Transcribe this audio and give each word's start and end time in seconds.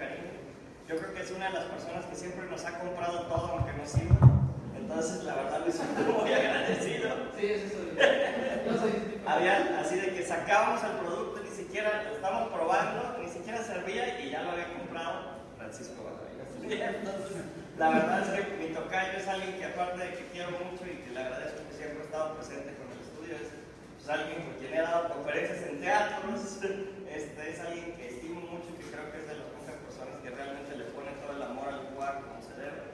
cariño. 0.00 0.32
Yo 0.88 0.96
creo 0.96 1.14
que 1.14 1.22
es 1.22 1.30
una 1.30 1.48
de 1.48 1.54
las 1.54 1.64
personas 1.64 2.06
que 2.06 2.16
siempre 2.16 2.48
nos 2.48 2.64
ha 2.64 2.78
comprado 2.80 3.26
todo 3.28 3.58
lo 3.58 3.66
que 3.66 3.72
nos 3.74 3.88
sirve. 3.88 4.16
Entonces, 4.74 5.22
la 5.24 5.34
verdad, 5.36 5.60
me 5.64 5.70
siento 5.70 6.00
muy 6.00 6.32
agradecido. 6.40 7.08
Sí, 7.38 7.46
eso. 7.46 7.76
No 8.66 8.76
soy 8.76 8.92
Habían, 9.26 9.74
así 9.74 9.96
de 9.96 10.14
que 10.14 10.22
sacábamos 10.22 10.82
el 10.84 10.90
producto, 11.04 11.40
ni 11.42 11.50
siquiera 11.50 12.02
lo 12.04 12.16
estábamos 12.16 12.52
probando, 12.52 13.18
ni 13.22 13.28
siquiera 13.28 13.62
servía 13.62 14.20
y 14.20 14.30
ya 14.30 14.42
lo 14.42 14.50
había 14.52 14.74
comprado 14.74 15.40
Francisco 15.56 16.02
Batalla. 16.04 16.30
La 17.78 17.88
verdad 17.90 18.22
es 18.22 18.44
que 18.44 18.56
mi 18.56 18.74
tocayo 18.74 19.18
es 19.18 19.28
alguien 19.28 19.56
que, 19.56 19.64
aparte 19.64 20.04
de 20.04 20.14
que 20.14 20.26
quiero 20.32 20.50
mucho 20.50 20.84
y 20.84 21.00
que 21.04 21.10
le 21.12 21.20
agradezco 21.20 21.62
que 21.68 21.76
siempre 21.76 22.00
ha 22.00 22.04
estado 22.04 22.34
presente 22.36 22.74
con 22.76 22.88
los 22.90 23.00
estudios, 23.06 23.40
es 23.40 23.48
pues, 23.96 24.08
alguien 24.10 24.42
con 24.44 24.54
quien 24.58 24.74
he 24.74 24.80
dado 24.82 25.08
conferencias 25.14 25.62
en 25.62 25.80
teatros, 25.80 26.40
este, 27.08 27.50
es 27.50 27.60
alguien 27.60 27.92
que 27.96 28.08
estimo 28.08 28.40
mucho 28.40 28.68
y 28.74 28.82
que 28.82 28.90
creo 28.90 29.12
que 29.12 29.18
es 29.18 29.29
el 31.40 31.48
amor 31.48 31.68
al 31.72 31.88
cual 31.96 32.20
como 32.20 32.42
se 32.44 32.52
debe. 32.60 32.92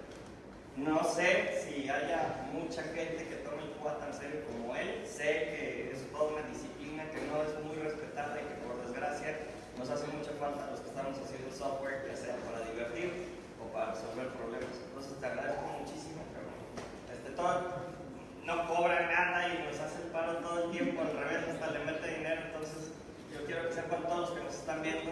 No 0.76 1.02
sé 1.02 1.66
si 1.66 1.88
haya 1.88 2.46
mucha 2.52 2.82
gente 2.94 3.26
que 3.26 3.42
tome 3.42 3.62
el 3.62 3.74
cual 3.82 3.98
tan 3.98 4.14
serio 4.14 4.46
como 4.46 4.76
él. 4.76 5.02
Sé 5.04 5.50
que 5.50 5.90
es 5.92 6.06
toda 6.12 6.38
una 6.38 6.46
disciplina 6.46 7.10
que 7.10 7.26
no 7.26 7.42
es 7.42 7.50
muy 7.64 7.76
respetada 7.82 8.38
y 8.38 8.46
que 8.46 8.62
por 8.62 8.78
desgracia 8.86 9.34
nos 9.78 9.90
hace 9.90 10.06
mucha 10.14 10.30
falta 10.38 10.62
a 10.62 10.70
los 10.70 10.80
que 10.80 10.88
estamos 10.88 11.18
haciendo 11.18 11.50
software, 11.50 12.06
ya 12.06 12.16
sea 12.16 12.36
para 12.46 12.62
divertir 12.70 13.34
o 13.58 13.72
para 13.72 13.92
resolver 13.92 14.28
problemas. 14.38 14.78
Entonces 14.86 15.18
te 15.18 15.26
agradezco 15.26 15.66
muchísimo. 15.82 16.22
Este 17.10 17.30
todo 17.34 17.82
no 18.44 18.68
cobra 18.68 19.10
nada 19.10 19.48
y 19.48 19.66
nos 19.66 19.80
hace 19.80 20.06
el 20.06 20.08
paro 20.14 20.38
todo 20.38 20.64
el 20.64 20.70
tiempo, 20.70 21.02
al 21.02 21.18
revés, 21.18 21.48
hasta 21.50 21.70
le 21.72 21.84
mete 21.84 22.14
dinero. 22.14 22.42
Entonces 22.46 22.94
yo 23.34 23.44
quiero 23.44 23.66
que 23.66 23.74
sepan 23.74 24.04
todos 24.04 24.30
los 24.30 24.38
que 24.38 24.44
nos 24.44 24.54
están 24.54 24.82
viendo, 24.82 25.10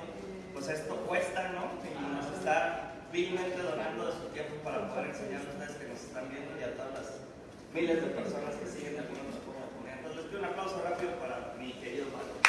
pues 0.52 0.68
esto 0.68 0.94
cuesta, 1.08 1.50
¿no? 1.50 1.72
Y 1.82 2.14
nos 2.14 2.30
está 2.38 2.93
vilmente 3.14 3.62
donando 3.62 4.06
de 4.06 4.12
su 4.12 4.26
tiempo 4.34 4.56
para 4.64 4.88
poder 4.88 5.06
enseñar 5.06 5.40
a 5.40 5.44
ustedes 5.44 5.78
que 5.78 5.86
nos 5.86 6.02
están 6.02 6.28
viendo 6.30 6.50
y 6.58 6.64
a 6.64 6.74
todas 6.74 6.94
las 6.94 7.08
miles 7.72 8.02
de 8.02 8.08
personas 8.08 8.56
que 8.56 8.66
siguen 8.66 8.94
de 8.94 8.98
alguna 8.98 9.22
forma. 9.46 10.14
Les 10.16 10.24
pido 10.26 10.38
un 10.40 10.44
aplauso 10.46 10.82
rápido 10.82 11.12
para 11.20 11.54
mi 11.56 11.74
querido 11.74 12.06
Marco. 12.10 12.43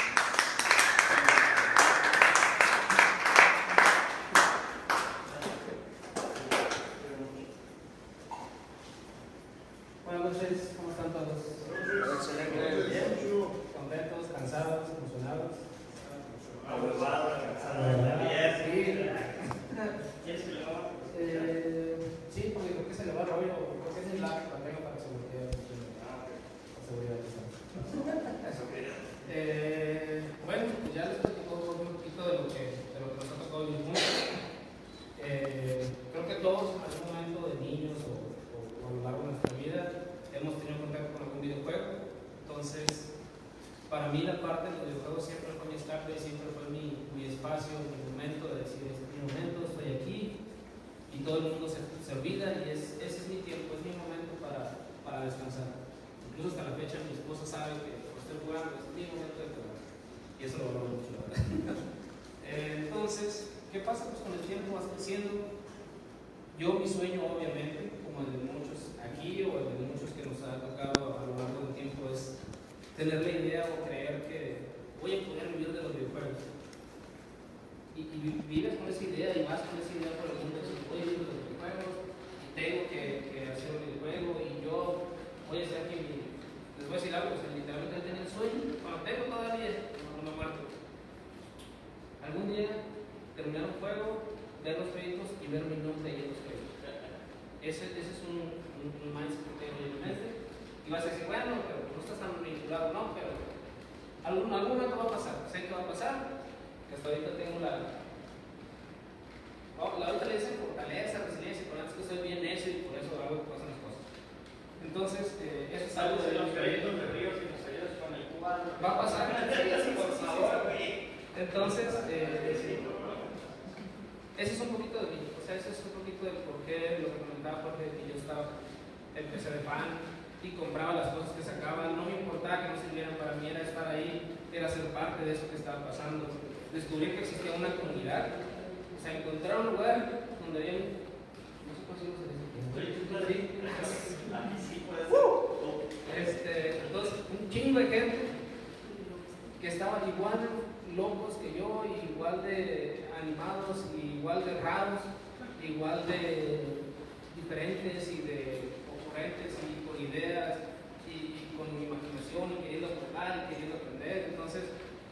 y 159.44 159.88
con 159.88 159.98
ideas 160.00 160.60
y, 161.08 161.56
con 161.58 161.72
mi 161.72 161.86
imaginación 161.88 162.52
y 162.52 162.64
queriendo 162.64 162.88
aportar 162.88 163.46
y 163.46 163.54
queriendo 163.54 163.76
aprender. 163.78 164.32
Entonces, 164.32 164.64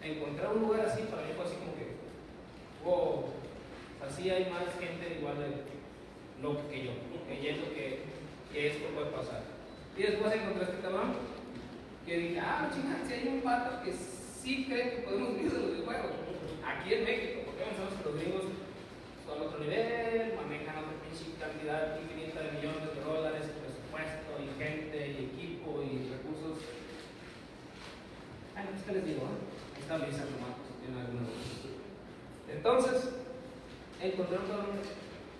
encontrar 0.01 0.53
un 0.53 0.61
lugar 0.63 0.85
así 0.85 1.03
para 1.03 1.23
mí 1.23 1.33
fue 1.35 1.45
así 1.45 1.55
como 1.55 1.75
que, 1.75 1.95
wow, 2.83 3.25
así 4.03 4.29
hay 4.29 4.51
más 4.51 4.67
gente 4.79 5.19
igual 5.19 5.39
de 5.39 6.43
loca 6.43 6.67
que 6.69 6.83
yo, 6.83 6.91
creyendo 7.27 7.73
que, 7.73 8.03
que 8.51 8.67
esto 8.67 8.87
puede 8.93 9.11
pasar. 9.11 9.43
Y 9.95 10.03
después 10.03 10.33
encontré 10.33 10.63
este 10.63 10.81
cabrón 10.81 11.15
que 12.05 12.17
dije, 12.17 12.39
ah, 12.39 12.69
chingada, 12.73 13.05
si 13.07 13.13
hay 13.13 13.27
un 13.27 13.41
pato 13.41 13.83
que 13.83 13.93
sí 13.93 14.65
cree 14.67 14.91
que 14.91 15.01
podemos 15.07 15.35
vivir 15.35 15.51
de 15.51 15.59
los 15.59 15.87
aquí 16.63 16.93
en 16.93 17.03
México, 17.05 17.41
porque 17.45 17.63
pensamos 17.63 17.95
que 17.95 18.09
los 18.09 18.15
gringos 18.19 18.43
son 19.23 19.39
otro 19.39 19.59
nivel, 19.59 20.35
manejan 20.35 20.83
otra 20.83 20.99
pinche 20.99 21.31
cantidad 21.39 21.95
infinita 21.95 22.43
de 22.43 22.59
millones 22.59 22.91
de 22.91 23.01
dólares, 23.01 23.45
y 24.43 24.63
gente, 24.63 24.97
y 24.97 25.31
equipo, 25.31 25.81
y 25.83 26.11
recursos. 26.11 26.63
Ay, 28.55 28.65
pues, 28.69 28.83
¿qué 28.83 28.91
les 28.93 29.05
digo? 29.05 29.23
Eh? 29.23 29.79
Está 29.79 29.97
Luisa 29.97 30.27
Marcos, 30.39 30.67
si 30.67 30.73
tienen 30.83 30.99
alguna. 30.99 31.27
Entonces, 32.51 33.09
encontré 33.99 34.37
un 34.37 34.47
cabrón 34.47 34.79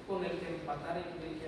con 0.08 0.26
el 0.26 0.40
que 0.40 0.48
empatar 0.50 0.98
y 1.00 1.04
le 1.20 1.36
dije, 1.36 1.48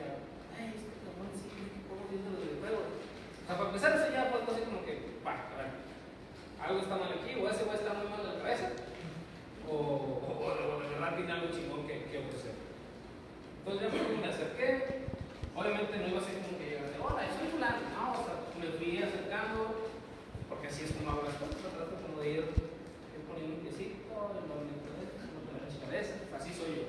ay, 0.56 0.72
este 0.76 0.94
cabrón 1.04 1.32
sí, 1.36 1.50
¿cómo 1.88 2.08
viendo 2.12 2.32
los 2.32 2.44
videojuegos? 2.44 2.88
O 2.88 3.46
sea, 3.48 3.58
para 3.58 3.70
empezar, 3.70 3.92
eso 3.96 4.12
ya 4.12 4.32
fue 4.32 4.44
así 4.44 4.62
como 4.68 4.86
que, 4.86 5.20
va, 5.26 5.36
a 5.36 5.58
ver, 5.58 5.72
algo 6.60 6.80
está 6.80 6.96
mal 6.96 7.12
aquí, 7.12 7.36
o 7.36 7.50
ese 7.50 7.64
güey 7.66 7.78
está 7.78 7.94
muy 7.94 8.08
mal 8.08 8.22
en 8.22 8.32
la 8.32 8.40
cabeza, 8.40 8.68
o, 9.68 9.74
o, 9.74 10.32
o, 10.32 10.48
o 10.48 10.80
de 10.80 10.90
verdad 10.96 11.16
tiene 11.16 11.32
algo 11.32 11.52
chingón 11.52 11.88
que, 11.88 12.08
que 12.08 12.20
ofrecer. 12.20 12.56
Entonces 13.60 13.82
ya 13.82 13.90
me 13.92 14.28
acerqué, 14.30 15.10
obviamente 15.56 15.98
no 15.98 16.08
iba 16.08 16.20
a 16.22 16.24
ser 16.24 16.40
como 16.46 16.58
que 16.62 16.75
hola, 17.02 17.28
soy 17.36 17.48
fulano, 17.52 17.84
no, 17.96 18.04
o 18.16 18.24
sea, 18.24 18.36
me 18.60 18.70
fui 18.78 19.02
acercando, 19.02 19.92
porque 20.50 20.68
así 20.68 20.86
es 20.86 20.92
como 20.96 21.12
hago 21.12 21.24
las 21.28 21.38
cosas, 21.40 21.60
trato 21.60 21.96
como 22.00 22.22
de 22.22 22.30
ir, 22.30 22.46
ir 23.16 23.24
poniendo 23.28 23.60
un 23.60 23.64
piecito, 23.66 24.16
de 24.36 25.04
esto, 25.04 25.24
no 25.32 25.44
tener 25.48 25.66
la 25.66 25.82
cabeza, 25.84 26.14
así 26.36 26.50
soy 26.54 26.72
yo. 26.80 26.86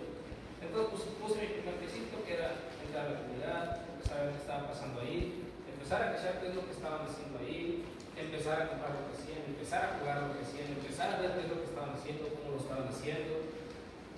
Entonces 0.62 1.10
puse 1.18 1.40
mi 1.40 1.58
primer 1.58 1.76
piecito, 1.82 2.22
que 2.24 2.34
era 2.34 2.60
entrar 2.82 3.06
a 3.06 3.10
la 3.10 3.18
comunidad, 3.20 3.62
empezar 3.96 4.18
a 4.18 4.22
ver 4.26 4.32
qué 4.34 4.40
estaba 4.42 4.68
pasando 4.68 5.00
ahí, 5.00 5.46
empezar 5.66 6.02
a 6.02 6.12
cachar 6.14 6.40
qué 6.40 6.46
es 6.48 6.54
lo 6.54 6.64
que 6.66 6.74
estaban 6.76 7.02
haciendo 7.06 7.38
ahí, 7.38 7.84
empezar 8.16 8.56
a 8.62 8.68
comprar 8.70 8.90
lo 8.96 9.02
que 9.06 9.14
hacían, 9.14 9.42
empezar 9.46 9.80
a 9.84 9.92
jugar 9.98 10.16
lo 10.26 10.32
que 10.34 10.42
hacían, 10.44 10.68
empezar 10.72 11.08
a 11.14 11.20
ver 11.20 11.30
qué 11.36 11.40
es 11.46 11.50
lo 11.50 11.58
que 11.62 11.68
estaban 11.70 11.92
haciendo, 11.94 12.24
cómo 12.34 12.48
lo 12.56 12.60
estaban 12.60 12.88
haciendo, 12.88 13.34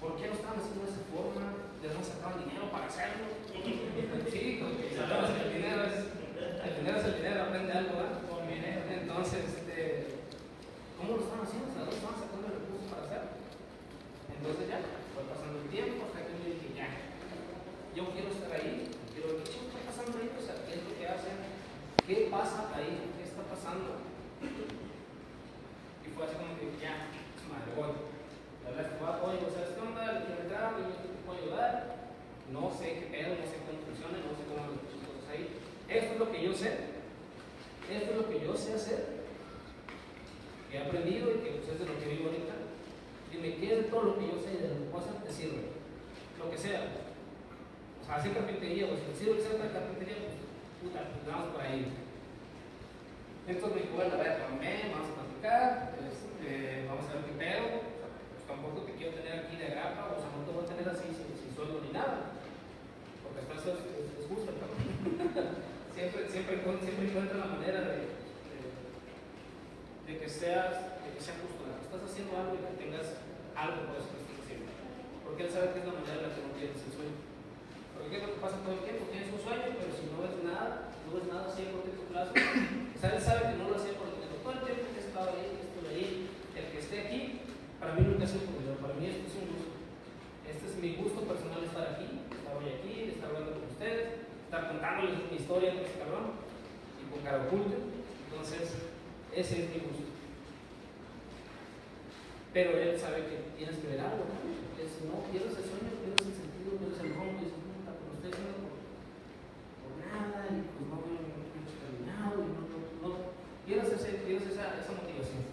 por 0.00 0.16
qué 0.16 0.24
lo 0.28 0.34
estaban 0.38 0.58
haciendo 0.60 0.80
de 0.86 0.90
esa 0.92 1.04
forma, 1.10 1.46
de 1.82 1.88
dónde 1.88 2.04
sacaban 2.04 2.42
dinero 2.44 2.70
para 2.70 2.86
hacerlo. 2.86 3.26
Sí, 3.52 3.88
el 3.88 5.52
dinero 5.54 5.84
es 5.84 6.08
el 6.58 6.74
dinero, 6.76 6.98
es 6.98 7.04
el 7.06 7.16
dinero 7.16 7.42
aprende 7.42 7.72
algo, 7.72 7.96
¿verdad? 7.96 8.18
Entonces, 8.88 9.50
este, 9.62 10.06
¿cómo 10.98 11.16
lo 11.16 11.22
estaban 11.22 11.46
haciendo? 11.46 11.70
O 11.70 11.74
sea, 11.74 11.82
¿dónde 11.86 11.98
estaban 11.98 12.18
sacando 12.18 12.46
el 12.46 12.54
recurso 12.58 12.86
para 12.90 13.02
hacerlo? 13.06 13.34
Entonces 14.30 14.64
ya, 14.70 14.78
fue 15.14 15.22
pasando 15.26 15.58
el 15.58 15.68
tiempo 15.70 16.06
hasta 16.06 16.22
que 16.22 16.38
yo 16.38 16.54
dije, 16.54 16.68
ya, 16.74 16.88
yo 17.94 18.14
quiero 18.14 18.30
estar 18.30 18.52
ahí, 18.54 18.90
ver 19.14 19.42
qué 19.42 19.58
está 19.58 19.78
pasando 19.86 20.12
ahí, 20.18 20.30
o 20.34 20.42
sea, 20.42 20.54
qué 20.66 20.72
es 20.78 20.82
lo 20.86 20.92
que 20.94 21.06
hacen, 21.06 21.36
qué 22.06 22.30
pasa 22.30 22.70
ahí, 22.74 23.10
qué 23.18 23.22
está 23.26 23.42
pasando. 23.42 24.06
Y 24.38 26.06
fue 26.14 26.22
así 26.26 26.34
como 26.38 26.54
que, 26.58 26.78
ya, 26.78 27.10
madre, 27.50 27.74
voy. 27.74 27.90
La 28.62 28.70
verdad 28.70 29.24
oye, 29.24 29.42
o 29.46 29.50
sea, 29.50 29.66
¿qué 29.66 29.80
onda? 29.82 30.26
Le 30.26 30.46
te 30.46 31.07
No 32.52 32.72
sé 32.72 32.96
qué 32.96 33.06
pedo, 33.12 33.36
no 33.36 33.44
sé 33.44 33.60
cómo 33.60 33.76
funciona, 33.84 34.24
no 34.24 34.32
sé 34.32 34.42
cómo 34.48 34.56
las 34.56 34.80
cosas 35.04 35.28
ahí. 35.28 35.60
Esto 35.86 36.12
es 36.14 36.18
lo 36.18 36.32
que 36.32 36.42
yo 36.42 36.52
sé. 36.54 36.96
Esto 37.92 38.10
es 38.10 38.16
lo 38.16 38.28
que 38.28 38.40
yo 38.40 38.56
sé 38.56 38.74
hacer. 38.74 39.04
Que 40.70 40.76
he 40.76 40.80
aprendido 40.80 41.30
y 41.30 41.44
que 41.44 41.60
pues, 41.60 41.68
es 41.68 41.78
de 41.78 41.86
lo 41.86 41.98
que 42.00 42.08
vivo 42.08 42.32
ahorita. 42.32 42.56
Y 43.30 43.36
me 43.36 43.56
quede 43.60 43.92
todo 43.92 44.02
lo 44.02 44.18
que 44.18 44.32
yo 44.32 44.40
sé 44.40 44.56
de 44.56 44.72
las 44.72 44.88
cosas 44.90 45.22
te 45.22 45.30
sirve. 45.30 45.76
Lo 46.40 46.50
que 46.50 46.56
sea. 46.56 46.88
O 48.00 48.04
sea, 48.04 48.16
hacer 48.16 48.32
carpintería, 48.32 48.88
o 48.88 48.96
si 48.96 49.12
sirve 49.12 49.44
hacer 49.44 49.60
carpintería, 49.70 50.16
pues 50.24 50.40
puta, 50.80 51.04
pues 51.04 51.22
vamos 51.28 51.52
por 51.52 51.60
ahí. 51.60 51.84
Entonces 53.46 53.76
me 53.76 53.82
dijo, 53.82 53.96
bueno, 53.96 54.14
a 54.14 54.18
ver, 54.18 54.40
vamos 54.40 55.08
a 55.08 55.14
platicar, 55.20 55.94
este, 56.00 56.88
vamos 56.88 57.04
a 57.08 57.12
ver 57.12 57.24
qué 57.28 57.34
pedo. 57.36 57.64
Pues, 57.76 58.44
tampoco 58.48 58.88
te 58.88 58.92
quiero 58.96 59.12
tener 59.20 59.44
aquí 59.44 59.56
de 59.56 59.68
grapa, 59.68 60.16
o 60.16 60.20
sea, 60.20 60.32
no 60.32 60.44
te 60.44 60.52
voy 60.52 60.64
a 60.64 60.68
tener 60.68 60.88
así 60.88 61.27
nada. 61.92 62.36
Porque 63.22 63.40
después 63.42 63.60
es, 63.64 63.80
es, 63.84 64.06
es 64.20 64.26
justo, 64.28 64.52
¿no? 64.52 64.66
siempre, 65.94 66.28
siempre, 66.30 66.62
siempre 66.62 67.04
encuentra 67.10 67.42
la 67.42 67.58
manera 67.58 67.80
de, 67.82 68.14
de, 70.06 70.12
que 70.18 70.28
seas, 70.28 71.02
de 71.02 71.08
que 71.10 71.20
sea 71.20 71.34
justo, 71.42 71.66
estás 71.82 72.02
haciendo 72.06 72.38
algo 72.38 72.54
y 72.54 72.62
que 72.62 72.78
tengas 72.78 73.18
algo 73.58 73.90
por 73.90 73.98
eso 73.98 74.14
que 74.14 74.22
estás 74.22 74.38
haciendo. 74.44 74.70
Porque 75.26 75.42
él 75.46 75.50
sabe 75.50 75.74
que 75.74 75.80
es 75.82 75.88
la 75.90 75.98
manera 75.98 76.22
en 76.22 76.26
la 76.28 76.34
que 76.34 76.44
no 76.46 76.54
tienes 76.54 76.78
el 76.78 76.92
sueño. 76.94 77.18
Porque 77.92 78.08
¿qué 78.08 78.16
es 78.16 78.24
lo 78.24 78.32
que 78.38 78.44
pasa 78.44 78.62
todo 78.62 78.78
el 78.78 78.86
tiempo? 78.86 79.10
Tienes 79.10 79.34
un 79.34 79.42
sueño, 79.42 79.74
pero 79.74 79.90
si 79.90 80.04
no 80.06 80.22
ves 80.22 80.38
nada, 80.46 80.94
no 81.02 81.10
ves 81.18 81.26
nada 81.26 81.50
así 81.50 81.66
a 81.66 81.74
corto 81.74 82.06
plazo, 82.06 82.30
o 82.94 82.98
sea, 82.98 83.10
él 83.10 83.22
sabe 83.22 83.40
que 83.50 83.58
no 83.58 83.66
lo 83.68 83.76
hacía 83.76 83.98
por 83.98 84.06
el 84.12 84.22
tiempo. 84.22 84.38
Todo 84.38 84.54
el 84.54 84.62
tiempo 84.62 84.86
que 84.94 85.00
he 85.02 85.06
estado 85.08 85.28
ahí, 85.34 85.46
que 85.50 85.64
estuve 85.66 85.88
ahí, 85.90 86.10
el 86.54 86.66
que 86.70 86.78
esté 86.78 86.96
aquí, 87.02 87.20
para 87.82 87.98
mí 87.98 88.06
nunca 88.06 88.26
sido 88.26 88.46
por 88.46 88.58
dinero, 88.62 88.78
para 88.78 88.94
mí 88.94 89.02
esto 89.06 89.26
es 89.26 89.34
un 89.38 89.46
gusto. 89.50 89.77
Este 90.48 90.66
es 90.66 90.76
mi 90.80 90.96
gusto 90.96 91.20
personal 91.28 91.62
estar 91.62 91.92
aquí, 91.92 92.24
estar 92.32 92.56
hoy 92.56 92.72
aquí, 92.72 93.12
estar 93.12 93.28
hablando 93.28 93.52
con 93.52 93.68
ustedes, 93.68 94.24
estar 94.48 94.68
contándoles 94.68 95.30
mi 95.30 95.36
historia 95.36 95.74
con 95.76 95.84
este 95.84 95.98
cabrón 96.00 96.24
y 96.96 97.02
con 97.12 97.20
cara 97.20 97.44
oculta. 97.44 97.76
Entonces, 97.76 98.72
ese 99.36 99.64
es 99.64 99.68
mi 99.68 99.78
gusto. 99.84 100.08
Pero 102.54 102.78
él 102.80 102.98
sabe 102.98 103.28
que 103.28 103.36
tienes 103.60 103.76
que 103.76 103.88
ver 103.92 104.00
algo, 104.00 104.24
¿no? 104.24 104.40
Si 104.88 105.04
no 105.04 105.20
pierdes 105.30 105.52
el 105.52 105.68
sueño, 105.68 105.94
pierdes 106.00 106.26
el 106.26 106.34
sentido, 106.34 106.80
pierdes 106.80 106.98
el 107.04 107.12
rumbo, 107.12 107.44
y 107.44 107.52
puta, 107.52 107.92
pero 107.92 108.10
estoy 108.16 108.32
haciendo 108.32 108.56
por, 108.64 108.74
por 109.84 109.92
nada, 110.00 110.48
y 110.48 110.64
pues 110.64 110.84
no 110.88 110.96
veo 111.06 111.22
mucho 111.28 111.76
terminado, 111.76 112.34
y 112.40 112.50
no, 112.56 112.62
no, 112.66 112.78
no. 113.04 113.10
Pierdes, 113.68 113.94
ese, 113.94 114.26
esa, 114.26 114.80
esa 114.80 114.92
motivación. 114.96 115.44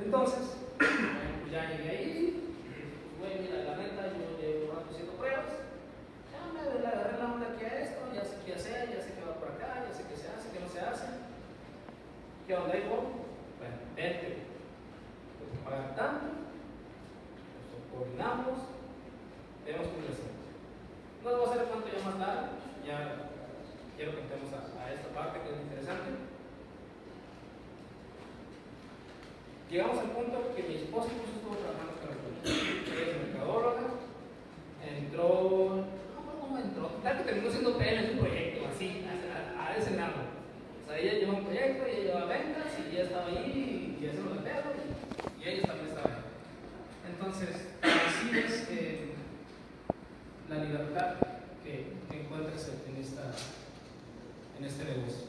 Entonces, 0.00 0.54
pues 0.78 1.50
ya 1.50 1.66
llegué 1.66 1.90
ahí, 1.90 2.47
güey, 3.28 3.44
mira, 3.44 3.64
la 3.68 3.76
neta, 3.76 4.08
yo 4.16 4.40
llevo 4.40 4.72
rato 4.72 4.88
haciendo 4.90 5.12
pruebas, 5.20 5.52
ya 6.32 6.40
me 6.48 6.60
agarré 6.64 7.18
la 7.18 7.32
onda 7.32 7.46
aquí 7.52 7.64
a 7.64 7.80
esto, 7.84 8.00
ya 8.14 8.24
sé 8.24 8.36
qué 8.44 8.54
hacer, 8.54 8.88
ya 8.88 9.00
sé 9.04 9.12
qué 9.12 9.24
va 9.28 9.36
por 9.36 9.52
acá, 9.52 9.84
ya 9.84 9.92
sé 9.92 10.04
qué 10.08 10.16
se 10.16 10.28
hace, 10.28 10.48
qué 10.48 10.60
no 10.60 10.68
se 10.68 10.80
hace. 10.80 11.06
¿Qué 12.46 12.56
onda 12.56 12.72
ahí, 12.72 12.88
Bueno, 12.88 13.76
vente 13.94 14.48
pagar 15.68 15.94
tanto, 15.94 16.26
nos 17.68 17.84
coordinamos, 17.92 18.56
vemos 19.66 19.86
cómo 19.88 20.00
lo 20.00 20.12
hacemos. 20.12 20.40
No 21.22 21.28
les 21.28 21.38
voy 21.38 21.48
a 21.48 21.50
hacer 21.52 21.68
cuánto 21.68 21.88
ya 21.92 22.04
más 22.08 22.18
largo, 22.18 22.48
ya 22.86 22.96
quiero 23.96 24.12
que 24.12 24.22
entremos 24.24 24.50
a, 24.56 24.60
a, 24.80 24.92
esta 24.92 25.08
parte 25.12 25.44
que 25.44 25.50
es 25.52 25.60
interesante. 25.60 26.10
Llegamos 29.68 29.98
al 29.98 30.10
punto 30.16 30.56
que 30.56 30.62
mi 30.62 30.74
esposa 30.76 31.12
incluso 31.12 31.36
estuvo 31.36 31.56
trabajando 31.60 32.00
con 32.00 32.08
es 32.44 33.32
mercadóloga, 33.32 33.82
entró, 34.86 35.84
no, 36.50 36.58
entró, 36.58 36.86
tal 37.02 37.18
que 37.18 37.24
terminó 37.24 37.50
siendo 37.50 37.78
PN 37.78 37.98
en 37.98 38.10
un 38.12 38.18
proyecto, 38.18 38.66
así, 38.74 39.04
a, 39.06 39.62
a, 39.62 39.76
ese 39.76 39.94
grado. 39.94 40.14
O 40.84 40.88
sea, 40.88 40.98
ella 40.98 41.12
lleva 41.14 41.34
un 41.34 41.44
proyecto, 41.44 41.86
ella 41.86 42.02
lleva 42.02 42.24
ventas 42.26 42.66
y 42.78 42.94
ella 42.94 43.04
estaba 43.04 43.26
ahí 43.26 43.98
y 44.00 44.06
hacemos 44.06 44.32
el 44.32 44.42
pedo 44.42 44.62
y 45.40 45.48
ellos 45.48 45.66
también 45.66 45.88
estaban. 45.88 46.18
Entonces, 47.10 47.68
así 47.82 48.38
es 48.38 48.68
la 50.48 50.64
libertad 50.64 51.14
que, 51.62 51.98
encuentras 52.10 52.70
en, 52.88 52.96
esta, 53.02 53.34
en 54.58 54.64
este 54.64 54.84
negocio. 54.84 55.28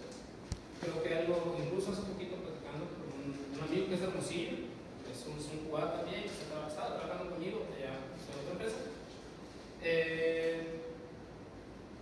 Creo 0.82 1.04
que 1.04 1.16
algo, 1.16 1.58
incluso 1.62 1.92
hace 1.92 2.04
poquito 2.04 2.38
platicando 2.38 2.88
con 2.96 3.12
un, 3.20 3.58
un 3.58 3.68
amigo 3.68 3.88
que 3.88 3.94
es 3.96 4.00
de 4.00 4.08
Hermosillo, 4.08 4.69
un 5.38 5.70
jugador 5.70 6.02
también, 6.02 6.24
que 6.24 6.30
estaba 6.30 6.68
trabajando 6.68 7.32
conmigo 7.32 7.66
allá 7.76 7.94
en 7.98 8.40
otra 8.40 8.54
empresa. 8.54 8.78
Eh, 9.82 10.82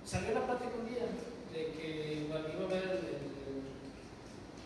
salió 0.06 0.34
la 0.34 0.46
plática 0.46 0.72
un 0.80 0.88
día 0.88 1.06
de 1.52 1.72
que 1.76 2.26
iba 2.26 2.36
a 2.36 2.40
el, 2.40 2.48
el, 2.48 3.28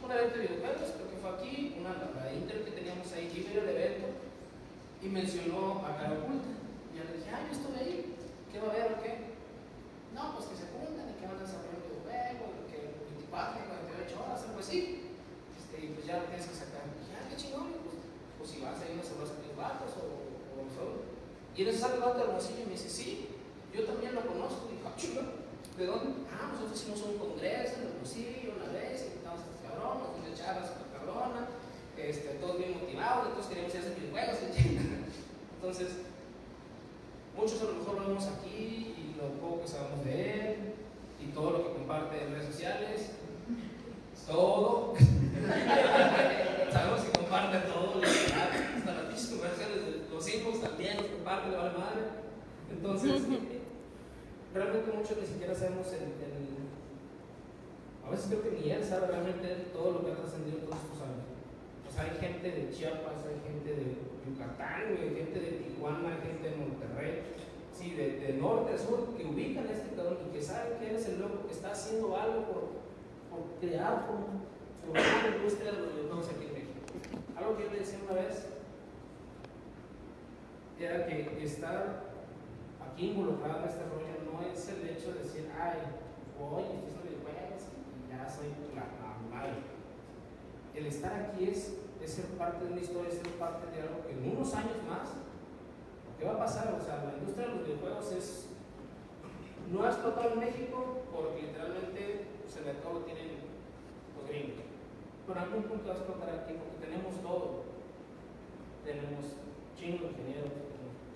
un 0.01 0.12
evento 0.12 0.38
de 0.38 0.48
videojuegos, 0.48 0.94
creo 0.96 1.10
que 1.10 1.18
fue 1.18 1.32
aquí, 1.34 1.75
una 1.80 1.98
la 1.98 2.34
Inter 2.34 2.63
que 2.63 2.72
teníamos 2.72 3.12
ahí, 3.13 3.25
ir 3.25 3.60
al 3.60 3.70
evento 3.70 4.08
y 5.01 5.08
mencionó 5.10 5.82
a 5.86 5.98
Cara 5.98 6.22
Oculta. 6.22 6.53
Y 6.94 6.98
yo 6.98 7.03
le 7.06 7.18
dije, 7.18 7.30
ah, 7.34 7.41
yo 7.46 7.51
estuve 7.51 7.77
ahí, 7.80 8.15
¿qué 8.51 8.60
va 8.60 8.68
a 8.68 8.72
haber 8.72 8.94
o 8.94 9.01
qué? 9.01 9.34
No, 10.13 10.36
pues 10.38 10.46
que 10.51 10.58
se 10.62 10.70
juntan 10.70 11.10
y 11.10 11.18
que 11.18 11.25
van 11.25 11.38
a 11.38 11.46
desarrollar 11.46 11.82
un 11.82 11.86
videojuego, 11.89 12.44
que 12.70 12.77
24, 13.25 13.65
48 13.65 14.22
horas, 14.22 14.46
algo 14.46 14.60
así. 14.60 15.10
Este, 15.58 15.75
y 15.86 15.88
pues 15.98 16.06
ya 16.06 16.22
lo 16.22 16.30
tienes 16.30 16.46
que 16.46 16.56
sacar. 16.56 16.86
Y 16.86 17.01
dije, 17.01 17.18
ah, 17.18 17.25
qué 17.30 17.36
chingón, 17.36 17.81
pues, 18.62 18.77
pues 18.77 18.96
no 18.96 19.03
se 19.03 19.13
vas 19.18 19.32
a 19.34 19.39
tener 19.41 19.56
vatos 19.58 19.91
o, 19.98 20.06
o 20.06 20.70
solo. 20.72 21.01
Y 21.56 21.63
en 21.63 21.68
ese 21.70 21.80
sale 21.80 21.96
el 21.96 22.01
vato 22.01 22.18
de 22.18 22.24
Hermosillo 22.25 22.62
y 22.63 22.65
me 22.65 22.77
dice, 22.77 22.89
sí, 22.89 23.27
yo 23.74 23.84
también 23.86 24.15
lo 24.15 24.22
conozco. 24.22 24.70
Y 24.70 24.77
dijo, 24.77 24.88
ah, 24.88 24.96
chingón. 24.96 25.41
¿De 25.77 25.86
dónde? 25.86 26.13
Ah, 26.30 26.51
nosotros 26.51 26.77
hicimos 26.77 27.01
un 27.01 27.18
congreso 27.18 27.80
en 27.80 27.88
Hermosillo 27.88 28.53
una 28.60 28.72
vez, 28.74 29.08
invitamos 29.08 29.39
a 29.39 29.50
este 29.50 29.65
cabrón, 29.65 29.98
nos 30.03 30.25
dio 30.25 30.36
charlas 30.36 30.72
con 30.72 30.91
cabrona, 30.91 31.48
este, 31.98 32.38
todos 32.41 32.58
bien 32.58 32.77
motivados, 32.77 33.34
todos 33.34 33.48
queríamos 33.48 33.74
hacer 33.74 33.96
videojuegos, 33.96 34.36
entonces, 35.56 35.88
muchos 37.38 37.62
a 37.62 37.65
lo 37.65 37.74
mejor 37.74 38.01
lo 38.01 38.08
vemos 38.10 38.27
aquí 38.27 38.94
y 38.98 39.15
lo 39.18 39.30
poco 39.39 39.62
que 39.62 39.68
sabemos 39.70 40.03
de 40.03 40.13
él 40.13 40.56
y 41.22 41.27
todo 41.32 41.51
lo 41.51 41.63
que 41.63 41.74
comparte 41.74 42.22
en 42.22 42.34
redes 42.34 42.48
sociales, 42.48 43.12
todo, 44.27 44.94
sabemos 46.72 47.01
que 47.01 47.20
comparte 47.20 47.58
todo, 47.60 48.01
hasta 48.03 48.94
las 48.94 49.06
pinches 49.06 49.27
conversaciones 49.27 49.86
de 49.86 49.91
los 50.22 50.36
hijos 50.36 50.62
también 50.62 50.98
los 50.98 51.08
comparte, 51.08 51.50
le 51.50 51.58
vale 51.58 51.74
madre, 51.74 52.01
entonces, 52.70 53.25
realmente 54.54 54.92
muchos 54.94 55.18
ni 55.18 55.25
siquiera 55.25 55.56
sabemos 55.56 55.88
el, 55.98 56.13
el 56.22 56.62
a 58.06 58.10
veces 58.12 58.28
creo 58.30 58.44
que 58.44 58.51
ni 58.62 58.70
él 58.70 58.84
sabe 58.86 59.08
realmente 59.08 59.74
todo 59.74 59.94
lo 59.94 60.06
que 60.06 60.12
ha 60.12 60.16
trascendido 60.22 60.60
todos 60.70 60.78
estos 60.78 61.01
años. 61.10 61.25
O 61.88 61.90
sea, 61.90 62.04
hay 62.06 62.13
gente 62.22 62.51
de 62.51 62.70
Chiapas, 62.70 63.25
hay 63.25 63.42
gente 63.50 63.74
de 63.74 63.98
Yucatán, 64.30 64.94
hay 64.94 65.10
gente 65.10 65.40
de 65.40 65.51
Tijuana, 65.58 66.13
hay 66.13 66.22
gente 66.22 66.50
de 66.50 66.56
Monterrey, 66.56 67.13
sí, 67.74 67.96
de, 67.98 68.38
norte 68.38 68.75
a 68.75 68.78
sur, 68.78 69.18
que 69.18 69.25
ubican 69.25 69.66
a 69.66 69.72
este 69.72 69.96
cabrón 69.96 70.20
y 70.30 70.38
que 70.38 70.44
saben 70.44 70.78
que 70.78 70.90
él 70.92 70.96
es 70.98 71.08
el 71.10 71.20
loco 71.20 71.48
que 71.48 71.54
está 71.54 71.72
haciendo 71.72 72.16
algo 72.16 72.46
por, 72.46 72.63
por 73.34 73.42
crear, 73.60 74.06
por, 74.06 74.22
por 74.86 75.01
una 75.01 75.36
industria 75.36 75.72
de 75.72 75.78
los 75.82 75.94
videojuegos 75.94 76.30
aquí 76.30 76.46
en 76.46 76.54
México. 76.54 76.78
Algo 77.38 77.58
que 77.58 77.63
yo 77.63 77.72
le 77.72 77.80
decía 77.80 77.98
una 78.06 78.22
vez 78.22 78.61
era 80.86 81.06
que 81.06 81.44
estar 81.44 82.04
aquí 82.82 83.10
involucrado 83.10 83.64
en 83.64 83.70
este 83.70 83.84
rollo 83.86 84.12
no 84.26 84.42
es 84.42 84.68
el 84.70 84.90
hecho 84.90 85.14
de 85.14 85.24
decir, 85.24 85.50
ay, 85.60 85.78
esto 86.42 86.60
es 86.60 87.04
videojuegos 87.06 87.62
y 87.70 88.10
ya 88.10 88.28
soy 88.28 88.48
la, 88.74 88.90
madre. 89.30 89.54
El 90.74 90.86
estar 90.88 91.14
aquí 91.14 91.46
es, 91.46 91.78
es, 92.02 92.12
ser 92.12 92.26
parte 92.38 92.66
de 92.66 92.72
una 92.72 92.82
historia, 92.82 93.10
es 93.10 93.18
ser 93.18 93.30
parte 93.38 93.70
de 93.72 93.82
algo 93.84 94.06
que 94.06 94.14
en 94.14 94.36
unos 94.36 94.54
años 94.56 94.78
más, 94.90 95.14
¿qué 96.18 96.26
va 96.26 96.34
a 96.34 96.40
pasar? 96.40 96.74
O 96.74 96.84
sea, 96.84 97.04
la 97.06 97.18
industria 97.18 97.48
de 97.48 97.54
los 97.54 97.66
videojuegos 97.66 98.12
es, 98.14 98.48
no 99.72 99.84
ha 99.84 99.90
explotado 99.90 100.34
en 100.34 100.40
México 100.40 101.04
porque 101.14 101.44
literalmente 101.44 102.26
pues, 102.42 102.58
el 102.58 102.66
mercado 102.66 102.94
lo 102.96 103.00
tienen 103.02 103.38
los 104.18 104.28
gringos. 104.28 104.66
Pero 105.28 105.40
en 105.40 105.46
algún 105.46 105.64
punto 105.64 105.88
va 105.88 105.94
a 105.94 105.98
explotar 105.98 106.30
aquí 106.30 106.54
porque 106.58 106.86
tenemos 106.86 107.22
todo. 107.22 107.70
Tenemos 108.84 109.38
chingo 109.78 110.10
ingenieros, 110.10 110.71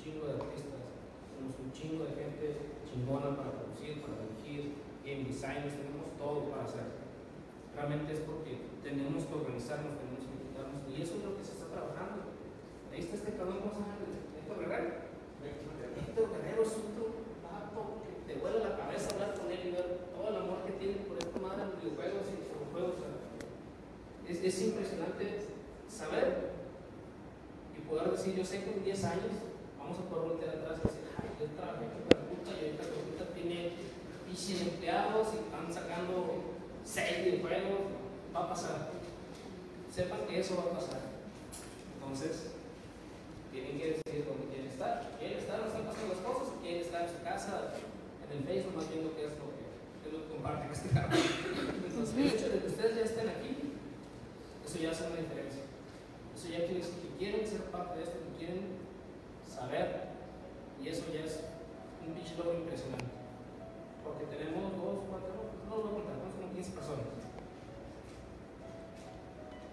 chingo 0.05 0.29
de 0.29 0.38
artistas, 0.38 0.85
tenemos 1.33 1.57
un 1.57 1.74
chingo 1.74 2.05
de 2.05 2.13
gente 2.13 2.77
chingona 2.85 3.33
para 3.33 3.57
producir, 3.57 4.05
para 4.05 4.21
dirigir, 4.21 4.77
game 5.01 5.25
designers, 5.25 5.81
tenemos 5.81 6.13
todo 6.13 6.45
para 6.53 6.69
hacer. 6.69 6.93
Realmente 7.74 8.13
es 8.13 8.21
porque 8.21 8.69
tenemos 8.85 9.25
que 9.25 9.33
organizarnos, 9.33 9.97
tenemos 9.97 10.29
que 10.29 10.45
quitarnos, 10.45 10.85
y 10.85 11.01
eso 11.01 11.17
es 11.17 11.25
lo 11.25 11.33
que 11.33 11.41
se 11.41 11.57
está 11.57 11.74
trabajando. 11.74 12.38
Ahí 12.93 13.01
está 13.01 13.17
este 13.17 13.33
cabrón, 13.33 13.65
¿cómo 13.65 13.74
se 13.74 13.81
llama? 13.81 13.97
Héctor 14.05 14.57
Guerrero. 14.62 15.09
Héctor 15.41 16.25
Guerrero 16.38 16.62
es 16.62 16.74
otro 16.85 17.05
vato 17.41 18.05
que 18.05 18.13
te 18.29 18.38
vuela 18.38 18.62
la 18.62 18.77
cabeza 18.77 19.09
hablar 19.09 19.33
con 19.33 19.50
él 19.50 19.62
y 19.65 19.74
ver 19.74 20.05
todo 20.13 20.29
el 20.29 20.38
amor 20.38 20.69
que 20.69 20.77
tiene 20.77 21.01
por 21.09 21.17
esta 21.17 21.41
madre 21.41 21.65
los 21.65 21.81
videojuegos 21.81 22.29
y 22.29 22.45
por 22.45 22.62
los 22.62 22.69
juegos. 22.69 22.95
Es, 24.29 24.38
es 24.38 24.55
impresionante 24.69 25.50
saber 25.89 26.53
y 27.74 27.81
poder 27.89 28.13
decir, 28.13 28.38
yo 28.38 28.45
sé 28.45 28.62
que 28.62 28.69
en 28.69 28.83
10 28.85 29.03
años 29.03 29.33
vamos 29.85 30.01
a 30.01 30.09
poder 30.09 30.29
voltear 30.33 30.57
atrás 30.57 30.81
y 30.81 30.87
decir, 30.89 31.05
ay, 31.13 31.29
yo 31.37 31.45
trabajé 31.53 31.85
con 31.93 32.01
puta 32.25 32.49
y 32.57 32.73
ahorita 32.73 32.85
puta 32.89 33.25
tiene 33.37 33.77
piches 34.25 34.61
empleados 34.65 35.29
y 35.29 35.37
están 35.45 35.69
sacando 35.69 36.57
6 36.81 37.25
videojuegos, 37.25 37.93
va 38.33 38.39
a 38.41 38.49
pasar. 38.49 38.89
Sepan 39.93 40.25
que 40.25 40.41
eso 40.41 40.57
va 40.57 40.73
a 40.73 40.77
pasar. 40.81 41.01
Entonces, 42.01 42.57
tienen 43.53 43.77
que 43.77 43.85
decidir 43.93 44.25
dónde 44.25 44.49
quieren 44.49 44.73
estar. 44.73 45.05
¿Quieren 45.21 45.37
estar 45.37 45.61
donde 45.61 45.69
están 45.69 45.85
pasando 45.85 46.13
las 46.17 46.23
cosas? 46.25 46.47
¿Quieren 46.65 46.81
estar 46.81 47.01
en 47.05 47.13
su 47.13 47.21
casa, 47.21 47.53
en 48.25 48.29
el 48.33 48.43
Facebook, 48.43 48.75
más 48.75 48.89
viendo 48.89 49.13
qué 49.13 49.29
es 49.29 49.37
lo 49.37 49.53
que, 49.53 50.09
lo 50.09 50.17
que 50.25 50.33
comparten 50.33 50.73
este 50.73 50.89
carro? 50.89 51.13
Entonces, 51.13 52.17
el 52.17 52.33
hecho 52.33 52.49
de 52.49 52.57
que 52.59 52.73
ustedes 52.73 52.95
ya 52.97 53.05
estén 53.05 53.29
aquí, 53.29 53.77
eso 54.65 54.77
ya 54.81 54.89
hace 54.89 55.05
una 55.05 55.21
diferencia. 55.21 55.61
Eso 56.33 56.49
ya 56.49 56.65
quiere 56.65 56.81
decir 56.81 56.97
que 57.05 57.11
quieren 57.21 57.45
ser 57.45 57.69
parte 57.69 58.01
de 58.01 58.03
esto, 58.03 58.17
que 58.17 58.33
quieren 58.41 58.75
saber 59.55 60.12
y 60.83 60.89
eso 60.89 61.07
ya 61.15 61.24
es 61.24 61.39
un 62.05 62.13
pinche 62.13 62.35
impresionante. 62.35 63.15
Porque 64.03 64.27
tenemos 64.27 64.75
dos, 64.75 65.07
cuatro, 65.07 65.55
no 65.71 65.75
lo 65.79 65.95
voy 65.95 66.03
a 66.03 66.12
contar, 66.12 66.29
son 66.35 66.51
15 66.51 66.71
personas. 66.75 67.15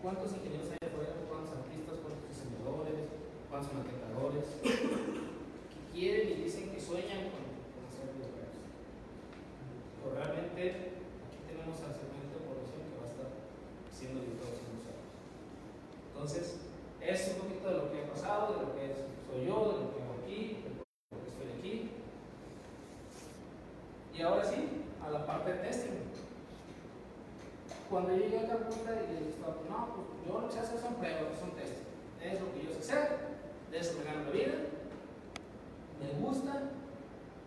¿Cuántos 0.01 0.33
ingenieros 0.39 0.71
hay 0.71 0.79
afuera? 0.87 1.13
¿Cuántos 1.27 1.53
artistas? 1.59 1.99
¿Cuántos 1.99 2.27
diseñadores? 2.31 2.99
¿Cuántos 3.51 3.71
maquetadores? 3.75 4.47
que 4.63 5.83
quieren 5.93 6.31
y 6.31 6.43
dicen 6.47 6.71
que 6.71 6.81
sueñan 6.81 7.29
con, 7.29 7.45
con 7.75 7.83
hacer 7.91 8.15
videojuegos. 8.15 8.57
Pero 8.63 10.09
realmente 10.17 10.63
aquí 11.27 11.39
tenemos 11.45 11.77
al 11.83 11.93
segmento 11.93 12.39
de 12.39 12.47
población 12.47 12.83
que 12.87 12.97
va 12.97 13.05
a 13.05 13.13
estar 13.13 13.29
haciendo 13.91 14.25
videojuegos 14.25 14.59
en 14.63 14.71
los 14.79 14.87
años. 14.89 15.11
Entonces, 16.09 16.47
es 17.03 17.19
un 17.35 17.37
poquito 17.45 17.67
de 17.69 17.77
lo 17.77 17.87
que 17.93 17.99
ha 18.01 18.09
pasado, 18.09 18.57
de 18.57 18.59
lo 18.65 18.71
que 18.75 18.83
yo, 19.39 19.73
de 19.73 19.85
lo 19.85 19.95
que 19.95 20.03
hago 20.03 20.15
aquí, 20.23 20.65
de 20.65 21.17
lo 21.17 21.23
que 21.23 21.31
estoy 21.31 21.49
aquí. 21.59 21.91
Y 24.15 24.23
ahora 24.23 24.45
sí, 24.45 24.85
a 25.05 25.11
la 25.11 25.27
parte 25.27 25.53
de 25.53 25.59
testing. 25.59 26.03
Cuando 27.89 28.11
yo 28.11 28.17
llegué 28.17 28.39
a 28.39 28.49
Calcuta 28.49 28.93
y 28.93 29.13
le 29.13 29.21
dije, 29.21 29.39
no, 29.69 29.89
pues 29.95 30.07
yo 30.27 30.41
lo 30.41 30.49
que 30.49 30.53
sé 30.53 30.61
hacer 30.61 30.81
son 30.81 30.95
pruebas, 30.95 31.39
son 31.39 31.51
testing. 31.53 31.85
Es 32.23 32.41
lo 32.41 32.53
que 32.53 32.65
yo 32.65 32.73
sé 32.73 32.79
hacer, 32.79 33.19
de 33.71 33.79
eso 33.79 33.99
me 33.99 34.05
gano 34.05 34.25
la 34.25 34.31
vida, 34.31 34.55
me 36.01 36.21
gusta, 36.21 36.71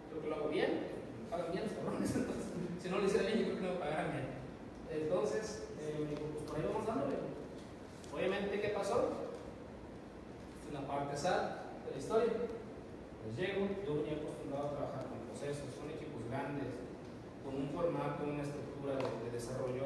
creo 0.10 0.22
que 0.22 0.30
lo 0.30 0.36
hago 0.36 0.50
bien, 0.50 0.82
me 1.24 1.30
pagan 1.30 1.52
bien 1.52 1.64
los 1.64 1.74
cabrones, 1.74 2.16
entonces, 2.16 2.46
si 2.82 2.90
no 2.90 2.98
lo 2.98 3.06
hiciera 3.06 3.26
bien, 3.26 3.40
yo 3.40 3.46
creo 3.46 3.58
que 3.58 3.64
no 3.64 3.74
me 3.74 3.80
pagaran 3.80 4.12
bien. 4.12 4.26
Entonces, 4.92 5.64
eh, 5.80 5.98
me 6.00 6.12
dijo, 6.12 6.24
pues 6.34 6.44
por 6.44 6.58
ahí 6.58 6.66
vamos 6.68 6.88
dándole. 6.88 7.16
Obviamente, 8.14 8.62
¿qué 8.62 8.70
pasó? 8.70 9.26
la 10.76 10.86
parte 10.88 11.16
sad 11.16 11.64
de 11.88 11.92
la 11.92 11.98
historia. 11.98 12.34
Pues 12.36 13.32
llego, 13.40 13.68
yo 13.88 14.04
venía 14.04 14.20
acostumbrado 14.20 14.68
a 14.68 14.76
trabajar 14.76 15.04
con 15.08 15.24
procesos, 15.32 15.72
con 15.80 15.88
equipos 15.90 16.22
grandes, 16.30 16.68
con 17.44 17.56
un 17.56 17.70
formato, 17.72 18.28
una 18.28 18.44
estructura 19.46 19.70
de, 19.70 19.86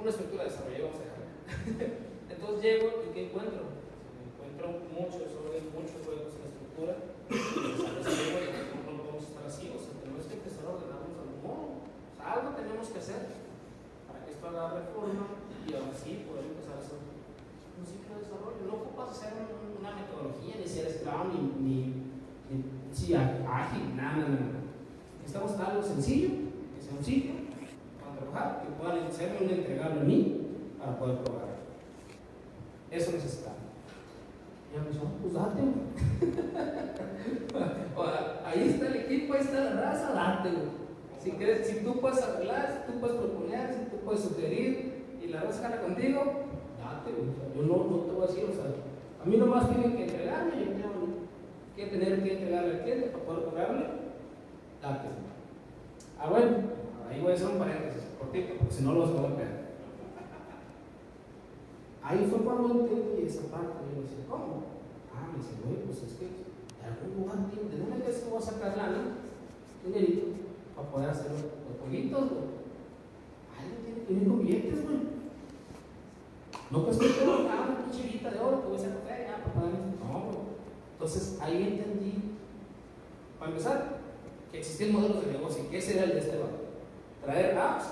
Una 0.00 0.10
estructura 0.10 0.42
de 0.44 0.50
desarrollo, 0.50 0.84
vamos 0.84 0.98
a 0.98 1.06
dejar. 1.06 1.22
Entonces 2.30 2.62
llego 2.62 2.86
y 3.06 3.14
¿qué 3.14 3.20
encuentro? 3.30 3.62
Encuentro 4.18 4.66
mucho 4.90 5.18
desorden, 5.22 5.70
muchos 5.70 6.02
juegos 6.02 6.34
en 6.34 6.42
la 6.42 6.50
estructura. 6.50 6.94
No 7.30 8.98
podemos 8.98 9.22
estar 9.22 9.46
así, 9.46 9.70
o 9.70 9.78
sea, 9.78 9.94
tenemos 10.02 10.26
que 10.26 10.34
empezar 10.34 10.66
a 10.66 10.74
ordenarnos 10.74 11.14
algún 11.14 11.40
modo. 11.40 11.86
O 11.86 12.14
sea, 12.18 12.26
algo 12.34 12.58
tenemos 12.58 12.88
que 12.88 12.98
hacer 12.98 13.20
para 14.10 14.26
que 14.26 14.32
esto 14.34 14.44
haga 14.48 14.82
reforma 14.82 15.38
y 15.64 15.72
ahora 15.72 15.94
sí 15.94 16.26
poder 16.26 16.50
empezar 16.50 16.76
a 16.76 16.82
hacer 16.82 16.98
un 16.98 17.86
ciclo 17.86 18.18
de 18.18 18.26
desarrollo. 18.26 18.60
No 18.66 18.74
ocupas 18.82 19.14
hacer 19.14 19.32
una 19.38 19.94
metodología, 19.94 20.58
ni 20.58 20.66
ser 20.66 20.90
Scrum, 20.90 21.30
ni, 21.30 21.38
ni, 21.64 21.94
ni 22.50 23.14
ágil, 23.14 23.96
nada, 23.96 24.28
nada. 24.28 24.63
Necesitamos 25.34 25.68
algo 25.68 25.82
sencillo, 25.82 26.28
que 26.76 26.80
sea 26.80 26.92
un 26.96 27.04
ciclo, 27.04 27.32
para 27.98 28.14
trabajar, 28.20 28.62
que 28.62 28.68
puedan 28.80 29.10
ser 29.10 29.36
un 29.42 29.50
entregable 29.50 30.00
a 30.00 30.04
mí 30.04 30.46
para 30.78 30.96
poder 30.96 31.18
probar. 31.18 31.56
Eso 32.88 33.10
necesitamos. 33.10 33.58
Y 34.70 34.74
me 34.78 34.90
dijo, 34.90 35.06
pues 35.20 35.34
date, 35.34 35.60
Ahí 38.46 38.68
está 38.68 38.86
el 38.86 38.96
equipo, 38.96 39.34
ahí 39.34 39.40
está 39.40 39.64
la 39.64 39.80
raza, 39.80 40.12
date, 40.12 40.50
Si, 41.20 41.32
crees, 41.32 41.66
si 41.66 41.80
tú 41.84 42.00
puedes 42.00 42.22
arreglar, 42.22 42.84
si 42.86 42.92
tú 42.92 43.00
puedes 43.00 43.16
proponer, 43.16 43.74
si 43.74 43.86
tú 43.90 43.96
puedes 44.04 44.20
sugerir 44.20 45.04
y 45.20 45.26
la 45.28 45.40
raza 45.40 45.62
jala 45.62 45.82
contigo, 45.82 46.22
yo 47.56 47.62
no, 47.62 47.76
no 47.90 47.96
te 48.04 48.12
voy 48.12 48.22
a 48.22 48.26
decir, 48.28 48.44
o 48.44 48.52
sea, 48.54 48.66
a 49.20 49.24
mí 49.26 49.36
nomás 49.36 49.68
tienen 49.68 49.96
que 49.96 50.04
entregarme, 50.04 50.64
yo 50.64 50.70
tengo 50.70 51.08
que 51.74 51.86
tener 51.86 52.22
que 52.22 52.34
entregarle 52.34 52.70
al 52.70 52.82
cliente 52.82 53.08
para 53.08 53.24
poder 53.24 53.44
cobrarle, 53.46 54.03
Ah, 54.84 56.28
bueno, 56.28 56.58
ahí 57.08 57.22
voy 57.22 57.32
a 57.32 57.34
hacer 57.34 57.48
un 57.48 57.58
paréntesis, 57.58 58.02
cortito, 58.18 58.54
porque 58.58 58.74
si 58.74 58.84
no 58.84 58.92
los 58.92 59.14
voy 59.14 59.24
a 59.24 59.36
pegar. 59.36 59.64
Ahí 62.02 62.28
fue 62.28 62.40
cuando 62.40 62.68
entendí 62.68 63.22
esa 63.24 63.48
parte, 63.48 63.80
y 63.80 63.96
yo 63.96 64.02
decía, 64.02 64.28
¿cómo? 64.28 64.60
Ah, 65.08 65.32
me 65.32 65.38
dice, 65.38 65.56
güey, 65.64 65.88
pues 65.88 66.02
es 66.02 66.12
que 66.20 66.26
de 66.26 66.84
algún 66.84 67.16
lugar, 67.16 67.48
¿de 67.48 67.78
dónde 67.78 68.04
crees 68.04 68.20
que 68.20 68.28
voy 68.28 68.38
a 68.38 68.44
sacar 68.44 68.76
lana? 68.76 69.16
Dinerito, 69.82 70.26
para 70.76 70.88
poder 70.90 71.08
hacer 71.08 71.30
los, 71.32 71.40
los 71.40 71.76
pollitos, 71.80 72.28
güey. 72.28 72.44
Alguien 73.56 74.04
tiene 74.04 74.20
que 74.20 74.44
billetes, 74.44 74.84
güey. 74.84 74.98
No, 76.70 76.84
pues 76.84 76.98
que 76.98 77.08
tengo 77.08 77.40
una 77.40 77.88
chivita 77.90 78.30
de 78.30 78.38
oro 78.38 78.60
que 78.60 78.68
voy 78.68 78.76
a 78.76 79.00
café, 79.00 79.28
ya, 79.28 79.44
para 79.44 79.66
No, 79.66 80.44
Entonces 80.92 81.38
ahí 81.40 81.62
entendí, 81.62 82.36
para 83.38 83.50
empezar, 83.50 84.03
existían 84.58 84.92
modelos 84.92 85.24
de 85.24 85.32
negocio 85.32 85.68
que 85.70 85.78
ese 85.78 86.02
el 86.02 86.10
de 86.12 86.18
este 86.18 86.38
banco. 86.38 86.58
Traer 87.22 87.56
apps 87.58 87.86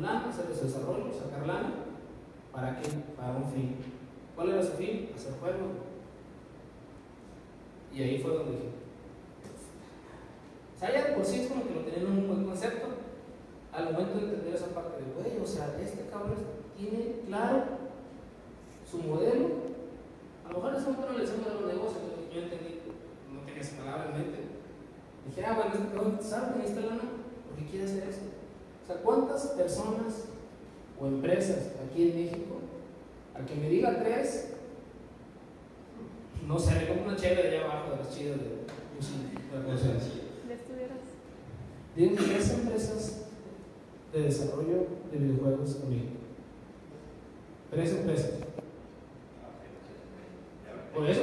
lana, 0.00 0.28
hacer 0.28 0.54
su 0.54 0.66
desarrollo, 0.66 1.12
sacar 1.12 1.46
lana, 1.46 1.72
¿para 2.52 2.80
qué? 2.80 2.88
Para 3.16 3.36
un 3.36 3.50
fin. 3.50 3.76
¿Cuál 4.34 4.50
era 4.50 4.62
su 4.62 4.72
fin? 4.72 5.10
Hacer 5.14 5.32
juegos. 5.40 5.72
Y 7.92 8.02
ahí 8.02 8.18
fue 8.18 8.34
donde 8.34 8.52
dije, 8.52 8.68
o 10.74 10.78
sea, 10.78 10.92
ya 10.92 11.08
de 11.08 11.14
por 11.14 11.24
sí 11.24 11.40
es 11.40 11.48
como 11.48 11.66
que 11.66 11.74
lo 11.74 11.80
tenían 11.80 12.12
un 12.12 12.28
buen 12.28 12.44
concepto, 12.44 12.88
al 13.72 13.92
momento 13.92 14.18
de 14.18 14.24
entender 14.24 14.54
esa 14.54 14.66
parte 14.66 15.02
de, 15.02 15.12
güey, 15.12 15.42
o 15.42 15.46
sea, 15.46 15.74
este 15.80 16.06
cabrón 16.10 16.36
tiene 16.76 17.22
claro 17.26 17.64
su 18.90 18.98
modelo, 18.98 19.46
a 20.44 20.52
lo 20.52 20.56
mejor 20.56 20.74
en 20.74 20.76
ese 20.76 20.90
momento 20.90 21.12
no 21.12 21.18
le 21.18 21.26
modelo 21.26 21.66
de 21.66 21.72
negocio, 21.72 22.00
yo 22.30 22.42
entendí, 22.42 22.80
no 23.32 23.40
tenía 23.46 23.62
esa 23.62 23.78
palabra 23.78 24.10
en 24.10 24.22
mente. 24.22 24.55
Dije, 25.26 25.44
ah, 25.44 25.54
bueno, 25.54 25.74
este 25.74 25.94
cabrón 25.94 26.18
sabe 26.22 26.52
que 26.52 26.58
necesita 26.58 26.86
lana 26.86 27.02
porque 27.48 27.70
quiere 27.70 27.84
hacer 27.84 28.08
esto. 28.08 28.26
O 28.82 28.86
sea, 28.86 28.96
¿cuántas 29.02 29.46
personas 29.48 30.26
o 30.98 31.06
empresas 31.06 31.70
aquí 31.84 32.10
en 32.10 32.16
México, 32.16 32.56
a 33.34 33.44
que 33.44 33.54
me 33.56 33.68
diga 33.68 34.02
tres, 34.02 34.52
no 36.46 36.58
sé, 36.58 36.80
le 36.80 36.88
compro 36.88 37.06
una 37.06 37.16
chévere 37.16 37.48
allá 37.48 37.64
abajo 37.64 37.90
de 37.90 37.96
las 37.96 38.16
chidas 38.16 38.38
de 38.38 38.66
¿Le 40.48 40.54
estuvieras? 40.54 40.98
Digo, 41.96 42.16
tres 42.16 42.50
empresas 42.50 43.26
de 44.12 44.22
desarrollo 44.22 44.86
de 45.10 45.18
videojuegos 45.18 45.80
en 45.82 45.90
México. 45.90 46.20
Tres 47.70 47.90
empresas. 47.90 48.30
Por 50.94 51.10
eso, 51.10 51.22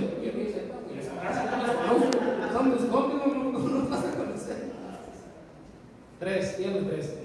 son 2.53 3.32
Tres, 6.23 6.57
dígame 6.57 6.89
tres. 6.89 7.17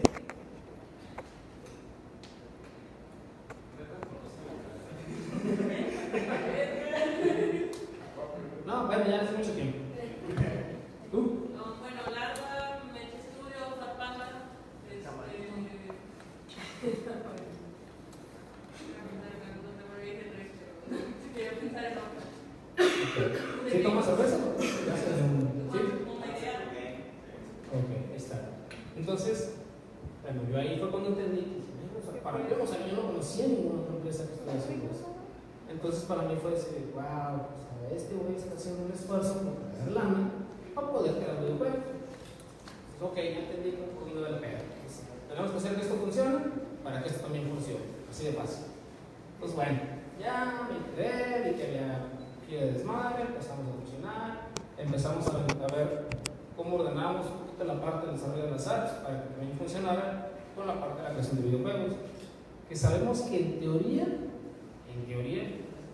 Que 63.23 63.41
en 63.41 63.61
teoría, 63.61 64.05
en 64.05 65.07
teoría, 65.07 65.43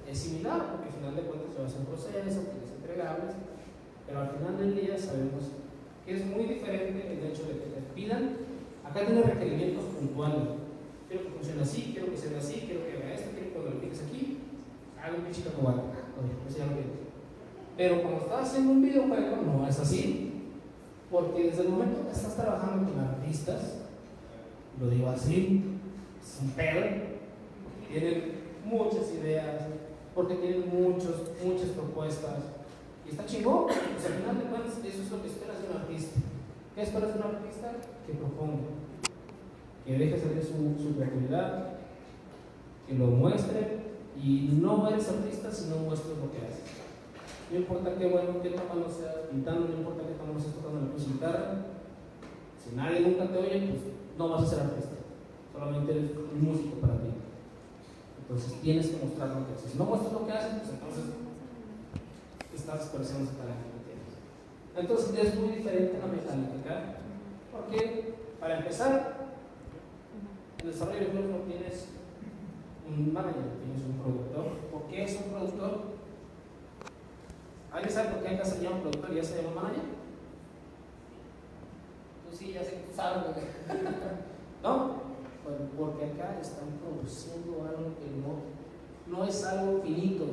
es 0.09 0.19
similar, 0.19 0.71
porque 0.71 0.89
al 0.89 0.95
final 0.95 1.17
de 1.17 1.23
cuentas 1.23 1.57
llevas 1.57 1.75
un 1.77 1.87
proceso, 1.87 2.13
tienes 2.13 2.71
entregables, 2.77 3.35
pero 4.07 4.21
al 4.21 4.31
final 4.31 4.59
del 4.59 4.77
día 4.77 4.99
sabemos 4.99 5.45
que 6.05 6.15
es 6.15 6.27
muy 6.27 6.45
diferente 6.45 7.13
el 7.13 7.25
hecho 7.31 7.45
de 7.45 7.59
que 7.59 7.71
te 7.75 7.81
pidan, 7.95 8.37
acá 8.85 9.07
tiene 9.07 9.23
requerimientos 9.23 9.85
puntuales. 9.85 10.43
Quiero 11.09 11.25
que 11.25 11.31
funcione 11.31 11.63
así, 11.63 11.91
quiero 11.93 12.11
que 12.11 12.17
sea 12.17 12.39
así, 12.39 12.65
quiero 12.67 12.87
que 12.87 12.99
vea 12.99 13.15
esto, 13.15 13.31
quiero 13.33 13.47
que 13.47 13.53
cuando 13.53 13.71
lo 13.73 13.81
piques 13.81 14.03
aquí, 14.03 14.39
haga 15.01 15.17
un 15.17 15.25
pinche 15.25 15.43
cacahuate. 15.43 15.81
Quiero. 16.55 17.05
Pero 17.77 18.03
cuando 18.03 18.21
estás 18.21 18.49
haciendo 18.49 18.73
un 18.73 18.83
videojuego, 18.83 19.37
no 19.45 19.67
es 19.67 19.81
así. 19.81 20.31
Porque 21.11 21.45
desde 21.45 21.63
el 21.63 21.69
momento 21.69 22.07
que 22.07 22.13
estás 22.13 22.37
trabajando 22.37 22.91
con 22.91 23.01
artistas, 23.01 23.83
lo 24.81 24.91
digo 24.91 25.09
así, 25.09 25.63
es 26.21 26.41
un 26.43 26.51
pedo, 26.51 26.81
tienen 27.95 28.33
muchas 28.65 29.13
ideas, 29.13 29.69
porque 30.15 30.35
tienen 30.35 30.69
muchos, 30.69 31.31
muchas 31.45 31.69
propuestas, 31.71 32.39
y 33.07 33.11
está 33.11 33.25
chingón, 33.27 33.67
pues 33.67 34.07
al 34.07 34.19
final 34.19 34.39
de 34.39 34.45
cuentas 34.45 34.79
eso 34.85 35.03
es 35.03 35.11
lo 35.11 35.23
que 35.23 35.29
esperas 35.29 35.63
de 35.63 35.69
un 35.69 35.77
artista. 35.77 36.21
¿Qué 36.75 36.83
esperas 36.83 37.15
de 37.15 37.21
un 37.21 37.27
artista? 37.27 37.73
Que 38.07 38.15
proponga, 38.15 38.67
que 39.87 39.99
deje 39.99 40.19
salir 40.19 40.43
su, 40.43 40.83
su 40.83 40.97
creatividad, 40.97 41.79
que 42.89 42.95
lo 42.95 43.07
muestre, 43.07 43.85
y 44.21 44.59
no 44.61 44.89
eres 44.89 45.09
artista 45.09 45.51
si 45.51 45.69
no 45.71 45.77
muestras 45.77 46.19
lo 46.19 46.33
que 46.33 46.39
haces. 46.39 46.65
No 47.51 47.59
importa 47.59 47.95
qué 47.97 48.07
bueno, 48.09 48.43
qué 48.43 48.51
tan 48.51 48.69
malo 48.69 48.87
seas 48.89 49.29
pintando, 49.31 49.69
no 49.69 49.79
importa 49.79 50.03
qué 50.09 50.15
tan 50.15 50.29
malo 50.29 50.41
seas 50.41 50.55
tocando 50.55 50.81
la 50.81 50.95
pinche 50.95 51.13
guitarra, 51.13 51.67
si 52.59 52.75
nadie 52.75 53.01
nunca 53.01 53.31
te 53.31 53.39
oye, 53.39 53.69
pues 53.69 53.83
no 54.19 54.29
vas 54.31 54.43
a 54.43 54.47
ser 54.47 54.61
artista. 54.61 54.97
Solamente 55.53 55.93
eres 55.93 56.11
un 56.17 56.43
músico 56.43 56.77
para 56.81 56.95
ti. 56.95 57.24
Entonces 58.35 58.61
tienes 58.63 58.89
que 58.89 59.07
mostrar 59.07 59.29
lo 59.29 59.47
que 59.47 59.55
haces. 59.55 59.71
Si 59.71 59.79
no 59.79 59.85
muestras 59.85 60.13
lo 60.13 60.27
que 60.27 60.33
haces, 60.33 60.59
pues 60.59 60.71
entonces 60.71 61.05
estás 62.53 62.81
desperdiciando 62.81 63.31
ese 63.31 63.39
talento 63.39 63.63
que 63.71 63.87
tienes. 63.87 64.11
Entonces 64.75 65.25
es 65.25 65.39
muy 65.39 65.55
diferente 65.55 66.01
la 66.01 66.07
mecánica, 66.11 66.97
porque 67.53 68.15
para 68.41 68.59
empezar, 68.59 69.31
el 70.65 70.67
desarrollo 70.67 70.99
de 70.99 71.07
juegos 71.07 71.31
no 71.31 71.37
tienes 71.47 71.87
un 72.89 73.13
manager, 73.13 73.55
tienes 73.63 73.87
un 73.87 74.03
productor. 74.03 74.47
¿Por 74.73 74.83
qué 74.89 75.05
es 75.05 75.15
un 75.15 75.31
productor? 75.31 75.95
¿Alguien 77.71 77.95
sabe 77.95 78.09
por 78.09 78.23
qué 78.25 78.35
acá 78.35 78.45
se 78.45 78.61
llama 78.61 78.81
productor 78.81 79.13
y 79.13 79.15
ya 79.15 79.23
se 79.23 79.43
llama 79.43 79.63
manager? 79.63 79.85
Tú 82.29 82.37
sí, 82.37 82.53
ya 82.53 82.65
sé 82.65 82.71
que 82.71 82.79
tú 82.79 82.97
sabes. 82.97 83.23
¿No? 84.61 84.91
Porque 85.77 86.05
acá 86.05 86.39
están 86.41 86.69
produciendo 86.83 87.63
algo 87.63 87.95
que 87.99 88.11
no, 88.21 89.17
no 89.17 89.25
es 89.25 89.45
algo 89.45 89.81
finito. 89.83 90.25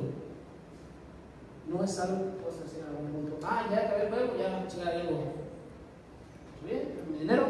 No 1.68 1.82
es 1.84 1.98
algo 2.00 2.24
que 2.24 2.42
puedes 2.42 2.60
hacer 2.60 2.80
en 2.80 2.88
algún 2.88 3.12
punto. 3.12 3.38
Ah, 3.44 3.66
ya 3.70 3.86
acabé 3.86 4.04
el 4.04 4.08
juego, 4.10 4.32
ya 4.38 4.66
chingar 4.66 4.94
algo. 4.94 5.18
¿Bien? 6.64 6.92
¿El 7.12 7.18
dinero? 7.18 7.48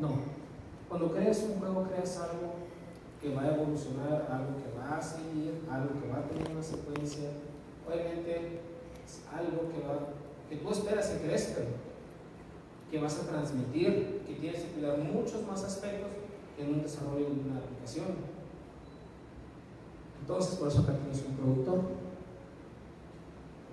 No. 0.00 0.18
Cuando 0.88 1.12
creas 1.12 1.42
un 1.42 1.58
juego, 1.58 1.84
creas 1.84 2.18
algo 2.20 2.54
que 3.20 3.34
va 3.34 3.42
a 3.42 3.54
evolucionar, 3.54 4.28
algo 4.30 4.56
que 4.58 4.78
va 4.78 4.98
a 4.98 5.02
seguir, 5.02 5.62
algo 5.70 6.00
que 6.00 6.08
va 6.08 6.18
a 6.18 6.28
tener 6.28 6.50
una 6.50 6.62
secuencia. 6.62 7.30
Obviamente 7.86 8.60
es 9.04 9.22
algo 9.32 9.70
que, 9.72 9.86
va, 9.86 9.98
que 10.48 10.56
tú 10.56 10.70
esperas 10.70 11.08
que 11.08 11.26
crezca, 11.26 11.62
que 12.90 13.00
vas 13.00 13.18
a 13.18 13.26
transmitir, 13.26 14.22
que 14.26 14.34
tienes 14.34 14.62
que 14.62 14.72
cuidar 14.72 14.98
muchos 14.98 15.46
más 15.46 15.64
aspectos 15.64 16.23
en 16.58 16.74
un 16.74 16.82
desarrollo 16.82 17.26
de 17.26 17.40
una 17.40 17.58
aplicación. 17.58 18.06
Entonces, 20.20 20.56
por 20.56 20.68
eso 20.68 20.80
acá 20.80 20.92
tienes 20.92 21.24
un 21.26 21.36
productor. 21.36 21.82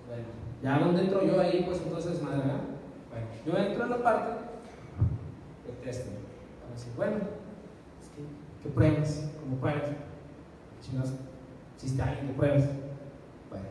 Bueno, 0.07 0.25
ya 0.61 0.79
donde 0.79 1.03
entro 1.03 1.23
yo 1.23 1.39
ahí, 1.39 1.63
pues 1.65 1.81
entonces, 1.81 2.21
madre, 2.21 2.39
¿verdad? 2.39 2.61
Bueno, 3.09 3.27
yo 3.45 3.57
entro 3.57 3.83
en 3.85 3.89
la 3.89 4.03
parte 4.03 4.31
de 5.65 5.73
testing. 5.83 6.11
Para 6.61 6.73
decir, 6.73 6.93
bueno, 6.97 7.15
es 7.15 8.09
que, 8.09 8.23
¿qué 8.63 8.69
pruebas? 8.69 9.29
¿Cómo 9.39 9.57
pruebas? 9.57 9.91
Chingados, 10.81 11.13
existe 11.75 12.01
alguien 12.01 12.27
que 12.27 12.33
pruebas. 12.33 12.63
Bueno, 13.49 13.65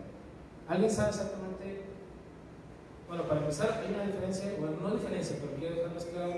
¿alguien 0.68 0.90
sabe 0.90 1.10
exactamente? 1.10 1.84
Bueno, 3.08 3.24
para 3.24 3.40
empezar, 3.40 3.82
hay 3.84 3.92
una 3.92 4.06
diferencia, 4.06 4.54
bueno, 4.58 4.76
no 4.80 4.92
diferencia, 4.92 5.36
pero 5.40 5.56
quiero 5.58 5.74
dejarles 5.74 6.04
claro 6.04 6.32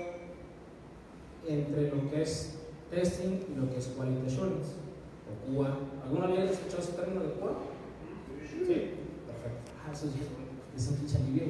entre 1.47 1.91
lo 1.91 2.09
que 2.09 2.21
es 2.21 2.62
testing 2.93 3.45
y 3.49 3.59
lo 3.59 3.69
que 3.69 3.79
es 3.79 3.87
quality 3.87 4.27
assurance, 4.27 4.77
o 5.27 5.33
QA. 5.49 5.77
¿Alguna 6.05 6.27
vez 6.27 6.39
has 6.39 6.51
escuchado 6.51 6.83
ese 6.83 6.93
término 6.93 7.21
de 7.21 7.33
QA? 7.33 7.51
Sí. 8.39 8.77
Perfecto. 9.27 9.71
Ah, 9.81 9.91
eso 9.91 10.07
es, 10.07 10.87
un 10.87 10.95
pinche 10.97 11.17
alivio. 11.17 11.45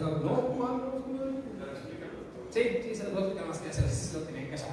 No, 0.00 0.56
QA, 0.56 0.68
no, 0.78 1.02
Sí, 2.50 2.62
sí, 2.82 2.94
se 2.94 3.04
lo 3.04 3.10
voy 3.12 3.22
a 3.22 3.24
explicar 3.24 3.48
más 3.48 3.58
que 3.58 3.70
hacer, 3.70 3.88
si 3.88 4.14
lo 4.14 4.24
tenían 4.24 4.48
que 4.48 4.54
hacer. 4.54 4.72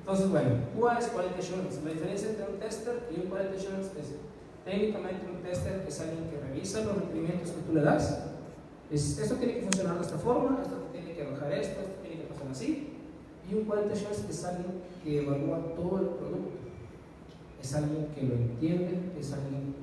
Entonces, 0.00 0.30
bueno, 0.30 0.50
QA 0.76 0.98
es 0.98 1.08
Quality 1.08 1.38
Assurance. 1.38 1.80
La 1.84 1.90
diferencia 1.90 2.28
entre 2.30 2.44
un 2.44 2.58
tester 2.58 3.08
y 3.10 3.20
un 3.20 3.26
Quality 3.28 3.56
Assurance 3.56 3.90
es 4.00 4.14
técnicamente 4.64 5.26
un 5.28 5.42
tester 5.42 5.84
es 5.86 6.00
alguien 6.00 6.30
que 6.30 6.40
revisa 6.40 6.84
los 6.84 6.96
requerimientos 6.96 7.50
que 7.50 7.60
tú 7.62 7.74
le 7.74 7.82
das. 7.82 8.24
Es, 8.90 9.18
esto 9.18 9.34
tiene 9.36 9.54
que 9.54 9.62
funcionar 9.62 9.96
de 9.96 10.02
esta 10.02 10.18
forma, 10.18 10.62
esto 10.62 10.88
tiene 10.92 11.14
que 11.14 11.22
arrojar 11.22 11.52
esto, 11.52 11.80
esto 11.80 11.92
tiene 12.00 12.22
que 12.22 12.28
pasar 12.28 12.48
así. 12.50 12.93
Y 13.50 13.54
un 13.54 13.64
quality 13.64 13.92
assurance 13.92 14.30
es 14.30 14.44
alguien 14.44 14.82
que 15.02 15.22
evalúa 15.22 15.58
todo 15.74 15.98
el 16.00 16.06
producto. 16.06 16.58
Es 17.62 17.74
alguien 17.74 18.06
que 18.14 18.22
lo 18.22 18.34
entiende, 18.34 19.12
es 19.18 19.32
alguien 19.32 19.74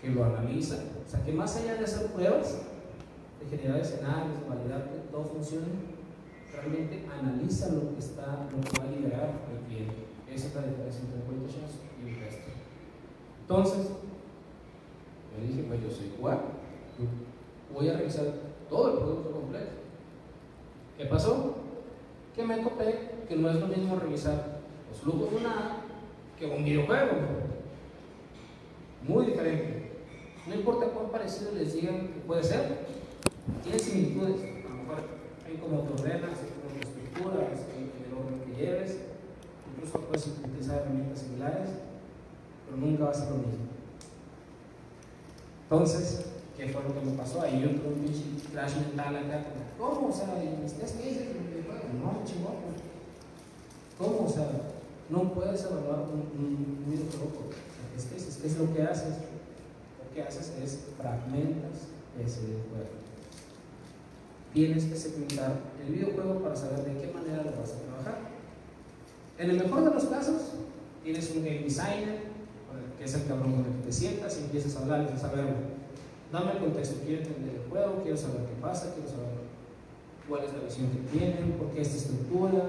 que 0.00 0.10
lo 0.10 0.24
analiza. 0.24 0.76
O 1.06 1.10
sea, 1.10 1.24
que 1.24 1.32
más 1.32 1.56
allá 1.56 1.74
de 1.74 1.84
hacer 1.84 2.06
pruebas, 2.08 2.58
de 3.40 3.56
generar 3.56 3.80
escenarios, 3.80 4.40
de 4.40 4.48
validar 4.48 4.90
que 4.90 5.10
todo 5.10 5.24
funcione, 5.24 5.66
realmente 6.52 7.06
analiza 7.18 7.70
lo 7.70 7.94
que 7.94 7.98
está, 7.98 8.48
lo 8.50 8.60
que 8.60 8.80
va 8.80 8.88
a 8.88 8.90
liberar 8.90 9.30
el 9.52 9.66
cliente. 9.66 10.06
Esa 10.32 10.48
es 10.48 10.54
la 10.54 10.66
diferencia 10.66 11.02
entre 11.02 11.20
quality 11.22 11.46
assurance 11.46 11.78
y 12.00 12.08
un 12.08 12.20
tester. 12.20 12.54
Entonces, 13.42 13.86
yo 15.34 15.46
dije, 15.46 15.64
pues 15.68 15.82
yo 15.82 15.90
soy 15.90 16.06
igual, 16.16 16.40
voy 17.72 17.88
a 17.88 17.96
revisar 17.96 18.26
todo 18.68 18.92
el 18.92 18.98
producto 18.98 19.30
completo. 19.30 19.72
¿Qué 20.96 21.04
pasó? 21.06 21.54
Que 22.38 22.44
me 22.44 22.58
topé 22.58 23.10
que 23.28 23.34
no 23.34 23.50
es 23.50 23.56
lo 23.56 23.66
mismo 23.66 23.96
revisar 23.96 24.60
los 24.88 25.00
flujos 25.00 25.28
de 25.28 25.38
una 25.38 25.78
que 26.38 26.46
un 26.46 26.64
videojuego. 26.64 27.10
Muy 29.08 29.26
diferente. 29.26 29.90
No 30.46 30.54
importa 30.54 30.86
cuán 30.86 31.10
parecido 31.10 31.50
les 31.50 31.74
digan 31.74 32.06
que 32.06 32.20
puede 32.28 32.44
ser, 32.44 32.86
tiene 33.64 33.76
similitudes. 33.80 34.40
A 34.40 34.68
lo 34.68 34.82
mejor 34.82 34.98
hay 35.48 35.56
como 35.56 35.80
te 35.80 36.00
ordenas, 36.00 36.38
hay 36.38 36.52
como 36.54 36.80
estructuras, 36.80 37.58
en 37.76 38.06
el 38.06 38.14
orden 38.16 38.40
que 38.46 38.62
lleves. 38.62 38.98
Incluso 39.74 40.00
puedes 40.02 40.28
utilizar 40.28 40.82
herramientas 40.82 41.18
similares, 41.18 41.70
pero 42.66 42.76
nunca 42.76 43.06
va 43.06 43.10
a 43.10 43.14
ser 43.14 43.30
lo 43.30 43.38
mismo. 43.38 43.66
Entonces, 45.64 46.26
¿qué 46.56 46.68
fue 46.68 46.84
lo 46.84 46.94
que 46.94 47.04
me 47.04 47.16
pasó? 47.16 47.42
Ahí 47.42 47.60
yo 47.62 47.70
tuve 47.70 47.94
un 47.94 48.00
pinche 48.04 48.22
crash 48.52 48.76
mental 48.76 49.16
acá. 49.16 49.44
¿Cómo? 49.76 50.10
O 50.10 50.12
sea, 50.12 50.40
¿ustedes 50.64 50.92
qué 50.92 51.08
dicen? 51.08 51.47
No, 51.94 52.24
chingón. 52.24 52.56
¿Cómo? 53.98 54.26
O 54.26 54.28
sea, 54.28 54.48
no 55.08 55.32
puedes 55.32 55.64
evaluar 55.64 56.00
un, 56.00 56.20
un, 56.38 56.84
un 56.84 56.90
videojuego. 56.90 57.50
Es 57.96 58.58
lo 58.58 58.72
que 58.72 58.82
haces. 58.82 59.14
Lo 59.98 60.14
que 60.14 60.22
haces 60.22 60.52
es 60.62 60.78
fragmentas 60.96 61.88
ese 62.24 62.40
videojuego. 62.40 62.98
Tienes 64.52 64.84
que 64.84 64.96
segmentar 64.96 65.52
el 65.84 65.92
videojuego 65.92 66.40
para 66.40 66.56
saber 66.56 66.84
de 66.84 67.00
qué 67.00 67.12
manera 67.12 67.42
lo 67.42 67.60
vas 67.60 67.72
a 67.72 67.82
trabajar. 67.82 68.18
En 69.38 69.50
el 69.50 69.62
mejor 69.62 69.84
de 69.84 69.90
los 69.90 70.04
casos, 70.04 70.54
tienes 71.04 71.30
un 71.30 71.44
game 71.44 71.60
designer, 71.60 72.18
que 72.98 73.04
es 73.04 73.14
el 73.14 73.26
cabrón 73.26 73.52
con 73.52 73.66
el 73.66 73.78
que 73.78 73.86
te 73.86 73.92
sientas 73.92 74.36
y 74.38 74.44
empiezas 74.44 74.76
a 74.76 74.80
hablar 74.80 75.08
y 75.08 75.14
a 75.14 75.18
saber, 75.18 75.54
dame 76.32 76.52
el 76.52 76.58
contexto, 76.58 76.96
quiero 77.04 77.22
entender 77.22 77.54
el 77.62 77.70
juego, 77.70 78.02
quiero 78.02 78.16
saber 78.16 78.46
qué 78.46 78.60
pasa, 78.60 78.92
quiero 78.94 79.08
saber 79.08 79.37
cuál 80.28 80.44
es 80.44 80.52
la 80.52 80.60
visión 80.60 80.90
que 80.90 81.18
tienen, 81.18 81.52
por 81.52 81.70
qué 81.70 81.80
esta 81.80 81.96
estructura, 81.96 82.62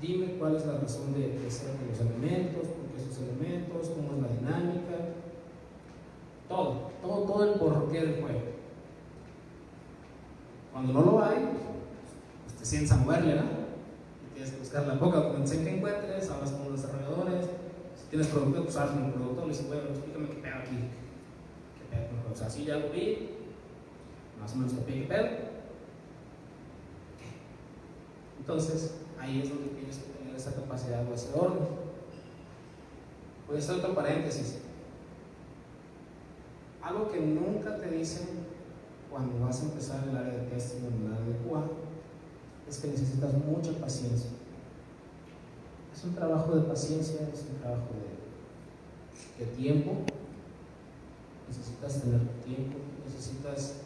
dime 0.00 0.34
cuál 0.38 0.56
es 0.56 0.66
la 0.66 0.78
razón 0.78 1.14
de, 1.14 1.38
de 1.38 1.50
ser 1.50 1.76
de 1.78 1.86
los 1.88 2.00
elementos, 2.00 2.68
por 2.68 2.86
qué 2.92 3.02
esos 3.02 3.18
elementos, 3.22 3.88
cómo 3.88 4.16
es 4.16 4.22
la 4.22 4.28
dinámica, 4.28 5.14
todo, 6.48 6.90
todo, 7.00 7.22
todo 7.22 7.44
el 7.44 7.58
porqué 7.58 8.00
del 8.00 8.20
juego. 8.20 8.40
Cuando 10.72 10.92
no 10.92 11.02
lo 11.02 11.24
hay, 11.24 11.48
pues 12.44 12.56
te 12.56 12.64
sientes 12.64 12.92
a 12.92 12.96
moverle, 12.98 13.36
¿no? 13.36 13.42
Y 13.42 14.34
tienes 14.34 14.52
que 14.52 14.58
buscar 14.58 14.86
la 14.86 14.98
cuando 14.98 15.46
sé 15.46 15.64
que 15.64 15.76
encuentres, 15.76 16.30
hablas 16.30 16.52
con 16.52 16.70
los 16.70 16.82
desarrolladores, 16.82 17.46
si 17.96 18.06
tienes 18.10 18.28
producto, 18.28 18.64
pues 18.64 18.76
hablas 18.76 18.94
con 18.94 19.04
el 19.06 19.12
productor, 19.12 19.44
le 19.44 19.50
dices, 19.50 19.66
bueno, 19.66 19.82
explícame 19.88 20.28
qué 20.28 20.34
pedo 20.34 20.54
aquí, 20.54 20.76
qué 21.78 21.96
pedo, 21.96 22.32
o 22.32 22.36
sea, 22.36 22.50
sí 22.50 22.64
ya 22.64 22.76
lo 22.76 22.90
vi, 22.90 23.30
más 24.38 24.52
o 24.52 24.56
menos 24.56 24.74
copié 24.74 25.02
qué 25.02 25.08
pedo. 25.08 25.47
Entonces, 28.38 28.94
ahí 29.18 29.42
es 29.42 29.48
donde 29.50 29.68
tienes 29.68 29.96
que 29.98 30.12
tener 30.12 30.34
esa 30.34 30.54
capacidad 30.54 31.06
o 31.08 31.14
ese 31.14 31.28
orden. 31.34 31.68
Voy 33.46 33.56
a 33.56 33.58
hacer 33.58 33.76
otro 33.76 33.94
paréntesis. 33.94 34.58
Algo 36.82 37.10
que 37.10 37.20
nunca 37.20 37.76
te 37.78 37.90
dicen 37.90 38.26
cuando 39.10 39.44
vas 39.44 39.60
a 39.60 39.64
empezar 39.64 40.06
el 40.08 40.16
área 40.16 40.34
de 40.34 40.46
testing 40.46 40.84
o 40.84 40.88
el 40.88 41.12
área 41.12 41.26
de 41.26 41.48
QA 41.48 41.64
es 42.68 42.78
que 42.78 42.88
necesitas 42.88 43.32
mucha 43.34 43.72
paciencia. 43.72 44.30
Es 45.94 46.04
un 46.04 46.14
trabajo 46.14 46.54
de 46.54 46.62
paciencia, 46.62 47.28
es 47.32 47.46
un 47.50 47.58
trabajo 47.60 47.88
de, 49.38 49.44
de 49.44 49.52
tiempo. 49.52 49.92
Necesitas 51.48 52.02
tener 52.02 52.20
tiempo, 52.44 52.76
necesitas, 53.04 53.76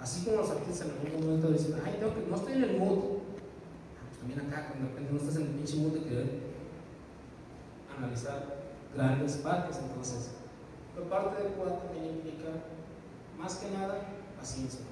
así 0.00 0.24
como 0.24 0.38
los 0.38 0.50
artistas 0.50 0.88
en 0.88 1.06
algún 1.06 1.26
momento 1.26 1.52
dicen, 1.52 1.74
ay, 1.84 1.96
tengo 2.00 2.14
que, 2.14 2.26
no 2.28 2.36
estoy 2.36 2.54
en 2.54 2.64
el 2.64 2.78
mood. 2.78 3.21
También 4.22 4.38
acá, 4.46 4.68
cuando 4.68 4.86
de 4.86 4.90
repente 4.92 5.12
no 5.12 5.18
estás 5.18 5.34
en 5.34 5.42
el 5.42 5.48
pinche 5.48 5.76
mood 5.78 5.94
de 5.94 6.04
querer 6.04 6.30
analizar 7.98 8.54
grandes 8.94 9.36
partes, 9.38 9.80
entonces, 9.82 10.30
pero 10.94 11.10
parte 11.10 11.42
del 11.42 11.54
QA 11.54 11.80
también 11.82 12.22
implica, 12.22 12.54
más 13.36 13.56
que 13.56 13.72
nada, 13.72 13.98
paciencia. 14.38 14.86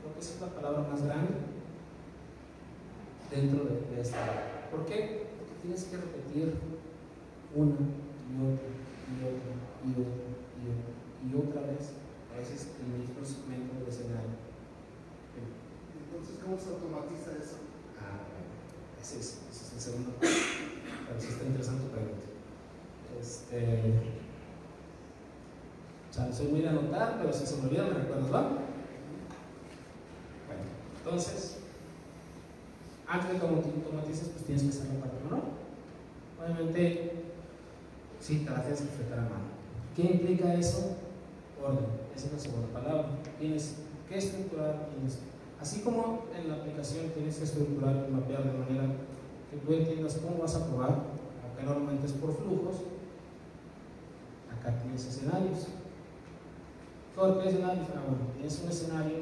Creo 0.00 0.14
que 0.14 0.20
esa 0.20 0.32
es 0.32 0.40
la 0.40 0.46
palabra 0.48 0.88
más 0.88 1.04
grande 1.04 1.34
dentro 3.30 3.64
de, 3.64 3.94
de 3.94 4.00
esta 4.00 4.24
área. 4.24 4.70
¿Por 4.70 4.86
qué? 4.86 5.28
Porque 5.36 5.60
tienes 5.60 5.84
que 5.84 5.98
repetir 5.98 6.54
una 7.54 7.76
y 7.76 8.32
otra 8.40 8.64
y 8.64 9.20
otra 9.28 9.52
y 9.84 9.90
otra 9.92 10.24
y 10.56 10.64
otra 10.72 11.00
y 11.20 11.36
otra 11.36 11.60
vez, 11.68 11.92
a 12.32 12.38
veces 12.38 12.72
el 12.80 12.96
mismo 12.96 13.20
segmento 13.20 13.76
del 13.76 13.88
escenario. 13.88 14.40
Entonces, 15.36 16.40
¿cómo 16.42 16.56
se 16.56 16.70
automatiza 16.70 17.36
eso? 17.36 17.59
Ese 19.00 19.20
es, 19.20 19.38
es 19.50 19.72
el 19.74 19.80
segundo. 19.80 20.12
Pero 20.20 21.20
sí 21.20 21.28
está 21.28 21.44
interesante 21.44 21.84
tu 21.84 21.90
pregunta. 21.90 22.26
Este, 23.20 23.94
o 26.10 26.12
sea, 26.12 26.32
soy 26.32 26.48
muy 26.48 26.60
de 26.60 26.68
anotar, 26.68 27.18
pero 27.20 27.32
si 27.32 27.46
se 27.46 27.56
me 27.56 27.68
olvida 27.68 27.84
me 27.84 27.94
recuerdas, 27.94 28.32
¿va? 28.32 28.40
Bueno, 30.46 30.62
entonces, 30.98 31.58
antes 33.06 33.32
de 33.32 33.38
que 33.38 33.46
automatices, 33.46 34.28
pues 34.28 34.44
tienes 34.44 34.62
que 34.64 34.68
hacer 34.70 34.94
la 34.94 35.00
parte 35.00 35.24
manual. 35.24 35.42
Obviamente, 36.42 37.12
sí, 38.20 38.38
te 38.38 38.50
la 38.50 38.62
tienes 38.62 38.80
que 38.80 38.88
enfrentar 38.88 39.18
a 39.18 39.22
mano. 39.22 39.50
¿Qué 39.94 40.02
implica 40.02 40.54
eso? 40.54 40.96
Orden, 41.62 41.86
esa 42.16 42.26
es 42.26 42.32
la 42.32 42.38
segunda 42.38 42.80
palabra. 42.80 43.08
Tienes 43.38 43.76
que 44.08 44.18
estructurar, 44.18 44.88
tienes, 44.90 45.18
así 45.60 45.80
como 45.80 46.24
en 46.34 46.48
la 46.48 46.54
aplicación 46.54 47.10
tienes 47.10 47.36
que 47.36 47.44
estructurar 47.44 48.06
y 48.08 48.12
mapear 48.12 48.44
de 48.44 48.58
manera 48.58 48.94
que 49.50 49.56
tú 49.58 49.72
entiendas 49.72 50.18
cómo 50.18 50.38
vas 50.38 50.54
a 50.54 50.66
probar, 50.66 50.90
acá 50.90 51.64
normalmente 51.64 52.06
es 52.06 52.12
por 52.12 52.34
flujos, 52.34 52.76
acá 54.50 54.78
tienes 54.80 55.04
escenarios. 55.04 55.66
¿Por 57.14 57.42
qué 57.42 57.48
escenarios? 57.48 57.86
Ah, 57.94 58.02
bueno, 58.06 58.32
tienes 58.34 58.60
un 58.62 58.70
escenario, 58.70 59.16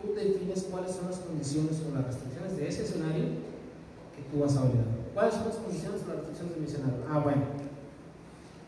tú 0.00 0.14
defines 0.14 0.66
cuáles 0.70 0.92
son 0.92 1.06
las 1.06 1.18
condiciones 1.18 1.80
o 1.86 1.94
las 1.94 2.06
restricciones 2.06 2.56
de 2.56 2.68
ese 2.68 2.82
escenario 2.82 3.24
que 4.16 4.22
tú 4.30 4.40
vas 4.40 4.56
a 4.56 4.62
validar. 4.64 4.86
¿Cuáles 5.14 5.34
son 5.34 5.48
las 5.48 5.56
condiciones 5.56 6.02
o 6.02 6.08
las 6.08 6.16
restricciones 6.16 6.54
de 6.54 6.60
mi 6.60 6.66
escenario? 6.66 7.04
Ah, 7.08 7.18
bueno, 7.18 7.42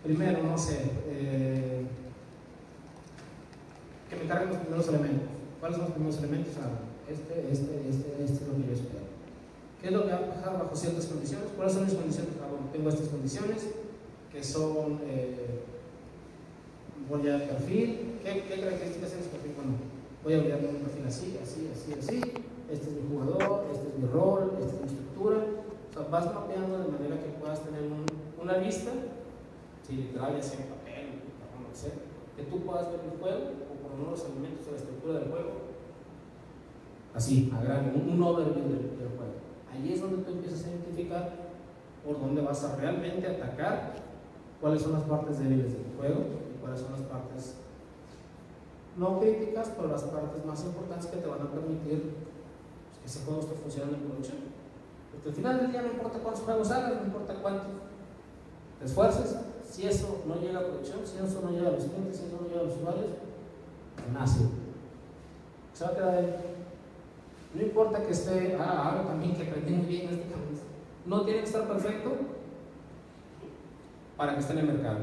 primero, 0.04 0.42
no 0.44 0.58
sé, 0.58 0.90
eh, 1.08 1.86
que 4.08 4.16
me 4.16 4.28
carguen 4.28 4.50
los 4.50 4.58
primeros 4.58 4.88
elementos. 4.88 5.33
¿Cuáles 5.64 5.78
son 5.78 5.88
los 5.88 5.96
primeros 5.96 6.18
elementos? 6.18 6.52
Ah, 6.60 6.76
este, 7.08 7.40
este, 7.50 7.88
este, 7.88 8.08
este 8.20 8.36
es 8.36 8.48
lo 8.52 8.54
que 8.60 8.68
yo 8.68 8.74
espero. 8.76 9.08
¿Qué 9.80 9.86
es 9.88 9.92
lo 9.94 10.04
que 10.04 10.12
va 10.12 10.18
a 10.18 10.28
bajar 10.28 10.58
bajo 10.60 10.76
ciertas 10.76 11.06
condiciones? 11.06 11.48
¿Cuáles 11.56 11.72
son 11.72 11.84
mis 11.86 11.94
condiciones? 11.94 12.32
Ah, 12.36 12.52
bueno, 12.52 12.68
tengo 12.70 12.90
estas 12.90 13.08
condiciones 13.08 13.72
que 14.30 14.44
son, 14.44 15.00
eh, 15.08 15.64
voy 17.08 17.30
a 17.30 17.48
perfil. 17.48 18.20
¿Qué, 18.20 18.44
¿Qué, 18.44 18.60
características 18.60 19.08
tiene 19.08 19.24
ese 19.24 19.32
perfil? 19.32 19.56
Bueno, 19.56 19.72
voy 20.20 20.34
a 20.34 20.38
olvidarme 20.44 20.68
un 20.68 20.84
perfil 20.84 21.06
así, 21.08 21.38
así, 21.40 21.72
así, 21.72 21.96
así. 21.96 22.20
Este 22.68 22.84
es 22.84 22.92
mi 23.00 23.08
jugador, 23.08 23.64
este 23.72 23.88
es 23.88 23.96
mi 23.96 24.06
rol, 24.12 24.52
esta 24.60 24.68
es 24.68 24.80
mi 24.84 24.88
estructura. 24.92 25.48
O 25.48 25.92
sea, 25.96 26.02
vas 26.12 26.26
mapeando 26.28 26.76
de 26.76 26.92
manera 26.92 27.16
que 27.16 27.40
puedas 27.40 27.64
tener 27.64 27.88
un, 27.88 28.04
una 28.36 28.58
lista, 28.58 28.92
si 29.80 29.96
literal, 29.96 30.36
ya 30.36 30.42
sea 30.44 30.60
en 30.60 30.68
papel, 30.76 31.24
o 31.56 31.62
lo 31.64 31.72
que 31.72 31.76
sea, 31.88 31.96
que 32.36 32.42
tú 32.52 32.60
puedas 32.60 32.92
ver 32.92 33.00
el 33.00 33.16
juego 33.16 33.64
o 33.94 33.96
por 33.96 33.98
lo 33.98 34.04
menos 34.10 34.20
los 34.20 34.30
elementos 34.30 34.66
de 34.66 34.72
la 34.72 34.78
estructura 34.78 35.18
del 35.20 35.28
juego. 35.30 35.50
Así, 37.14 37.52
a 37.54 37.62
gran, 37.62 37.92
un, 37.94 38.10
un 38.10 38.22
overview 38.22 38.64
del, 38.64 38.98
del 38.98 39.08
juego. 39.14 39.38
Ahí 39.72 39.92
es 39.92 40.00
donde 40.00 40.22
tú 40.22 40.32
empiezas 40.32 40.64
a 40.64 40.70
identificar 40.70 41.32
por 42.04 42.20
dónde 42.20 42.42
vas 42.42 42.64
a 42.64 42.76
realmente 42.76 43.26
atacar, 43.26 43.94
cuáles 44.60 44.82
son 44.82 44.92
las 44.92 45.02
partes 45.02 45.38
débiles 45.38 45.72
del 45.72 45.86
juego 45.96 46.20
y 46.54 46.60
cuáles 46.60 46.80
son 46.80 46.92
las 46.92 47.02
partes 47.02 47.54
no 48.96 49.18
críticas, 49.18 49.72
pero 49.76 49.88
las 49.88 50.02
partes 50.04 50.44
más 50.44 50.64
importantes 50.64 51.06
que 51.06 51.16
te 51.16 51.26
van 51.26 51.42
a 51.42 51.50
permitir 51.50 52.14
pues, 52.86 52.98
que 53.00 53.06
ese 53.06 53.24
juego 53.24 53.40
esté 53.40 53.54
funcionando 53.54 53.96
en 53.96 54.02
producción. 54.02 54.38
Porque 55.10 55.28
al 55.30 55.34
final 55.34 55.60
del 55.60 55.72
día 55.72 55.82
no 55.82 55.88
importa 55.88 56.18
cuántos 56.20 56.44
juegos 56.44 56.70
hagas, 56.70 57.00
no 57.00 57.06
importa 57.06 57.34
cuánto 57.42 57.64
te 58.78 58.84
esfuerces, 58.84 59.36
si 59.68 59.86
eso 59.86 60.22
no 60.26 60.36
llega 60.36 60.60
a 60.60 60.62
producción, 60.62 61.00
si 61.04 61.18
eso 61.18 61.40
no 61.42 61.50
llega 61.50 61.68
a 61.68 61.72
los 61.72 61.84
clientes, 61.84 62.18
si 62.18 62.26
eso 62.26 62.38
no 62.40 62.48
llega 62.48 62.60
a 62.60 62.64
los 62.64 62.76
usuarios, 62.76 63.06
nace. 64.12 64.48
No 67.54 67.62
importa 67.62 68.02
que 68.02 68.12
esté, 68.12 68.56
ah, 68.58 68.90
ahora 68.90 69.06
también 69.06 69.34
que 69.34 69.48
aprendí 69.48 69.72
muy 69.72 69.86
bien 69.86 70.08
este 70.08 70.22
camino. 70.22 70.58
no 71.06 71.24
tiene 71.24 71.40
que 71.40 71.46
estar 71.46 71.68
perfecto 71.68 72.12
para 74.16 74.34
que 74.34 74.40
esté 74.40 74.52
en 74.54 74.58
el 74.60 74.66
mercado. 74.66 74.98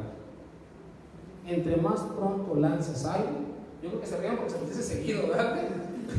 Entre 1.45 1.77
más 1.77 2.01
pronto 2.01 2.55
lances 2.55 3.05
algo, 3.05 3.29
yo 3.81 3.89
creo 3.89 4.01
que 4.01 4.07
se 4.07 4.17
rían 4.17 4.37
porque 4.37 4.51
se 4.51 4.65
dice 4.65 4.83
seguido, 4.83 5.27
¿verdad? 5.27 5.57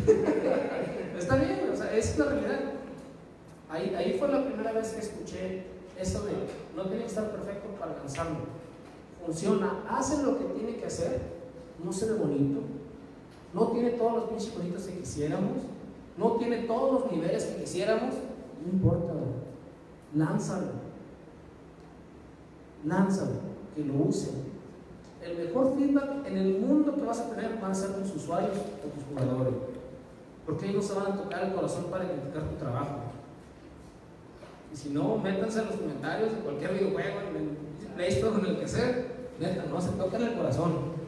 Está 1.19 1.37
bien, 1.37 1.71
o 1.73 1.77
sea, 1.77 1.95
es 1.95 2.19
la 2.19 2.25
realidad. 2.25 2.61
Ahí, 3.71 3.95
ahí 3.95 4.17
fue 4.19 4.29
la 4.29 4.45
primera 4.45 4.73
vez 4.73 4.91
que 4.91 5.01
escuché 5.01 5.67
eso 5.99 6.23
de 6.25 6.33
no 6.77 6.85
tiene 6.85 7.03
que 7.03 7.09
estar 7.09 7.31
perfecto 7.31 7.69
para 7.79 7.97
lanzarlo. 7.97 8.39
Funciona, 9.25 9.85
hace 9.89 10.23
lo 10.23 10.39
que 10.39 10.45
tiene 10.45 10.77
que 10.77 10.87
hacer, 10.87 11.21
no 11.85 11.93
se 11.93 12.07
ve 12.07 12.15
bonito, 12.15 12.61
no 13.53 13.67
tiene 13.69 13.91
todos 13.91 14.15
los 14.15 14.25
pinches 14.25 14.57
bonitos 14.57 14.85
que 14.85 14.99
quisiéramos, 14.99 15.59
no 16.17 16.33
tiene 16.33 16.59
todos 16.59 17.03
los 17.03 17.13
niveles 17.13 17.45
que 17.45 17.63
quisiéramos, 17.63 18.15
no 18.65 18.73
importa, 18.73 19.13
lánzalo, 20.15 20.67
lánzalo, 22.85 23.33
que 23.75 23.85
lo 23.85 23.95
usen. 23.95 24.53
El 25.23 25.47
mejor 25.47 25.75
feedback 25.77 26.27
en 26.27 26.37
el 26.37 26.59
mundo 26.59 26.95
que 26.97 27.03
vas 27.03 27.21
a 27.21 27.31
tener 27.31 27.59
van 27.61 27.71
a 27.71 27.75
ser 27.75 27.95
tus 27.95 28.17
usuarios 28.17 28.57
o 28.57 28.89
tus 28.89 29.05
jugadores, 29.05 29.55
porque 30.45 30.69
ellos 30.69 30.85
se 30.85 30.95
van 30.95 31.13
a 31.13 31.17
tocar 31.17 31.45
el 31.45 31.55
corazón 31.55 31.85
para 31.91 32.05
identificar 32.05 32.43
tu 32.49 32.57
trabajo. 32.57 32.97
Y 34.73 34.77
si 34.77 34.91
no, 34.91 35.19
métanse 35.19 35.61
en 35.61 35.67
los 35.67 35.77
comentarios 35.77 36.33
de 36.33 36.39
cualquier 36.39 36.73
videojuego, 36.73 37.21
en 37.29 37.37
el 37.37 37.93
Play 37.95 38.09
Store, 38.09 38.39
en 38.41 38.47
el 38.47 38.59
que 38.59 38.67
sea, 38.67 39.07
neta, 39.39 39.65
no 39.69 39.81
se 39.81 39.91
tocan 39.91 40.23
el 40.23 40.35
corazón. 40.35 41.02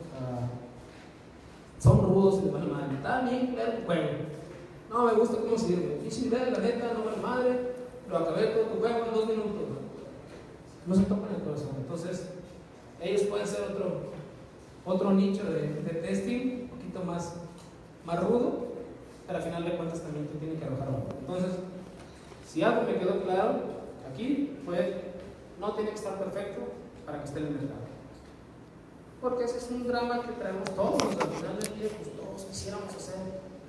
Son 1.85 2.01
rudos 2.01 2.41
y 2.41 2.47
de 2.47 2.51
mala 2.51 2.65
madre. 2.65 2.95
Está 2.97 3.21
bien 3.21 3.49
claro 3.49 3.73
juego. 3.85 4.09
No 4.89 5.05
me 5.05 5.13
gusta 5.13 5.37
cómo 5.37 5.59
sirve. 5.59 6.01
Si 6.11 6.31
ves 6.31 6.51
la 6.51 6.59
neta, 6.59 6.95
no 6.95 7.05
vale 7.05 7.23
madre, 7.23 7.75
lo 8.09 8.17
acabé 8.17 8.47
todo 8.47 8.65
tu 8.65 8.81
juego 8.81 9.05
en 9.05 9.15
dos 9.15 9.27
minutos. 9.27 9.63
No 10.87 10.95
se 10.95 11.03
tocan 11.03 11.35
el 11.37 11.43
corazón. 11.43 11.77
Entonces, 11.77 12.31
ellos 13.03 13.23
pueden 13.25 13.47
ser 13.47 13.65
otro, 13.71 14.13
otro 14.87 15.13
nicho 15.13 15.45
de, 15.45 16.01
testing, 16.01 16.63
un 16.63 16.69
poquito 16.69 17.05
más, 17.05 17.37
más 18.07 18.23
rudo, 18.23 18.65
pero 19.27 19.39
al 19.39 19.45
final 19.45 19.65
de 19.65 19.77
cuentas 19.77 20.01
también 20.01 20.29
te 20.29 20.39
tiene 20.39 20.55
que 20.55 20.65
arrojar 20.65 20.89
algo. 20.89 21.05
Entonces, 21.21 21.53
si 22.47 22.63
algo 22.63 22.83
me 22.83 22.99
quedó 22.99 23.23
claro 23.25 23.57
aquí 24.11 24.57
fue, 24.65 25.13
no 25.61 25.75
tiene 25.75 25.91
que 25.91 25.97
estar 25.97 26.19
perfecto 26.19 26.63
para 27.05 27.19
que 27.19 27.25
esté 27.25 27.41
en 27.41 27.47
el 27.47 27.53
mercado. 27.53 27.94
Porque 29.25 29.45
ese 29.45 29.57
es 29.57 29.71
un 29.71 29.89
drama 29.89 30.21
que 30.21 30.33
traemos 30.33 30.69
todos, 30.77 31.01
al 31.01 31.33
final 31.33 31.59
del 31.59 31.79
día, 31.79 31.89
pues 31.97 32.15
todos 32.15 32.43
quisiéramos 32.45 32.95
hacer 32.95 33.17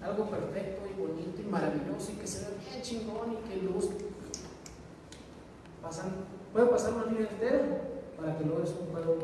algo 0.03 0.29
perfecto 0.29 0.81
y 0.85 0.99
bonito 0.99 1.41
y 1.41 1.45
maravilloso 1.45 2.11
y 2.11 2.15
que 2.15 2.27
se 2.27 2.41
vea 2.41 2.49
bien 2.59 2.81
chingón 2.81 3.31
y 3.31 3.49
que 3.49 3.63
luz. 3.63 3.87
Pasan, 5.81 6.11
puede 6.51 6.65
pasar 6.65 6.95
una 6.95 7.05
línea 7.05 7.29
entera 7.31 7.61
para 8.17 8.37
que 8.37 8.43
logres 8.43 8.71
un 8.71 8.91
juego 8.91 9.17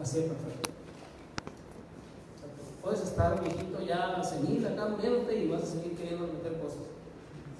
así 0.00 0.20
de 0.20 0.28
perfecto. 0.28 0.70
puedes 2.80 3.00
estar 3.00 3.40
viejito 3.40 3.82
ya 3.82 4.22
senil 4.22 4.64
acá 4.64 4.86
y 5.34 5.48
vas 5.48 5.64
a 5.64 5.66
seguir 5.66 5.96
queriendo 5.96 6.28
meter 6.28 6.60
cosas. 6.60 6.82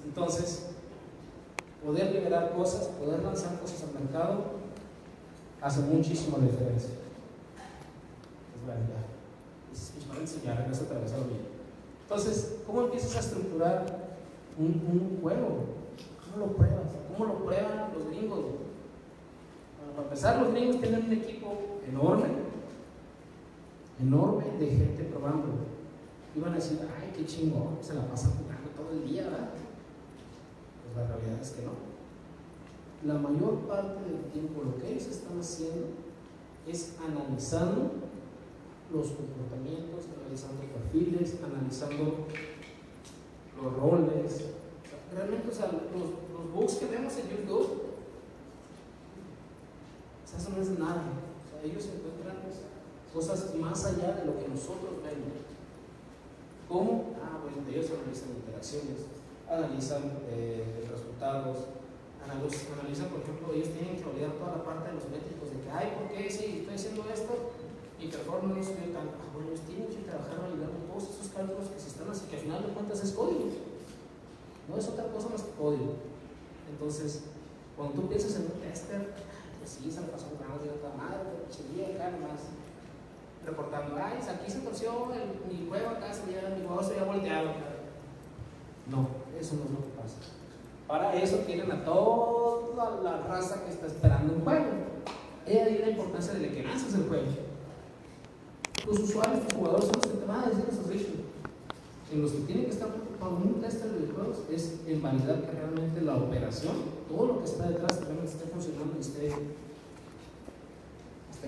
Entonces, 0.05 0.67
poder 1.83 2.13
liberar 2.13 2.53
cosas, 2.53 2.85
poder 2.87 3.21
lanzar 3.21 3.59
cosas 3.59 3.83
al 3.83 4.01
mercado, 4.01 4.43
hace 5.61 5.81
muchísima 5.81 6.37
diferencia. 6.37 7.02
Es 8.63 8.67
verdad. 8.67 10.43
Ya 10.43 10.55
regreso 10.55 10.83
a 10.83 10.85
atravesarlo 10.85 11.25
bien. 11.25 11.41
Entonces, 12.03 12.57
¿cómo 12.65 12.83
empiezas 12.83 13.15
a 13.15 13.19
estructurar 13.19 13.85
un, 14.57 15.19
juego? 15.21 15.65
¿Cómo 16.31 16.45
lo 16.45 16.53
pruebas? 16.53 16.91
¿Cómo 17.11 17.33
lo 17.33 17.43
prueban 17.43 17.93
los 17.93 18.07
gringos? 18.07 18.39
Para 19.95 20.03
empezar, 20.03 20.41
los 20.41 20.51
gringos 20.51 20.79
tienen 20.79 21.05
un 21.05 21.13
equipo 21.13 21.57
enorme, 21.87 22.29
enorme 23.99 24.45
de 24.59 24.67
gente 24.67 25.03
probando. 25.03 25.47
Iban 26.35 26.53
a 26.53 26.55
decir, 26.55 26.79
ay, 26.81 27.13
qué 27.15 27.25
chingón, 27.25 27.77
se 27.81 27.93
la 27.93 28.07
pasan 28.07 28.31
jugando 28.31 28.69
todo 28.75 28.91
el 28.91 29.07
día, 29.07 29.23
¿verdad? 29.23 29.49
la 30.95 31.07
realidad 31.07 31.41
es 31.41 31.51
que 31.51 31.63
no. 31.63 31.71
La 33.05 33.19
mayor 33.19 33.59
parte 33.67 33.99
del 34.03 34.31
tiempo 34.31 34.63
lo 34.63 34.77
que 34.77 34.93
ellos 34.93 35.07
están 35.07 35.39
haciendo 35.39 35.87
es 36.67 36.95
analizando 37.05 37.91
los 38.93 39.07
comportamientos, 39.07 40.05
analizando 40.21 40.61
perfiles, 40.69 41.39
analizando 41.43 42.27
los 43.57 43.73
roles. 43.73 44.45
realmente, 45.11 45.49
o 45.49 45.53
sea, 45.53 45.67
los, 45.67 46.09
los 46.31 46.53
bugs 46.53 46.75
que 46.75 46.85
vemos 46.85 47.17
en 47.17 47.29
YouTube, 47.29 47.81
o 50.23 50.27
sea, 50.27 50.37
eso 50.39 50.49
no 50.51 50.61
es 50.61 50.69
nada. 50.77 51.03
O 51.41 51.49
sea, 51.49 51.63
ellos 51.63 51.89
encuentran 51.89 52.37
cosas 53.13 53.55
más 53.55 53.85
allá 53.85 54.13
de 54.13 54.25
lo 54.25 54.37
que 54.39 54.47
nosotros 54.47 55.01
vemos. 55.03 55.41
¿Cómo? 56.67 57.13
Ah, 57.21 57.37
bueno, 57.41 57.67
ellos 57.69 57.91
analizan 57.91 58.29
interacciones, 58.29 59.05
analizan 59.49 60.17
eh, 60.29 60.87
resultados, 60.89 61.57
analizan, 62.23 63.09
por 63.09 63.21
ejemplo, 63.21 63.53
ellos 63.53 63.69
tienen 63.69 63.97
que 63.97 64.05
olvidar 64.05 64.33
toda 64.33 64.57
la 64.57 64.63
parte 64.63 64.89
de 64.89 64.95
los 64.95 65.09
métricos, 65.09 65.51
de 65.51 65.61
que, 65.61 65.69
ay, 65.69 65.93
¿por 65.97 66.09
qué 66.09 66.29
si 66.29 66.59
estoy 66.61 66.75
haciendo 66.75 67.05
esto? 67.13 67.53
Y 68.03 68.07
performance 68.07 68.51
no 68.51 68.59
estoy 68.59 68.91
tan, 68.91 69.07
ah, 69.07 69.31
bueno, 69.31 69.55
tienen 69.65 69.87
que 69.87 70.03
trabajar 70.03 70.35
validando 70.43 70.75
todos 70.91 71.07
esos 71.07 71.31
cálculos 71.31 71.71
que 71.71 71.79
se 71.79 71.87
están 71.87 72.11
haciendo, 72.11 72.31
que 72.31 72.35
al 72.35 72.43
final 72.43 72.59
de 72.67 72.73
cuentas 72.75 72.99
es 72.99 73.11
código. 73.13 73.47
No 74.67 74.75
es 74.75 74.87
otra 74.89 75.07
cosa 75.07 75.29
más 75.29 75.43
que 75.43 75.51
código. 75.55 75.95
Entonces, 76.67 77.23
cuando 77.77 77.95
tú 77.95 78.09
piensas 78.09 78.35
en 78.35 78.51
un 78.51 78.59
tester, 78.59 79.07
pues 79.59 79.69
sí, 79.71 79.89
se 79.89 80.01
me 80.01 80.07
pasó 80.07 80.27
un 80.27 80.39
grano 80.39 80.59
de 80.59 80.75
otra 80.75 80.91
madre, 80.99 81.47
chilía 81.47 81.95
acá 81.95 82.11
nomás 82.11 82.51
reportando, 83.45 83.95
ay, 83.95 84.19
aquí 84.19 84.51
se 84.51 84.59
torció 84.59 85.07
mi 85.47 85.67
juego 85.67 85.89
acá, 85.91 86.13
se 86.13 86.27
ya, 86.31 86.55
mi 86.59 86.67
juego 86.67 86.83
se 86.83 86.99
había 86.99 87.05
volteado. 87.05 87.51
No, 88.91 89.07
eso 89.39 89.55
no 89.55 89.63
es 89.63 89.71
lo 89.71 89.79
que 89.79 89.95
pasa. 89.95 90.19
Para 90.87 91.15
eso 91.15 91.37
tienen 91.47 91.71
a 91.71 91.85
toda 91.85 93.01
la 93.01 93.17
raza 93.27 93.63
que 93.63 93.71
está 93.71 93.87
esperando 93.87 94.33
un 94.33 94.41
juego. 94.43 94.65
He 95.47 95.61
ahí 95.61 95.77
la 95.77 95.89
importancia 95.89 96.33
de 96.33 96.51
que 96.51 96.63
lances 96.63 96.93
el 96.95 97.07
juego. 97.07 97.52
Los 98.85 98.99
usuarios, 98.99 99.43
los 99.45 99.53
jugadores 99.53 99.85
son 99.85 99.95
los 99.95 100.07
que 100.11 100.17
te 100.17 100.25
van 100.25 100.43
a 100.43 100.49
decir 100.49 100.65
issues. 100.93 101.23
En 102.11 102.21
los 102.21 102.31
que 102.31 102.39
tienen 102.39 102.65
que 102.65 102.71
estar 102.71 102.89
preocupados 102.89 103.39
un 103.43 103.61
tester 103.61 103.91
de 103.91 103.99
videojuegos 103.99 104.39
es 104.51 104.81
en 104.85 105.01
validar 105.01 105.41
que 105.41 105.51
realmente 105.51 106.01
la 106.01 106.17
operación, 106.17 106.75
todo 107.07 107.27
lo 107.27 107.39
que 107.39 107.45
está 107.45 107.69
detrás, 107.69 108.01
realmente 108.01 108.31
esté 108.31 108.45
funcionando 108.45 108.93
y 108.97 109.01
esté, 109.01 109.29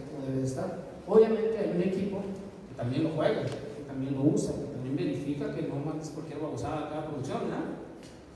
como 0.09 0.25
debe 0.25 0.39
de 0.39 0.47
estar. 0.47 0.79
Obviamente 1.07 1.57
hay 1.57 1.75
un 1.75 1.81
equipo 1.81 2.21
que 2.69 2.75
también 2.75 3.03
lo 3.03 3.09
juega, 3.11 3.45
que 3.45 3.83
también 3.85 4.15
lo 4.15 4.23
usa, 4.23 4.53
que 4.55 4.71
también 4.71 4.95
verifica 4.95 5.53
que 5.53 5.63
no 5.63 5.75
mandes 5.75 6.09
cualquier 6.09 6.39
babosada 6.39 6.87
a 6.87 6.89
cada 6.89 7.07
producción, 7.07 7.49
¿no? 7.49 7.85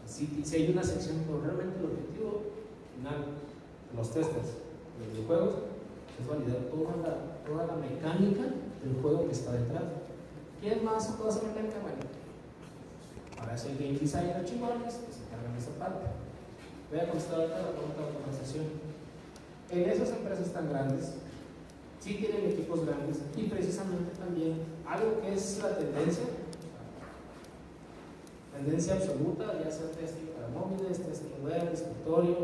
Si, 0.06 0.28
hay 0.56 0.72
una 0.72 0.84
sección, 0.84 1.24
pero 1.26 1.42
realmente 1.42 1.80
el 1.80 1.86
objetivo 1.86 2.42
final 2.96 3.26
de 3.90 3.98
los 3.98 4.12
testers 4.12 4.60
de 5.00 5.08
videojuegos 5.14 5.54
es 6.20 6.28
validar 6.28 6.68
toda 6.70 7.40
toda 7.48 7.66
la 7.66 7.76
mecánica 7.78 8.44
del 8.84 9.02
juego 9.02 9.26
que 9.26 9.32
está 9.32 9.52
detrás. 9.52 9.84
¿Quién 10.62 10.84
más 10.84 11.18
toda 11.18 11.30
esa 11.30 11.44
mecánica? 11.44 11.80
Bueno, 11.82 12.04
para 13.38 13.56
eso 13.56 13.70
el 13.70 13.78
game 13.78 14.00
designer 14.00 14.46
chingones 14.46 14.96
que 14.96 15.14
se 15.14 15.24
encargan 15.24 15.54
de 15.54 15.60
esa 15.60 15.72
parte. 15.80 16.06
Voy 16.92 17.00
a 17.00 17.10
contestar 17.10 17.40
ahorita 17.40 17.58
la 17.58 17.72
pregunta 17.72 18.02
de 18.06 18.14
conversación. 18.14 18.66
En 19.70 19.90
esas 19.90 20.10
empresas 20.10 20.52
tan 20.52 20.70
grandes, 20.70 21.14
sí 22.00 22.16
tienen 22.16 22.50
equipos 22.52 22.86
grandes 22.86 23.20
y 23.38 23.44
precisamente 23.44 24.12
también 24.18 24.60
algo 24.86 25.22
que 25.22 25.34
es 25.34 25.60
la 25.62 25.78
tendencia 25.78 26.26
tendencia 28.60 28.96
absoluta, 28.96 29.46
ya 29.64 29.72
sea 29.72 29.88
testing 29.92 30.28
para 30.36 30.50
móviles, 30.50 31.00
testing 31.00 31.44
web, 31.44 31.72
escritorio, 31.72 32.36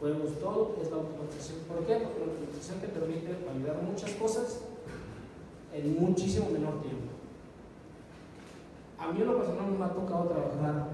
juegos, 0.00 0.40
todo, 0.40 0.76
es 0.82 0.90
la 0.90 0.96
automatización. 0.96 1.58
¿Por 1.68 1.86
qué? 1.86 1.94
Porque 2.02 2.20
la 2.20 2.26
automatización 2.26 2.80
te 2.80 2.88
permite 2.88 3.30
validar 3.46 3.82
muchas 3.82 4.10
cosas 4.14 4.60
en 5.74 6.00
muchísimo 6.00 6.50
menor 6.50 6.80
tiempo. 6.80 7.10
A 8.98 9.12
mí 9.12 9.20
en 9.20 9.26
lo 9.26 9.36
personal 9.36 9.72
me 9.76 9.84
ha 9.84 9.88
tocado 9.88 10.24
trabajar 10.28 10.88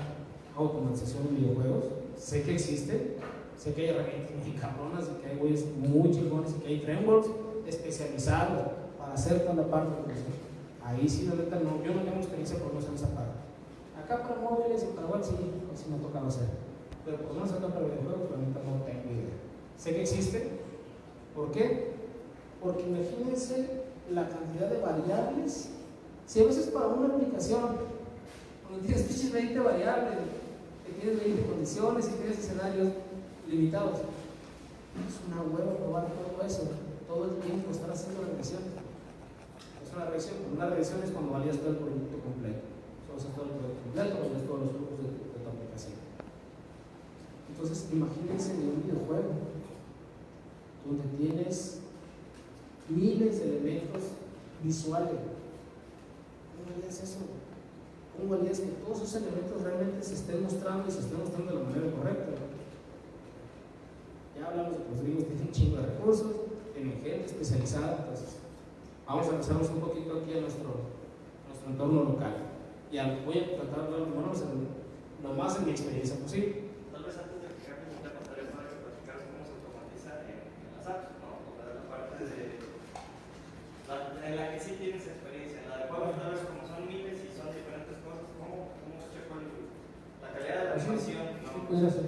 automatización 0.56 1.28
en 1.28 1.36
videojuegos. 1.36 1.84
Sé 2.16 2.42
que 2.42 2.54
existe, 2.54 3.16
sé 3.56 3.74
que 3.74 3.82
hay 3.82 3.88
herramientas 3.88 4.32
muy 4.44 4.56
cabronas 4.56 5.04
y 5.08 5.22
que 5.22 5.30
hay 5.30 5.36
güeyes 5.36 5.66
muy 5.76 6.10
chingones 6.10 6.52
y 6.56 6.60
que 6.60 6.68
hay 6.68 6.80
frameworks 6.80 7.28
especializados 7.66 8.68
para 8.98 9.12
hacer 9.12 9.42
toda 9.42 9.54
la 9.54 9.70
parte 9.70 10.08
de 10.08 10.40
Ahí 10.82 11.08
sí, 11.08 11.28
la 11.28 11.36
neta, 11.36 11.56
no, 11.60 11.84
yo 11.84 11.94
no 11.94 12.02
tengo 12.02 12.16
experiencia 12.16 12.58
por 12.58 12.72
no 12.72 12.80
hacer 12.80 12.94
esa 12.94 13.14
parte. 13.14 13.38
Acá 14.02 14.26
para 14.26 14.40
móviles 14.40 14.82
y 14.82 14.96
para 14.96 15.06
web 15.06 15.22
sí, 15.22 15.36
sí 15.76 15.84
me 15.88 15.96
ha 15.96 16.00
tocado 16.00 16.26
hacer. 16.26 16.48
Pero 17.04 17.18
por 17.18 17.36
no 17.36 17.44
acá 17.44 17.68
para 17.68 17.86
videojuegos, 17.86 18.28
realmente 18.28 18.58
no 18.64 18.82
tengo 18.82 19.12
idea. 19.12 19.36
Sé 19.76 19.94
que 19.94 20.02
existe. 20.02 20.48
¿Por 21.34 21.52
qué? 21.52 21.92
Porque 22.60 22.82
imagínense 22.82 23.79
la 24.12 24.28
cantidad 24.28 24.68
de 24.68 24.80
variables. 24.80 25.70
Si 26.26 26.40
a 26.40 26.44
veces 26.44 26.66
para 26.66 26.88
una 26.88 27.14
aplicación, 27.14 27.76
cuando 28.66 28.86
tienes 28.86 29.32
20 29.32 29.58
variables, 29.60 30.18
que 30.86 30.92
tienes 30.92 31.24
20 31.24 31.46
condiciones 31.46 32.08
y 32.08 32.12
tienes 32.18 32.38
escenarios, 32.38 32.88
limitados. 33.48 34.00
Es 34.00 35.16
una 35.26 35.42
hueva 35.42 35.76
probar 35.76 36.06
todo 36.06 36.46
eso, 36.46 36.62
todo 37.06 37.24
el 37.24 37.36
tiempo 37.42 37.70
estar 37.70 37.90
haciendo 37.90 38.22
regresiones. 38.22 38.74
Es 39.82 39.94
una 39.94 40.04
regresión, 40.06 40.36
una 40.54 40.66
regresión 40.66 41.02
es 41.02 41.10
cuando 41.10 41.32
valías 41.32 41.58
todo 41.58 41.70
el 41.70 41.76
producto 41.76 42.18
completo. 42.18 42.62
Solo 43.06 43.18
usas 43.18 43.34
todo 43.34 43.44
el 43.46 43.50
producto 43.50 43.82
completo, 43.82 44.16
todos 44.18 44.32
los 44.32 44.42
flujos 44.42 44.98
de, 44.98 45.10
de 45.10 45.38
tu 45.42 45.48
aplicación. 45.50 45.98
Entonces, 47.50 47.88
imagínense 47.92 48.50
en 48.54 48.70
un 48.70 48.82
videojuego 48.82 49.30
donde 50.86 51.04
tienes 51.18 51.79
miles 52.90 53.38
de 53.38 53.44
elementos 53.44 54.02
visuales. 54.62 55.10
¿Cómo 55.10 56.76
valías 56.76 57.02
eso? 57.02 57.18
¿Cómo 58.16 58.36
valías 58.36 58.60
que 58.60 58.66
todos 58.84 59.02
esos 59.02 59.22
elementos 59.22 59.62
realmente 59.62 60.02
se 60.02 60.14
estén 60.14 60.42
mostrando 60.42 60.88
y 60.88 60.90
se 60.90 61.00
estén 61.00 61.18
mostrando 61.18 61.52
de 61.52 61.58
la 61.58 61.64
manera 61.64 61.96
correcta? 61.96 62.32
Ya 64.38 64.46
hablamos 64.46 64.72
de 64.72 64.84
que 64.84 64.90
los 64.90 65.02
gringos 65.02 65.24
tienen 65.26 65.46
un 65.46 65.52
chingo 65.52 65.76
de 65.76 65.86
recursos, 65.86 66.32
tienen 66.74 67.00
gente 67.00 67.24
especializada, 67.26 67.96
entonces 68.00 68.36
vamos 69.06 69.26
a 69.26 69.30
empezarnos 69.30 69.68
un 69.70 69.80
poquito 69.80 70.20
aquí 70.20 70.32
a 70.32 70.40
nuestro, 70.40 71.00
entorno 71.68 72.04
local. 72.04 72.34
Y 72.90 72.98
voy 73.24 73.38
a 73.38 73.56
tratar 73.56 73.88
de 73.88 73.94
hablar 73.94 74.08
lo 75.22 75.34
más 75.34 75.56
en 75.58 75.64
mi 75.64 75.70
experiencia 75.70 76.16
posible. 76.16 76.64
Tal 76.90 77.04
vez 77.04 77.16
antes 77.16 77.38
de 77.38 77.48
que 77.54 77.62
cambie, 77.68 78.00
te 78.02 78.10
contaré 78.10 78.42
para 78.50 78.66
que 78.66 78.82
platicaras 78.82 79.22
cómo 79.30 79.44
se 79.46 79.52
automatiza 79.54 80.10
en, 80.26 80.50
en 80.50 80.72
las 80.74 80.86
apps, 80.88 81.14
¿no? 81.20 81.38
O 81.46 81.54
sea, 81.54 81.70
la 81.76 81.84
parte 81.86 82.24
de. 82.24 82.58
La, 83.79 83.79
en 83.90 84.36
la 84.36 84.52
que 84.54 84.60
sí 84.60 84.76
tienes 84.78 85.02
experiencia. 85.06 85.62
En 85.64 85.68
la 85.70 85.76
de 85.82 85.84
juegos, 85.90 86.14
tal 86.20 86.30
vez 86.30 86.42
como 86.46 86.62
son 86.62 86.86
miles 86.86 87.16
y 87.26 87.28
son 87.34 87.50
diferentes 87.50 87.98
cosas, 88.06 88.30
¿cómo, 88.38 88.70
cómo 88.78 88.94
el- 89.02 89.66
la 90.22 90.28
calidad 90.30 90.58
de 90.62 90.68
la 90.70 90.78
sí, 90.78 91.12
¿no? 91.18 91.90
ser. 91.90 92.06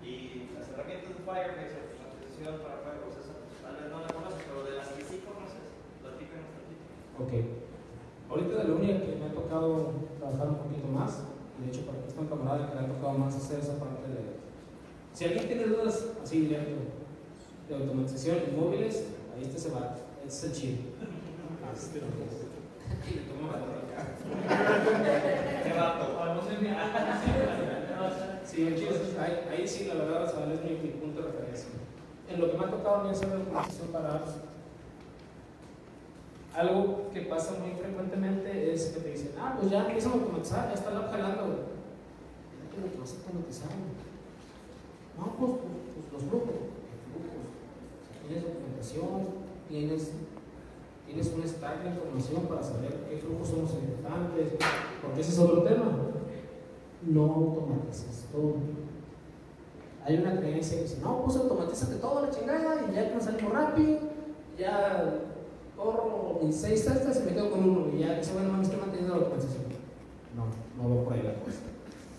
Y 0.00 0.48
las 0.56 0.64
herramientas 0.72 1.12
de 1.12 1.20
Firebase, 1.20 1.76
automatización 1.92 2.52
para 2.64 2.76
juegos, 2.84 3.12
esa 3.20 3.34
pues, 3.44 3.60
tal 3.60 3.74
vez 3.76 3.86
no 3.92 3.98
la 4.00 4.08
conoces, 4.08 4.40
pero 4.48 4.58
de 4.64 4.72
las 4.80 4.88
que 4.96 5.02
sí 5.04 5.16
conoces, 5.20 5.64
platícanos 6.00 6.48
tantito. 6.56 6.84
Ok. 7.20 7.32
Ahorita 8.30 8.52
de 8.56 8.64
la 8.64 8.74
única 8.80 8.96
que 9.04 9.16
me 9.20 9.26
ha 9.28 9.32
tocado 9.36 9.92
trabajar 10.16 10.48
un 10.48 10.60
poquito 10.64 10.88
más, 10.88 11.28
de 11.60 11.68
hecho 11.68 11.84
para 11.84 12.00
que 12.00 12.08
está 12.08 12.20
un 12.24 12.30
camarada 12.32 12.64
que 12.70 12.74
le 12.76 12.80
ha 12.80 12.92
tocado 12.96 13.12
más 13.20 13.36
hacer 13.36 13.60
esa 13.60 13.76
parte 13.76 14.08
de... 14.08 14.40
Si 15.12 15.24
alguien 15.28 15.46
tiene 15.48 15.64
dudas 15.68 16.16
así 16.22 16.48
directo 16.48 16.80
de 17.68 17.74
automatización 17.74 18.36
en 18.48 18.56
móviles, 18.56 19.04
ahí 19.34 19.42
este 19.44 19.58
se 19.58 19.70
va, 19.74 19.96
este 20.24 20.28
es 20.28 20.44
el 20.44 20.52
chido. 20.52 20.89
Y 23.08 23.14
le 23.14 23.20
tomo 23.22 23.52
la. 23.52 23.58
¿Qué 25.62 25.72
vato? 25.72 26.04
Sí, 28.44 28.66
el 28.66 28.76
chido 28.76 28.90
es- 28.90 29.16
ahí, 29.18 29.66
sí, 29.68 29.84
la 29.84 29.94
verdad, 29.94 30.26
sea, 30.26 30.52
es 30.52 30.64
mi, 30.64 30.90
punto 30.90 31.22
de 31.22 31.28
referencia. 31.28 31.68
En 32.28 32.40
lo 32.40 32.50
que 32.50 32.58
me 32.58 32.64
ha 32.64 32.70
tocado 32.70 32.96
a 32.96 33.04
mí 33.04 33.10
hacer 33.10 33.32
automatización 33.32 33.88
para 33.88 34.20
algo 36.54 37.10
que 37.12 37.20
pasa 37.22 37.54
muy 37.60 37.70
frecuentemente 37.78 38.72
es 38.72 38.86
que 38.86 39.00
te 39.00 39.10
dicen, 39.10 39.32
ah, 39.38 39.54
pues 39.58 39.70
ya 39.70 39.86
empiezan 39.86 40.12
a 40.12 40.14
automatizar, 40.16 40.68
ya 40.68 40.74
está 40.74 40.90
la 40.90 41.08
jalando. 41.08 41.44
güey". 41.44 41.58
¿Qué 42.70 42.76
es 42.76 42.82
lo 42.82 42.90
que 42.92 42.98
vas 42.98 43.12
a 43.12 43.16
automatizar? 43.16 43.70
No, 45.16 45.24
pues, 45.38 45.52
pues, 45.62 45.74
pues 45.94 46.12
los 46.12 46.22
flujos. 46.28 46.58
¿Qué 46.90 46.96
flujos? 47.06 47.46
Tienes 48.26 48.44
documentación, 48.44 49.28
tienes, 49.68 50.12
tienes 51.10 51.32
un 51.34 51.42
stack 51.46 51.82
de 51.82 51.90
información 51.90 52.46
para 52.46 52.62
saber 52.62 52.94
qué 53.08 53.16
flujos 53.18 53.48
son 53.48 53.62
los 53.62 53.74
importantes, 53.74 54.54
porque 55.02 55.20
ese 55.20 55.32
es 55.32 55.38
otro 55.38 55.62
tema. 55.64 55.90
No 57.02 57.24
automatices 57.24 58.26
todo. 58.30 58.54
Hay 60.04 60.18
una 60.18 60.38
creencia 60.38 60.76
que 60.76 60.82
dice, 60.84 60.98
no, 61.02 61.24
pues 61.24 61.36
automatízate 61.36 61.96
todo 61.96 62.22
la 62.22 62.30
chingada 62.30 62.86
y 62.90 62.94
ya 62.94 63.20
salimos 63.20 63.52
rápido, 63.52 63.98
ya 64.58 65.20
corro 65.76 66.40
mis 66.42 66.56
seis 66.56 66.84
testas 66.84 67.20
y 67.20 67.24
me 67.24 67.32
quedo 67.32 67.50
con 67.50 67.68
uno 67.68 67.86
y 67.94 68.00
ya 68.00 68.18
ese 68.18 68.32
bueno 68.32 68.52
me 68.52 68.62
estoy 68.62 68.78
manteniendo 68.78 69.14
la 69.14 69.20
automatización. 69.22 69.64
No, 70.36 70.46
no 70.76 70.96
va 70.96 71.04
por 71.04 71.12
ahí 71.14 71.22
la 71.22 71.34
cosa. 71.44 71.58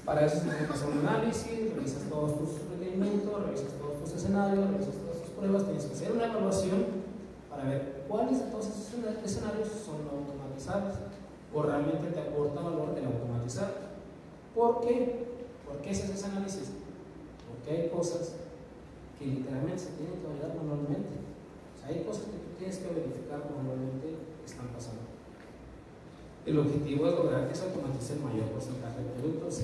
Para 0.06 0.26
eso 0.26 0.42
tienes 0.42 0.68
que 0.68 0.74
hacer 0.74 0.90
un 0.90 1.08
análisis, 1.08 1.76
revisas 1.76 2.04
todos 2.10 2.38
tus 2.38 2.50
requerimientos, 2.72 3.46
revisas 3.46 3.74
todos 3.80 4.04
tus 4.04 4.14
escenarios, 4.14 4.70
revisas 4.72 4.96
todas 4.96 5.22
tus 5.22 5.30
pruebas, 5.32 5.64
tienes 5.66 5.86
que 5.86 5.94
hacer 5.94 6.12
una 6.12 6.26
evaluación 6.26 6.86
para 7.50 7.64
ver 7.64 8.01
cuáles 8.12 8.40
esos 8.44 8.68
escenarios 9.24 9.70
son 9.70 10.04
automatizados 10.12 10.96
o 11.54 11.64
realmente 11.64 12.12
te 12.12 12.20
aporta 12.20 12.62
valor 12.62 12.94
el 12.98 13.06
automatizar. 13.06 13.72
¿Por 14.54 14.82
qué? 14.82 15.26
¿Por 15.66 15.78
qué 15.82 15.96
se 15.96 16.04
hace 16.04 16.14
ese 16.14 16.26
análisis? 16.28 16.72
Porque 17.48 17.72
hay 17.72 17.90
cosas 17.90 18.34
que 19.18 19.26
literalmente 19.26 19.80
se 19.80 19.90
tienen 19.96 20.20
que 20.20 20.28
validar 20.28 20.56
manualmente. 20.58 21.16
O 21.16 21.80
sea, 21.80 21.88
hay 21.96 22.04
cosas 22.04 22.24
que 22.26 22.38
tú 22.44 22.52
tienes 22.60 22.78
que 22.78 22.88
verificar 22.94 23.40
manualmente 23.56 24.08
que 24.08 24.46
están 24.46 24.68
pasando. 24.76 25.08
El 26.46 26.58
objetivo 26.60 27.08
es 27.08 27.14
lograr 27.14 27.48
que 27.48 27.56
se 27.56 27.64
automatice 27.64 28.14
el 28.14 28.22
mayor 28.28 28.46
porcentaje 28.52 29.00
de 29.00 29.10
productos, 29.22 29.60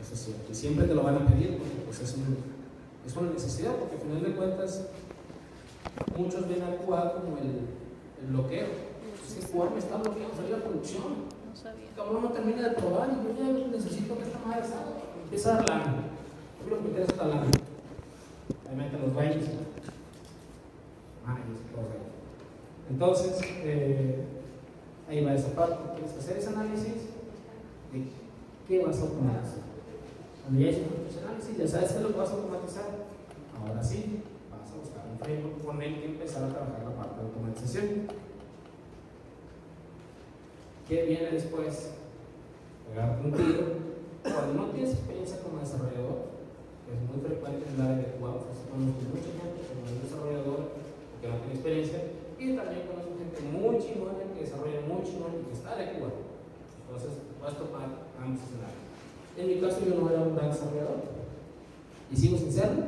eso 0.00 0.14
es 0.14 0.20
cierto. 0.20 0.46
Y 0.50 0.54
siempre 0.54 0.86
te 0.86 0.94
lo 0.94 1.02
van 1.02 1.16
a 1.16 1.26
pedir 1.26 1.58
porque 1.58 1.84
pues, 1.84 2.00
es, 2.00 2.14
un- 2.16 2.38
es 3.04 3.16
una 3.16 3.30
necesidad, 3.30 3.74
porque 3.76 3.96
al 3.96 4.02
final 4.02 4.22
de 4.22 4.32
cuentas 4.36 4.86
muchos 6.16 6.48
ven 6.48 6.62
a 6.62 6.76
QA 6.86 7.12
como 7.14 7.36
el, 7.38 7.66
el 8.20 8.26
bloqueo. 8.32 8.66
Es 9.26 9.34
que 9.34 9.52
QA 9.52 9.70
me 9.70 9.78
está 9.78 9.96
bloqueando 9.96 10.34
salir 10.34 10.54
a 10.54 10.64
producción. 10.64 11.02
No 11.48 11.56
sabía. 11.56 11.86
Cabrón, 11.96 12.22
no 12.22 12.28
termina 12.30 12.68
de 12.68 12.74
probar 12.74 13.08
y 13.10 13.24
yo 13.24 13.34
ya 13.36 13.68
necesito 13.68 14.16
que 14.16 14.24
esta 14.24 14.38
madre 14.46 14.62
salga. 14.62 15.00
Empieza 15.24 15.52
a 15.52 15.56
dar 15.56 15.68
lana. 15.68 15.94
Yo 16.64 16.70
lo 16.70 16.76
que 16.76 16.82
me 16.82 16.88
interesa 16.88 17.12
es 17.12 17.18
la 17.18 17.26
lana. 17.26 17.50
Ahí 18.68 18.76
meten 18.76 19.02
los 19.02 19.14
baños. 19.14 19.44
Ahí. 21.26 21.60
Entonces, 22.90 23.38
eh, 23.62 24.24
ahí 25.08 25.24
va 25.24 25.34
esa 25.34 25.54
parte. 25.54 25.76
Tienes 25.94 26.12
que 26.12 26.18
hacer 26.18 26.36
ese 26.38 26.48
análisis 26.48 26.94
de 27.92 28.04
qué 28.66 28.84
vas 28.84 28.98
a 28.98 29.02
automatizar. 29.02 29.60
Cuando 30.42 30.60
ya 30.60 30.70
hiciste 30.70 31.08
ese 31.08 31.20
análisis, 31.20 31.56
ya 31.56 31.68
sabes 31.68 31.92
qué 31.92 31.96
es 31.98 32.02
lo 32.02 32.08
que 32.10 32.18
vas 32.18 32.30
a 32.30 32.32
automatizar. 32.32 32.84
Ahora 33.56 33.82
sí, 33.82 34.22
framework 35.20 35.64
con 35.64 35.82
el 35.82 36.00
que 36.00 36.06
empezar 36.06 36.44
a 36.44 36.48
trabajar 36.48 36.82
la 36.84 36.96
parte 36.96 37.20
de 37.20 37.26
automatización. 37.28 37.86
¿Qué 40.88 41.02
viene 41.04 41.30
después? 41.30 41.92
Pegarte 42.88 43.24
un 43.24 43.32
tiro. 43.32 43.90
Cuando 44.22 44.54
no 44.54 44.70
tienes 44.72 44.92
experiencia 44.94 45.40
como 45.40 45.60
desarrollador, 45.60 46.34
que 46.84 46.92
es 46.92 47.00
muy 47.00 47.20
frecuente 47.24 47.64
en 47.68 47.74
el 47.74 47.80
área 47.80 47.96
de 47.96 48.18
pues, 48.20 48.68
conozco 48.68 49.00
mucha 49.08 49.32
gente 49.38 49.60
como 49.64 49.86
es 49.86 50.02
desarrollador 50.02 50.60
que 51.20 51.28
no 51.28 51.36
tiene 51.40 51.54
experiencia, 51.54 51.98
y 52.36 52.56
también 52.56 52.88
conozco 52.88 53.16
gente 53.16 53.40
muy 53.48 53.78
chingona 53.78 54.18
que 54.34 54.44
desarrolla 54.44 54.80
muy 54.88 55.04
chingón 55.04 55.40
y 55.40 55.44
que 55.46 55.54
está 55.54 55.76
de 55.76 55.96
QA. 55.96 56.10
Entonces, 56.10 57.12
vas 57.40 57.54
a 57.54 57.58
tomar 57.60 57.88
ambos 58.18 58.40
escenarios. 58.44 58.84
En 59.36 59.46
mi 59.46 59.56
caso, 59.60 59.78
yo 59.84 59.94
no 59.94 60.10
era 60.10 60.20
un 60.20 60.34
gran 60.36 60.50
desarrollador, 60.50 61.00
y 62.10 62.16
sigo 62.16 62.36
sin 62.36 62.52
serlo. 62.52 62.82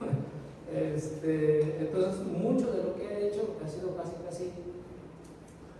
Este, 0.72 1.78
entonces, 1.78 2.26
mucho 2.26 2.72
de 2.72 2.82
lo 2.82 2.94
que 2.96 3.06
he 3.06 3.28
hecho 3.28 3.56
ha 3.64 3.68
sido 3.68 3.96
casi, 3.96 4.12
casi 4.24 4.50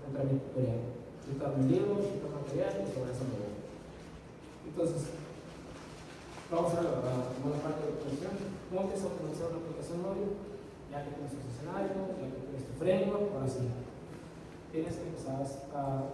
contra 0.04 0.24
mi 0.24 0.38
tutorial. 0.38 0.80
Citar 1.26 1.58
mi 1.58 1.68
libro, 1.68 1.98
citar 1.98 2.30
sobre 2.46 3.10
eso 3.10 3.24
me 3.26 3.36
voy. 3.42 3.54
Entonces, 4.68 5.10
vamos 6.50 6.72
a 6.72 6.82
la, 6.82 6.90
la, 7.02 7.12
la 7.26 7.58
parte 7.62 7.82
de 7.82 7.92
optimización. 7.98 8.54
¿Cómo 8.70 8.80
empiezas 8.82 9.04
a 9.04 9.12
optimizar 9.12 9.50
una 9.50 9.58
aplicación 9.58 10.02
móvil? 10.02 10.30
Ya 10.90 11.02
que 11.02 11.10
tienes 11.10 11.34
tus 11.34 11.44
escenarios, 11.50 12.06
ya 12.14 12.26
que 12.30 12.38
tienes 12.46 12.64
tu 12.70 12.74
framework, 12.78 13.34
ahora 13.34 13.48
sí. 13.50 13.66
Tienes 14.70 14.94
que 14.94 15.06
empezar 15.10 15.42
a 15.74 16.06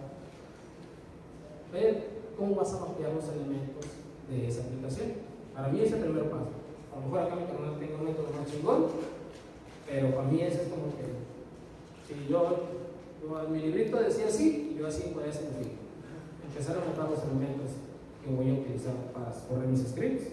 ver 1.71 2.09
cómo 2.37 2.55
vas 2.55 2.73
a 2.73 2.79
mapear 2.79 3.13
los 3.13 3.29
elementos 3.29 3.85
de 4.29 4.47
esa 4.47 4.65
aplicación. 4.65 5.13
Para 5.53 5.67
mí 5.69 5.79
es 5.81 5.93
el 5.93 5.99
primer 6.01 6.29
paso. 6.29 6.62
A 6.93 6.99
lo 6.99 7.01
mejor 7.05 7.19
acá 7.19 7.35
mi 7.35 7.45
canal 7.49 7.79
tengo 7.79 7.97
un 7.97 8.05
método 8.05 8.27
más 8.37 8.45
chingón, 8.49 8.85
pero 9.89 10.15
para 10.15 10.27
mí 10.29 10.41
ese 10.41 10.61
es 10.63 10.67
como 10.69 10.93
que 10.93 11.03
si 12.05 12.29
yo, 12.29 12.69
yo- 13.21 13.49
mi 13.49 13.59
librito 13.61 13.97
decía 13.97 14.27
así, 14.27 14.75
yo 14.77 14.87
así 14.87 15.11
voy 15.13 15.23
a 15.25 15.29
hacer 15.29 15.49
así. 15.57 15.71
Empezar 16.47 16.77
a 16.77 16.85
mapear 16.85 17.09
los 17.09 17.23
elementos 17.23 17.71
que 18.23 18.29
voy 18.29 18.49
a 18.49 18.53
utilizar 18.61 18.93
para 19.13 19.31
correr 19.49 19.67
mis 19.69 19.87
scripts. 19.89 20.29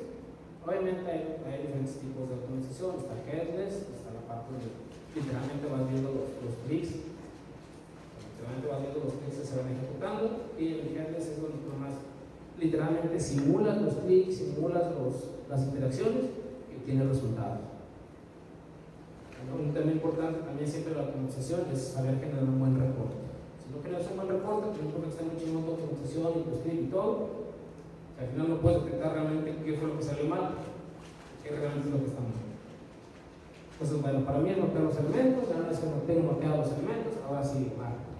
Obviamente 0.66 1.00
hay, 1.10 1.40
diferentes 1.64 1.96
tipos 1.96 2.28
de 2.28 2.36
automatización, 2.36 3.00
está 3.00 3.16
headless, 3.24 3.88
está 3.88 4.12
la 4.12 4.20
parte 4.28 4.52
de 4.52 4.68
literalmente 5.16 5.66
vas 5.66 5.88
viendo 5.90 6.10
los, 6.12 6.28
los 6.44 6.54
clics, 6.68 7.00
literalmente 8.28 8.68
vas 8.68 8.80
viendo 8.84 9.00
los 9.00 9.14
clics 9.16 9.36
que 9.40 9.46
se 9.48 9.56
van 9.56 9.72
ejecutando 9.72 10.52
y 10.60 10.64
el 10.68 10.80
headless 10.94 11.26
es 11.32 11.40
donde 11.40 11.64
más 11.80 11.96
literalmente 12.60 13.18
simulas 13.18 13.80
los 13.80 13.94
clics, 14.04 14.36
simulas 14.36 14.92
los, 14.92 15.14
las 15.48 15.62
interacciones 15.64 16.39
y 16.80 16.86
tienes 16.86 17.08
resultados. 17.08 17.60
Un 19.50 19.74
tema 19.74 19.90
importante 19.90 20.40
también 20.40 20.68
siempre 20.68 20.94
de 20.94 21.00
la 21.00 21.06
automatización 21.06 21.60
es 21.72 21.80
saber 21.80 22.20
generar 22.20 22.44
un 22.44 22.60
buen 22.60 22.78
reporte. 22.78 23.18
Si 23.58 23.72
no 23.72 23.82
generas 23.82 24.06
un 24.10 24.16
buen 24.16 24.28
reporte, 24.28 24.66
por 24.68 24.76
ejemplo, 24.76 25.00
que 25.00 25.24
muy 25.24 25.36
chingón 25.36 25.64
tu 25.64 25.70
automatización 25.74 26.32
y 26.38 26.56
script 26.60 26.82
y 26.86 26.90
todo, 26.92 27.40
al 28.20 28.26
final 28.28 28.48
no 28.48 28.60
puedes 28.60 28.84
detectar 28.84 29.12
realmente 29.14 29.56
qué 29.64 29.74
fue 29.74 29.88
lo 29.88 29.96
que 29.96 30.04
salió 30.04 30.28
mal, 30.28 30.60
qué 31.42 31.56
realmente 31.56 31.88
es 31.88 31.94
lo 31.94 32.00
que 32.00 32.10
está 32.12 32.20
mal. 32.20 32.40
Entonces, 33.72 33.96
bueno, 34.02 34.18
para 34.28 34.38
mí 34.38 34.50
es 34.50 34.58
mapear 34.60 34.84
los 34.84 34.96
elementos, 35.00 35.48
ya 35.48 35.56
una 35.56 35.68
vez 35.72 35.78
que 35.80 35.88
tengo 36.04 36.32
mapeados 36.32 36.58
los 36.60 36.72
elementos, 36.76 37.12
ahora 37.24 37.42
sí, 37.42 37.72
marco. 37.80 38.12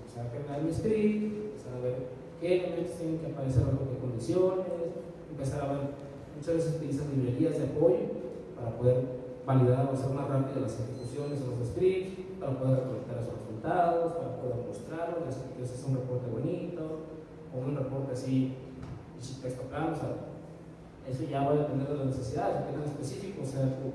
Empezar 0.00 0.24
a 0.24 0.32
crear 0.32 0.62
mi 0.64 0.72
script, 0.72 1.52
empezar 1.52 1.72
a 1.76 1.84
ver 1.84 1.96
qué 2.40 2.48
elementos 2.64 2.96
tienen 2.96 3.18
que 3.20 3.28
aparecer 3.28 3.62
bajo 3.68 3.84
qué 3.92 3.98
condiciones, 4.00 4.66
empezar 5.30 5.60
a 5.60 5.68
ver, 5.68 5.80
muchas 6.40 6.54
veces 6.56 6.76
utilizan 6.76 7.10
librerías 7.14 7.58
de 7.58 7.64
apoyo 7.64 8.00
para 8.56 8.74
poder 8.76 9.04
validar 9.44 9.88
o 9.90 9.92
hacer 9.92 10.10
más 10.10 10.26
rápido 10.28 10.60
las 10.64 10.72
ejecuciones 10.80 11.40
de 11.40 11.46
los 11.52 11.68
scripts, 11.68 12.40
para 12.40 12.58
poder 12.58 12.76
recolectar 12.80 13.18
esos 13.20 13.34
resultados, 13.44 14.12
para 14.14 14.36
poder 14.40 14.56
mostrarlos, 14.66 15.34
sea 15.34 15.52
que 15.54 15.62
es 15.62 15.84
un 15.86 15.94
reporte 15.96 16.30
bonito, 16.32 16.82
o 17.52 17.58
un 17.60 17.76
reporte 17.76 18.12
así, 18.12 18.54
texto 19.42 19.62
plano, 19.68 19.92
o 19.92 19.96
sea, 19.96 20.16
eso 21.06 21.24
ya 21.28 21.44
va 21.44 21.52
a 21.52 21.56
depender 21.56 21.88
de 21.88 21.94
las 21.98 22.06
necesidades, 22.06 22.64
que 22.64 22.72
tan 22.72 22.88
específico 22.88 23.44
sea 23.44 23.76
tu 23.76 23.92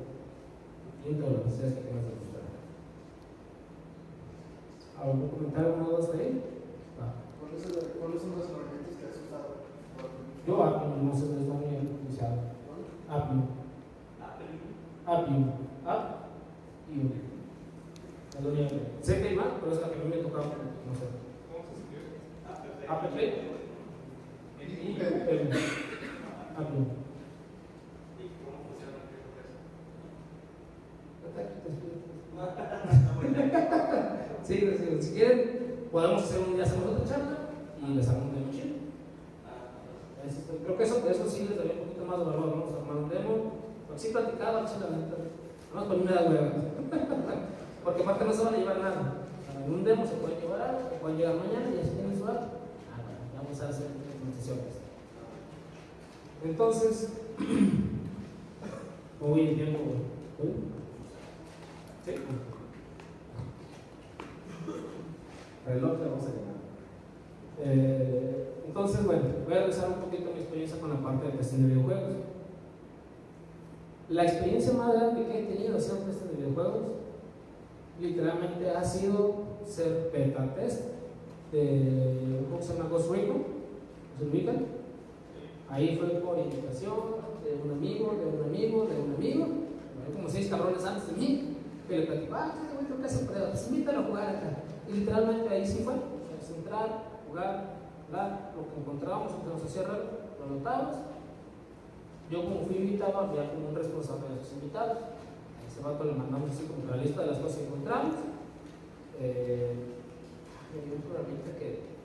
cliente 1.01 1.23
o 1.25 1.33
las 1.33 1.45
necesidades 1.49 1.73
que 1.81 1.81
tengas 1.89 2.03
de 2.05 2.13
mostrar. 2.13 2.45
¿Algún 5.01 5.29
comentario 5.29 5.73
o 5.81 5.97
hasta 5.97 6.17
ahí? 6.17 6.41
Ah. 7.01 7.13
¿Cuáles 7.41 7.61
son 7.63 7.73
las- 7.73 7.89
¿Cuáles 7.97 8.21
son 8.21 8.31
las 8.37 8.49
herramientas 8.53 8.93
que 9.01 9.05
has 9.09 9.17
usado? 9.25 9.65
Yo 10.45 10.63
Appium, 10.63 11.07
no 11.07 11.13
sé 11.15 11.25
si 11.25 11.33
está 11.41 11.53
muy. 11.53 11.65
Appium. 13.07 13.43
Es 18.37 18.43
lo 18.43 18.49
único 18.51 18.69
que- 18.69 19.05
Sé 19.05 19.21
que 19.21 19.27
hay 19.29 19.35
más, 19.35 19.47
pero 19.59 19.71
es 19.73 19.81
la 19.81 19.89
que 19.89 19.95
mí 19.97 20.09
me 20.09 20.15
ha 20.15 20.23
tocado, 20.23 20.45
no 20.45 20.93
sé. 20.95 21.05
App. 22.87 23.03
I-U-M. 24.61 25.49
Appium. 26.57 26.85
Sí, 34.43 34.59
sí, 34.77 35.01
si 35.01 35.13
quieren, 35.13 35.87
podemos 35.91 36.23
hacer 36.23 36.39
un 36.41 36.53
día, 36.55 36.63
hacemos 36.63 36.85
otra 36.89 37.05
charla 37.07 37.37
y 37.81 37.93
les 37.95 38.07
hago 38.09 38.19
un 38.25 38.35
Creo 40.63 40.77
que 40.77 40.83
eso, 40.83 41.03
eso 41.09 41.29
sí 41.29 41.47
les 41.47 41.57
daría 41.57 41.73
un 41.73 41.79
poquito 41.89 42.05
más 42.05 42.19
de 42.19 42.25
valor, 42.25 42.49
vamos 42.51 42.73
a 42.73 42.77
armar 42.77 42.97
un 42.97 43.09
demo. 43.09 43.51
Porque 43.87 44.01
sí 44.01 44.09
platicaba, 44.11 44.67
sí, 44.67 44.75
la 44.79 44.97
neta. 44.97 45.17
Nada 45.17 45.75
más 45.75 45.85
para 45.85 45.99
mí 45.99 46.05
me 46.05 46.11
da 46.13 46.29
hueva. 46.29 46.51
Porque 47.83 48.01
aparte 48.01 48.25
no 48.25 48.33
se 48.33 48.43
van 48.43 48.53
a 48.55 48.57
llevar 48.57 48.79
nada. 48.79 49.27
O 49.39 49.51
sea, 49.51 49.65
En 49.65 49.73
un 49.73 49.83
demo 49.83 50.05
se 50.05 50.15
puede 50.15 50.39
llevar 50.39 50.61
algo, 50.61 50.89
que 50.89 50.95
pueden 50.95 51.17
llegar 51.17 51.35
mañana 51.35 51.69
y 51.75 51.79
así 51.79 51.91
tienen 51.91 52.17
su 52.17 52.25
algo. 52.25 52.41
Ah, 52.89 53.01
bueno, 53.05 53.19
vamos 53.37 53.61
a 53.61 53.69
hacer 53.69 53.87
concesión. 54.23 54.57
Entonces, 56.43 57.09
¿cómo 59.19 59.31
voy 59.31 59.47
el 59.47 59.55
tiempo? 59.55 59.79
¿Voy? 60.39 60.53
Sí. 62.05 62.11
Reloj 65.67 65.99
le 65.99 66.05
vamos 66.05 66.23
a 66.23 66.27
llamar. 66.27 66.55
Eh, 67.59 68.24
entonces, 68.67 69.05
bueno, 69.05 69.23
voy 69.45 69.53
a 69.53 69.61
revisar 69.61 69.89
un 69.89 69.95
poquito 69.95 70.31
mi 70.33 70.39
experiencia 70.39 70.79
con 70.79 70.89
la 70.89 71.01
parte 71.01 71.27
de 71.27 71.33
testing 71.33 71.67
de 71.67 71.73
videojuegos. 71.73 72.13
La 74.09 74.23
experiencia 74.23 74.73
más 74.73 74.93
grande 74.93 75.25
que 75.25 75.39
he 75.39 75.43
tenido 75.45 75.77
haciendo 75.77 76.05
testing 76.05 76.27
de 76.27 76.35
videojuegos, 76.35 76.81
literalmente 77.99 78.69
ha 78.69 78.83
sido 78.83 79.35
ser 79.65 80.09
beta 80.11 80.53
test 80.55 80.81
de 81.51 82.45
un 82.51 82.61
se 82.61 82.73
llama 82.73 82.89
Ghost 82.89 83.11
Recon, 83.11 83.43
¿se 84.19 84.25
ubican? 84.25 84.65
Ahí 85.69 85.97
fue 85.97 86.07
por 86.19 86.37
invitación 86.37 86.95
de 87.43 87.61
un 87.63 87.71
amigo, 87.77 88.15
de 88.19 88.25
un 88.25 88.43
amigo, 88.43 88.85
de 88.85 88.99
un 88.99 89.15
amigo, 89.15 89.47
como 90.15 90.29
seis 90.29 90.49
cabrones 90.49 90.83
antes 90.83 91.07
de 91.07 91.13
mí, 91.13 91.57
que 91.87 91.99
le 91.99 92.05
platicó, 92.07 92.35
ah, 92.35 92.53
este 92.53 92.75
güey 92.75 92.85
creo 92.85 92.99
que 92.99 93.05
hace 93.05 93.25
pruebas, 93.25 93.49
pues 93.51 93.67
invítalo 93.69 93.99
a 93.99 94.03
jugar 94.03 94.29
acá. 94.35 94.57
Y 94.87 94.99
literalmente 94.99 95.49
ahí 95.49 95.65
sí 95.65 95.83
fue, 95.83 95.93
entrar, 96.55 97.03
jugar, 97.27 97.74
lo 98.11 98.69
que 98.69 98.79
encontrábamos, 98.79 99.31
lo 99.31 99.43
que 99.43 99.53
nos 99.53 99.63
hacía 99.63 99.83
raro, 99.83 100.03
lo 100.39 100.45
anotábamos. 100.45 100.95
Yo 102.29 102.43
como 102.43 102.61
fui 102.65 102.77
invitado, 102.77 103.19
había 103.19 103.51
como 103.51 103.69
un 103.69 103.75
responsable 103.75 104.29
de 104.29 104.41
esos 104.41 104.53
invitados. 104.53 104.97
A 104.97 105.67
ese 105.67 105.81
vato 105.81 106.03
le 106.03 106.13
mandamos 106.13 106.51
así 106.51 106.65
como 106.65 106.89
la 106.89 106.97
lista 106.97 107.21
de 107.21 107.27
las 107.27 107.39
cosas 107.39 107.57
que 107.57 107.65
encontramos. 107.65 108.15
Eh, 109.19 109.75
dio 110.83 110.95
un 110.95 111.01
programita 111.07 111.55
que 111.57 111.95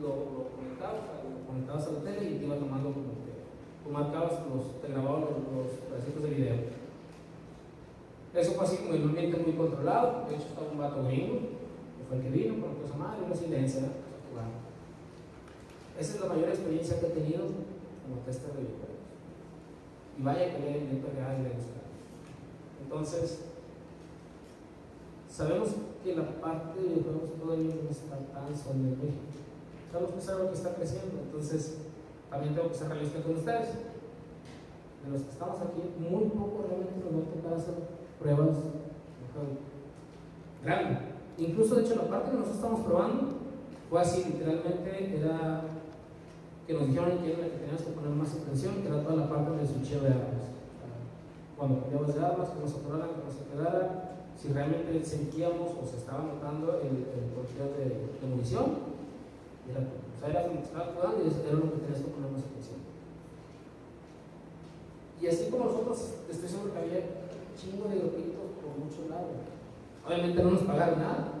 lo, 0.00 0.08
lo 0.08 0.54
lo 0.54 1.46
conectabas 1.46 1.86
a 1.86 1.92
la 1.92 2.00
tele 2.00 2.30
y 2.30 2.38
te 2.38 2.44
iba 2.44 2.56
tomando 2.56 2.92
como 2.92 3.12
que 3.20 3.44
tú 3.84 3.90
marcabas, 3.90 4.32
los, 4.48 4.80
te 4.80 4.88
grababa 4.88 5.20
los, 5.20 5.30
los 5.30 5.68
pedacitos 5.88 6.22
de 6.22 6.30
video. 6.30 6.56
Eso 8.34 8.52
fue 8.52 8.64
así 8.64 8.76
como 8.78 8.94
en 8.94 9.02
un 9.02 9.08
ambiente 9.10 9.36
muy 9.38 9.52
controlado. 9.52 10.24
De 10.28 10.34
hecho, 10.34 10.48
estaba 10.48 10.70
un 10.70 10.78
vato 10.78 11.04
gringo, 11.04 11.38
que 11.38 12.04
fue 12.08 12.16
el 12.16 12.22
que 12.22 12.30
vino 12.30 12.60
con 12.60 12.74
cosa 12.76 12.96
madre, 12.96 13.24
una 13.24 13.34
silencia. 13.34 13.82
Esa 15.98 16.14
es 16.14 16.20
la 16.20 16.26
mayor 16.26 16.48
experiencia 16.48 16.98
que 16.98 17.06
he 17.06 17.10
tenido 17.10 17.44
como 17.44 18.20
tester 18.26 18.52
de 18.52 18.62
videojuegos. 18.62 18.94
Y 20.18 20.22
vaya 20.22 20.52
que 20.52 20.58
le 20.60 20.76
he 20.76 21.02
pegado 21.02 21.38
y 21.38 21.42
le 21.42 21.48
he. 21.50 21.74
Entonces, 22.82 23.40
sabemos 25.28 25.70
que 26.02 26.16
la 26.16 26.40
parte 26.40 26.80
de 26.80 26.88
videojuegos 26.88 27.38
todavía 27.40 27.74
no 27.82 27.90
está 27.90 28.18
tan 28.32 28.56
sólida 28.56 28.92
en 28.92 28.98
México. 28.98 29.24
Sabemos 29.90 30.12
que 30.12 30.18
es 30.18 30.28
algo 30.28 30.48
que 30.48 30.54
está 30.54 30.74
creciendo. 30.74 31.20
Entonces, 31.22 31.78
también 32.30 32.54
tengo 32.54 32.68
que 32.68 32.74
ser 32.74 32.88
realista 32.88 33.22
con 33.22 33.36
ustedes. 33.36 33.68
De 35.04 35.10
los 35.10 35.22
que 35.22 35.30
estamos 35.30 35.60
aquí, 35.60 35.82
muy 35.98 36.24
poco 36.30 36.64
realmente 36.68 36.98
nos 37.04 37.14
va 37.14 37.28
a 37.28 37.34
tocar 37.34 37.54
hacer 37.54 37.74
pruebas 38.18 38.56
de 38.56 39.26
juego. 39.32 39.56
Grande. 40.64 40.98
Incluso, 41.38 41.74
de 41.76 41.82
hecho, 41.82 41.96
la 41.96 42.08
parte 42.08 42.30
que 42.30 42.36
nosotros 42.36 42.56
estamos 42.56 42.80
probando 42.80 43.28
fue 43.90 44.00
así, 44.00 44.24
literalmente 44.24 45.16
era 45.18 45.62
que 46.66 46.72
nos 46.72 46.88
dijeron 46.88 47.18
que 47.18 47.32
era 47.32 47.42
la 47.44 47.52
que 47.52 47.60
teníamos 47.60 47.82
que 47.82 47.92
poner 47.92 48.10
más 48.10 48.32
atención, 48.32 48.80
que 48.80 48.88
era 48.88 49.02
toda 49.04 49.16
la 49.16 49.28
parte 49.28 49.56
del 49.56 49.68
switcheo 49.68 50.00
de 50.00 50.08
armas. 50.08 50.48
Cuando 51.56 51.80
cambiabas 51.80 52.14
de 52.14 52.24
armas, 52.24 52.48
nos 52.56 52.72
saturaran, 52.72 53.12
que 53.12 53.24
nos 53.24 53.36
se 53.36 53.44
quedara, 53.52 54.16
si 54.34 54.48
realmente 54.48 55.04
sentíamos 55.04 55.70
o 55.76 55.84
se 55.84 55.98
estaba 55.98 56.24
notando 56.24 56.80
el, 56.80 57.04
el 57.04 57.24
de, 57.28 57.84
de 58.16 58.26
munición, 58.28 58.96
era, 59.68 59.80
o 59.80 60.16
sea, 60.18 60.28
era 60.28 60.48
como 60.48 60.60
estaba 60.60 60.92
jugando 60.92 61.20
y 61.20 61.28
era 61.28 61.52
lo 61.52 61.72
que 61.72 61.80
tenías 61.84 62.00
que 62.00 62.12
poner 62.12 62.30
más 62.32 62.44
atención. 62.48 62.80
Y 65.20 65.26
así 65.28 65.50
como 65.50 65.64
nosotros, 65.64 65.96
estoy 66.28 66.48
seguro 66.48 66.72
que 66.72 66.80
había 66.80 67.00
chingo 67.56 67.88
de 67.88 68.00
grupitos 68.00 68.60
por 68.60 68.72
muchos 68.76 69.08
lados. 69.08 69.36
Obviamente 70.04 70.42
no 70.42 70.50
nos 70.50 70.62
pagaron 70.64 70.98
nada. 70.98 71.40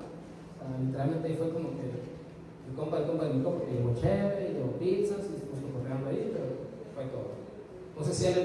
Literalmente 0.80 1.28
ahí 1.28 1.36
fue 1.36 1.50
como 1.50 1.76
que 1.76 2.13
el 2.68 2.74
compa 2.74 2.98
del 2.98 3.06
compa 3.06 3.24
de 3.24 3.34
mi 3.34 3.44
compa 3.44 3.64
que 3.64 3.72
llevó 3.72 3.94
chévere, 3.94 4.52
llevó 4.52 4.72
pizzas 4.72 5.18
y 5.20 5.38
se 5.38 5.46
puso 5.46 5.72
correando 5.72 6.08
ahí, 6.08 6.30
pero 6.32 6.46
fue 6.94 7.04
todo. 7.06 7.34
No 7.98 8.04
sé 8.04 8.14
si 8.14 8.26
a 8.26 8.30
él 8.30 8.36
le. 8.36 8.44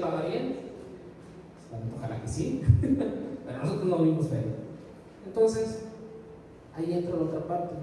sea, 1.68 1.80
ojalá 1.96 2.20
que 2.20 2.28
sí. 2.28 2.62
pero 2.80 3.58
nosotros 3.58 3.86
no 3.86 3.98
vimos 3.98 4.28
feria. 4.28 4.54
Entonces, 5.26 5.84
ahí 6.76 6.92
entra 6.92 7.16
la 7.16 7.22
otra 7.22 7.46
parte. 7.46 7.74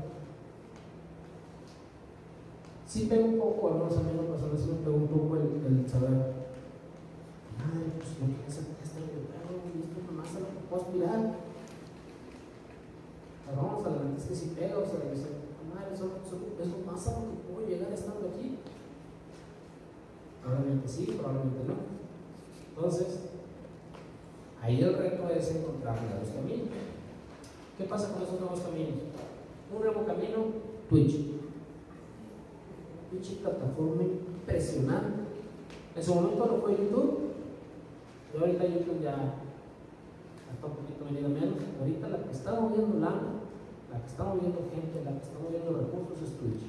Sí 2.86 3.08
pega 3.10 3.26
un 3.26 3.38
poco, 3.38 3.68
al 3.68 3.80
menos 3.80 3.98
a 3.98 4.02
mí 4.02 4.12
en 4.12 4.18
lo 4.18 4.24
personal 4.24 4.58
sí 4.58 4.70
me 4.70 4.86
pega 4.86 4.96
un 4.96 5.08
poco 5.08 5.36
el, 5.36 5.82
el 5.82 5.90
saber 5.90 6.38
Madre, 7.58 7.90
pues 7.98 8.14
lo 8.22 8.38
que 8.38 8.46
hace 8.46 8.62
este 8.62 9.02
videojuego, 9.02 9.66
y 9.74 9.82
esto 9.82 9.98
nomás 10.06 10.30
se 10.30 10.40
lo 10.40 10.48
puedo 10.70 10.82
aspirar. 10.82 11.22
Pero 13.44 13.58
vamos 13.58 13.82
a 13.82 14.18
es 14.18 14.26
que 14.26 14.36
si 14.36 14.48
pega, 14.54 14.78
o 14.78 14.86
sea, 14.86 15.02
madre, 15.78 15.94
eso, 15.94 16.12
eso, 16.26 16.38
eso 16.60 16.78
más 16.86 17.08
a 17.08 17.14
que 17.22 17.54
puedo 17.54 17.68
llegar 17.68 17.92
estando 17.92 18.30
aquí. 18.30 18.58
Probablemente 20.42 20.88
sí, 20.88 21.06
probablemente 21.18 21.60
no. 21.68 21.76
Entonces, 22.76 23.20
ahí 24.62 24.82
el 24.82 24.98
reto 24.98 25.30
es 25.30 25.56
encontrar 25.56 26.02
nuevos 26.02 26.30
caminos. 26.30 26.70
¿Qué 27.78 27.84
pasa 27.84 28.14
con 28.14 28.24
esos 28.24 28.40
nuevos 28.40 28.60
caminos? 28.62 28.96
Un 29.74 29.82
nuevo 29.82 30.06
camino, 30.06 30.46
Twitch. 30.90 31.16
Twitch 33.12 33.38
plataforma 33.42 34.04
impresionante. 34.04 35.22
En 35.96 36.04
su 36.04 36.14
momento 36.14 36.46
lo 36.46 36.62
fue 36.62 36.72
YouTube, 36.72 37.32
y 38.34 38.38
ahorita 38.38 38.66
YouTube 38.66 39.02
ya 39.02 39.34
está 40.54 40.68
un 40.68 40.74
poquito 40.74 41.06
venido 41.06 41.30
menos. 41.30 41.58
Ahorita 41.80 42.08
la 42.10 42.24
que 42.24 42.32
está 42.32 42.60
moviendo 42.60 43.00
lana, 43.00 43.37
la 43.92 44.00
que 44.02 44.08
está 44.08 44.24
moviendo 44.24 44.60
gente, 44.74 45.04
la 45.04 45.12
que 45.12 45.24
está 45.24 45.40
moviendo 45.40 45.72
recursos 45.78 46.18
es 46.24 46.38
Twitch. 46.38 46.64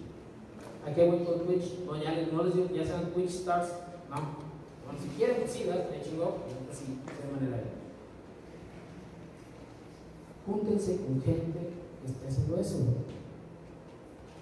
¿A 0.86 0.94
qué 0.94 1.08
voy 1.08 1.24
con 1.24 1.46
Twitch? 1.46 1.84
No, 1.84 2.00
ya, 2.00 2.14
no 2.32 2.44
les 2.44 2.54
digo 2.54 2.68
que 2.68 2.78
ya 2.78 2.86
sean 2.86 3.10
Twitch 3.12 3.42
Stars, 3.42 3.72
no. 4.10 4.48
Si 4.96 5.08
quieren, 5.16 5.46
sí, 5.46 5.68
chingón, 6.02 6.32
pues 6.66 6.78
sí, 6.78 6.98
de 7.04 7.32
manera 7.32 7.56
ahí. 7.58 7.70
Júntense 10.46 10.96
con 10.96 11.20
gente 11.20 11.58
que 12.00 12.06
esté 12.06 12.26
haciendo 12.26 12.56
eso. 12.56 12.78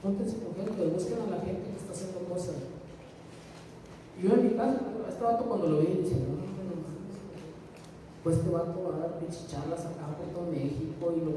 Júntense 0.02 0.36
con 0.38 0.54
gente, 0.54 0.86
busquen 0.86 1.18
a 1.26 1.36
la 1.36 1.42
gente 1.42 1.70
que 1.70 1.76
está 1.76 1.92
haciendo 1.92 2.20
cosas. 2.28 2.54
Yo 4.22 4.32
en 4.32 4.44
mi 4.44 4.50
caso, 4.56 4.78
este 5.08 5.24
vato 5.24 5.44
cuando 5.44 5.66
lo 5.66 5.80
vi, 5.80 6.00
decía, 6.00 6.18
no, 6.18 6.38
no, 6.38 6.46
no, 6.46 6.86
pues 8.22 8.36
este 8.38 8.50
vato 8.50 8.82
va 8.86 8.96
a 8.96 9.00
dar 9.00 9.18
pinches 9.18 9.48
charlas 9.48 9.80
acá 9.80 10.16
por 10.16 10.28
todo 10.32 10.50
México 10.50 11.12
y 11.16 11.20
lo, 11.20 11.32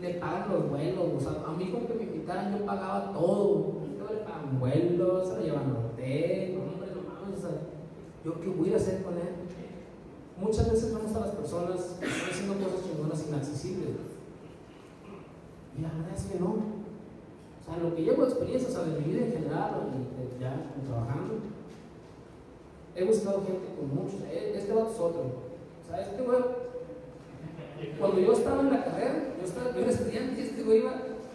le 0.00 0.14
pagan 0.14 0.50
los 0.52 0.70
vuelos. 0.70 1.04
O 1.16 1.20
sea, 1.20 1.44
a 1.46 1.52
mí 1.52 1.70
con 1.70 1.86
que 1.86 1.94
me 1.94 2.02
invitaran 2.04 2.56
yo 2.58 2.64
pagaba 2.66 3.12
todo. 3.12 3.74
Yo 3.98 4.12
le 4.14 4.20
pagan 4.20 4.58
vuelos, 4.58 5.28
se 5.28 5.36
lo 5.36 5.42
llevan 5.42 5.70
al 5.70 5.86
hotel, 5.86 6.54
no, 6.58 6.72
hombre, 6.72 6.88
no 6.94 7.02
mames, 7.08 7.38
o 7.38 7.40
sea, 7.48 7.58
yo 8.24 8.40
qué 8.40 8.48
voy 8.48 8.72
a 8.72 8.76
hacer 8.76 9.02
con 9.02 9.14
él. 9.14 9.28
Muchas 10.40 10.72
veces 10.72 10.94
vemos 10.94 11.14
a 11.14 11.20
las 11.20 11.30
personas 11.30 11.98
haciendo 12.00 12.54
cosas 12.54 12.82
chingonas 12.86 13.26
inaccesibles. 13.28 13.96
Y 15.76 15.82
la 15.82 15.88
verdad 15.88 16.16
es 16.16 16.24
que 16.24 16.38
no. 16.40 16.46
O 16.48 17.62
sea, 17.64 17.76
lo 17.82 17.94
que 17.94 18.02
llevo 18.02 18.22
de 18.24 18.30
experiencia, 18.30 18.68
o 18.68 18.72
sea, 18.72 18.82
de 18.84 19.00
mi 19.00 19.12
vida 19.12 19.26
en 19.26 19.32
general, 19.32 19.70
de, 19.92 19.98
de- 19.98 20.40
ya 20.40 20.72
trabajando, 20.86 21.34
he 22.96 23.04
buscado 23.04 23.42
gente 23.44 23.68
con 23.78 23.94
muchos. 23.94 24.20
e- 24.22 24.56
Este 24.56 24.72
vato 24.72 24.90
es 24.90 24.98
otro. 25.00 25.20
O 25.20 25.86
sea, 25.88 26.00
este 26.00 26.22
güey, 26.22 26.38
cuando 27.98 28.20
yo 28.20 28.32
estaba 28.32 28.60
en 28.60 28.70
la 28.70 28.84
carrera, 28.84 29.34
yo, 29.38 29.44
estaba, 29.44 29.72
yo 29.72 29.80
era 29.80 29.90
estudiante 29.90 30.40
y 30.40 30.44
este 30.44 30.62
güey 30.62 30.78
iba 30.80 30.92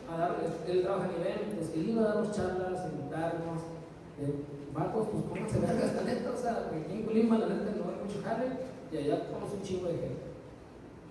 a 0.10 0.18
dar, 0.18 0.36
él 0.68 0.82
trabaja 0.84 1.10
en 1.10 1.22
eventos, 1.22 1.74
él 1.74 1.90
iba 1.90 2.02
a 2.02 2.06
darnos 2.06 2.36
charlas, 2.36 2.80
a 2.82 2.90
invitarnos. 2.90 3.62
De, 4.20 4.56
vatos, 4.76 5.08
pues 5.08 5.24
pónganse 5.24 5.60
vergas, 5.60 5.96
la 5.96 6.04
neta, 6.04 6.32
o 6.32 6.38
sea, 6.38 6.68
aquí 6.68 6.92
en 6.92 7.04
Colima, 7.08 7.40
la 7.40 7.48
neta, 7.48 7.72
no 7.80 7.88
hay 7.88 8.04
mucho 8.04 8.20
jale 8.20 8.48
y 8.92 8.98
allá 8.98 9.32
conoce 9.32 9.56
un 9.56 9.64
chingo 9.64 9.88
de 9.88 9.98
gente. 10.04 10.28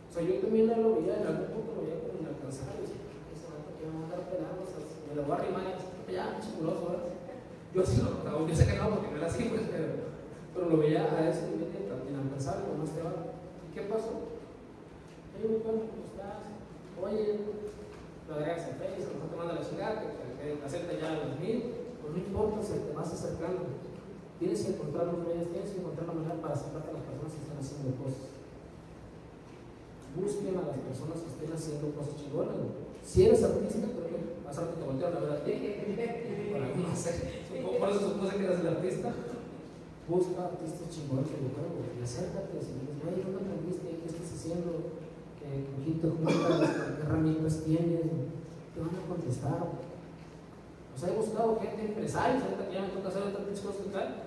O 0.04 0.12
sea, 0.12 0.22
yo 0.22 0.34
también 0.44 0.68
lo 0.68 1.00
veía, 1.00 1.16
en 1.16 1.26
algún 1.26 1.48
punto 1.48 1.72
lo 1.74 1.82
veía 1.82 2.04
como 2.04 2.20
inalcanzable. 2.20 2.84
ese 2.84 3.48
vato 3.48 3.72
que 3.80 3.88
va 3.88 3.96
a 3.96 4.04
andar 4.04 4.22
pelado, 4.28 4.60
o 4.60 4.68
sea, 4.68 4.84
me 4.84 5.16
lo 5.16 5.22
voy 5.24 5.32
a 5.32 5.36
arrimar 5.40 5.64
ya, 6.12 6.38
chiculoso, 6.38 6.82
¿verdad? 6.92 7.08
Yo 7.74 7.80
sí 7.82 7.96
lo 8.04 8.10
notaba, 8.20 8.46
yo 8.46 8.54
sé 8.54 8.66
que 8.68 8.76
no, 8.78 8.90
porque 8.92 9.10
no 9.10 9.16
era 9.16 9.26
así, 9.26 9.42
pues, 9.50 9.62
pero, 9.66 10.12
pero 10.54 10.68
lo 10.70 10.76
veía 10.78 11.08
a 11.08 11.26
ese 11.26 11.50
nivel 11.50 11.72
inalcanzable 11.74 12.68
como 12.68 12.84
este 12.84 13.02
vato. 13.02 13.32
¿Y 13.66 13.74
qué 13.74 13.82
pasó? 13.88 14.33
Güey, 15.34 15.60
¿cómo 15.62 15.82
estás? 15.82 16.54
Oye, 17.02 17.38
lo 18.28 18.34
agregas 18.34 18.68
en 18.70 18.76
Facebook, 18.78 19.18
no 19.18 19.26
te 19.28 19.36
manda 19.36 19.54
la 19.54 19.60
que, 19.60 20.08
que, 20.38 20.58
que 20.58 20.64
acepta 20.64 20.92
ya 20.94 21.26
los 21.26 21.38
mil, 21.40 21.74
pues 22.00 22.12
no 22.14 22.18
importa, 22.18 22.62
se 22.62 22.78
te 22.86 22.92
vas 22.94 23.12
acercando. 23.12 23.82
Tienes 24.38 24.62
que 24.62 24.72
encontrar 24.72 25.06
los 25.10 25.18
medios, 25.26 25.50
tienes 25.50 25.70
que 25.70 25.80
encontrar 25.82 26.06
la 26.06 26.14
manera 26.14 26.40
para 26.40 26.54
acercarte 26.54 26.90
a 26.90 26.94
las 26.94 27.02
personas 27.02 27.32
que 27.34 27.42
están 27.42 27.58
haciendo 27.58 27.90
cosas. 27.98 28.30
Busquen 30.14 30.54
a 30.54 30.70
las 30.70 30.78
personas 30.78 31.18
que 31.18 31.30
estén 31.34 31.50
haciendo 31.50 31.90
cosas 31.98 32.14
chingonas. 32.14 32.54
Si 33.02 33.26
eres 33.26 33.42
artista, 33.42 33.90
creo 33.90 34.06
que 34.06 34.20
más 34.46 34.54
rato 34.54 34.78
te 34.78 34.86
voltearon 34.86 35.18
a 35.18 35.20
ver 35.26 35.32
a 35.34 35.44
ti. 35.44 35.52
Por 37.58 37.88
eso 37.90 38.00
supuse 38.00 38.36
que 38.38 38.44
eras 38.46 38.60
el 38.62 38.70
artista. 38.70 39.10
Busca 40.06 40.44
artistas 40.46 40.86
chingones 40.92 41.26
de 41.26 41.36
videojuegos 41.42 41.90
y 41.90 42.02
acércate. 42.02 42.54
Si 42.62 42.78
dices, 42.78 43.02
güey, 43.02 43.18
¿dónde 43.18 43.42
aprendiste? 43.42 43.98
¿Qué 43.98 44.06
estás 44.06 44.30
haciendo? 44.30 44.93
¿Qué, 45.54 45.70
con 45.70 45.84
quién 45.86 46.00
te 46.02 46.10
juntas? 46.10 46.70
¿Qué 46.98 47.02
herramientas 47.06 47.62
tienes? 47.62 48.10
Te 48.74 48.80
van 48.82 48.90
a 48.90 49.06
contestar. 49.06 49.62
O 49.62 50.98
sea, 50.98 51.10
he 51.10 51.16
buscado 51.16 51.58
gente, 51.60 51.86
empresarios, 51.86 52.42
ahorita 52.42 52.66
que 52.66 52.74
ya 52.74 52.82
me 52.82 52.94
toca 52.94 53.08
hacer 53.08 53.22
pinches 53.30 53.60
cosas 53.62 53.86
que 53.86 53.94
tal. 53.94 54.26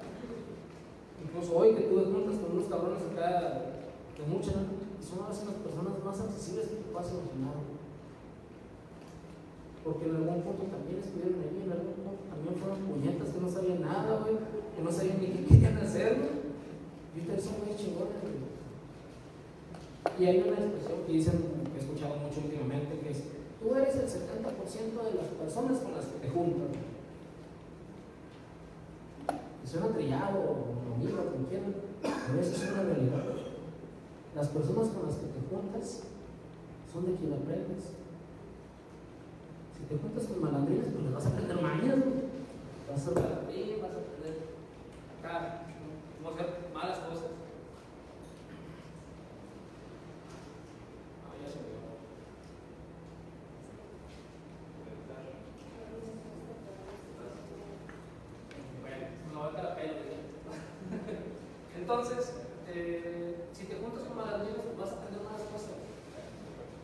Incluso 1.20 1.52
hoy 1.58 1.76
que 1.76 1.92
tuve 1.92 2.08
juntas 2.08 2.40
con 2.40 2.56
unos 2.56 2.72
cabrones 2.72 3.04
acá 3.12 3.76
de 4.16 4.24
mucha, 4.24 4.56
y 4.56 5.04
son 5.04 5.24
a 5.24 5.30
veces 5.30 5.52
las 5.52 5.60
personas 5.68 6.00
más 6.00 6.20
accesibles 6.20 6.72
que 6.72 6.80
te 6.80 6.92
puedas 6.92 7.12
imaginar. 7.12 7.60
Porque 9.84 10.08
en 10.08 10.16
algún 10.16 10.42
punto 10.44 10.64
también 10.72 11.00
estuvieron 11.04 11.44
ahí, 11.44 11.60
en 11.68 11.72
algún 11.72 11.96
punto 12.08 12.24
también 12.32 12.56
fueron 12.56 12.88
puñetas 12.88 13.36
que 13.36 13.42
no 13.44 13.50
sabían 13.52 13.84
nada, 13.84 14.24
güey, 14.24 14.40
que 14.76 14.82
no 14.84 14.92
sabían 14.92 15.20
ni 15.20 15.28
qué 15.28 15.44
querían 15.44 15.78
hacer, 15.78 16.24
güey. 16.24 16.36
Y 17.16 17.20
ustedes 17.20 17.44
son 17.44 17.60
muy 17.64 17.76
chingones, 17.76 18.24
güey. 18.24 18.47
Y 20.20 20.26
hay 20.26 20.38
una 20.42 20.58
expresión 20.58 21.04
que 21.06 21.14
dicen, 21.14 21.44
que 21.72 21.78
he 21.78 21.82
escuchado 21.82 22.16
mucho 22.18 22.42
últimamente, 22.42 23.00
que 23.00 23.12
es, 23.12 23.24
tú 23.62 23.76
eres 23.76 23.96
el 23.96 24.08
70% 24.10 25.04
de 25.04 25.14
las 25.14 25.28
personas 25.38 25.78
con 25.80 25.94
las 25.96 26.06
que 26.06 26.20
te 26.20 26.30
juntas. 26.30 26.76
Suena 29.66 29.88
trillado, 29.90 30.40
o 30.40 30.96
amigo, 30.96 31.18
como 31.32 31.48
quieran, 31.48 31.76
pero 32.02 32.40
eso 32.42 32.56
es 32.56 32.72
una 32.72 32.84
realidad. 32.84 33.24
Las 34.36 34.48
personas 34.48 34.88
con 34.90 35.06
las 35.08 35.16
que 35.18 35.28
te 35.28 35.42
juntas 35.56 36.04
son 36.92 37.06
de 37.06 37.14
quien 37.16 37.34
aprendes. 37.34 37.84
Si 39.78 39.84
te 39.90 39.98
juntas 40.02 40.24
con 40.26 40.42
malandrines, 40.42 40.88
pues 40.94 41.14
vas 41.14 41.26
a 41.26 41.30
aprender 41.30 41.62
mañas, 41.62 41.98
¿no? 41.98 42.06
Vas 42.90 43.08
a 43.08 43.12
aprender, 43.12 43.80
vas 43.82 43.92
a 43.92 44.00
aprender 44.02 44.36
acá, 45.20 45.62
cómo 46.24 46.34
hacer 46.34 46.48
malas 46.74 47.00
cosas. 47.00 47.32
Ah, 51.28 51.36
ya 51.44 51.48
se 51.52 51.60
me 51.60 51.66
olvidó. 51.68 51.92
Bueno, 58.82 59.08
no 59.34 59.40
va 59.40 59.48
a 59.60 59.64
la 59.64 59.76
pena. 59.76 59.94
Entonces, 61.78 62.34
eh, 62.70 63.36
si 63.54 63.64
te 63.66 63.76
juntas 63.78 64.04
con 64.04 64.18
malandrines, 64.18 64.62
pues 64.66 64.78
vas 64.78 64.92
a 64.92 64.96
aprender 65.02 65.22
malas 65.24 65.48
cosas. 65.52 65.76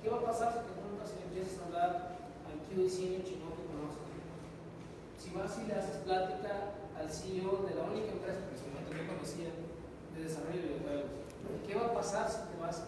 ¿Qué 0.02 0.10
va 0.10 0.18
a 0.18 0.26
pasar 0.26 0.50
si 0.54 0.60
te 0.68 0.74
juntas 0.80 1.14
y 1.16 1.24
empiezas 1.28 1.60
a 1.62 1.66
hablar 1.68 1.92
al 2.48 2.58
QA 2.68 2.90
senior 2.90 3.24
chingón 3.24 3.56
que 3.56 3.68
conoces? 3.72 4.04
Si 5.20 5.32
vas 5.32 5.52
y 5.64 5.68
le 5.68 5.76
haces 5.76 5.98
plática 6.04 6.76
al 7.00 7.10
CEO 7.10 7.64
de 7.68 7.76
la 7.76 7.84
única 7.90 8.12
empresa 8.12 8.44
que 8.48 8.54
en 8.56 8.60
su 8.60 8.68
momento 8.70 8.92
yo 8.96 9.04
conocía 9.12 9.50
de 10.16 10.20
desarrollo 10.24 10.60
de 10.62 10.68
videojuegos, 10.76 11.10
¿qué 11.68 11.74
va 11.76 11.86
a 11.88 11.94
pasar 11.96 12.30
si 12.30 12.40
te 12.52 12.56
vas 12.62 12.84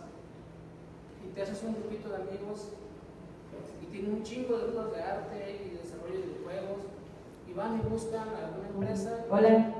y 1.23 1.27
te 1.33 1.41
haces 1.41 1.63
un 1.63 1.73
grupito 1.75 2.09
de 2.09 2.15
amigos 2.21 2.69
y 3.81 3.85
tienen 3.87 4.13
un 4.19 4.23
chingo 4.23 4.57
de 4.59 4.67
dudas 4.71 4.91
de 4.91 5.01
arte 5.01 5.39
y 5.65 5.69
de 5.75 5.81
desarrollo 5.83 6.19
de 6.19 6.27
videojuegos 6.27 6.81
y 7.49 7.53
van 7.53 7.79
y 7.79 7.89
buscan 7.89 8.27
a 8.29 8.45
alguna 8.51 8.67
empresa? 8.69 9.25
Hola. 9.31 9.71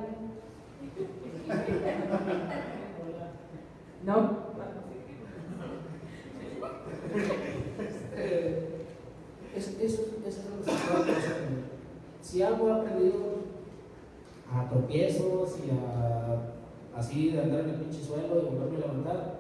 No. 4.05 4.45
Eh, 8.18 8.86
es- 9.55 9.68
eso, 9.80 10.01
eso 10.26 10.41
es 10.41 10.49
lo 10.49 10.63
que 10.66 10.72
se 10.72 10.88
puede 10.88 11.11
hacer. 11.18 11.36
Si 12.22 12.41
algo 12.41 12.70
he 12.70 12.74
aprendido 12.74 13.20
a 14.51 14.70
tropiezos 14.70 15.55
y 15.66 15.70
a 15.72 16.97
así 16.97 17.32
de 17.32 17.41
andar 17.41 17.61
en 17.61 17.70
el 17.72 17.76
pinche 17.76 18.01
suelo 18.03 18.38
y 18.41 18.45
volverme 18.55 18.78
a 18.78 18.80
levantar, 18.88 19.36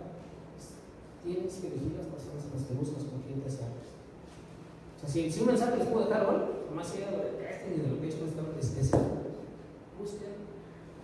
tienes 1.23 1.53
que 1.55 1.67
elegir 1.67 1.93
las 1.97 2.07
personas 2.07 2.43
a 2.51 2.55
las 2.55 2.65
que 2.67 2.73
buscas 2.73 3.03
con 3.05 3.21
quién 3.21 3.39
te 3.41 3.47
acercas. 3.47 3.89
O 4.95 4.99
sea, 4.99 5.04
si, 5.15 5.31
si 5.31 5.39
un 5.39 5.47
mensaje 5.47 5.77
les 5.77 5.87
puedo 5.87 6.07
dejar 6.07 6.25
hoy, 6.25 6.41
nomás 6.69 6.87
sea 6.89 7.09
de 7.09 7.47
este 7.49 7.69
ni 7.69 7.77
de 7.77 7.87
lo 7.87 8.01
que 8.01 8.07
he 8.07 8.09
esta 8.09 8.81
es. 8.81 8.91
Busquen, 9.97 10.33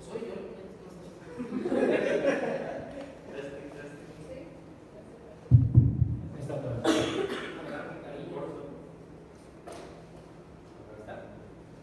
soy 0.06 0.20
yo. 0.28 0.36
Ahí 5.52 6.42
está, 6.42 6.56
pero- 6.62 6.76
Hablar 6.76 7.88
con 7.88 7.98
cariño. 8.04 8.42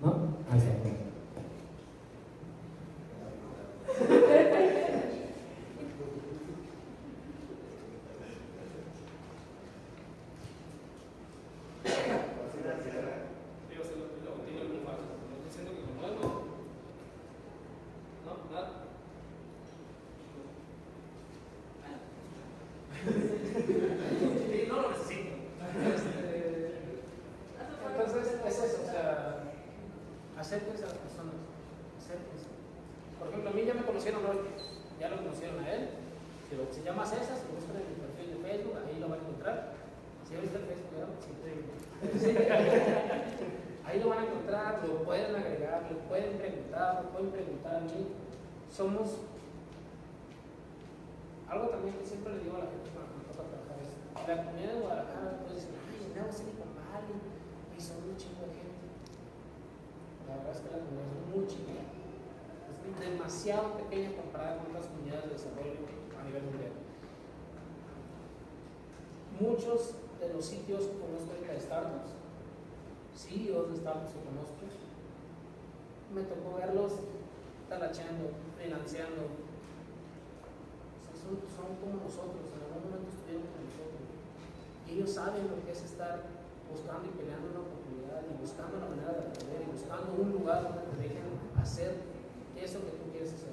¿No? 0.03 0.11
Ahí 0.51 0.59
está. 0.59 0.79
Digo, 13.70 13.85
se 13.85 13.97
lo, 13.97 14.07
lo 14.24 14.43
tiene 14.45 14.61
algún 14.62 14.85
falso. 14.85 15.03
No 15.29 15.37
estoy 15.37 15.45
diciendo 15.45 15.72
que 15.74 15.81
lo 15.83 15.93
muevo. 16.01 16.45
No, 18.24 18.55
nada. 18.55 18.70
Sí, 24.51 24.64
no 24.68 24.83
lo 24.83 24.91
necesito. 24.91 25.31
Este, 25.95 26.91
entonces, 27.87 28.26
es 28.47 28.59
eso, 28.59 28.83
o 28.83 28.91
sea, 28.91 29.45
acérquense 30.39 30.85
a 30.85 30.89
las 30.89 30.97
personas. 30.99 31.35
Acérquense. 32.01 32.49
Por 33.18 33.29
ejemplo, 33.29 33.51
a 33.51 33.53
mí 33.53 33.64
ya 33.64 33.74
me 33.74 33.83
conocieron 33.83 34.24
hoy, 34.26 34.39
ya 35.01 35.09
lo 35.11 35.16
conocieron 35.18 35.61
a 35.64 35.72
él. 35.72 35.89
Si 36.49 36.57
lo- 36.57 36.72
Se 36.72 36.83
llama 36.83 37.05
César, 37.05 37.37
se 37.37 37.47
buscan 37.53 37.76
en 37.76 37.89
mi 37.93 37.97
perfil 38.01 38.29
de 38.35 38.39
Facebook, 38.49 38.74
ahí 38.87 38.99
lo 38.99 39.09
van 39.09 39.18
a 39.20 39.22
encontrar. 39.22 39.72
Si 40.26 40.35
abriste 40.35 40.57
el 40.59 40.64
Facebook, 40.64 40.93
¿verdad? 40.97 41.14
Sí, 41.22 41.31
sí. 42.18 42.31
Ahí 43.85 44.01
lo 44.01 44.09
van 44.11 44.18
a 44.20 44.24
encontrar, 44.24 44.81
lo 44.87 45.03
pueden 45.05 45.33
le 45.89 45.97
pueden 46.09 46.39
preguntar, 46.39 47.05
me 47.05 47.11
pueden 47.11 47.30
preguntar 47.30 47.76
a 47.76 47.80
mí. 47.80 48.07
Somos 48.70 49.24
algo 51.49 51.68
también 51.68 51.97
que 51.97 52.05
siempre 52.05 52.34
le 52.36 52.45
digo 52.45 52.57
a 52.57 52.68
la 52.68 52.70
gente 52.70 52.93
cuando 52.93 53.16
me 53.16 53.24
toca 53.24 53.49
trabajar 53.49 53.80
es, 53.80 53.97
la 54.28 54.45
comunidad 54.45 54.72
de 54.74 54.80
Guadalajara 54.84 55.41
puede 55.41 55.55
decir, 55.57 55.72
ay, 55.89 56.12
andamos 56.12 56.36
en 56.41 56.49
Iguambali, 56.53 57.16
y 57.72 57.80
son 57.80 57.97
un 58.05 58.16
chingo 58.20 58.45
de 58.45 58.53
gente. 58.53 58.84
La 60.28 60.36
verdad 60.36 60.53
es 60.53 60.61
que 60.61 60.68
la 60.68 60.84
comunidad 60.84 61.09
es 61.09 61.24
muy 61.32 61.45
chiquita, 61.49 61.89
es 61.89 62.95
demasiado 63.01 63.80
pequeña 63.80 64.12
comparada 64.12 64.61
con 64.61 64.76
otras 64.76 64.93
comunidades 64.93 65.24
de 65.24 65.36
desarrollo 65.41 65.89
a 65.89 66.20
nivel 66.28 66.45
mundial. 66.53 66.76
muchos 69.41 69.95
de 70.20 70.34
los 70.34 70.45
sitios 70.45 70.82
conozco 70.99 71.30
ahorita 71.32 71.53
de 71.53 71.61
startups, 71.61 72.11
CEOs 73.14 73.70
de 73.70 73.76
startups 73.76 74.12
que 74.12 74.20
conozco, 74.26 74.66
me 76.14 76.22
tocó 76.22 76.56
verlos 76.56 76.92
talacheando, 77.68 78.32
financiando. 78.56 79.28
O 79.28 81.02
sea, 81.04 81.14
son, 81.16 81.36
son 81.52 81.76
como 81.80 82.00
nosotros, 82.00 82.48
en 82.56 82.61
algún 82.64 82.88
momento 82.88 83.12
estuvieron 83.12 83.44
con 83.52 83.61
nosotros. 83.68 84.04
Y 84.88 84.96
ellos 84.96 85.11
saben 85.12 85.48
lo 85.52 85.61
que 85.64 85.72
es 85.72 85.82
estar 85.84 86.24
buscando 86.68 87.09
y 87.09 87.16
peleando 87.16 87.52
una 87.52 87.61
oportunidad 87.64 88.24
y 88.24 88.32
buscando 88.40 88.80
la 88.80 88.88
manera 88.88 89.12
de 89.12 89.20
aprender 89.28 89.61
y 89.64 89.72
buscando 89.72 90.09
un 90.16 90.32
lugar 90.32 90.64
donde 90.64 90.84
te 90.92 90.96
dejen 91.09 91.28
hacer 91.61 92.00
eso 92.56 92.80
que 92.84 92.92
tú 92.96 93.04
quieres 93.12 93.32
hacer. 93.36 93.52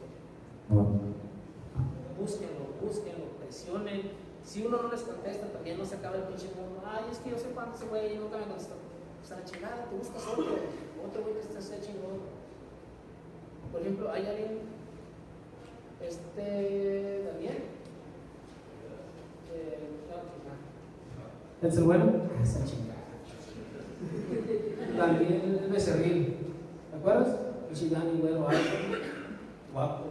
Búsquenlo, 2.16 2.80
búsquenlo, 2.80 3.26
presionen. 3.40 4.12
Si 4.44 4.66
uno 4.66 4.82
no 4.82 4.90
les 4.90 5.02
contesta, 5.02 5.48
también 5.52 5.78
no 5.78 5.86
se 5.86 5.96
acaba 5.96 6.16
el 6.16 6.24
pinche 6.24 6.48
mundo. 6.56 6.82
Ay, 6.86 7.06
es 7.12 7.20
que 7.20 7.32
yo 7.32 7.38
sé 7.38 7.50
cuánto 7.50 7.76
ese 7.76 7.88
güey 7.88 8.18
nunca 8.18 8.38
me 8.38 8.46
contestó. 8.46 8.76
O 8.76 9.26
sea, 9.26 9.44
chingada, 9.44 9.90
te 9.90 9.96
buscas 9.96 10.26
otro, 10.28 10.54
otro 11.02 11.24
güey 11.24 11.34
que 11.34 11.42
esté 11.42 11.82
chingón. 11.82 12.35
Por 13.72 13.82
ejemplo, 13.82 14.12
hay 14.12 14.26
alguien, 14.26 14.60
este, 16.02 17.24
Daniel. 17.32 17.58
Eh, 19.54 19.80
no, 20.10 21.68
no. 21.68 21.68
¿Es 21.68 21.78
el 21.78 21.84
bueno? 21.84 22.06
Ah, 22.38 22.44
esa 22.44 22.66
chingada. 22.66 22.96
Daniel 24.98 25.68
Becerril. 25.72 26.36
¿Te 26.92 26.98
acuerdas? 26.98 27.36
El 27.70 27.76
chingani, 27.76 28.20
güero, 28.22 28.48
alto, 28.48 28.70
guapo, 29.74 30.04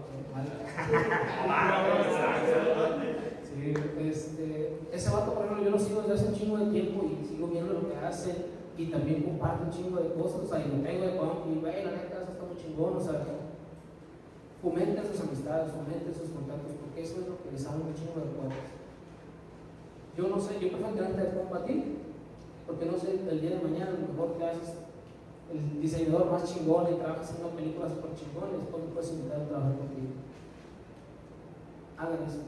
Sí, 3.43 3.75
este, 4.01 4.79
ese 4.93 5.11
vato, 5.11 5.33
por 5.33 5.45
ejemplo, 5.45 5.65
yo 5.65 5.71
lo 5.71 5.79
sigo 5.79 6.03
desde 6.03 6.15
hace 6.15 6.27
un 6.27 6.35
chingo 6.35 6.59
de 6.59 6.71
tiempo 6.73 7.05
y 7.05 7.25
sigo 7.25 7.47
viendo 7.47 7.73
lo 7.73 7.89
que 7.89 7.97
hace 7.97 8.47
y 8.77 8.87
también 8.87 9.23
comparte 9.23 9.65
un 9.65 9.71
chingo 9.71 10.01
de 10.01 10.13
cosas, 10.15 10.41
o 10.43 10.47
sea, 10.47 10.59
y 10.59 10.69
lo 10.69 10.83
tengo 10.83 11.05
de 11.05 11.13
y, 11.13 11.61
güey, 11.61 11.85
la 11.85 11.93
neta, 11.93 12.23
eso 12.23 12.33
está 12.33 12.45
muy 12.45 12.57
chingón, 12.57 12.97
o 12.97 13.01
sea, 13.01 13.25
fomenten 14.65 15.05
sus 15.05 15.21
amistades, 15.21 15.73
fomenten 15.73 16.15
sus 16.17 16.33
contactos, 16.33 16.73
porque 16.81 17.03
eso 17.05 17.21
es 17.21 17.29
lo 17.29 17.37
que 17.45 17.53
les 17.53 17.67
habla 17.69 17.85
un 17.85 17.93
de 17.93 18.33
cosas. 18.33 18.65
Yo 20.17 20.29
no 20.29 20.41
sé, 20.41 20.57
yo 20.57 20.73
prefiero 20.73 20.97
tirarte 20.97 21.21
de 21.21 21.61
ti, 21.69 21.77
porque 22.67 22.87
no 22.87 22.97
sé, 22.97 23.21
el 23.29 23.41
día 23.41 23.61
de 23.61 23.61
mañana 23.61 23.93
a 23.93 24.01
lo 24.01 24.09
mejor 24.09 24.39
te 24.41 24.45
haces 24.49 24.81
el 25.53 25.83
diseñador 25.83 26.33
más 26.33 26.49
chingón 26.49 26.89
y 26.89 26.97
trabajas 26.97 27.35
en 27.37 27.45
una 27.45 27.55
película 27.55 27.89
super 27.93 28.17
chingón 28.17 28.57
y 28.57 28.65
después 28.65 28.83
me 28.83 28.91
puedes 28.97 29.12
invitar 29.12 29.41
a 29.43 29.49
trabajar 29.49 29.77
contigo. 29.77 30.17
Hagan 32.01 32.25
eso, 32.25 32.43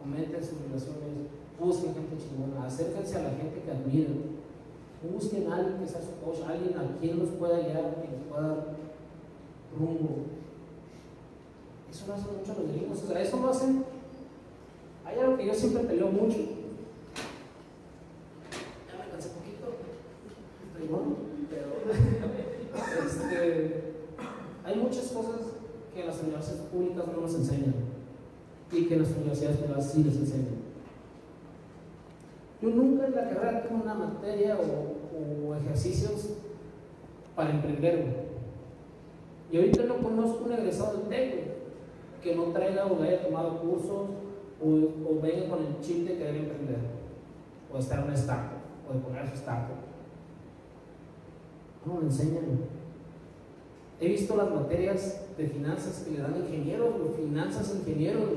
fomenten 0.00 0.42
sus 0.42 0.58
relaciones, 0.64 1.28
busquen 1.60 1.92
gente 1.92 2.16
chingona, 2.16 2.64
acérquense 2.64 3.18
a 3.18 3.28
la 3.28 3.30
gente 3.36 3.60
que 3.60 3.70
admiran 3.70 4.38
Busquen 4.98 5.46
a 5.46 5.56
alguien 5.56 5.78
que 5.78 5.86
sea 5.86 6.00
su 6.00 6.10
coach, 6.18 6.42
alguien 6.48 6.76
a 6.76 6.98
quien 6.98 7.20
los 7.20 7.28
pueda 7.30 7.60
guiar, 7.60 8.02
que 8.02 8.10
les 8.10 8.26
pueda 8.28 8.48
dar 8.48 8.64
rumbo. 9.78 10.37
Eso 11.98 12.06
lo 12.06 12.14
hacen 12.14 12.28
mucho 12.38 12.54
los 12.62 12.70
gringos, 12.70 13.02
o 13.02 13.06
sea, 13.08 13.20
eso 13.20 13.40
lo 13.40 13.50
hacen. 13.50 13.84
Hay 15.04 15.18
algo 15.18 15.36
que 15.36 15.46
yo 15.46 15.54
siempre 15.54 15.82
peleo 15.82 16.06
mucho. 16.12 16.36
Ya 18.86 19.04
me 19.04 19.10
cansé 19.10 19.30
poquito, 19.30 19.74
estoy 20.68 20.86
bueno, 20.86 21.16
pero 21.50 21.66
este, 23.04 23.94
hay 24.64 24.76
muchas 24.76 25.06
cosas 25.08 25.40
que 25.92 26.04
las 26.04 26.22
universidades 26.22 26.62
públicas 26.66 27.04
no 27.08 27.20
nos 27.20 27.34
enseñan 27.34 27.74
y 28.70 28.84
que 28.84 28.96
las 28.96 29.08
universidades 29.10 29.56
privadas 29.56 29.90
sí 29.90 30.04
les 30.04 30.16
enseñan. 30.18 30.58
Yo 32.62 32.68
nunca 32.70 33.06
en 33.06 33.14
la 33.16 33.28
carrera 33.28 33.62
tengo 33.64 33.82
una 33.82 33.94
materia 33.94 34.56
o, 34.56 35.56
ejercicios 35.56 36.28
para 37.34 37.50
emprender. 37.50 38.28
Y 39.50 39.56
ahorita 39.56 39.82
no 39.82 39.96
conozco 39.96 40.44
un 40.44 40.52
egresado 40.52 40.98
del 40.98 41.08
TEC 41.08 41.57
que 42.22 42.34
no 42.34 42.44
traiga 42.44 42.86
o 42.86 43.02
haya 43.02 43.22
tomado 43.26 43.60
cursos 43.60 44.08
o, 44.60 45.20
venga 45.22 45.48
con 45.48 45.64
el 45.64 45.80
chip 45.80 46.06
de 46.06 46.18
querer 46.18 46.36
emprender 46.36 46.78
o 47.72 47.78
estar 47.78 48.00
en 48.00 48.04
una 48.06 48.14
startup 48.14 48.58
o 48.88 48.94
de 48.94 49.00
poner 49.00 49.28
su 49.28 49.34
startup. 49.34 49.76
No 51.84 52.00
enseñan. 52.02 52.60
He 54.00 54.08
visto 54.08 54.36
las 54.36 54.50
materias 54.50 55.26
de 55.36 55.46
finanzas 55.48 56.04
que 56.04 56.12
le 56.12 56.20
dan 56.20 56.36
ingenieros, 56.36 56.94
finanzas 57.16 57.74
ingenieros. 57.74 58.30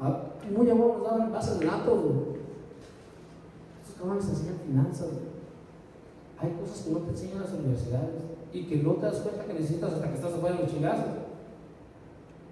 ¿Ah? 0.00 0.22
muy 0.50 0.70
a 0.70 0.74
nos 0.74 1.02
daban 1.02 1.32
bases 1.32 1.58
de 1.58 1.66
datos, 1.66 2.00
¿Cómo 3.98 4.14
les 4.14 4.28
enseñan 4.28 4.58
finanzas? 4.58 5.08
Hay 6.38 6.50
cosas 6.52 6.84
que 6.84 6.90
no 6.90 6.98
te 6.98 7.10
enseñan 7.10 7.40
las 7.40 7.52
universidades 7.54 8.35
y 8.52 8.64
que 8.64 8.76
no 8.76 8.92
te 8.92 9.06
das 9.06 9.20
cuenta 9.20 9.44
que 9.44 9.54
necesitas 9.54 9.92
hasta 9.92 10.08
que 10.08 10.14
estás 10.14 10.34
afuera 10.34 10.56
de 10.56 10.62
los 10.62 10.72
chingazos. 10.72 11.04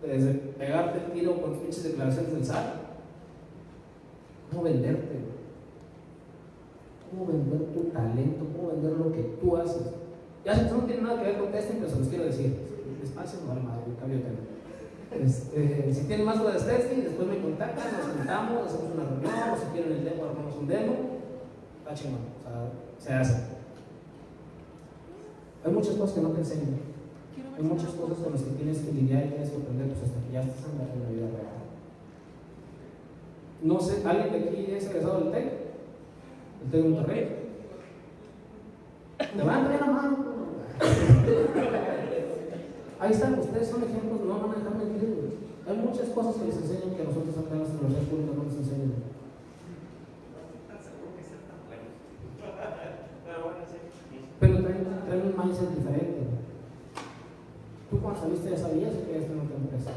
Desde 0.02 0.34
pegarte 0.34 0.98
el 0.98 1.12
tiro 1.12 1.40
con 1.40 1.58
pinches 1.58 1.84
declaraciones 1.84 2.32
del 2.32 2.44
SAT. 2.44 2.66
¿Cómo 4.50 4.62
venderte? 4.64 5.18
¿Cómo 7.10 7.26
vender 7.26 7.72
tu 7.72 7.84
talento? 7.90 8.44
¿Cómo 8.54 8.68
vender 8.68 8.92
lo 8.92 9.12
que 9.12 9.22
tú 9.40 9.56
haces? 9.56 9.82
Ya 10.44 10.54
si 10.54 10.70
no 10.70 10.84
tiene 10.84 11.02
nada 11.02 11.22
que 11.22 11.28
ver 11.28 11.38
con 11.38 11.52
testing, 11.52 11.76
pero 11.76 11.88
se 11.88 11.98
los 11.98 12.08
quiero 12.08 12.24
decir. 12.24 12.56
Despacio, 13.00 13.40
no 13.46 13.54
madre, 13.54 13.84
cambio 13.98 14.18
de 14.18 14.24
tema. 14.24 14.38
Este, 15.22 15.94
si 15.94 16.06
tienen 16.06 16.26
más 16.26 16.38
dudas 16.38 16.66
de 16.66 16.72
testing, 16.72 17.02
después 17.02 17.28
me 17.28 17.38
contactan, 17.38 17.92
nos 17.96 18.16
sentamos, 18.16 18.66
hacemos 18.66 18.94
una 18.94 19.04
reunión, 19.04 19.58
si 19.58 19.72
quieren 19.72 19.92
el 19.92 20.04
demo, 20.04 20.24
armamos 20.24 20.56
un 20.56 20.66
demo. 20.66 20.94
Está 21.78 21.94
chingón, 21.94 22.20
o 22.40 23.00
sea, 23.00 23.22
se 23.24 23.32
hace. 23.32 23.63
Hay 25.64 25.72
muchas 25.72 25.94
cosas 25.94 26.14
que 26.14 26.20
no 26.20 26.28
te 26.30 26.40
enseñan. 26.40 26.76
Hay 27.56 27.62
muchas 27.62 27.90
cosas 27.90 28.18
con 28.18 28.32
las 28.32 28.42
que 28.42 28.50
tienes 28.50 28.78
que 28.78 28.92
lidiar 28.92 29.26
y 29.26 29.28
tienes 29.30 29.50
que 29.50 29.56
aprender 29.56 29.86
pues, 29.88 30.02
hasta 30.02 30.20
que 30.26 30.32
ya 30.32 30.40
estás 30.42 30.64
en 30.70 30.78
la, 30.78 31.08
vida 31.08 31.26
real. 31.30 31.54
No 33.62 33.80
sé, 33.80 34.02
¿alguien 34.06 34.32
de 34.32 34.48
aquí 34.48 34.72
es 34.72 34.86
egresado 34.86 35.20
del 35.20 35.30
TEC? 35.32 35.44
¿El 36.64 36.70
TEC 36.70 36.82
de 36.82 36.88
Monterrey? 36.88 37.28
Levanten 39.36 39.80
la 39.80 39.86
mano. 39.86 40.18
Ahí 43.00 43.12
están, 43.12 43.38
ustedes 43.38 43.68
son 43.68 43.84
ejemplos, 43.84 44.20
no 44.20 44.38
van 44.38 44.50
a 44.50 44.54
dejar 44.54 44.76
mentir. 44.76 45.38
Hay 45.66 45.76
muchas 45.78 46.08
cosas 46.08 46.36
que 46.36 46.46
les 46.46 46.56
enseñan 46.56 46.94
que 46.94 47.02
a 47.02 47.04
nosotros 47.04 47.38
acá 47.38 47.54
en 47.54 47.60
las 47.60 47.68
universidades 47.70 48.08
públicas 48.08 48.36
no 48.36 48.44
nos 48.44 48.54
enseñan. 48.54 48.92
Pero 54.40 54.62
traen, 54.62 54.84
diferente. 55.70 56.20
Tú 57.90 58.00
cuando 58.00 58.20
saliste 58.20 58.50
ya 58.50 58.56
sabías 58.56 58.92
que 58.94 59.04
querías 59.04 59.26
tener 59.26 59.44
otra 59.44 59.56
empresa. 59.56 59.90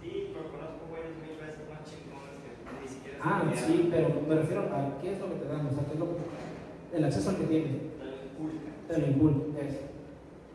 Sí, 0.00 0.32
pero 0.32 0.50
conozco 0.50 0.88
güeyes 0.88 1.14
mil 1.20 1.36
veces 1.36 1.68
más 1.68 1.84
chingones 1.84 2.40
que 2.40 2.50
ni 2.80 2.88
siquiera 2.88 3.18
Ah, 3.20 3.44
sí, 3.54 3.88
pero 3.90 4.08
me 4.26 4.34
refiero 4.34 4.62
a 4.72 4.98
qué 5.02 5.12
es 5.12 5.20
lo 5.20 5.28
que 5.28 5.40
te 5.42 5.48
dan, 5.48 5.66
o 5.66 5.70
sea, 5.70 5.84
qué 5.84 5.94
es 5.94 6.00
lo 6.00 6.06
que, 6.06 6.96
el 6.96 7.04
acceso 7.04 7.30
al 7.30 7.36
que 7.36 7.44
tienes. 7.44 7.76
Te 8.88 8.98
lo 8.98 9.06
inculca. 9.06 9.60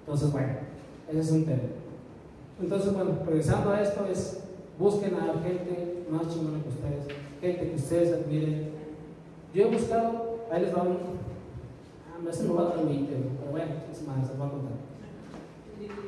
Entonces, 0.06 0.32
bueno. 0.32 0.76
Ese 1.08 1.20
es 1.20 1.32
un 1.32 1.46
tema. 1.46 1.62
Entonces, 2.60 2.94
bueno, 2.94 3.20
regresando 3.26 3.72
a 3.72 3.82
esto, 3.82 4.06
es 4.06 4.44
busquen 4.80 5.14
a 5.16 5.42
gente 5.42 6.06
más 6.10 6.34
chingona 6.34 6.62
que 6.64 6.70
ustedes, 6.70 7.20
gente 7.42 7.70
que 7.70 7.76
ustedes 7.76 8.14
admiren. 8.14 8.72
Yo 9.54 9.64
he 9.64 9.72
buscado, 9.72 10.40
ahí 10.52 10.62
les 10.64 10.76
va 10.76 10.84
un. 10.84 10.98
Ah, 12.26 12.28
me 12.28 12.32
hacen 12.32 12.48
robar 12.48 12.80
el 12.80 13.06
pero 13.06 13.52
bueno, 13.52 13.72
es 13.92 14.08
más, 14.08 14.28
se 14.28 14.38
va 14.38 14.48
a 14.48 14.50
contar. 14.50 14.74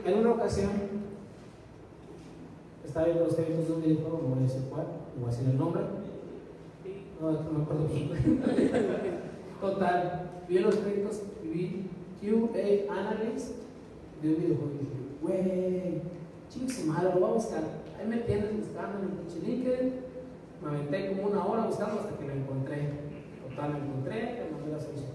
En 0.04 0.20
una 0.20 0.32
ocasión, 0.32 0.72
estaba 2.84 3.06
viendo 3.06 3.26
los 3.26 3.36
créditos 3.36 3.68
de 3.68 3.74
un 3.74 3.82
videojuego, 3.82 4.22
no 4.24 4.30
voy 4.30 4.40
a 4.40 4.42
decir 4.42 4.64
cuál, 4.70 4.88
no 5.16 5.22
voy 5.22 5.28
a 5.28 5.32
decir 5.32 5.50
el 5.50 5.58
nombre. 5.58 5.84
No, 7.22 7.32
no 7.32 7.52
me 7.52 7.64
acuerdo 7.64 7.88
bien. 7.88 8.10
Total, 9.62 10.32
vi 10.50 10.60
los 10.60 10.76
créditos 10.78 11.22
y 11.44 11.48
vi 11.48 11.90
QA 12.20 12.94
Analyst 12.94 13.56
de 14.22 14.30
un 14.30 14.38
videojuego 14.38 14.72
y 14.74 14.78
dije, 14.80 14.98
güey, 15.22 16.02
chicos, 16.50 17.04
lo 17.04 17.12
voy 17.20 17.30
a 17.30 17.34
buscar. 17.34 17.64
Ahí 18.00 18.08
me 18.08 18.18
tienes 18.18 18.58
buscando 18.58 19.00
en 19.00 19.06
el 19.06 19.12
pinche 19.18 19.48
LinkedIn. 19.48 19.94
Me 20.64 20.70
aventé 20.70 21.12
como 21.12 21.28
una 21.30 21.46
hora 21.46 21.66
buscando 21.66 22.00
hasta 22.00 22.18
que 22.18 22.28
lo 22.28 22.34
encontré. 22.34 22.90
Total, 23.48 23.72
lo 23.72 23.78
encontré, 23.78 24.46
le 24.46 24.52
mandé 24.52 24.72
la 24.72 24.80
solicitud. 24.80 25.07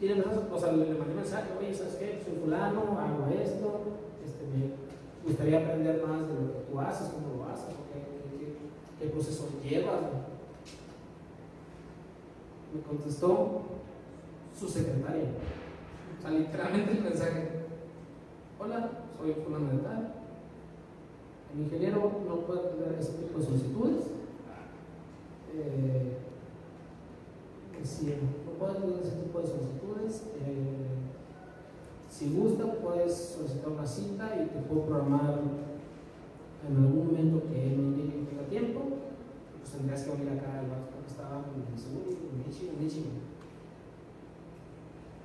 Y 0.00 0.06
le, 0.06 0.20
o 0.20 0.58
sea, 0.58 0.72
le, 0.72 0.94
mandé 0.94 1.14
mensaje, 1.14 1.48
oye, 1.58 1.74
¿sabes 1.74 1.94
qué? 1.94 2.22
Soy 2.24 2.38
fulano, 2.42 2.98
hago 2.98 3.26
esto, 3.32 3.80
este, 4.24 4.44
me 4.46 5.28
gustaría 5.28 5.60
aprender 5.60 6.06
más 6.06 6.28
de 6.28 6.34
lo 6.34 6.52
que 6.52 6.70
tú 6.70 6.80
haces, 6.80 7.08
cómo 7.08 7.36
lo 7.36 7.50
haces, 7.50 7.74
qué, 7.92 8.36
qué, 8.38 8.56
qué 9.00 9.10
proceso 9.10 9.48
llevas. 9.64 10.00
Me 12.74 12.82
contestó 12.82 13.62
su 14.58 14.68
secretaria 14.68 15.28
literalmente 16.30 16.92
el 16.92 17.02
mensaje, 17.02 17.48
hola, 18.58 18.90
soy 19.18 19.32
fulano 19.44 19.72
de 19.72 19.78
tal, 19.78 20.14
El 21.54 21.62
ingeniero 21.62 22.20
no 22.26 22.36
puede 22.40 22.60
atender 22.60 22.96
ese 22.98 23.12
tipo 23.12 23.38
de 23.38 23.44
solicitudes. 23.44 24.06
Eh, 25.54 26.16
no 27.72 28.45
puede 28.58 28.72
atender 28.72 29.00
ese 29.02 29.16
tipo 29.16 29.40
de 29.40 29.46
solicitudes, 29.46 30.22
eh, 30.40 30.86
si 32.10 32.34
gusta, 32.34 32.64
puedes 32.80 33.14
solicitar 33.14 33.68
una 33.68 33.86
cita 33.86 34.34
y 34.36 34.46
te 34.48 34.60
puedo 34.60 34.86
programar 34.86 35.40
en 36.68 36.76
algún 36.76 37.06
momento 37.08 37.42
que 37.48 37.54
que 37.54 38.30
tenga 38.30 38.48
tiempo. 38.48 38.80
Pues 39.60 39.70
tendrías 39.70 40.02
que 40.02 40.10
venir 40.12 40.28
acá 40.30 40.60
al 40.60 40.70
vato 40.70 40.96
que 41.04 41.10
estaba 41.10 41.44
en 41.52 41.72
el 41.72 41.78
seguro, 41.78 42.08
en 42.10 42.38
Michigan, 42.46 42.76
en 42.76 42.84
Michigan. 42.84 43.16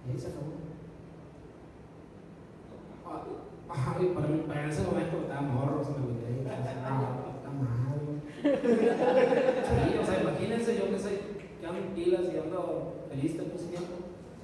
Y 0.05 0.11
ahí 0.11 0.19
se 0.19 0.27
acabó. 0.27 0.51
Ah, 3.69 3.97
y 4.01 4.05
para, 4.07 4.27
mí, 4.27 4.43
para 4.47 4.67
ese 4.67 4.83
momento 4.83 5.17
estaba 5.21 5.41
morro, 5.41 5.83
se 5.83 5.91
me 5.91 6.05
olvidé. 6.07 6.43
Ah, 6.83 7.23
puta 7.23 7.49
madre. 7.55 8.19
Sí, 8.41 9.97
o 10.01 10.05
sea, 10.05 10.21
imagínense 10.21 10.77
yo 10.77 10.89
que 10.89 10.99
soy, 10.99 11.17
que 11.61 11.67
ando 11.67 11.79
en 11.79 11.93
pilas 11.93 12.21
y 12.33 12.37
ando 12.37 12.93
feliz 13.07 13.37
todo 13.37 13.45
ese 13.55 13.67
tiempo. 13.67 13.93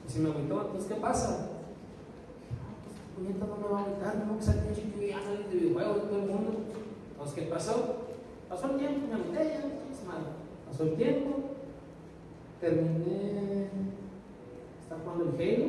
Y 0.07 0.11
se 0.11 0.19
me 0.19 0.29
agüitó, 0.29 0.61
entonces, 0.61 0.93
¿qué 0.93 1.01
pasa? 1.01 1.49
puñeta 3.17 3.45
no 3.47 3.57
me 3.57 3.63
va 3.63 3.79
a 3.79 3.81
aguantar, 3.81 4.25
no 4.27 4.37
que 4.37 4.43
ser 4.43 4.63
pinche 4.63 4.83
que 4.93 5.09
ya 5.09 5.19
sale 5.21 5.37
de 5.49 5.69
todo 5.73 6.19
el 6.19 6.27
mundo. 6.27 6.53
Entonces, 7.11 7.35
¿qué 7.35 7.41
pasó? 7.49 7.95
Pasó 8.47 8.71
el 8.71 8.77
tiempo, 8.77 9.07
me 9.07 9.15
agüité, 9.15 9.49
ya, 9.49 9.59
no 9.61 10.07
mal. 10.07 10.21
Pasó 10.67 10.83
el 10.83 10.95
tiempo, 10.95 11.35
terminé. 12.61 13.69
Está 14.81 14.97
jugando 15.03 15.23
el 15.23 15.41
Halo. 15.41 15.65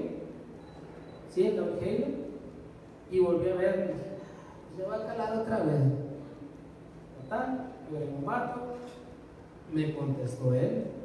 Sí, 1.31 1.47
el 1.47 1.59
Halo. 1.59 2.19
Y 3.11 3.21
volví 3.21 3.49
a 3.49 3.55
ver, 3.55 3.95
se 4.77 4.83
va 4.83 4.97
a 4.97 5.07
calar 5.07 5.39
otra 5.39 5.59
vez. 5.65 5.81
Total, 7.23 7.73
era 7.97 8.05
un 8.05 8.25
vato, 8.25 8.61
me 9.73 9.95
contestó 9.95 10.53
él. 10.53 10.98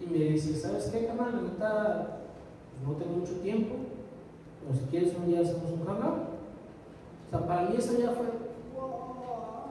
Y 0.00 0.06
me 0.06 0.18
dice, 0.18 0.54
¿sabes 0.54 0.86
qué, 0.86 1.06
camarada? 1.06 1.38
Ahorita 1.38 2.18
no 2.84 2.92
tengo 2.92 3.16
mucho 3.16 3.34
tiempo 3.40 3.74
o 4.68 4.74
si 4.74 4.84
quieres 4.90 5.14
un 5.14 5.26
día 5.26 5.40
hacemos 5.40 5.70
un 5.70 5.86
hangout. 5.86 6.26
O 7.26 7.30
sea, 7.30 7.46
para 7.46 7.62
mí 7.62 7.76
eso 7.78 7.98
ya 7.98 8.10
fue, 8.10 8.26
wow. 8.74 9.66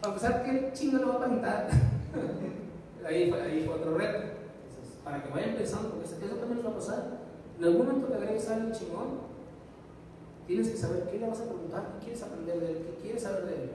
Para 0.00 0.14
empezar, 0.14 0.44
¿qué 0.44 0.70
chingo 0.72 0.98
lo 0.98 1.08
va 1.08 1.16
a 1.16 1.28
cantar? 1.28 1.68
ahí, 3.06 3.30
fue, 3.30 3.42
ahí 3.42 3.64
fue 3.66 3.74
otro 3.74 3.98
reto. 3.98 4.18
Entonces, 4.18 4.96
para 5.04 5.22
que 5.22 5.30
vayan 5.30 5.56
pensando, 5.56 5.90
porque 5.90 6.06
eso 6.06 6.36
también 6.36 6.56
les 6.56 6.66
va 6.66 6.70
a 6.70 6.74
pasar. 6.74 7.04
En 7.58 7.64
algún 7.64 7.86
momento 7.86 8.08
que 8.08 8.14
agregues 8.14 8.48
a 8.48 8.54
alguien 8.54 8.72
chingón, 8.72 9.20
tienes 10.46 10.68
que 10.70 10.76
saber 10.76 11.04
qué 11.10 11.18
le 11.18 11.28
vas 11.28 11.40
a 11.40 11.44
preguntar, 11.44 11.92
qué 11.92 12.04
quieres 12.04 12.22
aprender 12.22 12.60
de 12.60 12.70
él, 12.70 12.86
qué 12.86 13.02
quieres 13.02 13.22
saber 13.22 13.44
de 13.44 13.54
él. 13.54 13.70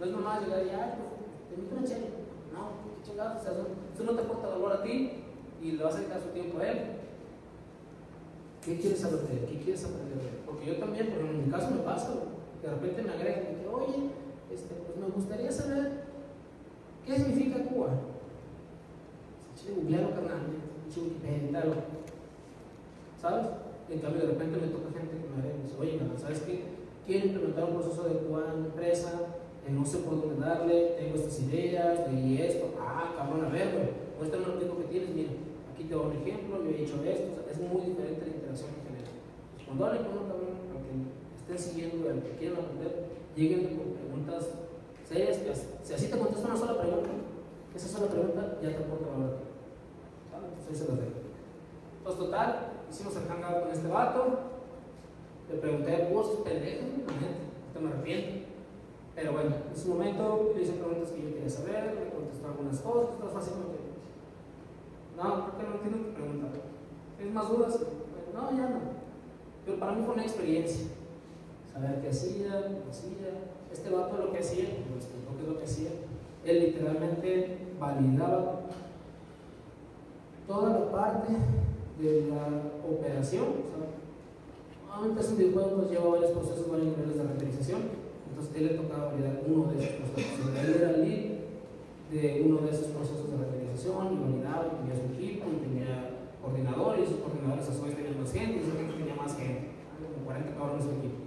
No 0.00 0.06
es 0.06 0.12
nomás 0.12 0.40
llegar 0.40 0.64
y, 0.64 0.70
ay, 0.70 0.92
pues, 0.96 1.10
te 1.48 1.54
invito 1.54 1.76
una 1.76 1.86
chela. 1.86 2.06
No, 2.52 2.85
chingados, 3.06 3.40
o 3.40 3.44
sea, 3.44 3.52
eso 3.52 4.04
no 4.04 4.12
te 4.12 4.22
aporta 4.22 4.48
valor 4.48 4.72
a 4.72 4.82
ti 4.82 5.12
y 5.62 5.72
le 5.72 5.84
vas 5.84 5.94
a 5.94 5.98
dedicar 5.98 6.20
su 6.20 6.28
tiempo 6.30 6.58
a 6.58 6.68
él. 6.68 6.78
¿Qué 8.64 8.78
quieres 8.80 9.04
él? 9.04 9.46
¿Qué 9.48 9.58
quieres 9.62 9.84
aprender 9.84 10.18
de 10.18 10.28
él? 10.28 10.38
Porque 10.44 10.66
yo 10.66 10.76
también, 10.76 11.06
por 11.10 11.20
en 11.20 11.44
mi 11.44 11.50
caso 11.50 11.70
me 11.70 11.82
pasa, 11.82 12.10
de 12.62 12.68
repente 12.68 13.02
me 13.02 13.12
agregan 13.12 13.44
y 13.52 13.62
que, 13.62 13.68
oye, 13.68 14.10
este, 14.52 14.74
pues 14.74 14.98
me 14.98 15.06
gustaría 15.14 15.52
saber 15.52 15.92
qué 17.06 17.16
significa 17.16 17.62
Cuba. 17.64 17.90
Che, 19.54 19.72
googlealo, 19.72 20.10
carnal, 20.10 20.66
y 20.88 21.52
tal. 21.52 21.74
¿Sabes? 23.20 23.46
En 23.88 24.00
cambio, 24.00 24.22
de 24.22 24.28
repente 24.28 24.58
me 24.58 24.66
toca 24.66 24.98
gente 24.98 25.14
que 25.16 25.28
me 25.30 25.62
dice, 25.62 25.76
oye, 25.78 26.00
¿sabes 26.18 26.40
qué? 26.40 26.64
Quiero 27.06 27.26
implementar 27.26 27.64
un 27.64 27.74
proceso 27.74 28.08
de 28.08 28.18
Cuba 28.18 28.52
en 28.52 28.64
empresa, 28.66 29.12
eh, 29.12 29.45
no 29.72 29.84
sé 29.84 29.98
por 29.98 30.20
dónde 30.20 30.44
darle, 30.44 30.96
tengo 30.98 31.16
estas 31.16 31.40
ideas, 31.40 32.10
leí 32.10 32.40
esto, 32.42 32.74
ah, 32.80 33.14
cabrón, 33.16 33.46
a 33.46 33.48
ver, 33.48 33.72
güey, 33.72 33.88
muéstrame 34.18 34.46
lo 34.46 34.56
único 34.56 34.78
que 34.78 34.84
tienes, 34.84 35.10
mira, 35.10 35.30
aquí 35.74 35.84
te 35.84 35.94
doy 35.94 36.06
un 36.06 36.12
ejemplo, 36.22 36.62
yo 36.62 36.70
he 36.70 36.82
hecho 36.82 37.02
esto, 37.04 37.42
es 37.50 37.58
muy 37.58 37.82
diferente 37.90 38.26
la 38.26 38.36
interacción 38.36 38.70
que 38.70 38.88
genera. 38.88 39.10
Pues 39.54 39.66
cuando 39.66 39.86
hablen 39.86 40.04
con 40.04 40.18
un 40.18 40.28
cabrón, 40.30 40.54
aunque 40.70 40.92
estén 41.36 41.58
siguiendo, 41.58 42.10
al 42.10 42.22
que 42.22 42.30
quieran 42.38 42.58
aprender, 42.58 43.06
lleguen 43.34 43.76
con 43.76 43.92
preguntas 43.94 44.48
serias, 45.08 45.38
que 45.38 45.52
si 45.54 45.94
así 45.94 46.08
te 46.08 46.18
contesta 46.18 46.48
una 46.48 46.56
sola 46.56 46.80
pregunta, 46.80 47.10
esa 47.74 47.88
sola 47.88 48.06
pregunta 48.06 48.58
ya 48.62 48.70
te 48.70 48.82
aporta 48.84 49.10
valor. 49.10 49.36
Entonces 50.30 50.68
ahí 50.68 50.76
se 50.76 50.92
dejo. 50.92 51.26
Pues 52.04 52.16
total, 52.16 52.72
hicimos 52.88 53.16
el 53.16 53.26
hangout 53.26 53.62
con 53.64 53.72
este 53.72 53.88
vato, 53.88 54.38
le 55.50 55.58
pregunté, 55.58 56.08
vos, 56.12 56.40
pendejo, 56.44 56.86
no 57.74 57.80
me 57.80 57.88
arrepiento. 57.88 58.45
Pero 59.16 59.32
bueno, 59.32 59.48
en 59.48 59.72
ese 59.74 59.88
momento 59.88 60.52
le 60.54 60.62
hice 60.62 60.72
preguntas 60.74 61.10
que 61.10 61.22
yo 61.22 61.32
quería 61.32 61.48
saber, 61.48 61.96
me 61.96 62.10
contestó 62.12 62.48
algunas 62.48 62.78
cosas, 62.80 63.10
entonces 63.14 63.32
fue 63.32 63.40
así 63.40 63.50
como 63.50 63.72
que, 63.72 63.80
no, 65.16 65.46
¿por 65.46 65.56
qué 65.56 65.62
no 65.64 65.74
entiendo 65.74 66.08
tu 66.08 66.14
pregunta? 66.14 66.46
¿Tienes 67.16 67.34
más 67.34 67.48
dudas? 67.48 67.80
No, 68.34 68.50
ya 68.52 68.68
no. 68.68 68.80
Pero 69.64 69.80
para 69.80 69.92
mí 69.92 70.02
fue 70.04 70.14
una 70.14 70.22
experiencia. 70.22 70.88
Saber 71.72 72.02
qué 72.02 72.10
hacía, 72.10 72.68
qué 72.68 72.90
hacía. 72.90 73.48
Este 73.72 73.88
vato 73.88 74.18
lo 74.18 74.32
que 74.32 74.38
hacía, 74.38 74.64
me 74.64 74.96
explicó 74.96 75.34
qué 75.34 75.42
es 75.42 75.48
lo 75.48 75.58
que 75.58 75.64
hacía. 75.64 75.90
Él 76.44 76.60
literalmente 76.60 77.58
validaba 77.80 78.60
toda 80.46 80.78
la 80.78 80.92
parte 80.92 81.32
de 81.98 82.28
la 82.28 82.46
operación. 82.86 83.44
O 83.44 84.92
sea, 84.92 84.98
una 84.98 85.08
empresa 85.08 85.30
de 85.30 85.44
videojuegos 85.44 85.90
lleva 85.90 86.10
varios 86.10 86.30
procesos, 86.32 86.70
varios 86.70 86.88
niveles 86.88 87.16
de 87.16 87.22
renderización. 87.22 88.05
Entonces 88.36 88.52
él 88.60 88.66
le 88.68 88.74
tocaba 88.76 89.16
validar 89.16 89.40
uno 89.48 89.72
de 89.72 89.80
esos 89.80 89.96
procesos. 89.96 90.44
Él 90.60 90.76
era 90.76 90.90
el 90.92 91.00
lead 91.08 91.24
de 92.12 92.44
uno 92.44 92.60
de 92.60 92.68
esos 92.68 92.92
procesos 92.92 93.32
de 93.32 93.36
renderización 93.40 94.12
y 94.12 94.20
validaba, 94.20 94.68
y 94.68 94.76
tenía 94.76 94.92
su 94.92 95.08
equipo, 95.16 95.48
y 95.56 95.64
tenía 95.64 96.20
coordinadores, 96.44 97.08
y 97.08 97.12
sus 97.16 97.24
coordinadores 97.24 97.64
a 97.64 97.72
su 97.72 97.80
vez 97.80 97.96
tenían 97.96 98.20
más 98.20 98.28
gente, 98.28 98.60
y 98.60 98.64
su 98.68 98.76
gente 98.76 98.92
tenía 98.92 99.16
más 99.16 99.32
gente, 99.40 99.72
como 99.96 100.28
40 100.28 100.52
cabrones 100.52 100.84
en 100.84 101.00
equipo. 101.00 101.20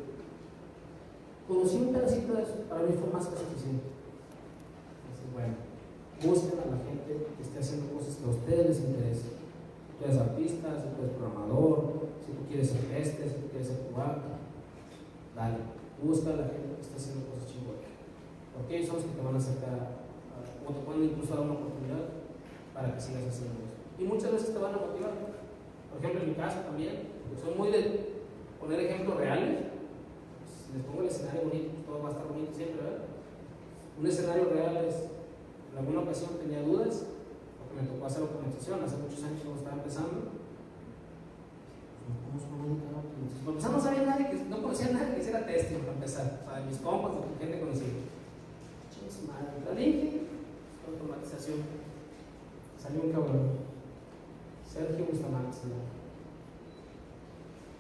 Conocí 1.50 1.76
un 1.82 1.94
pedacito 1.98 2.30
de 2.38 2.44
eso, 2.46 2.56
para 2.70 2.86
mí 2.86 2.94
fue 2.94 3.10
más 3.10 3.26
que 3.26 3.42
suficiente. 3.42 3.90
Entonces, 3.90 5.28
bueno, 5.34 5.58
busquen 6.22 6.62
a 6.62 6.78
la 6.78 6.80
gente 6.86 7.10
que 7.10 7.42
esté 7.42 7.58
haciendo 7.58 7.90
cosas 7.90 8.22
que 8.22 8.26
a 8.30 8.38
ustedes 8.38 8.66
les 8.70 8.86
interesen. 8.86 9.34
Si 9.34 9.92
tú 9.98 10.02
eres 10.06 10.22
artista, 10.22 10.78
si 10.78 10.94
tú 10.94 10.98
eres 11.02 11.18
programador, 11.18 12.14
si 12.22 12.38
tú 12.38 12.46
quieres 12.46 12.70
ser 12.70 12.86
este, 12.94 13.26
si 13.26 13.36
tú 13.42 13.50
quieres 13.50 13.66
ser 13.66 13.90
cubano, 13.90 14.38
dale, 15.34 15.79
busca 16.04 16.32
a 16.34 16.42
la 16.44 16.48
gente 16.48 16.76
que 16.76 16.82
esté 16.82 16.96
haciendo 16.96 17.28
cosas 17.28 17.48
chingonas. 17.52 17.90
Porque 18.56 18.78
ellos 18.78 18.88
son 18.88 18.98
los 18.98 19.06
que 19.06 19.16
te 19.16 19.24
van 19.24 19.36
a 19.36 19.38
acercar 19.38 19.80
o 20.66 20.74
te 20.74 20.82
pueden 20.86 21.04
incluso 21.04 21.34
dar 21.34 21.44
una 21.44 21.58
oportunidad 21.58 22.04
para 22.74 22.94
que 22.94 23.02
sigas 23.02 23.28
haciendo 23.28 23.60
eso. 23.66 23.80
Y 23.98 24.04
muchas 24.04 24.32
veces 24.32 24.54
te 24.54 24.60
van 24.60 24.76
a 24.76 24.78
motivar. 24.78 25.12
Por 25.90 25.98
ejemplo, 26.00 26.22
en 26.22 26.30
mi 26.30 26.36
caso 26.36 26.60
también, 26.62 27.10
soy 27.36 27.56
muy 27.56 27.72
de 27.72 28.22
poner 28.60 28.80
ejemplos 28.80 29.18
reales. 29.18 29.72
Si 30.46 30.78
les 30.78 30.86
pongo 30.86 31.02
el 31.02 31.08
escenario 31.08 31.50
bonito, 31.50 31.70
pues 31.74 31.86
todo 31.86 32.04
va 32.04 32.10
a 32.10 32.12
estar 32.12 32.28
bonito 32.28 32.54
siempre, 32.54 32.84
¿verdad? 32.84 33.10
Un 34.00 34.06
escenario 34.08 34.46
real 34.50 34.78
es, 34.86 34.96
en 35.72 35.78
alguna 35.78 36.02
ocasión 36.02 36.38
tenía 36.38 36.62
dudas, 36.62 37.04
porque 37.58 37.82
me 37.82 37.88
tocó 37.88 38.06
hacer 38.06 38.22
automatización 38.22 38.84
hace 38.84 38.98
muchos 38.98 39.24
años 39.24 39.42
cuando 39.44 39.60
estaba 39.60 39.78
empezando. 39.78 40.39
Pues, 43.46 44.48
no 44.50 44.62
conocía 44.62 44.88
a 44.88 44.94
nadie 44.94 45.16
que 45.16 45.22
hiciera 45.22 45.46
testing 45.46 45.80
para 45.80 45.94
empezar. 45.94 46.42
O 46.46 46.50
sea, 46.50 46.66
mis 46.66 46.78
compas, 46.78 47.12
de 47.14 47.46
gente 47.46 47.60
conocida. 47.60 47.88
Madre, 49.28 49.66
la 49.66 49.76
dije, 49.76 50.22
automatización. 50.88 51.58
Salió 52.78 53.02
un 53.04 53.12
cabrón. 53.12 53.50
Sergio 54.66 55.06
Bustamante 55.06 55.58
se 55.58 55.68
llama. 55.68 55.90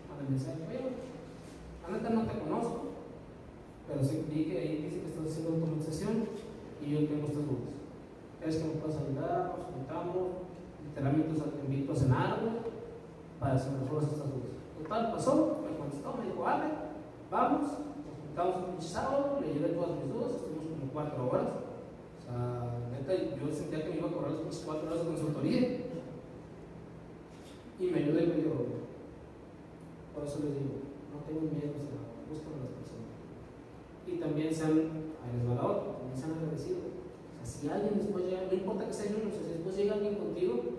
Manda 0.09 0.29
mensaje, 0.29 0.57
oye, 0.67 0.89
la 1.85 1.97
neta 1.97 2.09
no 2.09 2.25
te 2.25 2.39
conozco, 2.39 2.81
pero 3.87 4.03
sí 4.03 4.25
vi 4.29 4.45
que 4.45 4.57
ahí 4.57 4.83
dice 4.83 5.01
que 5.01 5.07
estás 5.07 5.27
haciendo 5.27 5.53
automatización 5.53 6.27
y 6.81 6.89
yo 6.89 7.07
tengo 7.07 7.27
estas 7.27 7.45
dudas. 7.45 7.77
¿Crees 8.41 8.55
que 8.57 8.63
me 8.65 8.81
puedes 8.81 8.97
ayudar? 8.97 9.55
Nos 9.57 9.67
juntamos, 9.69 10.49
literalmente 10.83 11.39
te 11.39 11.65
invito 11.65 11.93
a 11.93 11.95
para 13.39 13.55
que 13.55 13.69
me 13.69 13.79
resuelvas 13.79 14.11
estas 14.11 14.29
dudas. 14.33 14.51
Total, 14.77 15.11
pasó, 15.11 15.57
me 15.63 15.77
contestó, 15.77 16.13
me 16.17 16.25
dijo, 16.25 16.41
vale, 16.43 16.65
vamos, 17.31 17.61
nos 17.61 18.17
juntamos 18.25 18.75
un 18.75 18.81
sábado, 18.81 19.39
le 19.41 19.53
llevé 19.53 19.69
todas 19.69 19.91
mis 19.95 20.13
dudas, 20.13 20.31
estuvimos 20.31 20.65
como 20.67 20.91
cuatro 20.91 21.29
horas. 21.29 21.47
O 22.17 22.21
sea, 22.21 22.79
neta, 22.91 23.13
yo 23.35 23.53
sentía 23.53 23.83
que 23.83 23.89
me 23.89 23.97
iba 23.97 24.09
a 24.09 24.11
cobrar 24.11 24.31
las 24.31 24.57
cuatro 24.57 24.87
horas 24.87 24.99
de 24.99 25.07
consultoría. 25.07 25.61
Y 27.79 27.85
me 27.87 27.97
ayudó 27.99 28.19
y 28.19 28.27
me 28.27 28.35
dijo, 28.35 28.55
por 30.13 30.27
eso 30.27 30.39
les 30.43 30.53
digo, 30.59 30.83
no 31.15 31.23
tengo 31.23 31.47
miedo, 31.47 31.79
o 31.79 31.83
sea, 31.83 31.95
buscan 32.27 32.59
a 32.59 32.67
las 32.67 32.75
personas. 32.75 33.07
Y 34.05 34.19
también 34.19 34.53
sean, 34.53 35.15
ahí 35.23 35.31
les 35.39 35.47
va 35.47 35.55
la 35.55 35.65
otra, 35.65 35.95
también 35.95 36.17
sean 36.17 36.35
agradecidos. 36.35 36.91
O 36.91 37.39
sea, 37.39 37.47
si 37.47 37.69
alguien 37.69 38.03
después 38.03 38.25
llega, 38.25 38.51
no 38.51 38.53
importa 38.53 38.87
que 38.87 38.93
sea 38.93 39.11
yo, 39.11 39.23
o 39.23 39.31
sea, 39.31 39.43
si 39.47 39.53
después 39.55 39.77
llega 39.77 39.95
alguien 39.95 40.15
contigo, 40.15 40.78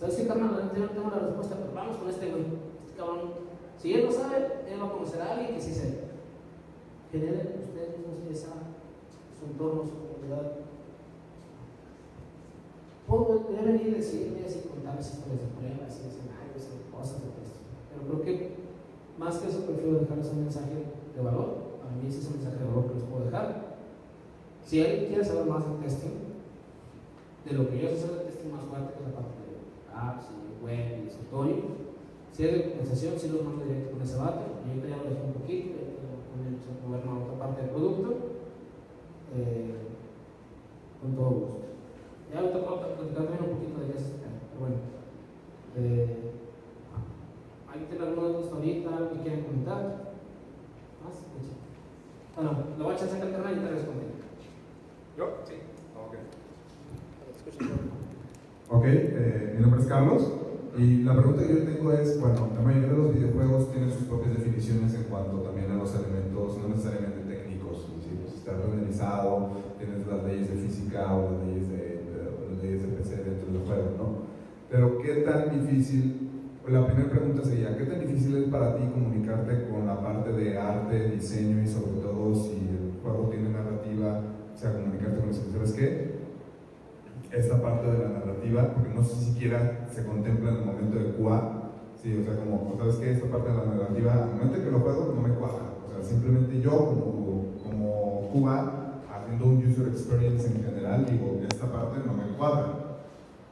¿sabes 0.00 0.16
qué, 0.16 0.26
carnal? 0.26 0.72
Yo 0.74 0.80
no 0.80 0.90
tengo 0.90 1.10
la 1.10 1.18
respuesta, 1.18 1.56
pero 1.60 1.74
vamos 1.74 1.96
con 1.98 2.08
este 2.08 2.30
güey, 2.30 2.44
este 2.86 2.96
cabrón. 2.96 3.32
Si 3.76 3.92
él 3.92 4.06
no 4.06 4.12
sabe, 4.12 4.64
él 4.66 4.80
va 4.80 4.86
a 4.86 4.92
conocer 4.92 5.20
a 5.20 5.32
alguien 5.32 5.54
que 5.54 5.60
sí 5.60 5.74
sepa. 5.74 6.08
generen 7.12 7.68
ustedes 7.68 7.98
mismos 7.98 8.24
esa, 8.32 8.48
su 9.36 9.44
entorno, 9.44 9.84
su 9.84 9.92
comunidad. 10.00 10.64
Puedo 13.06 13.44
venir 13.50 13.88
y 13.88 13.90
decirles 13.90 14.56
y 14.56 14.68
contarles 14.68 15.12
historias 15.12 15.40
de 15.40 15.52
pruebas 15.58 16.00
y 16.00 16.08
escenarios 16.08 16.64
y 16.64 16.92
cosas 16.94 17.20
de 17.20 17.28
esto, 17.44 17.60
pero 17.90 18.00
creo 18.08 18.22
que 18.24 18.56
más 19.18 19.36
que 19.38 19.48
eso 19.48 19.66
prefiero 19.66 19.98
dejarles 19.98 20.28
un 20.28 20.44
mensaje 20.44 20.84
de 21.14 21.20
valor. 21.20 21.80
A 21.84 21.92
mí 21.92 22.08
ese 22.08 22.20
es 22.20 22.26
el 22.26 22.40
mensaje 22.40 22.56
de 22.56 22.64
valor 22.64 22.86
que 22.88 22.94
les 22.94 23.04
puedo 23.04 23.24
dejar. 23.24 23.76
Si 24.64 24.80
alguien 24.80 25.08
quiere 25.08 25.24
saber 25.24 25.46
más 25.46 25.64
de 25.66 25.84
testing, 25.84 26.16
de 27.44 27.52
lo 27.52 27.68
que 27.68 27.82
yo 27.82 27.88
sé 27.88 27.94
hacer 27.96 28.10
de 28.10 28.24
testing 28.30 28.52
más 28.52 28.64
fuerte, 28.64 28.94
que 28.94 29.02
la 29.02 29.16
parte 29.16 29.39
de 30.00 30.08
apps 30.08 30.26
y 30.30 30.64
web 30.64 31.04
y 31.04 31.08
escritorio, 31.08 31.56
si 32.32 32.44
hay 32.44 32.52
de 32.52 32.68
compensación, 32.70 33.18
si 33.18 33.28
los 33.28 33.44
mando 33.44 33.64
directo 33.64 33.92
con 33.92 34.02
ese 34.02 34.16
vato. 34.16 34.40
Y 34.64 34.68
ahorita 34.68 34.88
ya 34.88 34.96
lo 34.96 35.10
dejé 35.10 35.22
un 35.22 35.32
poquito, 35.32 35.74
con 36.30 36.46
el 36.46 36.56
moverme 36.86 37.10
a 37.10 37.24
otra 37.24 37.38
parte 37.38 37.62
del 37.62 37.70
producto, 37.70 38.08
eh, 39.36 39.74
con 41.00 41.14
todo 41.14 41.30
gusto. 41.30 41.56
Ya 42.32 42.40
ahorita 42.40 42.64
puedo 42.64 42.80
platicar 42.80 43.26
también 43.26 43.50
un 43.50 43.56
poquito 43.58 43.80
de 43.80 43.86
qué 43.92 43.98
es 43.98 44.04
pero 44.20 44.60
bueno. 44.60 44.76
Eh, 45.76 46.32
¿Alguien 47.68 47.88
tiene 47.88 48.04
alguna 48.04 48.28
duda 48.28 48.50
ahorita? 48.52 48.96
¿Algo 48.96 49.10
que 49.10 49.20
quieran 49.20 49.42
comentar? 49.42 50.14
¿Más? 51.04 51.16
Bueno, 52.36 52.50
lo 52.78 52.84
voy 52.84 52.94
a 52.94 52.96
echar 52.96 53.08
a 53.08 53.26
internet 53.26 53.56
y 53.56 53.60
te 53.60 53.70
respondo. 53.70 54.02
¿Yo? 55.16 55.24
Sí. 55.44 55.54
Ok. 55.96 56.14
Ok, 58.72 58.84
eh, 58.86 59.54
mi 59.56 59.62
nombre 59.62 59.80
es 59.80 59.88
Carlos. 59.88 60.32
Y 60.78 61.02
la 61.02 61.16
pregunta 61.16 61.44
que 61.44 61.54
yo 61.54 61.64
tengo 61.64 61.92
es, 61.92 62.20
bueno, 62.20 62.50
la 62.54 62.62
mayoría 62.62 62.90
de 62.90 62.96
los 62.96 63.12
videojuegos 63.12 63.72
tienen 63.72 63.90
sus 63.90 64.06
propias 64.06 64.38
definiciones 64.38 64.94
en 64.94 65.02
cuanto 65.10 65.38
también 65.38 65.72
a 65.72 65.74
los 65.74 65.92
elementos, 65.92 66.56
no 66.56 66.68
necesariamente 66.68 67.26
técnicos, 67.26 67.90
es 67.90 67.96
decir, 67.98 68.18
si 68.30 68.38
está 68.38 68.52
organizado, 68.52 69.50
tienes 69.76 70.06
las 70.06 70.22
leyes 70.22 70.54
de 70.54 70.56
física 70.62 71.12
o 71.12 71.32
las 71.32 71.48
leyes 71.48 71.68
de, 71.68 71.76
de, 71.76 72.20
las 72.48 72.62
leyes 72.62 72.82
de 72.82 72.88
PC 72.94 73.16
dentro 73.24 73.52
del 73.52 73.62
juego, 73.66 73.90
¿no? 73.98 74.06
Pero 74.70 74.98
¿qué 75.02 75.14
tan 75.26 75.50
difícil, 75.50 76.30
la 76.68 76.86
primera 76.86 77.10
pregunta 77.10 77.42
sería, 77.42 77.76
¿qué 77.76 77.86
tan 77.86 77.98
difícil 78.06 78.36
es 78.36 78.48
para 78.50 78.76
ti 78.76 78.86
comunicarte 78.86 79.66
con 79.66 79.84
la 79.84 80.00
parte 80.00 80.30
de 80.30 80.56
arte, 80.56 81.10
diseño 81.10 81.60
y 81.60 81.66
sobre 81.66 82.00
todo 82.00 82.32
si 82.36 82.70
el 82.70 83.02
juego 83.02 83.28
tiene 83.30 83.48
narrativa, 83.48 84.22
o 84.54 84.56
sea, 84.56 84.72
comunicarte 84.74 85.18
con 85.18 85.28
eso? 85.28 85.42
¿Sabes 85.52 85.72
qué? 85.72 86.19
Esta 87.32 87.60
parte 87.62 87.90
de 87.90 87.98
la 87.98 88.08
narrativa, 88.08 88.74
porque 88.74 88.94
no 88.94 89.02
sé 89.04 89.16
si 89.16 89.32
siquiera 89.32 89.86
se 89.90 90.04
contempla 90.04 90.50
en 90.50 90.56
el 90.56 90.64
momento 90.64 90.98
de 90.98 91.12
QA, 91.12 91.70
sí, 92.02 92.16
o 92.20 92.24
sea, 92.24 92.36
como, 92.38 92.74
¿sabes 92.78 92.96
qué? 92.96 93.12
Esta 93.12 93.28
parte 93.28 93.50
de 93.50 93.56
la 93.56 93.64
narrativa, 93.64 94.12
al 94.14 94.30
momento 94.30 94.64
que 94.64 94.70
lo 94.70 94.80
juego 94.80 95.12
no 95.14 95.22
me 95.22 95.34
cuadra, 95.34 95.64
o 95.86 95.90
sea, 95.92 96.02
simplemente 96.02 96.60
yo 96.60 96.70
como, 96.70 97.44
como 97.62 98.30
QA, 98.32 99.02
haciendo 99.12 99.46
un 99.46 99.64
user 99.64 99.88
experience 99.88 100.46
en 100.46 100.64
general, 100.64 101.06
digo, 101.06 101.40
esta 101.48 101.70
parte 101.70 102.00
no 102.04 102.14
me 102.14 102.36
cuadra, 102.36 102.98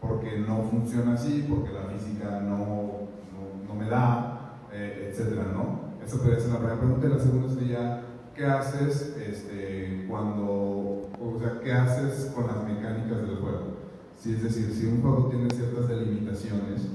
porque 0.01 0.39
no 0.39 0.63
funciona 0.71 1.15
así, 1.15 1.47
porque 1.49 1.73
la 1.73 1.83
física 1.93 2.41
no, 2.41 3.09
no, 3.31 3.67
no 3.69 3.75
me 3.75 3.89
da, 3.89 4.59
eh, 4.73 5.11
etcétera, 5.11 5.47
¿no? 5.53 5.89
Eso 6.05 6.19
podría 6.19 6.41
ser 6.41 6.51
la 6.51 6.59
primera 6.59 6.79
pregunta, 6.79 7.07
y 7.07 7.11
la 7.11 7.19
segunda 7.19 7.49
sería, 7.55 8.03
¿qué 8.39 8.47
haces 8.47 9.17
este, 9.19 10.07
cuando 10.09 11.11
o 11.21 11.39
sea, 11.41 11.61
¿qué 11.61 11.73
haces 11.73 12.31
con 12.33 12.47
las 12.47 12.63
mecánicas 12.63 13.23
del 13.23 13.37
juego? 13.37 13.79
Si, 14.17 14.33
es 14.35 14.45
decir, 14.45 14.73
si 14.73 14.87
un 14.87 15.03
juego 15.03 15.29
tiene 15.29 15.51
ciertas 15.51 15.89
delimitaciones, 15.89 16.87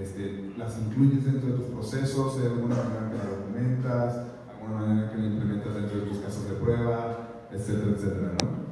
este, 0.00 0.52
las 0.56 0.78
incluyes 0.78 1.24
dentro 1.24 1.50
de 1.50 1.58
tus 1.58 1.66
procesos, 1.66 2.40
de 2.40 2.46
alguna 2.46 2.76
manera 2.76 3.10
que 3.10 3.18
lo 3.18 3.36
documentas, 3.36 4.26
alguna 4.48 4.86
manera 4.86 5.10
que 5.10 5.18
lo 5.18 5.26
implementas 5.26 5.74
dentro 5.74 6.00
de 6.00 6.06
tus 6.06 6.18
casos 6.18 6.48
de 6.48 6.54
prueba, 6.54 7.28
etcétera, 7.50 7.90
etcétera, 7.96 8.32
¿no? 8.40 8.62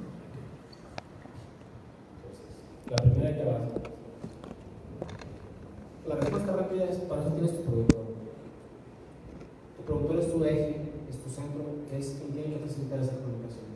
La 2.90 2.96
primera 2.96 3.36
que 3.36 3.44
va. 3.44 3.58
La 6.08 6.14
respuesta 6.16 6.56
rápida 6.56 6.84
es, 6.84 6.96
para 6.96 7.22
eso 7.22 7.30
tienes 7.32 7.56
tu 7.56 7.62
productor. 7.62 8.04
Tu 9.76 9.82
productor 9.84 10.18
es 10.18 10.32
tu 10.32 10.44
eje, 10.44 10.90
centro, 11.40 11.64
es 11.90 12.20
quien 12.20 12.32
tiene 12.32 12.54
que 12.54 12.66
facilitar 12.66 13.00
esa 13.00 13.16
comunicación. 13.16 13.70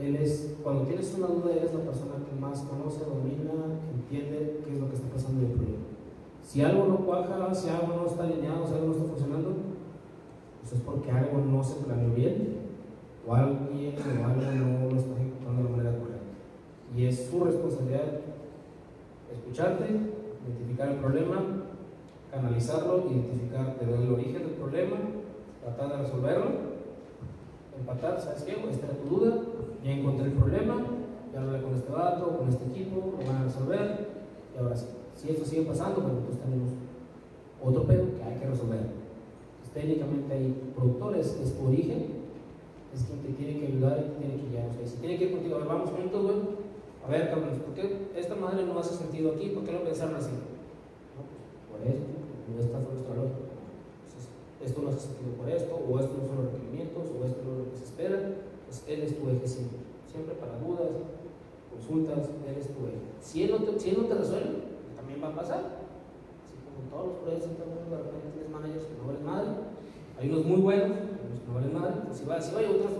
Él 0.00 0.16
es, 0.16 0.54
cuando 0.62 0.84
tienes 0.84 1.12
una 1.18 1.26
duda, 1.26 1.52
él 1.52 1.64
es 1.64 1.74
la 1.74 1.84
persona 1.84 2.14
que 2.24 2.40
más 2.40 2.60
conoce, 2.62 3.04
domina, 3.04 3.76
entiende 3.92 4.62
qué 4.64 4.72
es 4.72 4.80
lo 4.80 4.88
que 4.88 4.96
está 4.96 5.08
pasando 5.12 5.44
en 5.44 5.50
el 5.50 5.56
proyecto. 5.56 5.90
Si 6.42 6.62
algo 6.62 6.86
no 6.86 6.96
cuaja, 7.04 7.54
si 7.54 7.68
algo 7.68 7.94
no 7.94 8.06
está 8.06 8.24
alineado, 8.24 8.66
si 8.66 8.74
algo 8.74 8.86
no 8.86 8.92
está 8.92 9.04
funcionando, 9.08 9.56
pues 10.60 10.72
es 10.72 10.80
porque 10.80 11.10
algo 11.10 11.38
no 11.38 11.62
se 11.62 11.84
planeó 11.84 12.14
bien, 12.14 12.60
o 13.26 13.34
alguien 13.34 13.94
o 13.98 14.24
algo 14.24 14.40
no 14.40 14.90
lo 14.90 14.96
está 14.96 15.20
ejecutando 15.20 15.62
de 15.62 15.68
la 15.68 15.76
manera 15.76 15.98
correcta. 15.98 16.30
Y 16.96 17.04
es 17.04 17.28
su 17.30 17.44
responsabilidad 17.44 18.20
escucharte, 19.30 19.84
identificar 20.46 20.88
el 20.88 20.96
problema, 20.96 21.42
canalizarlo, 22.30 23.04
identificar 23.10 23.78
de 23.78 23.86
dónde 23.86 24.06
el 24.06 24.12
origen 24.14 24.42
del 24.42 24.52
problema, 24.52 24.96
tratar 25.76 25.96
de 25.96 26.02
resolverlo, 26.04 26.46
empatar, 27.78 28.20
¿sabes 28.20 28.42
qué? 28.42 28.52
Esta 28.70 28.86
era 28.86 28.96
tu 28.96 29.16
duda, 29.16 29.38
ya 29.84 29.90
encontré 29.90 30.26
el 30.26 30.32
problema, 30.32 30.76
ya 31.32 31.42
hablé 31.42 31.62
con 31.62 31.74
este 31.74 31.92
vato, 31.92 32.38
con 32.38 32.48
este 32.48 32.64
equipo, 32.66 33.14
lo 33.18 33.26
van 33.26 33.36
a 33.36 33.44
resolver, 33.44 34.08
y 34.54 34.58
ahora 34.58 34.76
sí. 34.76 34.86
Si 35.14 35.30
esto 35.30 35.44
sigue 35.44 35.62
pasando, 35.62 36.00
bueno, 36.00 36.20
pues 36.26 36.38
tenemos 36.38 36.70
otro 37.62 37.84
pedo 37.84 38.06
que 38.16 38.22
hay 38.22 38.38
que 38.38 38.46
resolver. 38.46 38.80
Pues, 39.60 39.70
técnicamente 39.74 40.32
hay 40.32 40.72
productores, 40.74 41.38
es 41.42 41.56
tu 41.56 41.66
origen, 41.66 42.20
es 42.94 43.04
quien 43.04 43.20
te 43.20 43.32
tiene 43.32 43.60
que 43.60 43.66
ayudar 43.66 43.98
y 43.98 44.10
te 44.10 44.18
tiene 44.18 44.42
que 44.42 44.48
guiar. 44.50 44.68
Si 44.84 44.96
tiene 44.96 45.18
que 45.18 45.24
ir 45.24 45.32
contigo, 45.32 45.56
a 45.56 45.58
ver, 45.58 45.68
vamos 45.68 45.90
juntos, 45.90 46.22
güey. 46.22 46.36
A 47.06 47.10
ver, 47.10 47.30
cabrón, 47.30 47.50
¿por 47.64 47.74
qué 47.74 48.10
esta 48.16 48.34
madre 48.34 48.64
no 48.64 48.78
hace 48.78 48.94
sentido 48.94 49.32
aquí? 49.32 49.50
¿Por 49.50 49.64
qué 49.64 49.72
no 49.72 49.80
pensaron 49.80 50.16
así? 50.16 50.30
No, 50.30 51.22
pues 51.24 51.38
por 51.68 51.80
esto, 51.86 52.72
no 52.72 52.80
fue 52.84 52.94
nuestra 52.94 53.14
lógica. 53.14 53.49
Esto 54.60 54.82
no 54.82 54.88
hace 54.88 55.00
sentido 55.00 55.32
por 55.40 55.48
esto, 55.48 55.72
o 55.74 55.98
esto 55.98 56.12
no 56.20 56.26
son 56.28 56.44
los 56.44 56.52
requerimientos, 56.52 57.08
o 57.08 57.24
esto 57.24 57.40
no 57.44 57.52
es 57.52 57.58
lo 57.58 57.70
que 57.72 57.78
se 57.78 57.84
espera. 57.84 58.18
Pues 58.66 58.84
él 58.86 59.00
es 59.02 59.18
tu 59.18 59.28
eje 59.28 59.48
siempre. 59.48 59.78
Siempre 60.06 60.34
para 60.34 60.58
dudas, 60.58 60.90
consultas, 61.72 62.28
él 62.46 62.56
es 62.58 62.68
tu 62.68 62.86
eje. 62.86 63.00
Si 63.20 63.42
él 63.44 63.50
no 63.52 63.58
te, 63.64 63.80
si 63.80 63.90
él 63.90 63.98
no 64.02 64.08
te 64.08 64.14
resuelve, 64.14 64.60
también 64.96 65.22
va 65.22 65.28
a 65.28 65.34
pasar. 65.34 65.60
Así 66.44 66.56
como 66.60 66.90
todos 66.92 67.06
los 67.08 67.16
proyectos, 67.24 67.56
de 67.56 67.96
repente 67.96 68.28
tienes 68.34 68.50
managers 68.50 68.84
que 68.84 68.96
no 69.00 69.06
valen 69.08 69.24
madre. 69.24 69.50
Hay 70.18 70.28
unos 70.28 70.44
muy 70.44 70.60
buenos, 70.60 70.90
unos 70.90 71.40
que 71.40 71.46
no 71.48 71.54
valen 71.54 71.72
madre. 71.72 71.94
Pues 72.06 72.18
si 72.18 72.24
va, 72.26 72.40
si 72.40 72.52
va, 72.52 72.60
hay 72.60 72.66
otros. 72.66 72.92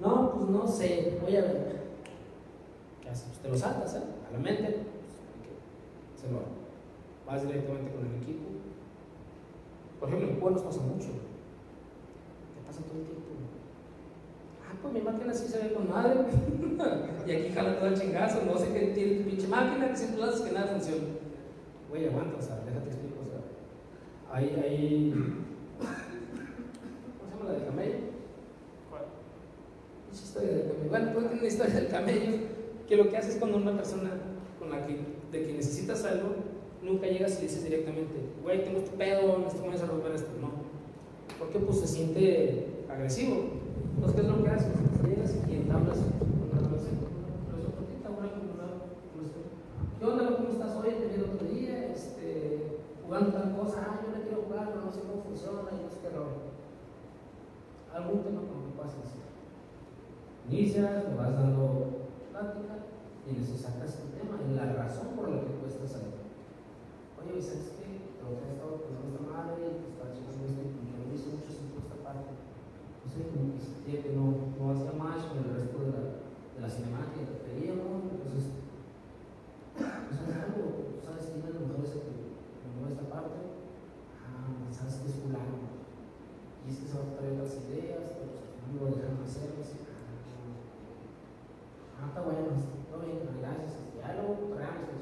No, 0.00 0.34
pues 0.34 0.48
no 0.48 0.66
sé, 0.66 1.18
voy 1.22 1.36
a 1.36 1.42
ver. 1.42 1.82
¿Qué 3.02 3.08
haces? 3.08 3.26
Pues 3.28 3.38
te 3.40 3.48
lo 3.48 3.56
saltas, 3.56 3.94
¿eh? 3.96 4.02
A 4.28 4.32
la 4.32 4.38
mente, 4.38 4.62
pues, 4.62 6.22
se 6.22 6.30
lo 6.30 6.38
vas 7.26 7.42
directamente 7.42 7.90
con 7.92 8.06
el 8.06 8.22
equipo. 8.22 8.51
Por 10.02 10.08
ejemplo, 10.08 10.30
en 10.30 10.40
Cuba 10.40 10.50
nos 10.50 10.62
pasa 10.62 10.80
mucho. 10.80 11.06
Te 11.06 12.66
pasa 12.66 12.82
todo 12.82 12.98
el 12.98 13.06
tiempo. 13.06 13.22
Ah, 14.66 14.74
pues 14.82 14.94
mi 14.94 15.00
máquina 15.00 15.32
sí 15.32 15.46
se 15.46 15.58
ve 15.62 15.74
con 15.74 15.88
madre. 15.88 16.26
y 17.24 17.30
aquí 17.30 17.52
jala 17.54 17.78
todo 17.78 17.86
el 17.86 18.00
chingazo. 18.00 18.44
No 18.44 18.58
sé 18.58 18.72
qué 18.72 18.86
tiene 18.88 19.14
tu 19.22 19.30
pinche 19.30 19.46
máquina, 19.46 19.90
que 19.90 19.96
siempre 19.96 20.24
haces 20.24 20.40
que 20.40 20.50
nada 20.50 20.66
funciona. 20.66 21.04
Güey, 21.88 22.08
aguanta, 22.08 22.36
o 22.36 22.42
sea, 22.42 22.56
déjate 22.66 22.88
explico. 22.88 23.18
O 23.22 23.26
sea, 23.30 24.36
hay, 24.36 24.46
hay. 24.60 25.12
¿Cómo 25.78 27.30
se 27.30 27.36
llama 27.36 27.52
la 27.52 27.58
de 27.60 27.64
camello? 27.64 27.98
¿Cuál? 28.90 29.04
Esa 30.10 30.24
historia 30.24 30.50
del 30.50 30.62
camello. 30.66 30.90
Bueno, 30.90 31.10
pues 31.12 31.26
tiene 31.26 31.38
una 31.38 31.48
historia 31.48 31.74
del 31.74 31.88
camello 31.88 32.38
que 32.88 32.96
lo 32.96 33.08
que 33.08 33.16
haces 33.18 33.36
cuando 33.36 33.58
una 33.58 33.76
persona 33.76 34.10
con 34.58 34.68
la 34.68 34.84
que, 34.84 34.98
de 35.30 35.46
que 35.46 35.52
necesitas 35.52 36.04
algo, 36.06 36.34
nunca 36.82 37.06
llegas 37.06 37.38
y 37.38 37.42
dices 37.42 37.64
directamente, 37.64 38.14
güey, 38.42 38.64
tengo 38.64 38.78
este 38.78 38.96
pedo, 38.96 39.38
necesito 39.38 39.68
a 39.68 39.72
resolver 39.72 40.12
esto. 40.12 40.30
No. 40.40 40.50
Porque 41.38 41.58
pues 41.60 41.80
se 41.80 41.86
siente 41.86 42.84
agresivo. 42.90 43.62
Entonces, 43.94 44.14
¿qué 44.14 44.26
es 44.26 44.28
lo 44.28 44.42
que 44.42 44.50
haces? 44.50 44.74
Llegas 45.06 45.36
y 45.48 45.54
entablas 45.54 45.98
una 45.98 46.58
relación. 46.58 46.98
Relación 47.50 47.72
cortita, 47.72 48.10
una 48.10 48.28
conversación. 48.34 49.46
¿Qué 49.98 50.04
onda? 50.04 50.36
¿Cómo 50.36 50.48
estás 50.50 50.76
hoy? 50.76 50.90
Te 50.98 51.06
vi 51.06 51.14
el 51.14 51.30
otro 51.30 51.46
día, 51.46 51.86
este, 51.86 52.82
jugando 53.06 53.30
tal 53.30 53.56
cosa. 53.56 53.86
Ah, 53.86 54.00
yo 54.02 54.18
le 54.18 54.26
quiero 54.26 54.42
jugar, 54.42 54.74
pero 54.74 54.84
no 54.84 54.92
sé 54.92 55.00
cómo 55.06 55.22
funciona 55.22 55.70
y 55.70 55.82
no 55.86 55.90
sé 55.90 55.98
qué 56.02 56.10
rollo. 56.10 56.50
Algún 57.94 58.22
tema 58.24 58.40
como 58.42 58.66
que 58.66 58.74
pasa 58.74 58.98
así. 59.06 59.22
Inicias, 60.50 61.06
te 61.06 61.14
vas 61.14 61.32
dando 61.34 62.10
plática 62.32 62.82
y 63.30 63.38
les 63.38 63.60
sacas 63.60 64.02
el 64.02 64.18
tema 64.18 64.40
y 64.42 64.56
la 64.56 64.72
razón 64.74 65.14
por 65.14 65.28
la 65.30 65.40
que 65.42 65.61
oye, 67.22 67.42
¿sabes 67.42 67.78
qué? 67.78 68.02
Te 68.18 68.22
estado 68.26 68.82
con 68.82 68.98
esta 68.98 69.22
madre 69.22 69.62
y 69.62 69.78
te 69.78 69.88
estaba 69.94 70.10
checando 70.10 70.42
esto 70.46 70.62
y 70.62 70.86
me 70.90 71.14
hizo 71.14 71.28
mucho 71.38 71.50
sentido 71.50 71.82
esta 71.86 71.98
parte. 72.02 72.30
No 72.34 73.06
sé, 73.06 73.18
como 73.30 73.54
que 73.54 73.62
sentía 73.62 74.02
que 74.02 74.12
no, 74.14 74.24
no 74.58 74.62
hacía 74.72 74.94
más 74.98 75.26
con 75.30 75.38
el 75.42 75.54
resto 75.54 75.78
de 75.78 75.90
la, 75.92 76.02
de 76.54 76.58
la 76.58 76.70
cinemática 76.70 77.42
que 77.42 77.52
entonces, 77.68 78.44
pues 79.76 80.18
es 80.18 80.34
algo, 80.34 80.98
¿sabes 81.04 81.30
quién 81.30 81.44
es 81.46 81.54
la 81.54 81.62
mujer 81.62 81.84
esa 81.84 82.00
que 82.02 82.66
mandó 82.66 82.90
esta 82.90 83.06
parte? 83.12 83.38
Ah, 84.22 84.50
¿sabes 84.72 85.02
qué 85.02 85.08
es 85.08 85.20
fulano? 85.22 85.62
Y 86.62 86.70
es 86.70 86.76
que 86.78 86.86
se 86.88 86.96
va 86.98 87.04
a 87.06 87.16
traer 87.18 87.38
las 87.38 87.54
ideas, 87.54 88.18
pero 88.18 88.34
pues, 88.34 88.50
no 88.66 88.82
lo 88.82 88.86
dejaron 88.90 89.22
hacerlas. 89.22 89.70
Ah, 89.86 90.52
ah, 91.98 92.06
está 92.08 92.20
bueno, 92.22 92.50
está 92.56 92.96
bien, 93.02 93.20
gracias, 93.40 93.78
este, 93.78 94.00
ya 94.00 94.16
lo 94.16 94.34
traemos, 94.56 95.01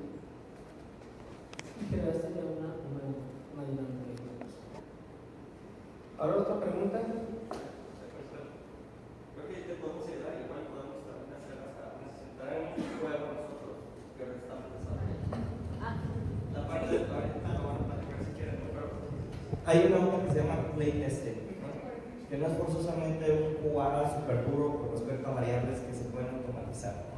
no 22.41 22.47
es 22.47 22.57
forzosamente 22.57 23.31
un 23.31 23.71
QA 23.71 24.09
super 24.09 24.49
duro 24.49 24.79
con 24.79 24.91
respecto 24.91 25.29
a 25.29 25.33
variables 25.35 25.79
que 25.79 25.93
se 25.93 26.05
pueden 26.05 26.35
automatizar. 26.35 26.93
¿no? 26.95 27.11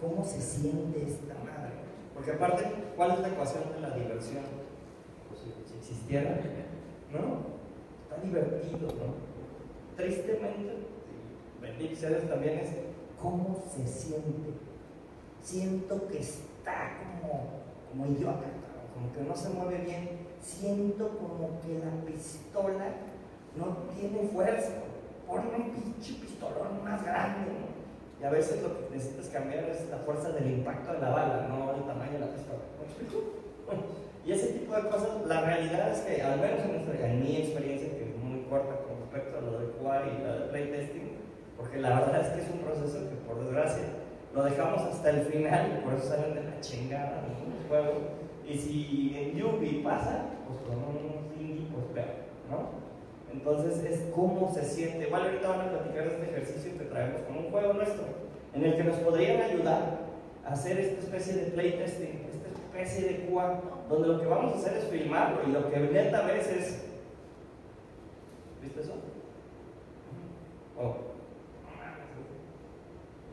Cómo 0.00 0.24
se 0.24 0.40
siente 0.40 1.02
esta 1.02 1.34
madre. 1.34 1.72
Porque 2.14 2.32
aparte, 2.32 2.64
¿cuál 2.96 3.12
es 3.12 3.20
la 3.20 3.28
ecuación 3.28 3.64
de 3.74 3.80
la 3.80 3.90
diversión? 3.90 4.44
Pues 5.28 5.40
si, 5.40 5.76
existiera, 5.78 6.40
¿no? 7.12 7.56
Está 8.02 8.22
divertido, 8.22 8.88
¿no? 8.88 9.14
Tristemente, 9.96 10.72
bendito 11.60 12.28
también 12.28 12.58
es 12.60 12.68
cómo 13.20 13.62
se 13.70 13.86
siente. 13.86 14.50
Siento 15.42 16.08
que 16.08 16.18
está 16.18 16.98
como, 16.98 17.44
como 17.90 18.06
idiota, 18.12 18.46
como 18.94 19.12
que 19.12 19.20
no 19.22 19.36
se 19.36 19.50
mueve 19.50 19.84
bien. 19.84 20.26
Siento 20.40 21.08
como 21.18 21.60
que 21.60 21.78
la 21.78 22.04
pistola 22.04 22.92
no 23.56 23.76
tiene 23.94 24.28
fuerza. 24.28 24.72
Ponme 25.26 25.56
un 25.56 25.70
pinche 25.70 26.14
pistolón 26.14 26.84
más 26.84 27.04
grande, 27.04 27.50
¿no? 27.50 27.66
Y 28.20 28.24
a 28.24 28.30
veces 28.30 28.62
lo 28.62 28.68
que 28.78 28.94
necesitas 28.94 29.28
cambiar 29.28 29.64
es 29.64 29.88
la 29.90 29.98
fuerza 29.98 30.30
del 30.30 30.50
impacto 30.50 30.92
de 30.92 31.00
la 31.00 31.10
bala, 31.10 31.46
no 31.48 31.74
el 31.74 31.84
tamaño 31.84 32.12
de 32.12 32.20
la 32.20 32.32
pistola. 32.32 32.60
Y 34.26 34.32
ese 34.32 34.48
tipo 34.58 34.74
de 34.74 34.88
cosas, 34.88 35.24
la 35.28 35.42
realidad 35.42 35.92
es 35.92 36.00
que, 36.00 36.20
al 36.20 36.40
menos 36.40 36.58
en, 37.00 37.20
mi 37.20 37.36
experiencia, 37.36 37.88
que 37.90 38.10
es 38.10 38.16
muy 38.16 38.40
corta 38.50 38.74
con 38.82 38.98
respecto 38.98 39.38
a 39.38 39.40
lo 39.40 39.60
de 39.60 39.66
QA 39.78 40.02
y 40.02 40.24
la 40.24 40.34
de 40.34 40.46
playtesting, 40.48 41.10
porque 41.56 41.78
la 41.78 42.00
verdad 42.00 42.22
es 42.22 42.28
que 42.32 42.42
es 42.42 42.50
un 42.50 42.58
proceso 42.58 43.08
que, 43.08 43.14
por 43.24 43.38
desgracia, 43.44 43.84
lo 44.34 44.42
dejamos 44.42 44.82
hasta 44.82 45.10
el 45.10 45.20
final 45.26 45.78
y 45.78 45.84
por 45.84 45.94
eso 45.94 46.08
salen 46.08 46.34
de 46.34 46.42
la 46.42 46.60
chingada 46.60 47.22
los 47.22 47.68
juegos. 47.68 48.02
Y 48.44 48.58
si 48.58 49.16
en 49.16 49.36
Yubi 49.36 49.82
pasa, 49.84 50.24
pues 50.48 50.58
con 50.58 50.76
un 50.76 51.32
indie, 51.38 51.68
pues 51.72 51.84
peor, 51.94 52.26
¿no? 52.50 52.85
Entonces 53.36 53.84
es 53.84 54.00
cómo 54.14 54.52
se 54.52 54.64
siente. 54.64 55.06
Igual 55.06 55.26
ahorita 55.26 55.48
van 55.48 55.60
a 55.60 55.70
platicar 55.70 56.04
de 56.04 56.14
este 56.14 56.30
ejercicio 56.30 56.78
que 56.78 56.84
traemos 56.86 57.20
como 57.22 57.40
un 57.40 57.50
juego 57.50 57.74
nuestro, 57.74 58.04
en 58.54 58.64
el 58.64 58.76
que 58.76 58.84
nos 58.84 58.96
podrían 58.96 59.42
ayudar 59.42 59.98
a 60.44 60.52
hacer 60.52 60.78
esta 60.78 61.00
especie 61.00 61.34
de 61.34 61.50
playtesting, 61.50 62.28
esta 62.32 62.48
especie 62.48 63.08
de 63.08 63.26
QA, 63.26 63.60
donde 63.90 64.08
lo 64.08 64.20
que 64.20 64.26
vamos 64.26 64.54
a 64.54 64.56
hacer 64.56 64.78
es 64.78 64.84
filmarlo 64.84 65.40
y 65.46 65.52
lo 65.52 65.70
que 65.70 65.78
neta 65.80 66.22
ves 66.22 66.48
es. 66.48 66.82
¿Viste 68.62 68.80
eso? 68.80 68.94
Oh. 70.78 70.96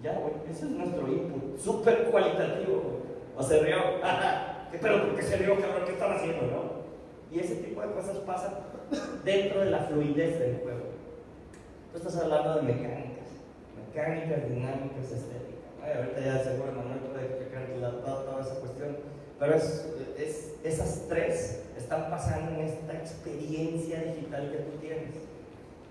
Ya, 0.04 0.20
güey, 0.20 0.34
ese 0.50 0.66
es 0.66 0.72
nuestro 0.72 1.08
input, 1.08 1.58
súper 1.58 2.12
cualitativo. 2.12 3.04
O 3.38 3.42
se 3.42 3.60
rió, 3.62 3.78
¿qué 4.70 4.78
pero 4.82 5.06
por 5.06 5.16
qué 5.16 5.24
se 5.24 5.38
rió, 5.38 5.60
cabrón? 5.60 5.86
¿Qué 5.86 5.94
están 5.94 6.12
haciendo, 6.12 6.42
no? 6.42 6.84
Y 7.32 7.40
ese 7.40 7.56
tipo 7.56 7.82
de 7.82 7.94
cosas 7.94 8.18
pasan 8.18 8.73
dentro 9.24 9.60
de 9.62 9.72
la 9.72 9.80
fluidez 9.80 10.40
del 10.40 10.58
juego. 10.64 10.94
Tú 11.92 11.98
estás 11.98 12.16
hablando 12.18 12.56
de 12.56 12.62
mecánicas, 12.64 13.28
mecánicas, 13.88 14.50
dinámicas, 14.50 15.06
estéticas. 15.06 15.72
Ay, 15.84 15.92
ahorita 15.98 16.20
ya 16.22 16.44
seguro 16.44 16.72
Manuel 16.72 17.00
puede 17.12 17.26
explicar 17.26 17.68
toda, 17.76 18.26
toda 18.26 18.42
esa 18.42 18.56
cuestión, 18.60 18.98
pero 19.40 19.56
es, 19.56 19.88
es- 20.18 20.54
esas 20.64 21.04
tres 21.10 21.64
están 21.78 22.10
pasando 22.10 22.52
en 22.52 22.62
esta 22.68 22.94
experiencia 22.94 24.02
digital 24.02 24.50
que 24.52 24.58
tú 24.60 24.78
tienes. 24.80 25.16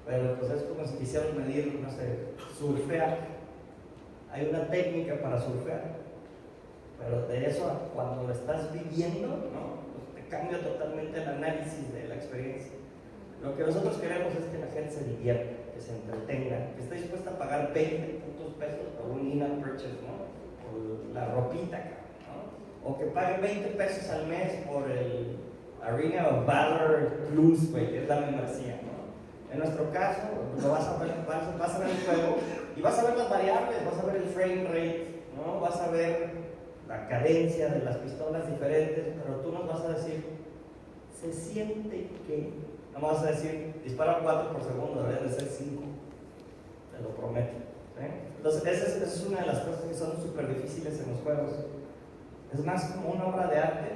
Pero 0.06 0.34
pues 0.40 0.50
es 0.50 0.62
como 0.64 0.84
si 0.86 0.96
quisieras 0.96 1.32
medir, 1.34 1.78
no 1.80 1.88
sé, 1.90 2.32
surfear. 2.58 3.18
Hay 4.32 4.46
una 4.48 4.66
técnica 4.68 5.20
para 5.22 5.40
surfear, 5.40 5.82
pero 6.98 7.28
de 7.28 7.46
eso 7.46 7.70
cuando 7.94 8.24
lo 8.24 8.32
estás 8.32 8.72
viviendo, 8.72 9.28
¿no? 9.28 9.82
Pues 9.92 10.14
te 10.24 10.28
cambia 10.30 10.60
totalmente 10.62 11.20
el 11.22 11.28
análisis 11.28 11.92
de 11.92 12.08
la 12.08 12.14
experiencia. 12.16 12.72
Lo 13.42 13.56
que 13.56 13.64
nosotros 13.64 13.96
queremos 13.96 14.32
es 14.34 14.44
que 14.46 14.58
la 14.58 14.68
gente 14.68 14.90
se 14.90 15.04
divierta, 15.04 15.72
que 15.74 15.80
se 15.80 15.96
entretenga, 15.96 16.74
que 16.74 16.82
esté 16.82 16.94
dispuesta 16.94 17.30
a 17.30 17.38
pagar 17.38 17.72
20 17.74 18.22
putos 18.24 18.54
pesos 18.54 18.86
por 18.96 19.10
un 19.10 19.26
in-app 19.26 19.60
purchase, 19.60 19.98
¿no? 20.06 20.30
Por 20.62 21.12
la 21.12 21.34
ropita, 21.34 21.78
¿no? 22.28 22.88
O 22.88 22.98
que 22.98 23.06
pague 23.06 23.40
20 23.40 23.68
pesos 23.70 24.08
al 24.10 24.28
mes 24.28 24.64
por 24.66 24.88
el 24.88 25.38
Arena 25.82 26.28
of 26.28 26.46
Valor 26.46 27.10
Plus, 27.30 27.72
güey, 27.72 27.90
que 27.90 28.02
es 28.02 28.08
la 28.08 28.20
membresía, 28.20 28.80
¿no? 28.82 29.52
En 29.52 29.58
nuestro 29.58 29.90
caso, 29.90 30.28
lo 30.62 30.70
vas 30.70 30.86
a 30.86 30.98
ver, 30.98 31.12
vas, 31.26 31.58
vas 31.58 31.74
a 31.74 31.78
ver 31.80 31.90
el 31.90 31.96
juego 31.96 32.36
y 32.76 32.80
vas 32.80 32.98
a 32.98 33.04
ver 33.04 33.16
las 33.16 33.28
variables, 33.28 33.84
vas 33.84 33.98
a 33.98 34.06
ver 34.06 34.16
el 34.22 34.28
frame 34.28 34.64
rate, 34.64 35.06
¿no? 35.36 35.60
Vas 35.60 35.80
a 35.80 35.90
ver 35.90 36.30
la 36.88 37.08
cadencia 37.08 37.68
de 37.68 37.84
las 37.84 37.96
pistolas 37.96 38.48
diferentes, 38.48 39.04
pero 39.22 39.40
tú 39.40 39.50
nos 39.50 39.66
vas 39.66 39.80
a 39.80 39.94
decir, 39.94 40.24
se 41.20 41.32
siente 41.32 42.08
que, 42.26 42.52
no 42.92 43.00
me 43.00 43.06
vas 43.06 43.22
a 43.22 43.30
decir, 43.30 43.74
dispara 43.84 44.20
4 44.22 44.52
por 44.52 44.62
segundo, 44.62 45.02
debe 45.04 45.28
de 45.28 45.32
ser 45.32 45.48
5, 45.48 45.82
te 46.94 47.02
lo 47.02 47.10
prometo. 47.10 47.52
¿sí? 47.98 48.04
Entonces, 48.36 48.62
esa 48.66 48.86
es, 48.86 48.96
esa 48.96 49.06
es 49.06 49.26
una 49.26 49.40
de 49.40 49.46
las 49.46 49.60
cosas 49.60 49.82
que 49.82 49.94
son 49.94 50.20
súper 50.20 50.48
difíciles 50.48 51.00
en 51.00 51.12
los 51.12 51.20
juegos. 51.20 51.52
Es 52.52 52.64
más 52.64 52.84
como 52.86 53.14
una 53.14 53.26
obra 53.26 53.46
de 53.46 53.58
arte, 53.58 53.88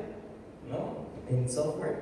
¿no? 0.70 1.06
En 1.28 1.48
software, 1.48 1.96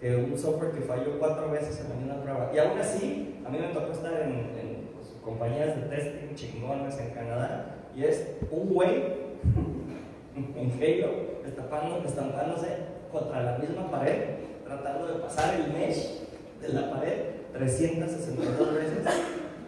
que 0.00 0.16
un 0.16 0.36
software 0.36 0.72
que 0.72 0.82
falló 0.82 1.18
cuatro 1.18 1.50
veces 1.50 1.80
en 1.80 1.88
la 1.88 1.94
misma 1.94 2.22
prueba. 2.22 2.50
Y 2.52 2.58
aún 2.58 2.78
así, 2.78 3.40
a 3.46 3.48
mí 3.48 3.58
me 3.58 3.68
tocó 3.68 3.92
estar 3.92 4.12
en, 4.20 4.90
pues, 4.94 5.14
compañías 5.24 5.76
de 5.76 5.82
testing 5.82 6.34
chingonas 6.34 6.98
en 6.98 7.10
Canadá, 7.10 7.76
y 7.94 8.04
es 8.04 8.36
un 8.50 8.68
güey 8.68 8.96
en 10.36 10.72
Halo, 10.72 11.10
estampándose 11.46 12.68
contra 13.10 13.42
la 13.42 13.58
misma 13.58 13.90
pared, 13.90 14.47
tratando 14.68 15.06
de 15.06 15.14
pasar 15.14 15.54
el 15.54 15.72
mesh 15.72 16.20
de 16.60 16.68
la 16.68 16.90
pared 16.90 17.18
362 17.52 18.74
veces. 18.74 18.98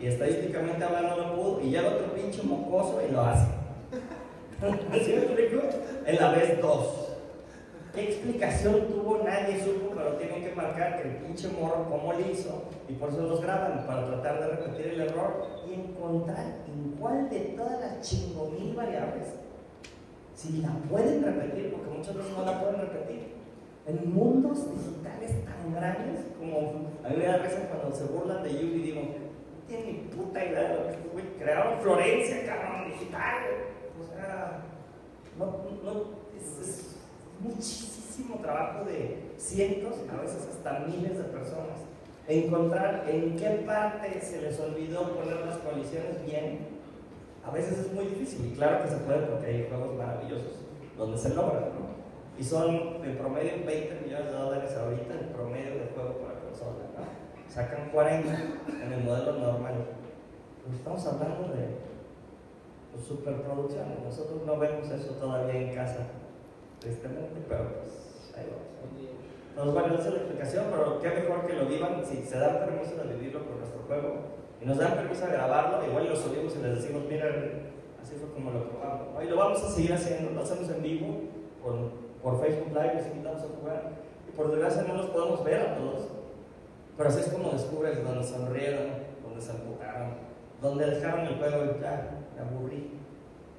Y 0.01 0.07
estadísticamente 0.07 0.85
hablando 0.85 1.17
no 1.17 1.35
pudo, 1.35 1.61
y 1.61 1.71
llega 1.71 1.89
otro 1.89 2.15
pinche 2.15 2.43
mocoso 2.43 3.03
y 3.07 3.13
lo 3.13 3.23
hace. 3.23 3.47
¿Sí 5.05 5.13
me 5.13 5.23
explico? 5.23 5.63
En 6.07 6.17
la 6.17 6.31
vez 6.33 6.61
2. 6.61 6.87
¿Qué 7.95 8.05
explicación 8.05 8.87
tuvo? 8.87 9.23
Nadie 9.25 9.63
supo, 9.63 9.93
pero 9.97 10.13
tienen 10.15 10.45
que 10.45 10.55
marcar 10.55 11.03
que 11.03 11.09
el 11.09 11.17
pinche 11.17 11.49
morro 11.49 11.87
cómo 11.91 12.13
le 12.13 12.31
hizo 12.33 12.63
y 12.89 12.93
por 12.93 13.09
eso 13.09 13.23
los 13.23 13.43
graban, 13.43 13.85
para 13.87 14.07
tratar 14.07 14.41
de 14.41 14.47
repetir 14.49 14.87
el 14.95 15.01
error 15.01 15.47
y 15.69 15.75
encontrar 15.75 16.47
en 16.67 16.93
cuál 16.99 17.29
de 17.29 17.41
todas 17.57 17.81
las 17.81 18.01
chingomil 18.01 18.75
variables 18.75 19.27
si 20.35 20.63
la 20.63 20.71
pueden 20.89 21.23
repetir, 21.23 21.73
porque 21.73 21.91
muchas 21.91 22.15
veces 22.15 22.33
no 22.35 22.45
la 22.45 22.61
pueden 22.61 22.81
repetir. 22.81 23.40
En 23.87 24.15
mundos 24.15 24.67
digitales 24.71 25.45
tan 25.45 25.75
grandes 25.75 26.27
como 26.39 26.91
a 27.05 27.09
mí 27.09 27.17
me 27.17 27.25
da 27.25 27.39
risa 27.39 27.69
cuando 27.69 27.97
se 27.97 28.05
burlan 28.05 28.43
de 28.43 28.53
Yubi, 28.53 28.83
digo, 28.83 29.01
no 29.01 29.67
tienen 29.67 29.87
ni 29.87 30.17
puta 30.17 30.45
idea 30.45 30.69
de 30.69 30.75
lo 30.75 30.85
que 30.85 30.91
estos 30.91 31.13
güeyes 31.13 31.31
crearon 31.39 31.81
Florencia, 31.81 32.47
cabrón, 32.47 32.91
digital. 32.91 33.37
O 34.01 34.15
sea, 34.15 34.63
es, 36.37 36.69
es 36.69 36.97
muchísimo 37.41 38.37
trabajo 38.43 38.85
de 38.85 39.33
cientos, 39.37 39.95
a 40.13 40.21
veces 40.21 40.49
hasta 40.51 40.81
miles 40.81 41.19
de 41.19 41.25
personas. 41.25 41.79
Encontrar 42.29 43.05
en 43.09 43.37
qué 43.37 43.65
parte 43.67 44.21
se 44.21 44.43
les 44.43 44.61
olvidó 44.61 45.17
poner 45.17 45.47
las 45.47 45.59
coaliciones 45.59 46.25
bien, 46.25 46.81
a 47.45 47.51
veces 47.51 47.79
es 47.79 47.93
muy 47.93 48.07
difícil. 48.07 48.47
Y 48.47 48.57
claro 48.57 48.83
que 48.83 48.91
se 48.91 48.97
puede 48.99 49.27
porque 49.27 49.47
hay 49.47 49.67
juegos 49.69 49.97
maravillosos 49.97 50.61
donde 50.97 51.19
se 51.19 51.31
logra, 51.31 51.61
¿no? 51.61 52.00
Y 52.41 52.43
son 52.43 53.05
en 53.05 53.19
promedio 53.19 53.53
20 53.67 54.01
millones 54.01 54.33
de 54.33 54.33
dólares 54.33 54.73
ahorita 54.75 55.13
el 55.13 55.29
promedio 55.29 55.77
de 55.77 55.93
juego 55.93 56.25
para 56.25 56.41
consola, 56.41 56.89
¿no? 56.97 57.53
Sacan 57.53 57.91
40 57.93 58.33
en 58.81 58.93
el 58.95 59.05
modelo 59.05 59.33
normal. 59.35 59.75
Pero 60.65 60.75
estamos 60.75 61.05
hablando 61.05 61.53
de 61.53 61.77
pues, 62.93 63.05
superproducciones. 63.05 64.01
Nosotros 64.03 64.41
no 64.47 64.57
vemos 64.57 64.89
eso 64.89 65.13
todavía 65.21 65.61
en 65.61 65.75
casa, 65.75 66.07
tristemente, 66.81 67.45
pero 67.47 67.77
pues 67.77 68.33
ahí 68.33 68.49
vamos. 68.49 68.73
¿no? 68.73 68.89
Entonces, 69.51 69.75
bueno, 69.75 69.95
esa 70.01 70.09
es 70.09 70.15
la 70.15 70.21
explicación, 70.21 70.65
pero 70.71 70.99
qué 70.99 71.09
mejor 71.11 71.47
que 71.47 71.53
lo 71.53 71.67
vivan 71.67 72.01
si 72.07 72.25
se 72.25 72.39
dan 72.39 72.65
permiso 72.65 72.97
de 72.97 73.17
vivirlo 73.17 73.45
con 73.45 73.59
nuestro 73.59 73.83
juego 73.87 74.15
y 74.63 74.65
nos 74.65 74.79
dan 74.79 74.95
permiso 74.95 75.27
de 75.27 75.33
grabarlo, 75.33 75.87
igual 75.87 76.09
lo 76.09 76.17
subimos 76.17 76.57
y 76.57 76.63
les 76.63 76.81
decimos, 76.81 77.03
mira, 77.07 77.29
así 78.01 78.15
fue 78.17 78.33
como 78.33 78.51
lo 78.51 78.71
probamos. 78.71 79.13
¿no? 79.13 79.23
Y 79.23 79.29
lo 79.29 79.37
vamos 79.37 79.63
a 79.63 79.69
seguir 79.69 79.93
haciendo, 79.93 80.31
lo 80.31 80.41
hacemos 80.41 80.71
en 80.71 80.83
vivo 80.83 81.07
por, 81.63 82.00
por 82.23 82.41
Facebook 82.41 82.69
Live, 82.69 82.95
les 82.95 83.07
invitamos 83.09 83.43
a 83.43 83.61
jugar. 83.61 83.91
Y 84.29 84.37
por 84.37 84.51
desgracia 84.51 84.83
no 84.83 84.95
los 84.95 85.07
podemos 85.07 85.45
ver 85.45 85.61
a 85.61 85.77
todos, 85.77 86.09
pero 86.97 87.09
así 87.09 87.21
es 87.21 87.29
como 87.29 87.51
descubres 87.51 88.05
donde 88.05 88.25
sonrieron, 88.25 88.89
donde 89.23 89.41
se 89.41 89.53
emputaron, 89.53 90.15
donde 90.61 90.87
dejaron 90.87 91.27
el 91.27 91.37
juego 91.37 91.65
y 91.65 91.81
ya, 91.81 92.11
me 92.37 92.43
aburrí. 92.43 92.91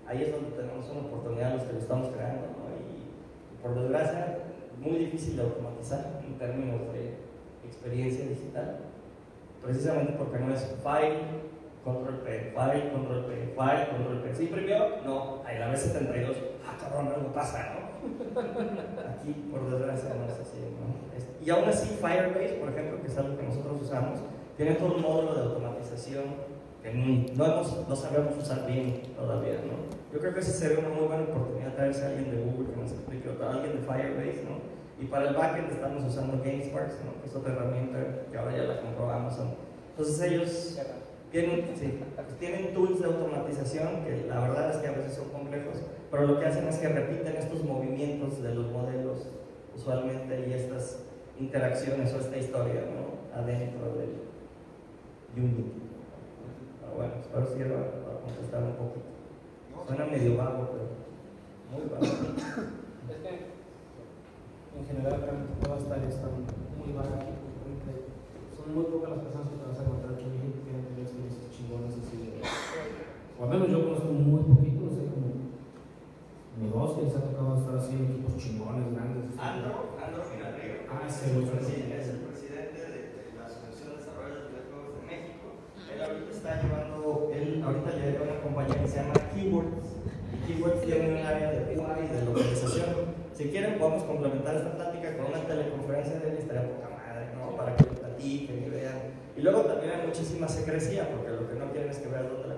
Ahí 0.07 0.23
es 0.23 0.31
donde 0.31 0.51
tenemos 0.51 0.89
una 0.89 1.01
oportunidad 1.01 1.55
los 1.55 1.63
que 1.63 1.73
lo 1.73 1.79
estamos 1.79 2.09
creando, 2.09 2.47
¿no? 2.47 2.69
Y 2.77 3.61
por 3.61 3.79
desgracia, 3.79 4.37
muy 4.77 4.97
difícil 4.97 5.37
de 5.37 5.43
automatizar 5.43 6.21
en 6.25 6.37
términos 6.37 6.81
de 6.93 7.15
experiencia 7.65 8.25
digital. 8.25 8.77
precisamente 9.63 10.13
porque 10.13 10.39
no 10.39 10.53
es 10.53 10.75
file, 10.83 11.19
control 11.83 12.21
P, 12.21 12.53
file, 12.55 12.91
control 12.91 13.25
P, 13.25 13.53
file, 13.55 13.87
control 13.91 14.21
P. 14.23 14.35
¿Se 14.35 14.43
imprimió? 14.43 15.03
No, 15.05 15.43
ahí 15.45 15.59
la 15.59 15.71
B72, 15.71 16.35
cabrón, 17.01 17.19
algo 17.19 17.33
pasa, 17.33 17.73
¿no? 17.73 17.81
Aquí, 19.09 19.33
por 19.51 19.69
desgracia, 19.69 20.15
no 20.15 20.25
es 20.25 20.39
así, 20.39 20.57
¿no? 20.59 21.45
Y 21.45 21.49
aún 21.49 21.69
así, 21.69 21.97
Firebase, 21.99 22.57
por 22.59 22.69
ejemplo, 22.69 23.01
que 23.01 23.07
es 23.07 23.17
algo 23.17 23.37
que 23.37 23.43
nosotros 23.43 23.81
usamos, 23.81 24.19
tiene 24.57 24.75
todo 24.75 24.95
un 24.95 25.01
módulo 25.01 25.33
de 25.33 25.41
automatización 25.41 26.51
que 26.83 26.93
no, 26.93 27.45
hemos, 27.45 27.87
no 27.87 27.95
sabemos 27.95 28.37
usar 28.37 28.65
bien 28.65 29.01
todavía, 29.15 29.53
¿no? 29.65 29.89
Yo 30.13 30.19
creo 30.19 30.33
que 30.33 30.39
esa 30.39 30.51
sería 30.51 30.79
una 30.79 30.89
muy 30.89 31.07
buena 31.07 31.23
oportunidad 31.23 31.73
traerse 31.75 32.03
a 32.03 32.07
alguien 32.09 32.31
de 32.31 32.43
Google 32.43 32.73
que 32.73 32.81
nos 32.81 32.91
explique, 32.91 33.29
o 33.29 33.49
alguien 33.49 33.73
de 33.73 33.81
Firebase, 33.81 34.43
¿no? 34.45 34.71
Y 35.01 35.05
para 35.05 35.29
el 35.29 35.35
backend 35.35 35.71
estamos 35.71 36.03
usando 36.03 36.37
GameSparks, 36.43 36.93
¿no? 37.05 37.21
Que 37.21 37.27
es 37.27 37.35
otra 37.35 37.53
herramienta 37.53 37.97
que 38.31 38.37
ahora 38.37 38.55
ya 38.55 38.63
la 38.63 38.81
compró 38.81 39.09
Amazon. 39.09 39.55
Entonces 39.91 40.21
ellos 40.21 40.79
tienen, 41.31 41.65
sí, 41.75 41.99
pues 42.15 42.37
tienen 42.37 42.73
tools 42.73 42.99
de 42.99 43.05
automatización 43.05 44.03
que 44.03 44.25
la 44.27 44.41
verdad 44.41 44.71
es 44.71 44.77
que 44.77 44.87
a 44.87 44.91
veces 44.91 45.13
son 45.13 45.29
complejos, 45.29 45.77
pero 46.09 46.27
lo 46.27 46.39
que 46.39 46.45
hacen 46.45 46.67
es 46.67 46.77
que 46.77 46.89
repiten 46.89 47.35
estos 47.37 47.63
movimientos 47.63 48.43
de 48.43 48.53
los 48.53 48.71
modelos 48.71 49.27
usualmente 49.75 50.45
y 50.47 50.53
estas 50.53 50.99
interacciones 51.39 52.13
o 52.13 52.19
esta 52.19 52.37
historia, 52.37 52.81
¿no? 52.81 53.39
Adentro 53.39 53.95
del 53.95 54.27
Unity. 55.35 55.71
Pero 56.81 56.95
bueno, 56.95 57.13
espero 57.21 57.45
sirva 57.47 57.79
para 58.03 58.19
contestar 58.19 58.63
un 58.63 58.75
poquito. 58.75 59.05
Suena 59.87 60.05
medio 60.05 60.37
vago, 60.37 60.69
pero 60.71 60.87
muy 61.71 61.89
vago. 61.89 62.03
Es 62.03 63.17
que 63.17 63.51
en 64.77 64.85
general 64.85 65.21
realmente 65.21 65.53
todas 65.63 65.81
las 65.81 65.89
tareas 65.89 66.13
están 66.13 66.31
muy 66.77 66.93
bajas. 66.93 67.23
porque 67.25 68.07
Son 68.55 68.75
muy 68.75 68.85
pocas 68.85 69.09
las 69.09 69.19
personas 69.19 69.49
que 69.49 69.57
te 69.57 69.65
vas 69.67 69.79
a 69.79 69.83
encontrar 69.83 70.15
que 70.15 70.23
tienen 70.23 70.53
tenido 70.55 71.01
experiencias 71.01 71.51
chingonas 71.51 71.95
así 71.97 72.17
de. 72.17 72.39
O 73.41 73.45
al 73.45 73.49
menos 73.49 73.73
yo 73.73 73.81
conozco 73.81 74.13
muy 74.13 74.45
poquito, 74.45 74.85
no 74.85 74.93
sé, 74.93 75.01
como. 75.09 75.49
Dos 76.61 76.93
que 76.93 77.09
les 77.09 77.15
ha 77.17 77.25
tocado 77.25 77.57
estar 77.57 77.73
así 77.73 77.97
en 77.97 78.05
equipos 78.05 78.37
chingones, 78.37 78.93
grandes. 78.93 79.33
Andro, 79.33 79.97
Andro 79.97 80.21
Finarrigo. 80.29 80.85
Ah, 80.85 81.09
es 81.09 81.25
el 81.25 81.49
presidente, 81.49 81.97
es 81.97 82.09
el 82.13 82.21
presidente 82.21 82.77
de, 82.77 83.33
la 83.33 83.49
Asociación 83.49 83.89
de 83.89 83.97
Desarrollo 83.97 84.45
de 84.45 84.45
Videojuegos 84.45 84.93
de 84.93 85.01
México. 85.09 85.45
Él 85.89 85.97
ahorita 86.05 86.29
está 86.29 86.61
llevando, 86.61 87.33
él 87.33 87.47
ahorita 87.65 87.89
lleva 87.97 88.29
una 88.29 88.39
compañía 88.45 88.77
que 88.77 88.89
se 88.93 88.97
llama 89.01 89.17
Keywords. 89.33 89.89
Y 90.29 90.37
Keywords 90.45 90.81
tiene 90.85 91.05
un 91.09 91.25
área 91.25 91.49
de 91.49 91.59
UI 91.73 91.97
y 91.97 92.09
de 92.13 92.19
localización. 92.21 92.93
Si 93.33 93.43
quieren, 93.49 93.81
podemos 93.81 94.05
complementar 94.05 94.53
esta 94.53 94.77
plática 94.77 95.17
con 95.17 95.33
una 95.33 95.41
teleconferencia 95.49 96.21
de 96.21 96.29
él, 96.29 96.35
y 96.37 96.41
estaría 96.45 96.69
poca 96.69 96.93
madre, 96.93 97.33
¿no? 97.33 97.57
Para 97.57 97.73
que 97.73 97.89
lo 97.89 97.97
platiquen 97.97 98.57
y 98.61 98.69
vean. 98.69 99.17
Y 99.33 99.41
luego 99.41 99.65
también 99.65 99.97
hay 99.97 100.05
muchísima 100.05 100.45
secrecía, 100.45 101.09
porque 101.09 101.33
lo 101.33 101.49
que 101.49 101.57
no 101.57 101.73
quieren 101.73 101.89
es 101.89 101.97
que 101.97 102.05
vean 102.05 102.29
dónde. 102.29 102.50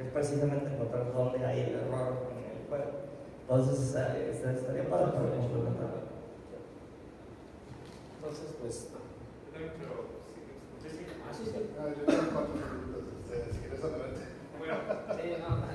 Porque 0.00 0.08
es 0.08 0.12
precisamente 0.14 0.72
encontrar 0.72 1.12
dónde 1.12 1.44
hay 1.44 1.60
el 1.60 1.74
error 1.74 2.16
en 2.32 2.38
el 2.56 2.66
juego. 2.68 2.90
Entonces, 3.42 3.94
eh, 3.96 4.30
estaría 4.32 4.88
para 4.88 5.12
complementar. 5.12 6.08
Entonces, 8.16 8.56
pues. 8.62 8.88
Ah, 9.52 11.32
sí, 11.32 11.44
sí. 11.44 11.52
Ah, 11.78 11.88
yo 11.88 12.04
tengo 12.06 12.32
cuatro 12.32 12.54
preguntas 12.54 13.02
ustedes, 13.20 13.54
si 13.54 13.60
quieres 13.60 13.84
adelante. 13.84 14.20
Sí, 15.16 15.36
no, 15.38 15.48
no. 15.50 15.68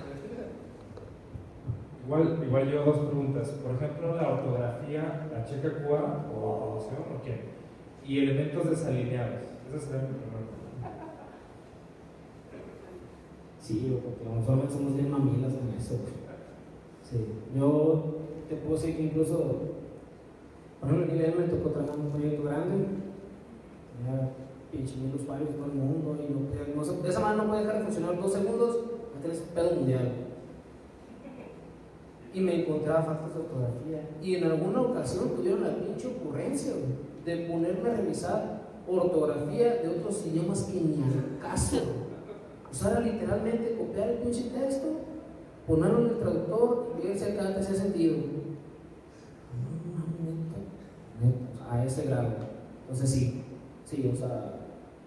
Igual, 2.05 2.43
igual 2.43 2.71
yo 2.71 2.83
dos 2.83 2.97
preguntas. 3.05 3.49
Por 3.49 3.75
ejemplo, 3.75 4.15
la 4.15 4.29
ortografía, 4.29 5.27
¿la 5.31 5.45
checa 5.45 5.83
Cuba 5.83 6.25
o 6.33 6.79
producción 6.79 7.01
o 7.13 7.21
quién? 7.23 7.41
Y 8.03 8.23
elementos 8.23 8.69
desalineados. 8.71 9.43
Esa 9.69 9.85
sería 9.85 10.01
mi 10.01 10.07
primera 10.17 10.31
pregunta. 10.31 10.54
Sí, 13.65 13.97
porque 14.03 14.39
usualmente 14.39 14.75
somos 14.75 14.93
bien 14.93 15.09
mamilas 15.09 15.53
en 15.53 15.73
eso. 15.75 15.95
Sí, 17.01 17.17
yo 17.57 18.17
te 18.47 18.57
puedo 18.57 18.75
decir 18.75 18.95
que 18.95 19.03
incluso, 19.05 19.37
por 20.79 20.89
ejemplo, 20.89 21.11
aquí 21.11 21.33
me 21.35 21.47
tocó 21.47 21.69
trabajar 21.71 21.97
un 21.97 22.11
proyecto 22.11 22.43
grande, 22.43 22.75
tenía 23.97 24.29
pinche 24.71 24.97
mil 24.97 25.15
usuarios 25.15 25.49
todo 25.55 25.65
el 25.65 25.73
mundo, 25.73 26.15
y 26.21 26.31
no 26.31 26.85
no 26.85 27.01
de 27.01 27.09
esa 27.09 27.19
manera 27.19 27.41
no 27.41 27.49
puede 27.49 27.61
dejar 27.61 27.79
de 27.79 27.83
funcionar 27.85 28.21
dos 28.21 28.33
segundos, 28.33 28.77
me 29.15 29.21
tenés 29.23 29.41
un 29.41 29.55
pedo 29.55 29.71
mundial. 29.77 30.11
Y 32.35 32.41
me 32.41 32.61
encontraba 32.61 33.01
faltas 33.01 33.33
de 33.33 33.39
ortografía. 33.39 34.09
Y 34.21 34.35
en 34.35 34.43
alguna 34.43 34.81
ocasión 34.81 35.29
tuvieron 35.35 35.63
la 35.63 35.75
pinche 35.75 36.07
ocurrencia 36.07 36.73
de 37.25 37.35
ponerme 37.47 37.89
a 37.89 37.95
revisar 37.95 38.61
ortografía 38.87 39.77
de 39.77 39.87
otros 39.87 40.23
idiomas 40.27 40.65
que 40.65 40.81
ni 40.81 41.01
al 41.01 41.39
caso. 41.41 42.04
Sea, 42.75 42.91
era 42.91 42.99
literalmente 42.99 43.77
copiar 43.77 44.09
el 44.09 44.17
pinche 44.17 44.49
texto, 44.49 44.87
ponerlo 45.67 45.99
en 45.99 46.07
el 46.07 46.19
traductor 46.19 46.95
y 46.97 47.07
ver 47.07 47.17
si 47.17 47.25
acá 47.25 47.53
te 47.53 47.59
hacía 47.59 47.75
sentido. 47.75 48.17
Sea, 51.19 51.71
a 51.71 51.85
ese 51.85 52.05
grado. 52.05 52.29
Entonces 52.81 53.09
sí, 53.09 53.43
sí, 53.85 54.11
o 54.13 54.15
sea, 54.15 54.59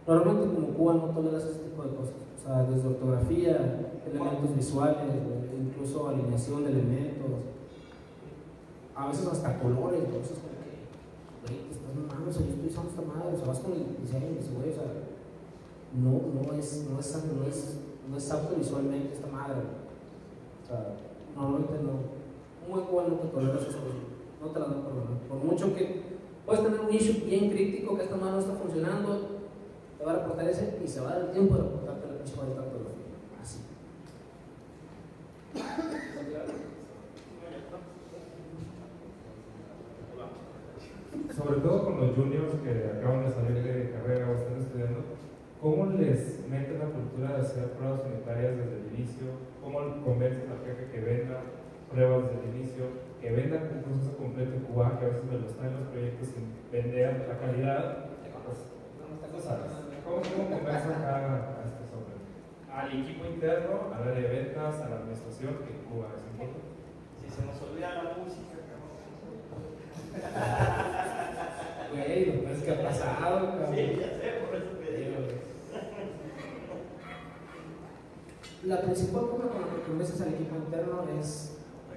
normalmente 0.06 0.54
como 0.54 0.68
Cuba 0.68 0.94
no 0.94 1.10
toleras 1.10 1.44
ese 1.44 1.60
tipo 1.60 1.82
de 1.82 1.90
cosas. 1.90 2.14
O 2.36 2.46
sea, 2.46 2.62
desde 2.64 2.88
ortografía, 2.88 3.90
elementos 4.06 4.56
visuales, 4.56 4.96
incluso 5.58 6.08
alineación 6.08 6.64
de 6.64 6.70
elementos, 6.70 7.26
a 8.96 9.08
veces 9.08 9.26
hasta 9.26 9.60
colores, 9.60 10.00
¿no? 10.08 10.16
Eso 10.16 10.34
es 10.34 10.40
como 10.40 10.58
que, 10.58 10.74
güey, 11.44 11.68
te 11.68 11.74
estás 11.74 11.94
mamando, 11.94 12.30
o 12.30 12.32
sea, 12.32 12.42
yo 12.42 12.52
estoy 12.52 12.68
usando 12.68 12.90
esta 12.90 13.02
madre, 13.02 13.34
o 13.34 13.38
sea, 13.38 13.46
vas 13.46 13.58
con 13.60 13.72
el 13.72 13.84
diseño 14.02 14.26
o 14.34 14.74
sea, 14.74 14.90
no, 15.94 16.42
no 16.42 16.52
es, 16.58 16.86
no 16.90 16.98
es, 16.98 17.24
no 17.24 17.46
es, 17.46 17.78
no 18.08 18.16
es 18.16 18.30
apto 18.30 18.56
visualmente 18.56 19.14
esta 19.14 19.28
madre. 19.28 19.62
O 20.62 20.66
sea, 20.66 20.94
normalmente 21.34 21.74
no. 21.82 22.18
Muy 22.68 22.82
bueno 22.82 23.20
que 23.20 23.28
toleras 23.28 23.62
eso, 23.62 23.78
no 24.40 24.48
te 24.48 24.60
la 24.60 24.66
dan 24.66 24.82
por 24.82 24.92
perdonar. 24.92 25.18
Por 25.28 25.38
mucho 25.38 25.74
que 25.74 26.02
puedes 26.44 26.62
tener 26.62 26.80
un 26.80 26.92
issue 26.92 27.24
bien 27.24 27.50
crítico 27.50 27.96
que 27.96 28.04
esta 28.04 28.16
mano 28.16 28.32
no 28.32 28.38
está 28.40 28.52
funcionando, 28.54 29.38
te 29.98 30.04
va 30.04 30.12
a 30.12 30.16
reportar 30.16 30.48
ese 30.48 30.78
y 30.84 30.86
se 30.86 31.00
va 31.00 31.10
a 31.10 31.14
dar 31.14 31.22
el 31.26 31.32
tiempo 31.32 31.54
de 31.54 31.62
reportarte 31.62 32.06
la 32.08 32.18
pinche 32.18 32.36
maldita 32.36 32.60
ortografía. 32.60 33.04
Así. 33.40 33.58
Sobre 41.34 41.60
todo 41.60 41.84
con 41.84 42.00
los 42.00 42.16
juniors 42.16 42.54
que 42.62 42.98
acaban 42.98 43.24
de 43.24 43.32
salir 43.32 43.62
de 43.62 43.90
carrera 43.92 44.28
o 44.30 44.34
están 44.34 44.58
estudiando, 44.58 45.17
¿cómo 45.60 45.86
les 45.86 46.46
meten 46.48 46.78
la 46.78 46.86
cultura 46.86 47.36
de 47.36 47.42
hacer 47.42 47.72
pruebas 47.72 48.04
unitarias 48.06 48.56
desde 48.56 48.76
el 48.76 48.94
inicio? 48.94 49.26
¿Cómo 49.62 50.02
convencen 50.04 50.50
al 50.50 50.64
jefe 50.64 50.90
que 50.92 51.00
venda 51.00 51.40
pruebas 51.90 52.30
desde 52.30 52.48
el 52.48 52.56
inicio? 52.56 52.84
Que 53.20 53.32
vendan 53.32 53.68
un 53.74 53.82
proceso 53.82 54.16
completo 54.16 54.54
en 54.54 54.60
Cuba, 54.62 54.98
que 54.98 55.06
a 55.06 55.08
veces 55.08 55.24
me 55.24 55.38
los 55.38 55.56
traen 55.56 55.74
los 55.74 55.88
proyectos 55.88 56.28
sin 56.28 56.54
vender 56.70 57.26
la 57.28 57.38
calidad. 57.38 58.08
Pues, 59.38 59.44
sabes. 59.44 59.70
¿Cómo, 60.04 60.18
cómo 60.22 60.50
convencen 60.50 60.92
acá 60.92 61.14
a 61.14 61.62
estos 61.62 61.86
hombres? 61.94 62.18
Al 62.66 62.90
equipo 62.90 63.26
interno, 63.26 63.94
al 63.94 64.02
área 64.02 64.22
de 64.22 64.34
ventas, 64.34 64.80
a 64.80 64.88
la 64.88 64.96
administración, 64.96 65.62
que 65.62 65.78
en 65.78 65.82
Cuba 65.86 66.10
es 66.16 66.22
importante. 66.26 66.74
Si 67.22 67.30
se 67.30 67.46
nos 67.46 67.60
olvida 67.62 68.02
la 68.02 68.14
música, 68.18 68.58
cabrón. 68.66 68.98
Güey, 71.88 72.26
lo 72.26 72.44
que 72.44 72.52
es 72.52 72.62
que 72.62 72.70
ha 72.70 72.82
pasado, 72.82 73.48
cabrón. 73.48 73.74
Sí, 73.74 73.96
ya 73.98 74.10
sé, 74.18 74.44
por 74.44 74.54
eso 74.56 74.76
te 74.76 74.92
digo. 74.92 75.27
La 78.64 78.80
principal 78.80 79.22
forma 79.22 79.50
con 79.50 79.60
la 79.60 79.68
que 79.68 79.82
convences 79.86 80.20
al 80.20 80.34
equipo 80.34 80.56
interno 80.56 81.04
es, 81.20 81.52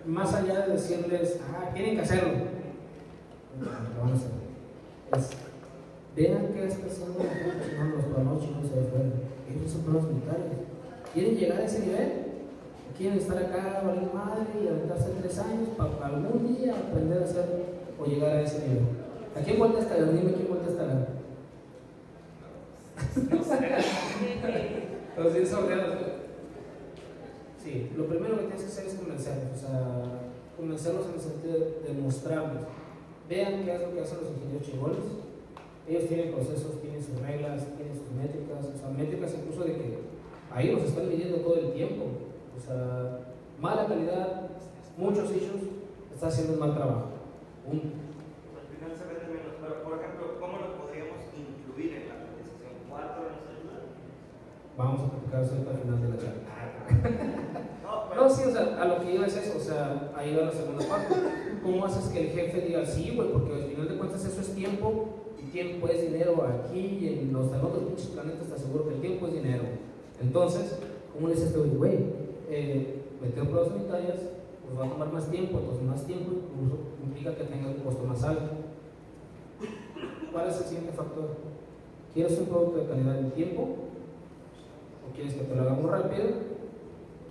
más 0.06 0.34
allá 0.34 0.68
de 0.68 0.74
decirles, 0.74 1.40
ah, 1.52 1.72
tienen 1.74 1.96
que 1.96 2.02
hacerlo, 2.02 2.34
lo 3.60 4.02
van 4.02 4.12
a 4.12 4.16
hacer. 4.16 4.32
Es, 5.18 5.30
vean 6.16 6.54
qué 6.54 6.68
está 6.68 6.86
haciendo 6.86 7.24
la 7.24 7.30
gente, 7.30 7.78
no 7.78 7.96
los 7.96 8.06
planos 8.06 8.42
chinos 8.42 8.72
de 8.72 8.80
afuera. 8.80 9.10
Ellos 9.50 9.72
son 9.72 9.82
planos 9.82 10.04
militares. 10.04 10.46
¿Quieren 11.14 11.36
llegar 11.36 11.62
a 11.62 11.66
ese 11.66 11.80
nivel? 11.80 12.12
¿O 12.92 12.98
¿Quieren 12.98 13.18
estar 13.18 13.38
acá, 13.38 13.82
valer 13.84 14.14
madre 14.14 14.46
y 14.64 14.68
aventarse 14.68 15.10
tres 15.20 15.40
años 15.40 15.70
para 15.78 16.08
algún 16.08 16.56
día 16.56 16.76
aprender 16.78 17.24
a 17.24 17.26
hacer 17.26 17.46
o 18.00 18.06
llegar 18.06 18.38
a 18.38 18.42
ese 18.42 18.68
nivel? 18.68 18.84
¿A 19.36 19.42
quién 19.42 19.58
vuelta 19.58 19.80
está 19.80 19.96
Dime 19.96 20.34
quién 20.34 20.48
vuelta 20.48 20.70
está 20.70 20.84
la. 20.84 21.08
Entonces, 25.18 25.48
eso 25.48 25.68
realmente- 25.68 26.11
Sí, 27.64 27.92
lo 27.96 28.08
primero 28.08 28.38
que 28.38 28.46
tienes 28.46 28.64
que 28.64 28.72
hacer 28.72 28.88
es 28.88 28.96
convencerlos, 28.96 29.54
o 29.54 29.60
sea, 29.62 30.04
convencerlos 30.58 31.06
en 31.06 31.14
el 31.14 31.20
sentido 31.22 31.54
de 31.60 31.94
demostrarles. 31.94 32.64
Vean 33.30 33.64
qué 33.64 33.76
es 33.76 33.82
lo 33.82 33.94
que 33.94 34.02
hacen 34.02 34.18
los 34.18 34.32
ingenieros 34.34 34.66
chingones. 34.66 35.06
Ellos 35.88 36.08
tienen 36.08 36.34
procesos, 36.34 36.82
tienen 36.82 37.04
sus 37.04 37.22
reglas, 37.22 37.62
tienen 37.78 37.94
sus 37.94 38.10
métricas, 38.18 38.66
o 38.66 38.78
sea, 38.78 38.90
métricas 38.90 39.36
incluso 39.38 39.64
de 39.64 39.74
que 39.78 40.00
ahí 40.50 40.72
los 40.72 40.84
están 40.84 41.08
midiendo 41.08 41.38
todo 41.38 41.56
el 41.56 41.74
tiempo. 41.74 42.06
O 42.58 42.60
sea, 42.60 43.30
mala 43.60 43.86
calidad, 43.86 44.50
muchos 44.98 45.30
issues, 45.30 45.70
está 46.12 46.28
haciendo 46.28 46.54
un 46.54 46.60
mal 46.60 46.74
trabajo. 46.74 47.14
Al 47.70 47.78
final 47.78 48.90
se 48.98 49.06
vende 49.06 49.38
menos, 49.38 49.54
pero 49.62 49.84
por 49.84 50.02
ejemplo, 50.02 50.42
¿cómo 50.42 50.58
lo 50.58 50.82
podríamos 50.82 51.30
incluir 51.38 51.94
en 51.94 52.10
la 52.10 52.26
actualización? 52.26 52.74
vamos 54.78 55.02
a 55.02 55.10
platicar 55.12 55.44
eso 55.44 55.62
al 55.62 55.78
final 55.78 56.02
de 56.02 56.10
la 56.10 56.18
charla. 56.18 57.48
No, 58.16 58.30
sí, 58.30 58.44
o 58.48 58.52
sea, 58.52 58.82
a 58.82 58.86
lo 58.86 59.00
que 59.00 59.16
iba 59.16 59.26
es 59.26 59.36
eso, 59.36 59.58
o 59.58 59.60
sea, 59.60 60.12
ahí 60.16 60.36
va 60.36 60.46
la 60.46 60.52
segunda 60.52 60.86
parte. 60.88 61.16
¿Cómo 61.64 61.86
haces 61.86 62.10
que 62.10 62.28
el 62.28 62.30
jefe 62.30 62.62
diga 62.62 62.86
sí, 62.86 63.14
güey? 63.16 63.32
Porque 63.32 63.54
al 63.54 63.64
final 63.64 63.88
de 63.88 63.98
cuentas 63.98 64.26
eso 64.26 64.42
es 64.42 64.56
tiempo 64.56 65.06
y 65.40 65.50
tiempo 65.52 65.88
es 65.88 66.02
dinero 66.02 66.44
aquí 66.44 66.80
y 67.02 67.20
en 67.20 67.34
los 67.34 67.52
en 67.52 67.62
otros 67.62 67.84
pinches 67.84 68.08
planetas 68.08 68.48
te 68.48 68.54
aseguro 68.56 68.88
que 68.88 68.96
el 68.96 69.02
tiempo 69.02 69.28
es 69.28 69.34
dinero. 69.34 69.64
Entonces, 70.22 70.78
¿cómo 71.14 71.28
le 71.28 71.36
dices 71.36 71.56
güey, 71.58 71.70
güey? 71.72 72.00
Eh, 72.50 73.02
meter 73.22 73.48
pruebas 73.48 73.70
sanitarias 73.70 74.18
pues 74.66 74.80
va 74.80 74.86
a 74.86 74.90
tomar 74.90 75.12
más 75.12 75.30
tiempo, 75.30 75.60
entonces 75.60 75.84
más 75.84 76.06
tiempo 76.06 76.32
incluso 76.32 76.78
implica 77.04 77.36
que 77.36 77.44
tenga 77.46 77.68
un 77.68 77.76
costo 77.76 78.04
más 78.04 78.24
alto. 78.24 78.52
¿Cuál 80.32 80.50
es 80.50 80.58
el 80.58 80.64
siguiente 80.64 80.94
factor? 80.94 81.30
¿Quieres 82.14 82.38
un 82.40 82.46
producto 82.46 82.78
de 82.78 82.88
calidad 82.88 83.20
en 83.20 83.32
tiempo? 83.32 83.62
¿O 83.62 85.14
quieres 85.14 85.34
que 85.34 85.44
te 85.44 85.56
lo 85.56 85.62
hagamos 85.62 85.90
rápido? 85.90 86.26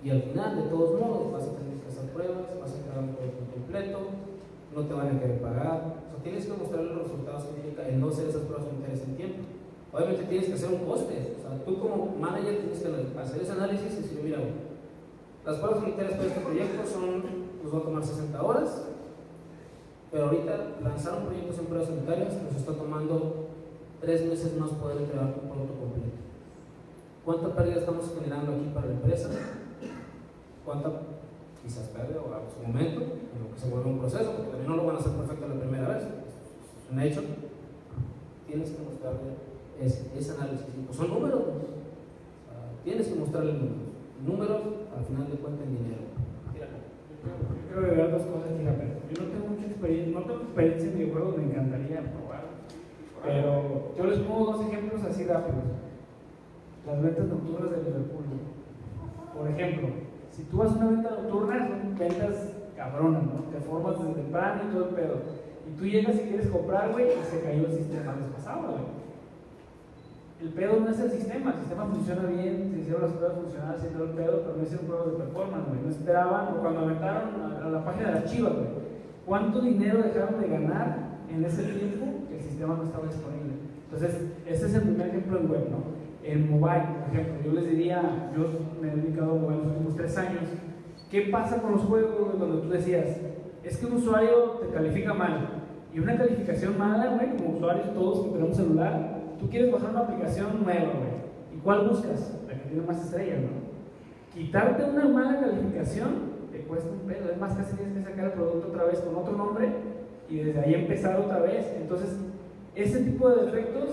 Y 0.03 0.09
al 0.09 0.21
final, 0.23 0.55
de 0.55 0.63
todos 0.63 0.99
modos, 0.99 1.31
vas 1.31 1.43
a 1.43 1.53
tener 1.61 1.77
que 1.77 1.87
hacer 1.87 2.09
pruebas, 2.09 2.59
vas 2.59 2.73
a 2.73 2.77
entregar 2.77 3.03
un 3.03 3.15
producto 3.15 3.43
completo, 3.53 3.99
no 4.73 4.81
te 4.81 4.93
van 4.93 5.15
a 5.15 5.19
querer 5.19 5.41
pagar. 5.41 6.01
O 6.07 6.09
sea, 6.09 6.23
tienes 6.23 6.45
que 6.45 6.53
mostrar 6.53 6.83
los 6.83 7.03
resultados 7.03 7.43
significa 7.43 7.87
el 7.87 7.99
no 7.99 8.09
hacer 8.09 8.29
esas 8.29 8.41
pruebas 8.43 8.65
sanitarias 8.65 9.03
en 9.05 9.15
tiempo. 9.15 9.39
Obviamente 9.93 10.23
tienes 10.23 10.47
que 10.47 10.53
hacer 10.53 10.69
un 10.73 10.85
coste. 10.85 11.35
O 11.37 11.41
sea, 11.41 11.65
tú 11.65 11.77
como 11.77 12.15
manager 12.17 12.57
tienes 12.65 12.79
que 12.81 13.19
hacer 13.19 13.41
ese 13.41 13.51
análisis 13.51 13.93
y 13.93 14.01
decir, 14.01 14.21
mira, 14.23 14.39
las 15.45 15.57
pruebas 15.57 15.81
sanitarias 15.81 16.13
para 16.15 16.27
este 16.29 16.41
proyecto 16.41 16.87
son, 16.87 17.23
nos 17.63 17.73
va 17.73 17.77
a 17.77 17.81
tomar 17.81 18.03
60 18.03 18.41
horas, 18.41 18.83
pero 20.11 20.25
ahorita 20.25 20.81
lanzar 20.83 21.19
un 21.19 21.25
proyecto 21.25 21.53
sin 21.53 21.65
pruebas 21.65 21.89
sanitarias 21.89 22.33
nos 22.41 22.55
está 22.55 22.73
tomando 22.73 23.47
3 24.01 24.25
meses 24.25 24.57
más 24.57 24.71
poder 24.71 24.97
entregar 24.97 25.25
un 25.25 25.49
producto 25.49 25.75
completo. 25.77 26.17
¿Cuánta 27.23 27.55
pérdida 27.55 27.79
estamos 27.81 28.11
generando 28.17 28.53
aquí 28.53 28.71
para 28.73 28.87
la 28.87 28.93
empresa? 28.93 29.29
¿Cuánta 30.71 31.03
quizás 31.61 31.91
pérdida 31.91 32.23
o 32.23 32.31
a 32.31 32.47
su 32.47 32.63
momento, 32.63 33.03
en 33.03 33.43
lo 33.43 33.51
que 33.51 33.59
se 33.59 33.67
vuelve 33.67 33.91
un 33.91 33.99
proceso? 33.99 34.31
Porque 34.31 34.55
también 34.55 34.71
no 34.71 34.77
lo 34.77 34.87
van 34.87 34.95
a 34.95 34.99
hacer 34.99 35.11
perfecto 35.11 35.47
la 35.49 35.59
primera 35.59 35.87
vez, 35.89 36.03
es 36.07 36.87
un 36.89 36.99
hecho. 37.01 37.21
Tienes 38.47 38.71
que 38.71 38.79
mostrarle 38.79 39.35
ese, 39.83 40.07
ese 40.15 40.31
análisis. 40.31 40.71
Pues 40.71 40.95
son 40.95 41.09
números, 41.11 41.43
tienes 42.85 43.05
que 43.05 43.19
mostrarle 43.19 43.51
números. 43.51 43.91
Números, 44.23 44.61
al 44.95 45.03
final 45.03 45.27
de 45.27 45.37
cuentas, 45.43 45.67
en 45.67 45.75
dinero. 45.75 46.07
Yo 46.55 47.67
quiero 47.67 47.81
agregar 47.83 48.11
dos 48.15 48.23
cosas, 48.31 48.55
fíjate. 48.55 48.85
Yo 49.11 49.15
no 49.19 49.27
tengo 49.27 49.47
mucha 49.51 49.65
experiencia, 49.67 50.19
no 50.19 50.23
tengo 50.23 50.39
experiencia 50.39 50.87
en 50.87 50.97
videojuegos, 50.99 51.35
me 51.35 51.43
encantaría 51.51 51.99
probar. 52.15 52.43
Pero 53.19 53.91
yo 53.97 54.03
les 54.07 54.19
pongo 54.19 54.55
dos 54.55 54.65
ejemplos 54.71 55.03
así 55.03 55.25
rápidos. 55.25 55.67
Las 56.87 57.01
ventas 57.03 57.27
nocturnas 57.27 57.71
de 57.71 57.77
Liverpool. 57.83 58.23
Por 59.35 59.51
ejemplo, 59.51 60.10
si 60.31 60.43
tú 60.43 60.57
vas 60.57 60.71
una 60.71 60.87
venta 60.87 61.09
nocturna, 61.11 61.67
son 61.67 61.97
ventas 61.97 62.53
cabronas, 62.75 63.23
¿no? 63.23 63.43
Te 63.51 63.59
formas 63.59 63.99
desde 63.99 64.13
temprano 64.13 64.61
y 64.63 64.73
todo 64.73 64.89
el 64.89 64.95
pedo. 64.95 65.15
Y 65.67 65.77
tú 65.77 65.85
llegas 65.85 66.15
y 66.15 66.29
quieres 66.29 66.47
comprar, 66.47 66.91
güey, 66.91 67.07
y 67.07 67.23
se 67.29 67.41
cayó 67.41 67.67
el 67.67 67.77
sistema 67.77 68.15
les 68.15 68.29
pasaba, 68.31 68.69
güey. 68.69 69.01
El 70.41 70.49
pedo 70.49 70.79
no 70.79 70.89
es 70.89 70.99
el 70.99 71.11
sistema, 71.11 71.51
el 71.51 71.59
sistema 71.59 71.85
funciona 71.85 72.23
bien, 72.23 72.71
se 72.73 72.79
hicieron 72.81 73.03
las 73.03 73.11
pruebas 73.11 73.37
funcionar, 73.37 73.79
se 73.79 73.89
hizo 73.89 74.03
el 74.03 74.09
pedo, 74.11 74.41
pero 74.41 74.57
no 74.57 74.63
hicieron 74.63 74.87
pruebas 74.87 75.11
de 75.11 75.17
performance, 75.17 75.67
güey. 75.67 75.81
No 75.83 75.89
esperaban, 75.89 76.47
o 76.47 76.61
cuando 76.61 76.79
aventaron 76.79 77.29
a, 77.41 77.65
a 77.65 77.69
la 77.69 77.85
página 77.85 78.11
de 78.11 78.17
archivos, 78.19 78.53
güey. 78.53 78.81
¿Cuánto 79.25 79.61
dinero 79.61 80.01
dejaron 80.01 80.41
de 80.41 80.47
ganar 80.47 80.97
en 81.29 81.45
ese 81.45 81.63
tiempo 81.63 82.27
que 82.27 82.37
el 82.37 82.43
sistema 82.43 82.75
no 82.75 82.83
estaba 82.83 83.05
disponible? 83.05 83.53
Entonces, 83.85 84.21
ese 84.47 84.65
es 84.65 84.73
el 84.73 84.81
primer 84.81 85.09
ejemplo 85.09 85.39
en 85.39 85.51
web, 85.51 85.67
¿no? 85.69 86.00
En 86.23 86.51
mobile, 86.51 86.83
por 86.99 87.19
ejemplo, 87.19 87.41
yo 87.43 87.51
les 87.59 87.69
diría, 87.69 88.31
yo 88.35 88.47
me 88.79 88.91
he 88.91 88.95
dedicado 88.95 89.31
a 89.31 89.35
mobile 89.35 89.57
los 89.57 89.67
últimos 89.67 89.95
tres 89.95 90.17
años. 90.17 90.43
¿Qué 91.09 91.21
pasa 91.31 91.61
con 91.61 91.71
los 91.71 91.81
juegos 91.81 92.35
cuando 92.37 92.59
tú 92.59 92.69
decías, 92.69 93.17
es 93.63 93.77
que 93.77 93.85
un 93.85 93.93
usuario 93.93 94.59
te 94.61 94.67
califica 94.73 95.13
mal? 95.13 95.63
Y 95.93 95.99
una 95.99 96.17
calificación 96.17 96.77
mala, 96.77 97.15
güey, 97.15 97.35
como 97.35 97.57
usuarios 97.57 97.93
todos 97.93 98.25
que 98.25 98.31
tenemos 98.33 98.55
celular, 98.55 99.19
tú 99.39 99.49
quieres 99.49 99.71
bajar 99.71 99.89
una 99.89 99.99
aplicación 100.01 100.63
nueva, 100.63 100.93
güey. 100.93 101.55
¿Y 101.55 101.57
cuál 101.57 101.87
buscas? 101.89 102.39
La 102.47 102.53
que 102.53 102.69
tiene 102.69 102.85
más 102.85 103.03
estrellas, 103.03 103.39
¿no? 103.41 103.61
Quitarte 104.33 104.83
una 104.85 105.05
mala 105.05 105.41
calificación 105.41 106.31
te 106.51 106.59
cuesta 106.59 106.89
un 106.89 106.99
pedo. 107.07 107.29
Es 107.29 107.37
más, 107.37 107.53
casi 107.55 107.75
tienes 107.75 107.97
que 107.97 108.03
sacar 108.03 108.25
el 108.25 108.31
producto 108.31 108.67
otra 108.69 108.85
vez 108.85 108.99
con 108.99 109.15
otro 109.15 109.35
nombre 109.35 109.69
y 110.29 110.37
desde 110.37 110.59
ahí 110.59 110.75
empezar 110.75 111.19
otra 111.19 111.39
vez. 111.39 111.65
Entonces, 111.81 112.17
ese 112.75 113.03
tipo 113.03 113.29
de 113.29 113.45
defectos 113.45 113.89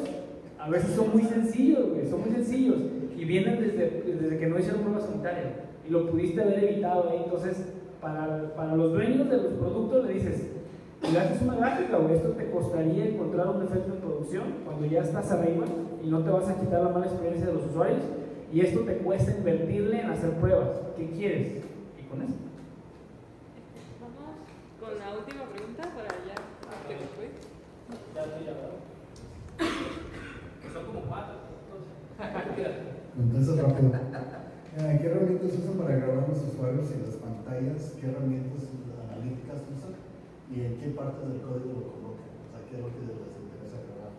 a 0.69 0.71
veces 0.71 0.95
son 0.95 1.11
muy 1.13 1.23
sencillos, 1.23 1.89
güey, 1.89 2.07
son 2.11 2.21
muy 2.21 2.31
sencillos 2.31 2.77
y 3.17 3.25
vienen 3.25 3.59
desde, 3.59 4.03
desde 4.03 4.39
que 4.39 4.47
no 4.49 4.59
hicieron 4.59 4.83
prueba 4.83 5.01
sanitaria 5.01 5.65
y 5.89 5.91
lo 5.91 6.11
pudiste 6.11 6.43
haber 6.43 6.63
evitado 6.63 7.09
ahí. 7.09 7.23
Entonces, 7.25 7.73
para, 8.03 8.55
para 8.55 8.77
los 8.77 8.93
dueños 8.93 9.31
de 9.31 9.37
los 9.39 9.55
productos 9.55 10.05
le 10.07 10.13
dices, 10.13 10.51
y 11.03 11.11
le 11.11 11.21
haces 11.21 11.41
una 11.41 11.57
gráfica, 11.57 11.97
güey, 11.97 12.17
esto 12.17 12.29
te 12.33 12.51
costaría 12.51 13.07
encontrar 13.07 13.49
un 13.49 13.61
defecto 13.61 13.95
en 13.95 14.01
producción 14.01 14.45
cuando 14.67 14.85
ya 14.85 15.01
estás 15.01 15.31
arriba 15.31 15.65
y 16.05 16.09
no 16.09 16.23
te 16.23 16.29
vas 16.29 16.49
a 16.51 16.61
quitar 16.61 16.83
la 16.83 16.91
mala 16.91 17.07
experiencia 17.07 17.47
de 17.47 17.55
los 17.55 17.65
usuarios 17.65 18.03
y 18.53 18.61
esto 18.61 18.81
te 18.81 18.99
cuesta 18.99 19.39
invertirle 19.39 20.01
en 20.01 20.11
hacer 20.11 20.33
pruebas. 20.33 20.69
¿Qué 20.99 21.09
quieres? 21.13 21.65
Y 21.99 22.03
con 22.11 22.21
eso. 22.21 22.35
Vamos 24.03 24.37
con 24.79 24.99
la 24.99 25.17
última 25.17 25.45
pregunta 25.45 25.83
para 25.83 26.09
ya. 26.27 26.35
que 29.65 29.98
como 30.89 31.01
cuatro. 31.07 31.37
Entonces, 33.19 33.57
rápido. 33.61 33.93
Eh, 34.79 34.99
¿Qué 35.01 35.07
herramientas 35.11 35.53
usan 35.59 35.75
para 35.75 35.97
grabar 35.97 36.29
los 36.29 36.39
usuarios 36.39 36.87
y 36.95 37.03
las 37.03 37.17
pantallas? 37.19 37.95
¿Qué 37.99 38.07
herramientas 38.07 38.71
analíticas 39.11 39.67
usan? 39.75 39.95
¿Y 40.49 40.65
en 40.65 40.79
qué 40.79 40.95
partes 40.95 41.27
del 41.29 41.43
código 41.43 41.83
lo 41.83 41.87
colocan? 41.99 42.31
O 42.31 42.49
sea, 42.49 42.63
¿qué 42.69 42.79
es 42.79 42.83
lo 42.87 42.91
que 42.95 43.03
les 43.05 43.19
interesa 43.43 43.79
grabar? 43.85 44.13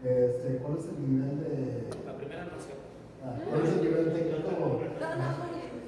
Este, 0.00 0.46
¿Cuál 0.64 0.74
es 0.80 0.84
el 0.88 0.98
nivel 1.04 1.32
de... 1.44 1.92
La 2.08 2.14
primera 2.16 2.44
no 2.48 2.56
sé. 2.56 2.72
ah, 3.20 3.36
¿Cuál 3.36 3.62
es 3.62 3.72
el 3.76 3.82
nivel 3.84 4.06
técnico? 4.16 4.80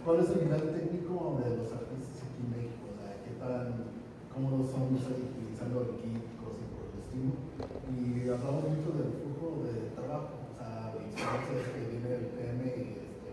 ¿Cuál 0.04 0.16
es 0.20 0.28
el 0.30 0.38
nivel 0.44 0.64
técnico 0.68 1.14
de 1.40 1.48
los 1.56 1.68
artistas 1.72 2.16
aquí 2.28 2.40
en 2.44 2.50
México? 2.50 2.84
O 2.92 2.96
sea, 3.00 3.08
¿qué 3.24 3.32
tan 3.40 3.88
cómodos 4.28 4.68
son 4.68 4.92
utilizando 4.92 5.96
equipos 5.96 6.60
y 6.60 6.64
por 6.76 6.84
el 6.92 6.96
estilo? 7.00 7.32
Y 7.88 8.28
hablamos 8.28 8.68
mucho 8.68 8.90
del 9.00 9.16
visuales 11.38 11.68
que 11.70 11.80
viene 11.90 12.10
el 12.16 12.26
PM 12.34 12.62
y 12.66 13.06
este, 13.06 13.30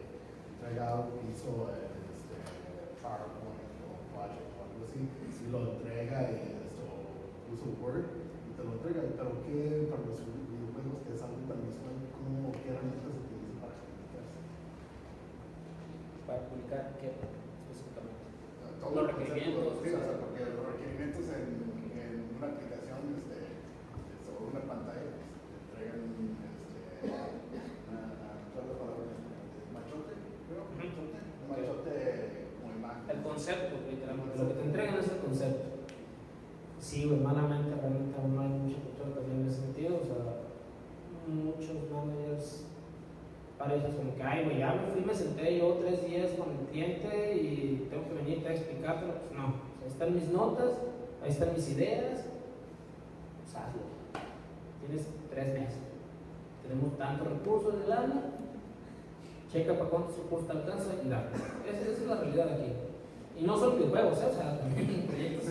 que 0.62 1.24
hizo 1.32 1.50
el 1.72 1.98
este, 2.14 2.38
PowerPoint 3.02 3.74
o 3.88 3.90
Project 4.14 4.50
o 4.54 4.60
algo 4.68 4.82
así, 4.86 5.02
y 5.02 5.52
lo 5.52 5.60
entrega 5.72 6.30
y 6.30 6.62
esto 6.68 6.84
usa 7.50 7.68
Word 7.82 8.06
y 8.06 8.52
te 8.54 8.62
lo 8.64 8.72
entrega. 8.78 9.02
Pero 9.16 9.32
¿qué 9.48 9.88
para 9.90 10.04
los 10.06 10.20
videojuegos 10.20 11.00
que 11.08 11.12
es 11.16 11.22
algo 11.24 11.42
tan 11.48 11.60
visual? 11.64 11.96
¿Cómo, 12.14 12.52
qué 12.52 12.68
herramientas 12.70 13.12
se 13.16 13.22
utilizan 13.24 13.58
para 13.64 13.74
comunicarse? 13.80 14.38
Para 16.28 16.40
publicar 16.52 16.84
qué 17.00 17.08
específicamente. 17.16 18.28
Todo 18.78 18.94
Los 18.94 19.10
el 19.10 19.16
concepto, 19.16 19.34
requerimientos, 19.34 19.74
sí, 19.82 19.88
o 19.88 19.98
sea, 19.98 19.98
o 19.98 20.06
sea. 20.06 20.20
porque 20.22 20.42
los 20.54 20.66
requerimientos 20.68 21.26
en, 21.34 21.46
en 21.98 22.12
una 22.38 22.48
aplicación 22.52 23.00
este, 23.18 23.40
sobre 24.22 24.44
una 24.54 24.62
pantalla 24.68 25.08
pues, 25.16 25.26
te 25.48 25.56
entregan 25.58 26.04
este, 26.04 26.82
una, 27.88 28.02
¿cuál 28.52 28.64
es 28.64 28.70
la 28.70 28.78
palabra 28.78 29.02
en 29.08 29.16
español? 29.16 29.72
machote, 29.74 30.14
creo, 30.48 30.64
El 33.10 33.24
concepto, 33.24 33.76
literalmente. 33.90 34.38
Lo 34.38 34.48
que 34.50 34.54
te 34.56 34.62
entregan 34.64 35.00
es 35.00 35.12
el 35.12 35.18
concepto. 35.20 35.78
Sí, 36.80 37.06
güey, 37.06 37.20
malamente, 37.20 37.76
realmente 37.76 38.16
aún 38.18 38.36
no 38.36 38.42
hay 38.42 38.50
mucha 38.50 38.78
cultura 38.80 39.16
también 39.16 39.42
en 39.42 39.48
ese 39.48 39.62
sentido. 39.62 40.00
O 40.02 40.06
sea, 40.06 40.16
muchos 41.28 41.90
managers 41.92 42.66
parecen 43.58 43.94
como 43.94 44.16
que, 44.16 44.24
ay, 44.24 44.46
güey, 44.46 44.60
ya 44.60 44.74
me 44.74 44.92
fui, 44.92 45.02
me 45.02 45.14
senté 45.14 45.58
yo 45.58 45.74
tres 45.82 46.06
días 46.06 46.32
con 46.32 46.52
el 46.52 46.66
cliente 46.68 47.36
y 47.36 47.88
tengo 47.90 48.08
que 48.08 48.14
venirte 48.14 48.48
a 48.48 48.54
explicártelo. 48.54 49.14
Pues 49.14 49.32
no, 49.34 49.48
O 49.48 49.52
sea, 49.52 49.84
ahí 49.84 49.88
están 49.88 50.14
mis 50.14 50.30
notas, 50.30 50.80
ahí 51.24 51.30
están 51.30 51.54
mis 51.54 51.70
ideas. 51.72 52.26
Pues 53.42 53.56
hazlo. 53.56 53.82
Tienes 54.86 55.08
tres 55.30 55.54
meses. 55.54 55.80
Tenemos 56.62 56.98
tantos 56.98 57.28
recursos 57.28 57.76
en 57.76 57.82
el 57.84 57.92
año, 57.92 58.22
checa 59.52 59.74
para 59.74 59.90
cuántos 59.90 60.18
recursos 60.18 60.48
te 60.48 60.58
alcanza 60.58 60.92
y 61.04 61.10
dale. 61.10 61.28
Esa, 61.68 61.82
esa 61.82 61.92
es 61.92 62.08
la 62.08 62.16
realidad 62.16 62.50
aquí. 62.54 62.74
Y 63.40 63.44
no 63.44 63.58
solo 63.58 63.78
videojuegos, 63.78 64.20
¿eh? 64.20 64.28
o 64.32 64.36
sea, 64.36 64.60
también 64.60 65.08
proyectos. 65.08 65.46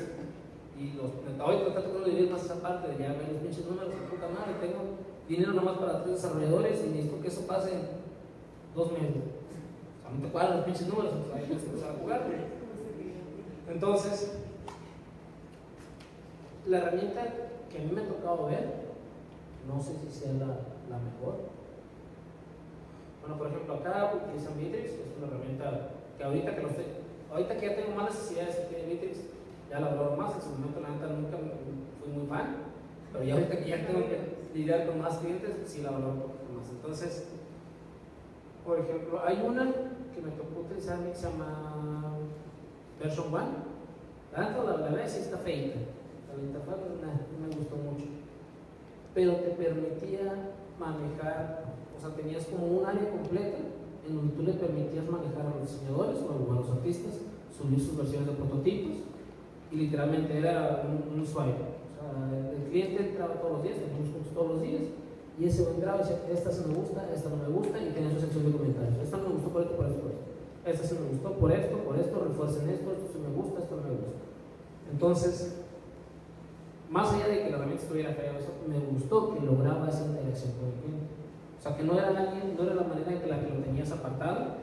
Y 0.79 0.93
los, 0.93 1.11
hoy 1.41 1.57
tratando 1.73 2.01
de 2.01 2.11
dividir 2.11 2.31
más 2.31 2.45
esa 2.45 2.61
parte 2.61 2.89
de 2.89 2.99
ya 2.99 3.13
ver 3.13 3.33
los 3.33 3.43
pinches 3.43 3.65
números, 3.65 3.95
puta 4.11 4.29
madre, 4.29 4.61
tengo 4.61 4.99
dinero 5.29 5.53
nomás 5.55 5.79
para 5.79 6.03
tres 6.03 6.17
desarrolladores 6.17 6.85
y 6.85 6.89
necesito 6.89 7.21
que 7.23 7.29
eso 7.29 7.47
pase 7.47 7.73
en 7.73 7.81
dos 8.75 8.93
meses. 8.93 9.17
O 9.17 10.03
sea, 10.03 10.11
no 10.15 10.23
te 10.23 10.29
cuadran 10.33 10.57
los 10.59 10.67
pinches 10.67 10.89
números, 10.89 11.13
pues 11.23 11.35
ahí 11.35 11.47
tienes 11.47 11.63
que 11.63 11.71
empezar 11.71 11.91
a 11.93 11.99
jugar. 11.99 12.23
Entonces, 13.69 14.33
la 16.67 16.79
herramienta 16.79 17.23
que 17.71 17.79
a 17.79 17.81
mí 17.81 17.91
me 17.93 18.03
ha 18.03 18.09
tocado 18.09 18.47
ver, 18.47 18.87
no 19.67 19.81
sé 19.81 19.93
si 19.99 20.21
sea 20.21 20.33
la, 20.33 20.47
la 20.91 20.99
mejor. 20.99 21.56
Bueno, 23.27 23.39
por 23.43 23.49
ejemplo, 23.49 23.75
acá 23.75 24.13
utilizan 24.15 24.57
Bittrex, 24.57 24.91
que 24.93 25.03
es 25.03 25.19
una 25.19 25.27
herramienta 25.27 25.91
que 26.17 26.23
ahorita 26.23 26.55
que, 26.55 26.63
ahorita 27.33 27.57
que 27.57 27.67
ya 27.67 27.75
tengo 27.75 27.97
más 27.97 28.15
necesidades 28.15 28.69
tiene 28.69 28.87
Bittrex, 28.87 29.19
ya 29.69 29.81
la 29.81 29.89
valoro 29.89 30.17
más. 30.17 30.37
En 30.37 30.43
su 30.43 30.51
momento, 30.51 30.79
la 30.79 30.91
neta, 30.91 31.07
nunca 31.09 31.37
fui 31.37 32.13
muy 32.13 32.27
fan, 32.29 32.55
pero 33.13 33.25
ya 33.25 33.35
ahorita 33.35 33.59
que 33.59 33.69
ya 33.69 33.85
tengo 33.85 34.07
que 34.07 34.19
lidiar 34.55 34.87
con 34.87 35.01
más 35.01 35.19
clientes, 35.19 35.51
sí 35.67 35.83
la 35.83 35.91
valoro 35.91 36.13
un 36.13 36.21
poquito 36.21 36.53
más. 36.57 36.71
Entonces, 36.71 37.27
por 38.65 38.79
ejemplo, 38.79 39.21
hay 39.27 39.43
una 39.45 39.73
que 40.15 40.23
me 40.23 40.31
tocó 40.31 40.61
utilizar 40.61 41.01
que 41.01 41.13
se 41.13 41.27
llama 41.29 42.15
Version 43.03 43.27
1. 43.27 43.43
La 44.37 44.39
neta, 44.39 44.63
la, 44.63 44.91
la 44.91 45.09
sí 45.09 45.19
está 45.19 45.39
feita. 45.39 45.81
La 46.31 46.45
interfaz 46.45 46.77
no, 46.79 47.49
me 47.49 47.57
gustó 47.57 47.75
mucho. 47.75 48.05
Pero 49.15 49.35
te 49.35 49.49
permitía 49.51 50.33
manejar, 50.79 51.65
tenías 52.15 52.47
como 52.47 52.67
un 52.67 52.87
área 52.87 53.11
completa 53.11 53.59
en 54.09 54.17
donde 54.17 54.37
tú 54.37 54.43
le 54.43 54.53
permitías 54.53 55.09
manejar 55.11 55.47
a 55.47 55.59
los 55.59 55.71
diseñadores 55.71 56.19
o 56.23 56.53
a 56.53 56.57
los 56.57 56.71
artistas, 56.71 57.15
subir 57.57 57.81
sus 57.81 57.97
versiones 57.97 58.29
de 58.29 58.35
prototipos 58.35 58.97
y 59.73 59.77
literalmente 59.77 60.39
era 60.39 60.87
un, 60.87 61.15
un 61.15 61.21
usuario. 61.21 61.55
El 62.55 62.71
cliente 62.71 63.09
entraba 63.09 63.35
todos 63.35 63.59
los 63.59 63.63
días, 63.63 63.79
teníamos 63.79 64.13
juntos 64.13 64.33
todos 64.33 64.49
los 64.53 64.63
días 64.63 64.83
y 65.39 65.45
ese 65.45 65.69
entraba 65.69 65.99
y 65.99 66.01
decía, 66.01 66.19
esta 66.33 66.51
sí 66.53 66.63
me 66.67 66.75
gusta, 66.75 67.11
esta 67.13 67.29
no 67.29 67.37
me 67.37 67.49
gusta 67.49 67.77
y 67.83 67.91
tenía 67.93 68.11
su 68.15 68.21
sección 68.21 68.47
de 68.47 68.53
comentarios. 68.53 68.99
Esta 69.03 69.19
me 69.19 69.29
gustó 69.29 69.49
por 69.51 69.63
esto, 69.63 69.77
por 69.77 69.87
esto, 69.87 70.01
por 70.01 70.11
esto. 70.13 70.25
Esta 70.65 70.83
sí 70.87 70.95
me 70.95 71.09
gustó 71.11 71.33
por 71.33 71.53
esto, 71.53 71.77
por 71.79 71.99
esto, 71.99 72.25
refuercen 72.25 72.71
esto, 72.71 72.93
esto 72.93 73.07
sí 73.13 73.19
me 73.19 73.35
gusta, 73.35 73.61
esto 73.61 73.77
no 73.77 73.83
me 73.83 73.91
gusta. 73.91 74.23
Entonces, 74.91 75.55
más 76.91 77.13
allá 77.13 77.29
de 77.29 77.43
que 77.43 77.51
la 77.51 77.57
herramienta 77.57 77.83
estuviera 77.83 78.15
fea, 78.15 78.33
me 78.67 78.79
gustó 78.79 79.35
que 79.35 79.45
lograba 79.45 79.89
esa 79.89 80.07
interacción 80.07 80.53
con 80.53 80.69
el 80.69 80.75
cliente. 80.81 81.26
O 81.67 81.69
sea, 81.69 81.79
que 81.79 81.83
no 81.83 81.99
era, 81.99 82.09
alguien, 82.09 82.55
no 82.57 82.63
era 82.63 82.75
la 82.77 82.85
manera 82.85 83.11
en 83.11 83.21
que 83.21 83.27
la 83.27 83.41
que 83.41 83.51
lo 83.51 83.59
tenías 83.59 83.91
apartado. 83.91 84.55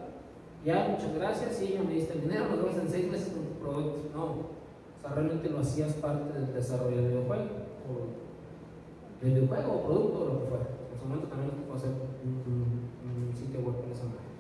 Ya, 0.64 0.88
muchas 0.88 1.14
gracias, 1.14 1.58
sí, 1.58 1.74
ya 1.74 1.84
me 1.84 1.96
diste 1.96 2.14
el 2.14 2.22
dinero, 2.22 2.48
nos 2.48 2.64
vemos 2.64 2.78
en 2.78 2.88
seis 2.90 3.12
meses 3.12 3.34
con 3.34 3.44
tu 3.44 3.60
producto. 3.60 4.00
No, 4.16 4.24
o 4.24 5.02
sea, 5.02 5.12
realmente 5.12 5.50
lo 5.50 5.60
hacías 5.60 5.92
parte 5.96 6.32
del 6.32 6.54
desarrollo 6.54 6.96
del 6.96 7.08
videojuego, 7.10 7.44
o 7.84 9.20
del 9.20 9.34
videojuego 9.34 9.74
o 9.74 9.84
producto 9.84 10.16
o 10.16 10.26
lo 10.26 10.40
que 10.40 10.48
fuera. 10.48 10.66
En 10.94 10.98
su 10.98 11.06
momento 11.06 11.28
también 11.28 11.52
lo 11.52 11.64
puedo 11.68 11.76
hacer 11.76 11.92
un, 11.92 12.88
un, 13.04 13.36
sitio 13.36 13.60
web 13.60 13.76
con 13.84 13.92
esa 13.92 14.08
manera. 14.08 14.32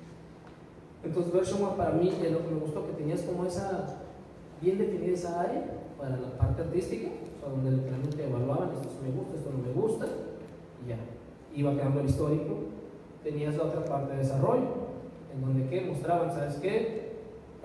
Entonces, 1.03 1.34
Version 1.34 1.64
1 1.64 1.76
para 1.76 1.91
mí, 1.91 2.11
de 2.11 2.30
lo 2.30 2.48
que 2.48 2.52
me 2.53 2.60
gustó, 2.61 2.88
que 2.88 2.94
tenías 2.94 3.23
como 3.23 3.44
esa, 3.44 3.99
bien 4.61 4.77
definida 4.77 5.11
esa 5.11 5.41
área 5.41 5.68
para 5.99 6.15
la 6.15 6.38
parte 6.38 6.61
artística, 6.61 7.10
donde 7.44 7.72
literalmente 7.72 8.23
evaluaban 8.23 8.69
esto 8.72 9.03
me 9.03 9.11
gusta, 9.11 9.35
esto 9.35 9.52
no 9.52 9.57
me 9.57 9.73
gusta, 9.73 10.07
y 10.85 10.88
ya. 10.88 10.98
Iba 11.54 11.74
quedando 11.76 12.00
el 12.00 12.08
histórico. 12.08 12.56
Tenías 13.24 13.56
la 13.56 13.64
otra 13.64 13.86
parte 13.86 14.14
de 14.14 14.20
desarrollo, 14.20 14.68
en 15.34 15.42
donde 15.42 15.70
¿qué? 15.70 15.82
mostraban, 15.82 16.32
¿sabes 16.32 16.56
qué? 16.56 17.14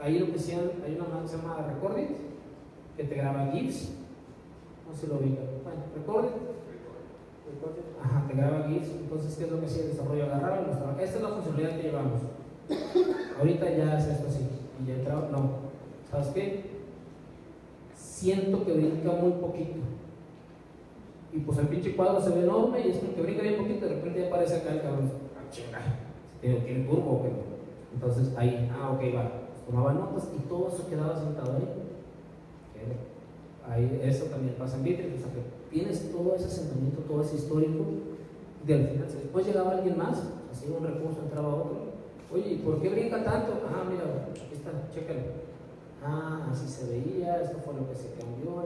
Ahí 0.01 0.19
lo 0.19 0.27
que 0.27 0.37
hacían, 0.37 0.71
hay 0.85 0.95
una 0.95 1.09
marca 1.09 1.23
que 1.23 1.29
se 1.29 1.37
llama 1.37 1.67
Recordit, 1.67 2.11
que 2.97 3.05
te 3.05 3.15
graba 3.17 3.51
GIFs, 3.53 3.91
no 4.87 4.95
si 4.95 5.07
lo 5.09 5.17
ubican. 5.17 5.47
Bueno, 5.65 5.81
Recordit. 5.97 6.31
Ajá, 8.01 8.25
te 8.29 8.35
graba 8.35 8.69
GIFs, 8.69 8.91
entonces 9.01 9.35
¿qué 9.37 9.45
es 9.45 9.51
lo 9.51 9.59
que 9.59 9.67
hacía 9.67 9.83
el 9.83 9.91
desarrollo? 9.91 10.25
Agarraba 10.27 10.63
y 10.63 10.67
mostraba. 10.67 11.03
Esta 11.03 11.17
es 11.17 11.23
la 11.23 11.29
funcionalidad 11.31 11.77
que 11.77 11.83
llevamos. 11.83 12.21
Ahorita 13.39 13.71
ya 13.71 13.99
es 13.99 14.07
esto 14.07 14.29
así, 14.29 14.47
y 14.81 14.87
ya 14.87 14.95
entraba, 14.95 15.29
no. 15.33 15.69
¿Sabes 16.09 16.29
qué? 16.29 16.79
siento 18.19 18.65
que 18.65 18.73
brinca 18.73 19.13
muy 19.13 19.33
poquito. 19.33 19.79
Y 21.33 21.41
pues 21.41 21.59
el 21.59 21.69
pinche 21.69 21.95
cuadro 21.95 22.21
se 22.21 22.31
ve 22.31 22.43
enorme 22.43 22.81
y 22.81 22.91
es 22.91 22.99
como 22.99 23.15
que 23.15 23.23
brinca 23.23 23.43
bien 23.43 23.59
poquito 23.59 23.87
y 23.87 23.89
de 23.89 23.95
repente 23.97 24.21
ya 24.21 24.27
aparece 24.29 24.57
acá 24.57 24.73
el 24.73 24.83
cabrón. 24.83 25.11
Ah, 25.37 25.51
chinga. 25.51 25.81
¿Tiene, 26.41 26.61
¿Tiene 26.61 26.87
curvo 26.87 27.11
o 27.11 27.23
qué? 27.23 27.31
Entonces 27.95 28.33
ahí, 28.37 28.71
ah, 28.73 28.93
ok, 28.93 29.01
va. 29.15 29.33
Tomaba 29.67 29.93
notas 29.93 30.31
y 30.37 30.49
todo 30.49 30.69
eso 30.69 30.89
quedaba 30.89 31.17
sentado 31.17 31.57
ahí. 31.57 31.69
Ahí 33.69 34.01
eso 34.03 34.25
también 34.27 34.55
pasa 34.59 34.79
en 34.79 34.85
Bittrex, 34.85 35.15
o 35.17 35.19
sea 35.19 35.35
que 35.35 35.43
tienes 35.71 36.11
todo 36.11 36.35
ese 36.35 36.49
sentimiento, 36.49 37.03
todo 37.03 37.21
ese 37.21 37.37
histórico 37.37 37.85
del 38.65 38.89
final. 38.89 39.07
Después 39.07 39.47
llegaba 39.47 39.73
alguien 39.73 39.99
más, 39.99 40.23
así 40.51 40.73
un 40.75 40.87
recurso 40.87 41.21
entraba 41.23 41.55
otro. 41.55 41.89
Oye, 42.33 42.55
¿y 42.55 42.57
por 42.57 42.81
qué 42.81 42.89
brinca 42.89 43.23
tanto? 43.23 43.61
Ah, 43.69 43.85
mira, 43.87 44.31
aquí 44.31 44.55
está, 44.55 44.71
chécalo 44.91 45.49
ah, 46.05 46.49
así 46.51 46.69
se 46.69 46.91
veía, 46.91 47.43
esto 47.43 47.59
fue 47.65 47.75
lo 47.75 47.89
que 47.89 47.95
se 47.95 48.13
cambió, 48.13 48.61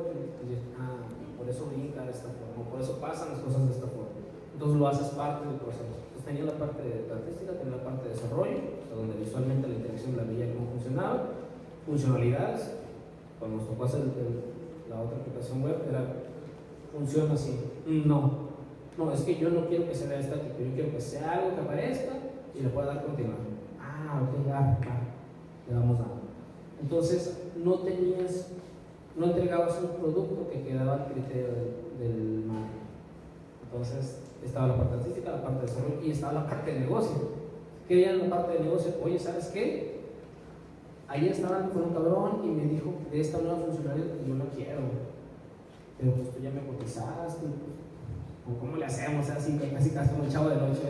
ah, 0.79 1.02
por 1.43 1.51
eso 1.51 1.67
brinca 1.67 2.07
de 2.07 2.13
esta 2.13 2.31
forma, 2.31 2.71
por 2.71 2.81
eso 2.81 3.03
pasan 3.03 3.35
las 3.35 3.41
cosas 3.43 3.67
de 3.67 3.75
esta 3.75 3.91
forma. 3.91 4.15
Entonces 4.55 4.79
lo 4.79 4.87
haces 4.87 5.09
parte 5.19 5.43
del 5.49 5.59
proceso. 5.59 5.99
Entonces 6.07 6.23
tenía 6.23 6.45
la 6.47 6.55
parte 6.55 6.83
de 6.87 7.11
artística, 7.11 7.59
tenía 7.59 7.77
la 7.79 7.83
parte 7.83 8.07
de 8.07 8.15
desarrollo, 8.15 8.59
donde 8.95 9.19
visualmente 9.19 9.67
la 9.67 9.75
interacción 9.75 10.17
la 10.17 10.23
veía 10.23 10.55
cómo 10.55 10.71
funcionaba, 10.71 11.35
funcionalidades, 11.85 12.79
cuando 13.41 13.59
nos 13.59 13.67
tocó 13.67 13.85
hacer 13.85 14.07
la 14.89 15.03
otra 15.03 15.19
aplicación 15.19 15.65
web, 15.65 15.83
era, 15.91 16.07
funciona 16.95 17.35
así, 17.35 17.59
no, 18.07 18.55
no, 18.97 19.11
es 19.11 19.23
que 19.23 19.35
yo 19.35 19.51
no 19.51 19.67
quiero 19.67 19.89
que 19.89 19.95
se 19.97 20.07
vea 20.07 20.21
estático, 20.21 20.63
yo 20.63 20.75
quiero 20.75 20.93
que 20.93 21.01
sea 21.01 21.33
algo 21.33 21.57
que 21.57 21.61
aparezca 21.61 22.13
y 22.55 22.63
le 22.63 22.69
pueda 22.69 22.95
dar 22.95 23.05
continuar. 23.05 23.39
Ah, 23.81 24.23
ok, 24.23 24.47
ya, 24.47 24.61
va, 24.61 24.79
le 25.67 25.75
damos 25.75 25.99
a 25.99 26.23
entonces, 26.83 27.39
no 27.63 27.79
tenías, 27.79 28.49
no 29.17 29.27
entregabas 29.27 29.81
un 29.83 30.01
producto 30.01 30.49
que 30.51 30.63
quedaba 30.63 30.95
al 30.95 31.07
criterio 31.07 31.49
del, 31.49 31.99
del. 31.99 32.45
Entonces, 33.65 34.21
estaba 34.45 34.69
la 34.69 34.77
parte 34.77 34.97
artística, 34.97 35.31
la 35.31 35.43
parte 35.43 35.61
de 35.61 35.67
desarrollo 35.67 36.03
y 36.03 36.11
estaba 36.11 36.33
la 36.33 36.47
parte 36.47 36.73
de 36.73 36.81
negocio. 36.81 37.43
¿Qué 37.89 38.09
en 38.09 38.19
la 38.19 38.37
parte 38.37 38.59
de 38.59 38.65
negocio? 38.65 38.95
Oye, 39.03 39.19
¿sabes 39.19 39.49
qué? 39.49 40.03
Ahí 41.09 41.29
estaba 41.29 41.69
con 41.71 41.83
un 41.85 41.93
cabrón 41.93 42.41
y 42.45 42.49
me 42.49 42.65
dijo 42.65 42.95
de 43.11 43.21
esta 43.21 43.39
nueva 43.39 43.59
funcionalidad 43.59 44.07
que 44.07 44.29
yo 44.29 44.35
no 44.35 44.45
quiero. 44.55 44.81
Pero 45.99 46.13
pues 46.15 46.31
tú 46.31 46.43
ya 46.43 46.51
me 46.51 46.67
cotizaste. 46.67 47.47
¿O 47.47 48.59
cómo 48.59 48.77
le 48.77 48.85
hacemos? 48.85 49.29
Así, 49.31 49.59
casi 49.73 49.91
casi 49.91 50.11
como 50.11 50.25
el 50.25 50.31
chavo 50.31 50.49
de 50.49 50.57
noche. 50.57 50.83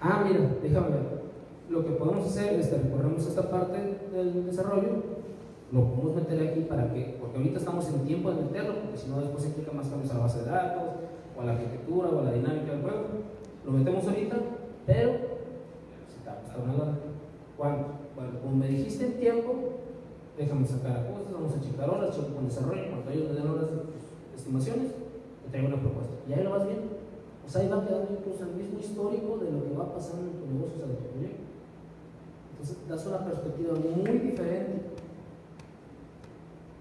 Ah, 0.00 0.24
mira, 0.26 0.40
déjame 0.62 0.88
ver 0.88 1.18
lo 1.68 1.84
que 1.84 1.92
podemos 1.92 2.26
hacer 2.26 2.58
es 2.58 2.68
que 2.68 2.76
recorremos 2.76 3.26
esta 3.26 3.50
parte 3.50 3.98
del 4.12 4.46
desarrollo, 4.46 5.02
lo 5.70 5.84
podemos 5.84 6.16
meter 6.16 6.48
aquí 6.48 6.60
para 6.60 6.90
que, 6.92 7.16
porque 7.20 7.36
ahorita 7.36 7.58
estamos 7.58 7.86
en 7.88 8.00
tiempo 8.06 8.30
de 8.30 8.42
meterlo, 8.42 8.74
porque 8.80 8.96
si 8.96 9.10
no 9.10 9.20
después 9.20 9.42
se 9.42 9.50
implica 9.50 9.72
más 9.72 9.88
cambios 9.88 10.10
a 10.10 10.14
la 10.14 10.20
base 10.20 10.40
de 10.40 10.50
datos, 10.50 10.82
o 11.36 11.40
a 11.40 11.44
la 11.44 11.52
arquitectura, 11.52 12.08
o 12.08 12.20
a 12.20 12.24
la 12.24 12.32
dinámica 12.32 12.72
del 12.72 12.82
juego. 12.82 13.04
Lo 13.66 13.72
metemos 13.72 14.06
ahorita, 14.06 14.36
pero, 14.86 15.10
está, 16.08 16.40
está 16.40 16.54
cuando, 16.56 17.84
bueno, 18.14 18.40
como 18.42 18.56
me 18.56 18.68
dijiste 18.68 19.04
en 19.04 19.20
tiempo, 19.20 19.54
déjame 20.38 20.66
sacar 20.66 21.06
cosas, 21.12 21.32
vamos 21.32 21.52
a 21.54 21.60
checar 21.60 21.90
horas, 21.90 22.16
checo 22.16 22.34
con 22.34 22.48
desarrollo, 22.48 22.88
cuando 22.88 23.10
ellos 23.10 23.28
me 23.28 23.34
den 23.34 23.48
horas 23.48 23.68
de 23.70 24.36
estimaciones, 24.36 24.92
te 25.44 25.50
traigo 25.50 25.68
una 25.68 25.80
propuesta. 25.82 26.14
Y 26.28 26.32
ahí 26.32 26.44
lo 26.44 26.50
vas 26.50 26.66
viendo. 26.66 26.96
O 27.44 27.48
sea, 27.48 27.62
ahí 27.62 27.68
va 27.68 27.84
quedando 27.84 28.08
incluso 28.12 28.44
el 28.44 28.56
mismo 28.56 28.78
histórico 28.78 29.36
de 29.38 29.52
lo 29.52 29.64
que 29.64 29.76
va 29.76 29.92
pasando 29.92 30.32
en 30.32 30.36
tu 30.40 30.46
negocio, 30.46 30.76
o 30.76 30.78
sea, 30.78 30.86
de 30.88 30.94
tu 30.94 31.04
proyecto. 31.12 31.44
Entonces 32.52 32.76
das 32.88 33.06
una 33.06 33.24
perspectiva 33.24 33.74
muy 33.74 34.18
diferente 34.18 34.97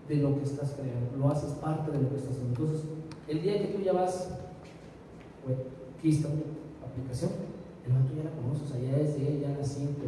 de 0.08 0.16
lo 0.18 0.38
que 0.38 0.44
estás 0.44 0.76
creando, 0.80 1.18
lo 1.18 1.30
haces 1.30 1.52
parte 1.54 1.92
de 1.92 2.02
lo 2.02 2.10
que 2.10 2.16
estás 2.16 2.32
haciendo. 2.32 2.62
Entonces, 2.62 2.86
el 3.28 3.42
día 3.42 3.62
que 3.62 3.68
tú 3.68 3.82
ya 3.82 3.94
vas, 3.94 4.30
pues, 5.46 5.58
aquí 5.98 6.10
está 6.10 6.30
tu 6.30 6.44
aplicación, 6.86 7.32
el 7.86 7.92
otro 7.92 8.16
ya 8.16 8.24
la 8.24 8.36
conoces, 8.36 8.70
o 8.70 8.74
sea, 8.74 8.82
ya 8.82 8.98
es 8.98 9.18
de 9.18 9.28
él, 9.28 9.42
ya 9.42 9.58
la 9.58 9.64
siente. 9.64 10.06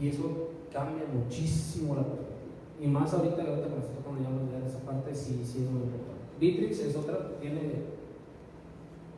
Y 0.00 0.08
eso 0.08 0.50
cambia 0.72 1.04
muchísimo 1.12 1.94
la 1.94 2.02
perspectiva. 2.02 2.38
Y 2.80 2.86
más 2.86 3.12
ahorita, 3.12 3.42
ahorita 3.42 3.66
cuando 3.66 3.86
estoy 3.86 4.02
cuando 4.04 4.52
ya 4.52 4.66
esa 4.66 4.78
parte, 4.80 5.14
sí, 5.14 5.42
sí 5.44 5.64
es 5.64 5.70
muy 5.70 5.82
importante. 5.82 6.18
Bitrix 6.38 6.78
es 6.80 6.96
otra, 6.96 7.38
tiene 7.40 7.98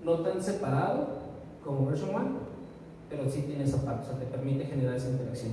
no 0.04 0.20
tan 0.20 0.42
separado 0.42 1.20
como 1.64 1.86
Version 1.86 2.14
1, 2.14 2.24
pero 3.10 3.28
sí 3.28 3.42
tiene 3.42 3.64
esa 3.64 3.84
parte, 3.84 4.06
o 4.06 4.10
sea, 4.10 4.18
te 4.18 4.26
permite 4.26 4.64
generar 4.64 4.94
esa 4.96 5.10
interacción. 5.10 5.52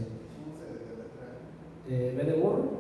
Eh, 1.89 2.13
B 2.17 2.23
de 2.23 2.39
burro, 2.39 2.76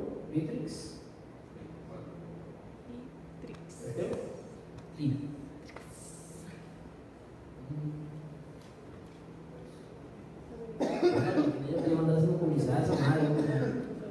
Yo 11.77 11.85
publicidad 12.37 12.83
esa 12.83 12.93
madre, 12.93 13.29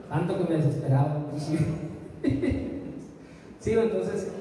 tanto 0.08 0.38
que 0.38 0.44
me 0.44 0.56
desesperaba. 0.56 1.26
sí, 3.60 3.72
entonces, 3.72 4.32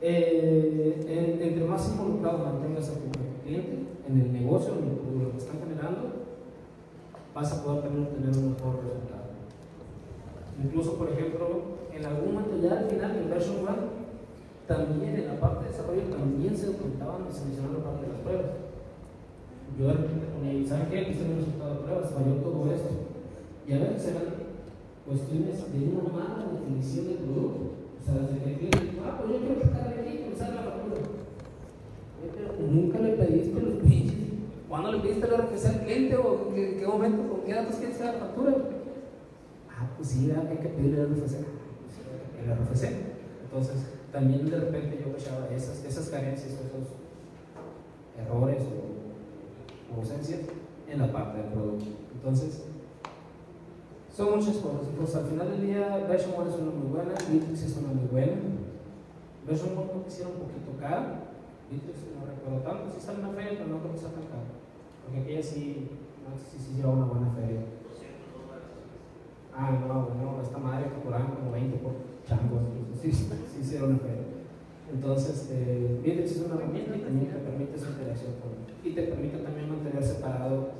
eh, 0.00 1.36
entre 1.40 1.64
más 1.66 1.90
involucrado 1.90 2.38
mantengas 2.38 2.88
a 2.88 2.94
tu 2.94 3.10
cliente, 3.44 3.84
en 4.08 4.20
el 4.20 4.32
negocio, 4.32 4.72
en 4.74 5.22
lo 5.22 5.32
que 5.32 5.38
están 5.38 5.60
generando, 5.60 6.12
vas 7.34 7.52
a 7.52 7.62
poder 7.62 7.82
también 7.82 8.06
obtener 8.06 8.34
un 8.36 8.52
mejor 8.52 8.82
resultado. 8.82 9.19
Incluso, 10.62 10.94
por 10.94 11.10
ejemplo, 11.10 11.80
en 11.92 12.04
algún 12.04 12.34
momento 12.34 12.60
ya 12.60 12.78
al 12.78 12.84
final, 12.84 13.16
en 13.16 13.30
version 13.30 13.56
1, 13.62 13.70
también 14.68 15.16
en 15.16 15.26
la 15.26 15.40
parte 15.40 15.64
de 15.64 15.70
desarrollo 15.70 16.02
también 16.02 16.56
se 16.56 16.68
ocultaban, 16.68 17.26
se 17.32 17.44
mencionaba 17.46 17.78
la 17.78 17.84
parte 17.84 18.06
de 18.06 18.12
las 18.12 18.20
pruebas. 18.20 18.46
Yo 19.78 19.86
de 19.86 19.92
repente 19.94 20.30
y 20.52 20.66
¿saben 20.66 20.88
qué? 20.90 21.00
Este 21.00 21.12
es 21.12 21.20
el 21.20 21.36
resultado 21.36 21.74
de 21.74 21.80
pruebas, 21.80 22.10
falló 22.10 22.34
todo 22.42 22.72
esto. 22.72 22.90
Y 23.66 23.72
a 23.72 23.78
veces 23.78 24.08
eran 24.08 24.34
cuestiones 25.06 25.72
de 25.72 25.78
una 25.90 26.12
mala 26.12 26.52
definición 26.52 27.06
del 27.06 27.16
producto. 27.24 27.80
O 27.96 28.02
sea, 28.04 28.14
desde 28.20 28.44
que 28.44 28.50
el 28.50 28.58
cliente 28.58 29.00
ah, 29.04 29.18
pues 29.18 29.32
yo 29.32 29.38
quiero 29.46 29.60
sacarle 29.60 30.00
aquí, 30.00 30.24
usar 30.34 30.54
la 30.54 30.62
factura. 30.62 31.02
Pero 32.20 32.70
nunca 32.70 32.98
le 32.98 33.12
pediste 33.16 33.60
los 33.60 33.74
pinches. 33.82 34.18
¿Cuándo 34.68 34.92
le 34.92 34.98
pediste 35.00 35.26
el 35.26 35.34
RFC 35.34 35.66
al 35.66 35.80
cliente 35.80 36.16
o 36.16 36.52
en 36.54 36.78
qué, 36.78 36.86
momento, 36.86 37.28
con 37.28 37.40
qué 37.42 37.54
datos 37.54 37.76
quieres 37.76 38.00
la 38.00 38.12
factura? 38.12 38.79
Ah, 39.80 39.88
pues 39.96 40.10
sí, 40.10 40.30
hay 40.30 40.58
que 40.58 40.68
pedirle 40.68 41.00
el 41.00 41.14
RFC. 41.14 41.36
El 41.40 42.52
RFC. 42.52 42.84
Entonces, 43.44 43.86
también 44.12 44.50
de 44.50 44.60
repente 44.60 45.02
yo 45.02 45.16
echaba 45.16 45.48
esas, 45.48 45.82
esas 45.84 46.10
carencias, 46.10 46.52
esos 46.52 47.00
errores 48.20 48.62
o, 48.62 49.96
ausencias 49.96 50.40
en 50.86 50.98
la 50.98 51.10
parte 51.10 51.38
del 51.38 51.52
producto. 51.52 51.86
Entonces, 52.12 52.64
son 54.14 54.36
muchas 54.36 54.56
cosas. 54.56 54.88
Entonces, 54.90 55.16
al 55.16 55.26
final 55.26 55.50
del 55.50 55.62
día, 55.62 56.04
1 56.04 56.14
es 56.14 56.26
una 56.26 56.72
muy 56.72 56.88
buena, 56.92 57.14
Bitrix 57.30 57.62
es 57.62 57.76
una 57.78 57.94
muy 57.94 58.06
buena. 58.08 58.32
1 58.32 59.56
creo 59.56 60.04
que 60.04 60.14
era 60.20 60.28
un 60.28 60.44
poquito 60.44 60.76
cara, 60.78 61.24
Bitrix 61.70 61.98
no 62.14 62.26
recuerdo 62.26 62.60
tanto, 62.68 62.94
sí 62.94 63.00
sale 63.00 63.20
una 63.20 63.30
feria, 63.30 63.52
pero 63.56 63.70
no 63.70 63.78
creo 63.80 63.92
que 63.92 63.98
sea 63.98 64.10
tan 64.10 64.28
cara. 64.28 64.52
Porque 65.02 65.22
aquella 65.22 65.42
sí, 65.42 65.88
no 66.28 66.36
sé 66.36 66.58
si 66.58 66.58
sí 66.62 66.76
lleva 66.76 66.92
una 66.92 67.06
buena 67.06 67.32
feria. 67.32 67.79
Ah, 69.54 69.72
no, 69.72 70.06
bueno, 70.06 70.40
esta 70.42 70.58
madre 70.58 70.90
que 70.90 71.02
cobraban 71.02 71.34
como 71.34 71.52
20 71.52 71.76
por 71.78 71.92
changos, 72.26 72.62
sí, 73.00 73.12
sí, 73.12 73.28
sí, 73.52 73.64
sí 73.64 73.76
una 73.76 73.98
feria. 73.98 74.30
Entonces, 74.92 75.48
eh, 75.52 76.00
Bitrix 76.02 76.32
es 76.32 76.46
una 76.46 76.56
herramienta 76.56 76.96
y 76.96 77.00
también 77.00 77.26
te 77.28 77.38
permite 77.38 77.76
esa 77.76 77.90
interacción 77.90 78.32
con 78.42 78.50
y 78.82 78.94
te 78.94 79.02
permite 79.02 79.38
también 79.38 79.68
mantener 79.68 80.02
separado 80.02 80.70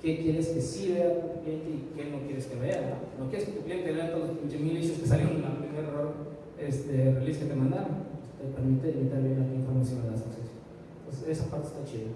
qué 0.00 0.18
quieres 0.18 0.48
que 0.48 0.60
sí 0.60 0.92
vea 0.92 1.20
tu 1.20 1.42
cliente 1.42 1.68
y 1.68 1.92
qué 1.94 2.10
no 2.10 2.18
quieres 2.26 2.46
que 2.46 2.56
vea. 2.56 2.98
No, 3.18 3.24
no 3.24 3.30
quieres 3.30 3.48
que 3.48 3.56
tu 3.56 3.64
cliente 3.64 3.92
vea 3.92 4.12
todos 4.12 4.30
los 4.30 4.60
mil 4.60 4.78
issues 4.78 5.00
que 5.00 5.06
salieron 5.06 5.36
en 5.36 5.44
el 5.44 5.58
primer 5.58 5.84
error 5.84 6.14
este, 6.58 7.14
release 7.14 7.40
que 7.40 7.46
te 7.46 7.54
mandaron. 7.54 8.10
Te 8.40 8.48
permite 8.48 8.92
limitar 8.92 9.22
bien 9.22 9.38
la 9.38 9.54
información 9.54 10.02
de 10.02 10.10
las 10.10 10.22
acceso. 10.22 10.56
Entonces, 11.04 11.28
esa 11.28 11.50
parte 11.50 11.68
está 11.68 11.84
chida. 11.84 12.10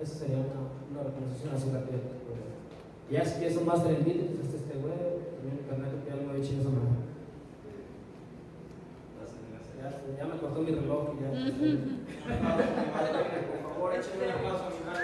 Esa 0.00 0.14
sería 0.14 0.38
una, 0.38 0.70
una 0.94 1.02
recomendación 1.02 1.54
así 1.54 1.68
rápida. 1.70 1.98
Ya 3.10 3.24
si 3.24 3.40
quieres 3.40 3.56
un 3.56 3.66
master 3.66 3.92
en 3.92 4.04
Bitrix, 4.04 4.30
este 4.40 4.56
este 4.56 4.78
güey, 4.78 4.94
también 4.94 5.50
en 5.50 5.58
internet, 5.58 5.90
que 6.04 6.10
ya 6.10 6.16
lo 6.16 6.32
he 6.32 6.38
hecho 6.38 6.52
esa 6.60 6.68
manera. 6.70 6.94
Ya, 9.80 9.88
ya 10.16 10.24
me 10.26 10.38
cortó 10.38 10.60
mi 10.60 10.70
reloj 10.70 11.14
y 11.14 11.22
ya. 11.22 11.28
Por 13.50 13.72
favor, 13.72 13.94
échenle 13.94 14.26
un 14.26 14.32
aplauso 14.32 14.64
a 14.64 14.70
mi 14.70 14.80
mano. 14.86 15.00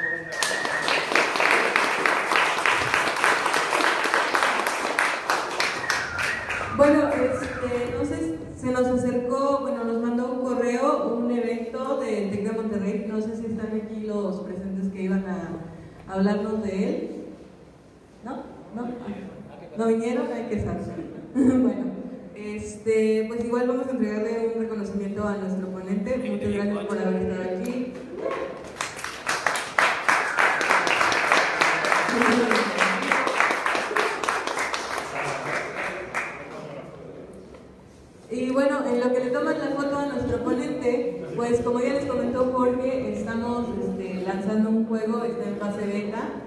Bueno, 6.77 7.09
este, 7.09 7.85
entonces 7.89 8.35
se 8.57 8.71
nos 8.71 8.87
acercó, 8.87 9.61
bueno, 9.63 9.83
nos 9.83 10.01
mandó 10.01 10.33
un 10.33 10.45
correo, 10.45 11.17
un 11.17 11.31
evento 11.33 11.99
de 11.99 12.29
Tec 12.31 12.45
de 12.45 12.53
Monterrey, 12.53 13.07
no 13.09 13.21
sé 13.21 13.37
si 13.37 13.47
están 13.47 13.75
aquí 13.75 14.07
los 14.07 14.43
presentes 14.43 14.93
que 14.93 15.03
iban 15.03 15.25
a 15.27 16.13
hablarnos 16.13 16.63
de 16.63 16.89
él. 16.89 17.06
¿No? 19.77 19.85
¿No? 19.85 19.91
¿No 19.91 19.97
vinieron? 19.97 20.33
Hay 20.33 20.45
que 20.45 20.57
estar. 20.57 20.79
bueno, 21.35 21.85
este, 22.35 23.25
pues 23.29 23.45
igual 23.45 23.69
vamos 23.69 23.87
a 23.89 23.91
entregarle 23.91 24.53
un 24.55 24.63
reconocimiento 24.63 25.27
a 25.27 25.37
nuestro 25.37 25.69
ponente. 25.69 26.17
Muchas 26.31 26.53
gracias 26.53 26.85
por 26.87 26.99
haber 26.99 27.23
estado 27.23 27.59
aquí. 27.59 27.93
Y 38.29 38.51
bueno, 38.51 38.85
en 38.87 39.01
lo 39.01 39.13
que 39.15 39.25
le 39.25 39.31
toman 39.31 39.59
la 39.59 39.77
foto 39.77 39.99
a 39.99 40.07
nuestro 40.07 40.45
ponente, 40.45 41.25
pues 41.37 41.61
como 41.61 41.81
ya 41.81 41.95
les 41.95 42.07
comentó 42.07 42.53
Jorge, 42.53 43.13
estamos 43.13 43.67
este, 43.79 44.23
lanzando 44.23 44.71
un 44.71 44.87
juego, 44.87 45.25
está 45.25 45.49
en 45.49 45.57
fase 45.57 45.87
beta. 45.87 46.46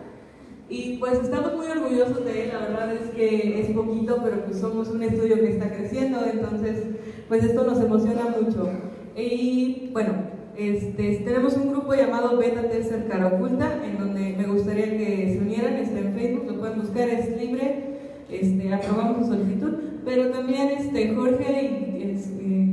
Y 0.69 0.97
pues 0.97 1.19
estamos 1.19 1.55
muy 1.55 1.65
orgullosos 1.65 2.23
de 2.23 2.43
él, 2.43 2.49
la 2.53 2.59
verdad 2.59 2.93
es 2.93 3.09
que 3.09 3.59
es 3.59 3.71
poquito, 3.71 4.19
pero 4.23 4.45
pues 4.45 4.59
somos 4.59 4.87
un 4.89 5.01
estudio 5.01 5.37
que 5.37 5.53
está 5.53 5.71
creciendo, 5.71 6.19
entonces 6.31 6.83
pues 7.27 7.43
esto 7.43 7.63
nos 7.63 7.79
emociona 7.79 8.35
mucho. 8.39 8.69
Y 9.15 9.89
bueno, 9.91 10.13
este, 10.55 11.21
tenemos 11.25 11.55
un 11.57 11.71
grupo 11.71 11.95
llamado 11.95 12.37
Beta 12.37 12.69
Tester 12.69 13.07
Cara 13.07 13.27
Oculta, 13.27 13.83
en 13.83 13.97
donde 13.97 14.35
me 14.37 14.45
gustaría 14.45 14.95
que 14.95 15.33
se 15.33 15.39
unieran, 15.39 15.73
está 15.73 15.99
en 15.99 16.13
Facebook, 16.13 16.45
lo 16.45 16.59
pueden 16.59 16.81
buscar, 16.81 17.09
es 17.09 17.35
libre, 17.35 17.97
este, 18.29 18.71
aprobamos 18.71 19.25
su 19.25 19.33
solicitud, 19.33 19.73
pero 20.05 20.29
también 20.29 20.69
este, 20.69 21.15
Jorge 21.15 21.63
y 21.97 22.11
este, 22.11 22.69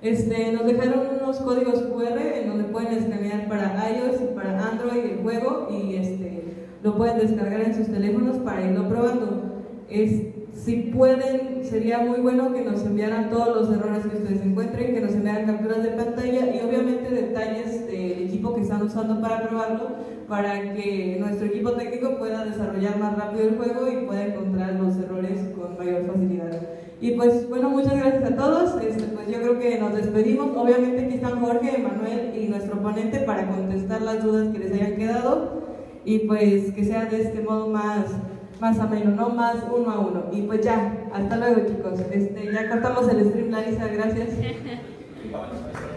este, 0.00 0.52
nos 0.52 0.64
dejaron 0.64 1.08
unos 1.20 1.38
códigos 1.38 1.82
QR 1.82 2.18
en 2.18 2.48
donde 2.48 2.64
pueden 2.64 2.92
escanear 2.92 3.48
para 3.48 3.90
iOS 3.90 4.20
y 4.22 4.34
para 4.36 4.68
Android 4.68 5.04
el 5.04 5.18
juego 5.18 5.68
y 5.70 5.96
este, 5.96 6.38
lo 6.82 6.96
pueden 6.96 7.18
descargar 7.18 7.60
en 7.60 7.74
sus 7.74 7.88
teléfonos 7.88 8.36
para 8.38 8.62
irlo 8.62 8.88
probando. 8.88 9.64
Es, 9.88 10.22
si 10.54 10.76
pueden, 10.94 11.64
sería 11.64 11.98
muy 12.00 12.20
bueno 12.20 12.52
que 12.52 12.62
nos 12.62 12.84
enviaran 12.84 13.30
todos 13.30 13.56
los 13.56 13.76
errores 13.76 14.04
que 14.06 14.18
ustedes 14.18 14.42
encuentren, 14.42 14.94
que 14.94 15.00
nos 15.00 15.12
enviaran 15.12 15.46
capturas 15.46 15.82
de 15.82 15.90
pantalla 15.90 16.54
y 16.54 16.60
obviamente 16.60 17.10
detalles 17.10 17.86
del 17.86 18.24
equipo 18.24 18.54
que 18.54 18.62
están 18.62 18.82
usando 18.82 19.20
para 19.20 19.48
probarlo, 19.48 19.88
para 20.28 20.74
que 20.74 21.16
nuestro 21.20 21.46
equipo 21.46 21.72
técnico 21.72 22.18
pueda 22.18 22.44
desarrollar 22.44 22.98
más 22.98 23.16
rápido 23.16 23.48
el 23.48 23.56
juego 23.56 23.88
y 23.88 24.06
pueda 24.06 24.26
encontrar 24.26 24.74
los 24.74 24.96
errores 24.96 25.40
con 25.56 25.78
mayor 25.78 26.06
facilidad. 26.06 26.60
Y 27.00 27.12
pues 27.12 27.48
bueno, 27.48 27.70
muchas 27.70 27.96
gracias 27.96 28.32
a 28.32 28.36
todos. 28.36 28.82
Este, 28.82 29.04
pues 29.04 29.28
yo 29.28 29.40
creo 29.40 29.58
que 29.58 29.78
nos 29.78 29.94
despedimos. 29.94 30.56
Obviamente 30.56 31.04
aquí 31.04 31.14
están 31.14 31.40
Jorge, 31.40 31.76
Emanuel 31.76 32.32
y 32.36 32.48
nuestro 32.48 32.82
ponente 32.82 33.20
para 33.20 33.48
contestar 33.48 34.02
las 34.02 34.22
dudas 34.22 34.48
que 34.48 34.58
les 34.58 34.72
hayan 34.72 34.96
quedado 34.96 35.67
y 36.04 36.20
pues 36.20 36.72
que 36.72 36.84
sea 36.84 37.06
de 37.06 37.22
este 37.22 37.42
modo 37.42 37.68
más 37.68 38.06
más 38.60 38.78
ameno, 38.80 39.10
no 39.12 39.28
más 39.30 39.56
uno 39.72 39.90
a 39.90 40.00
uno. 40.00 40.24
Y 40.32 40.42
pues 40.42 40.64
ya, 40.64 41.08
hasta 41.12 41.36
luego 41.36 41.60
chicos. 41.66 42.00
Este, 42.10 42.52
ya 42.52 42.68
cortamos 42.68 43.08
el 43.08 43.28
stream, 43.28 43.50
Larisa, 43.50 43.86
gracias. 43.86 44.30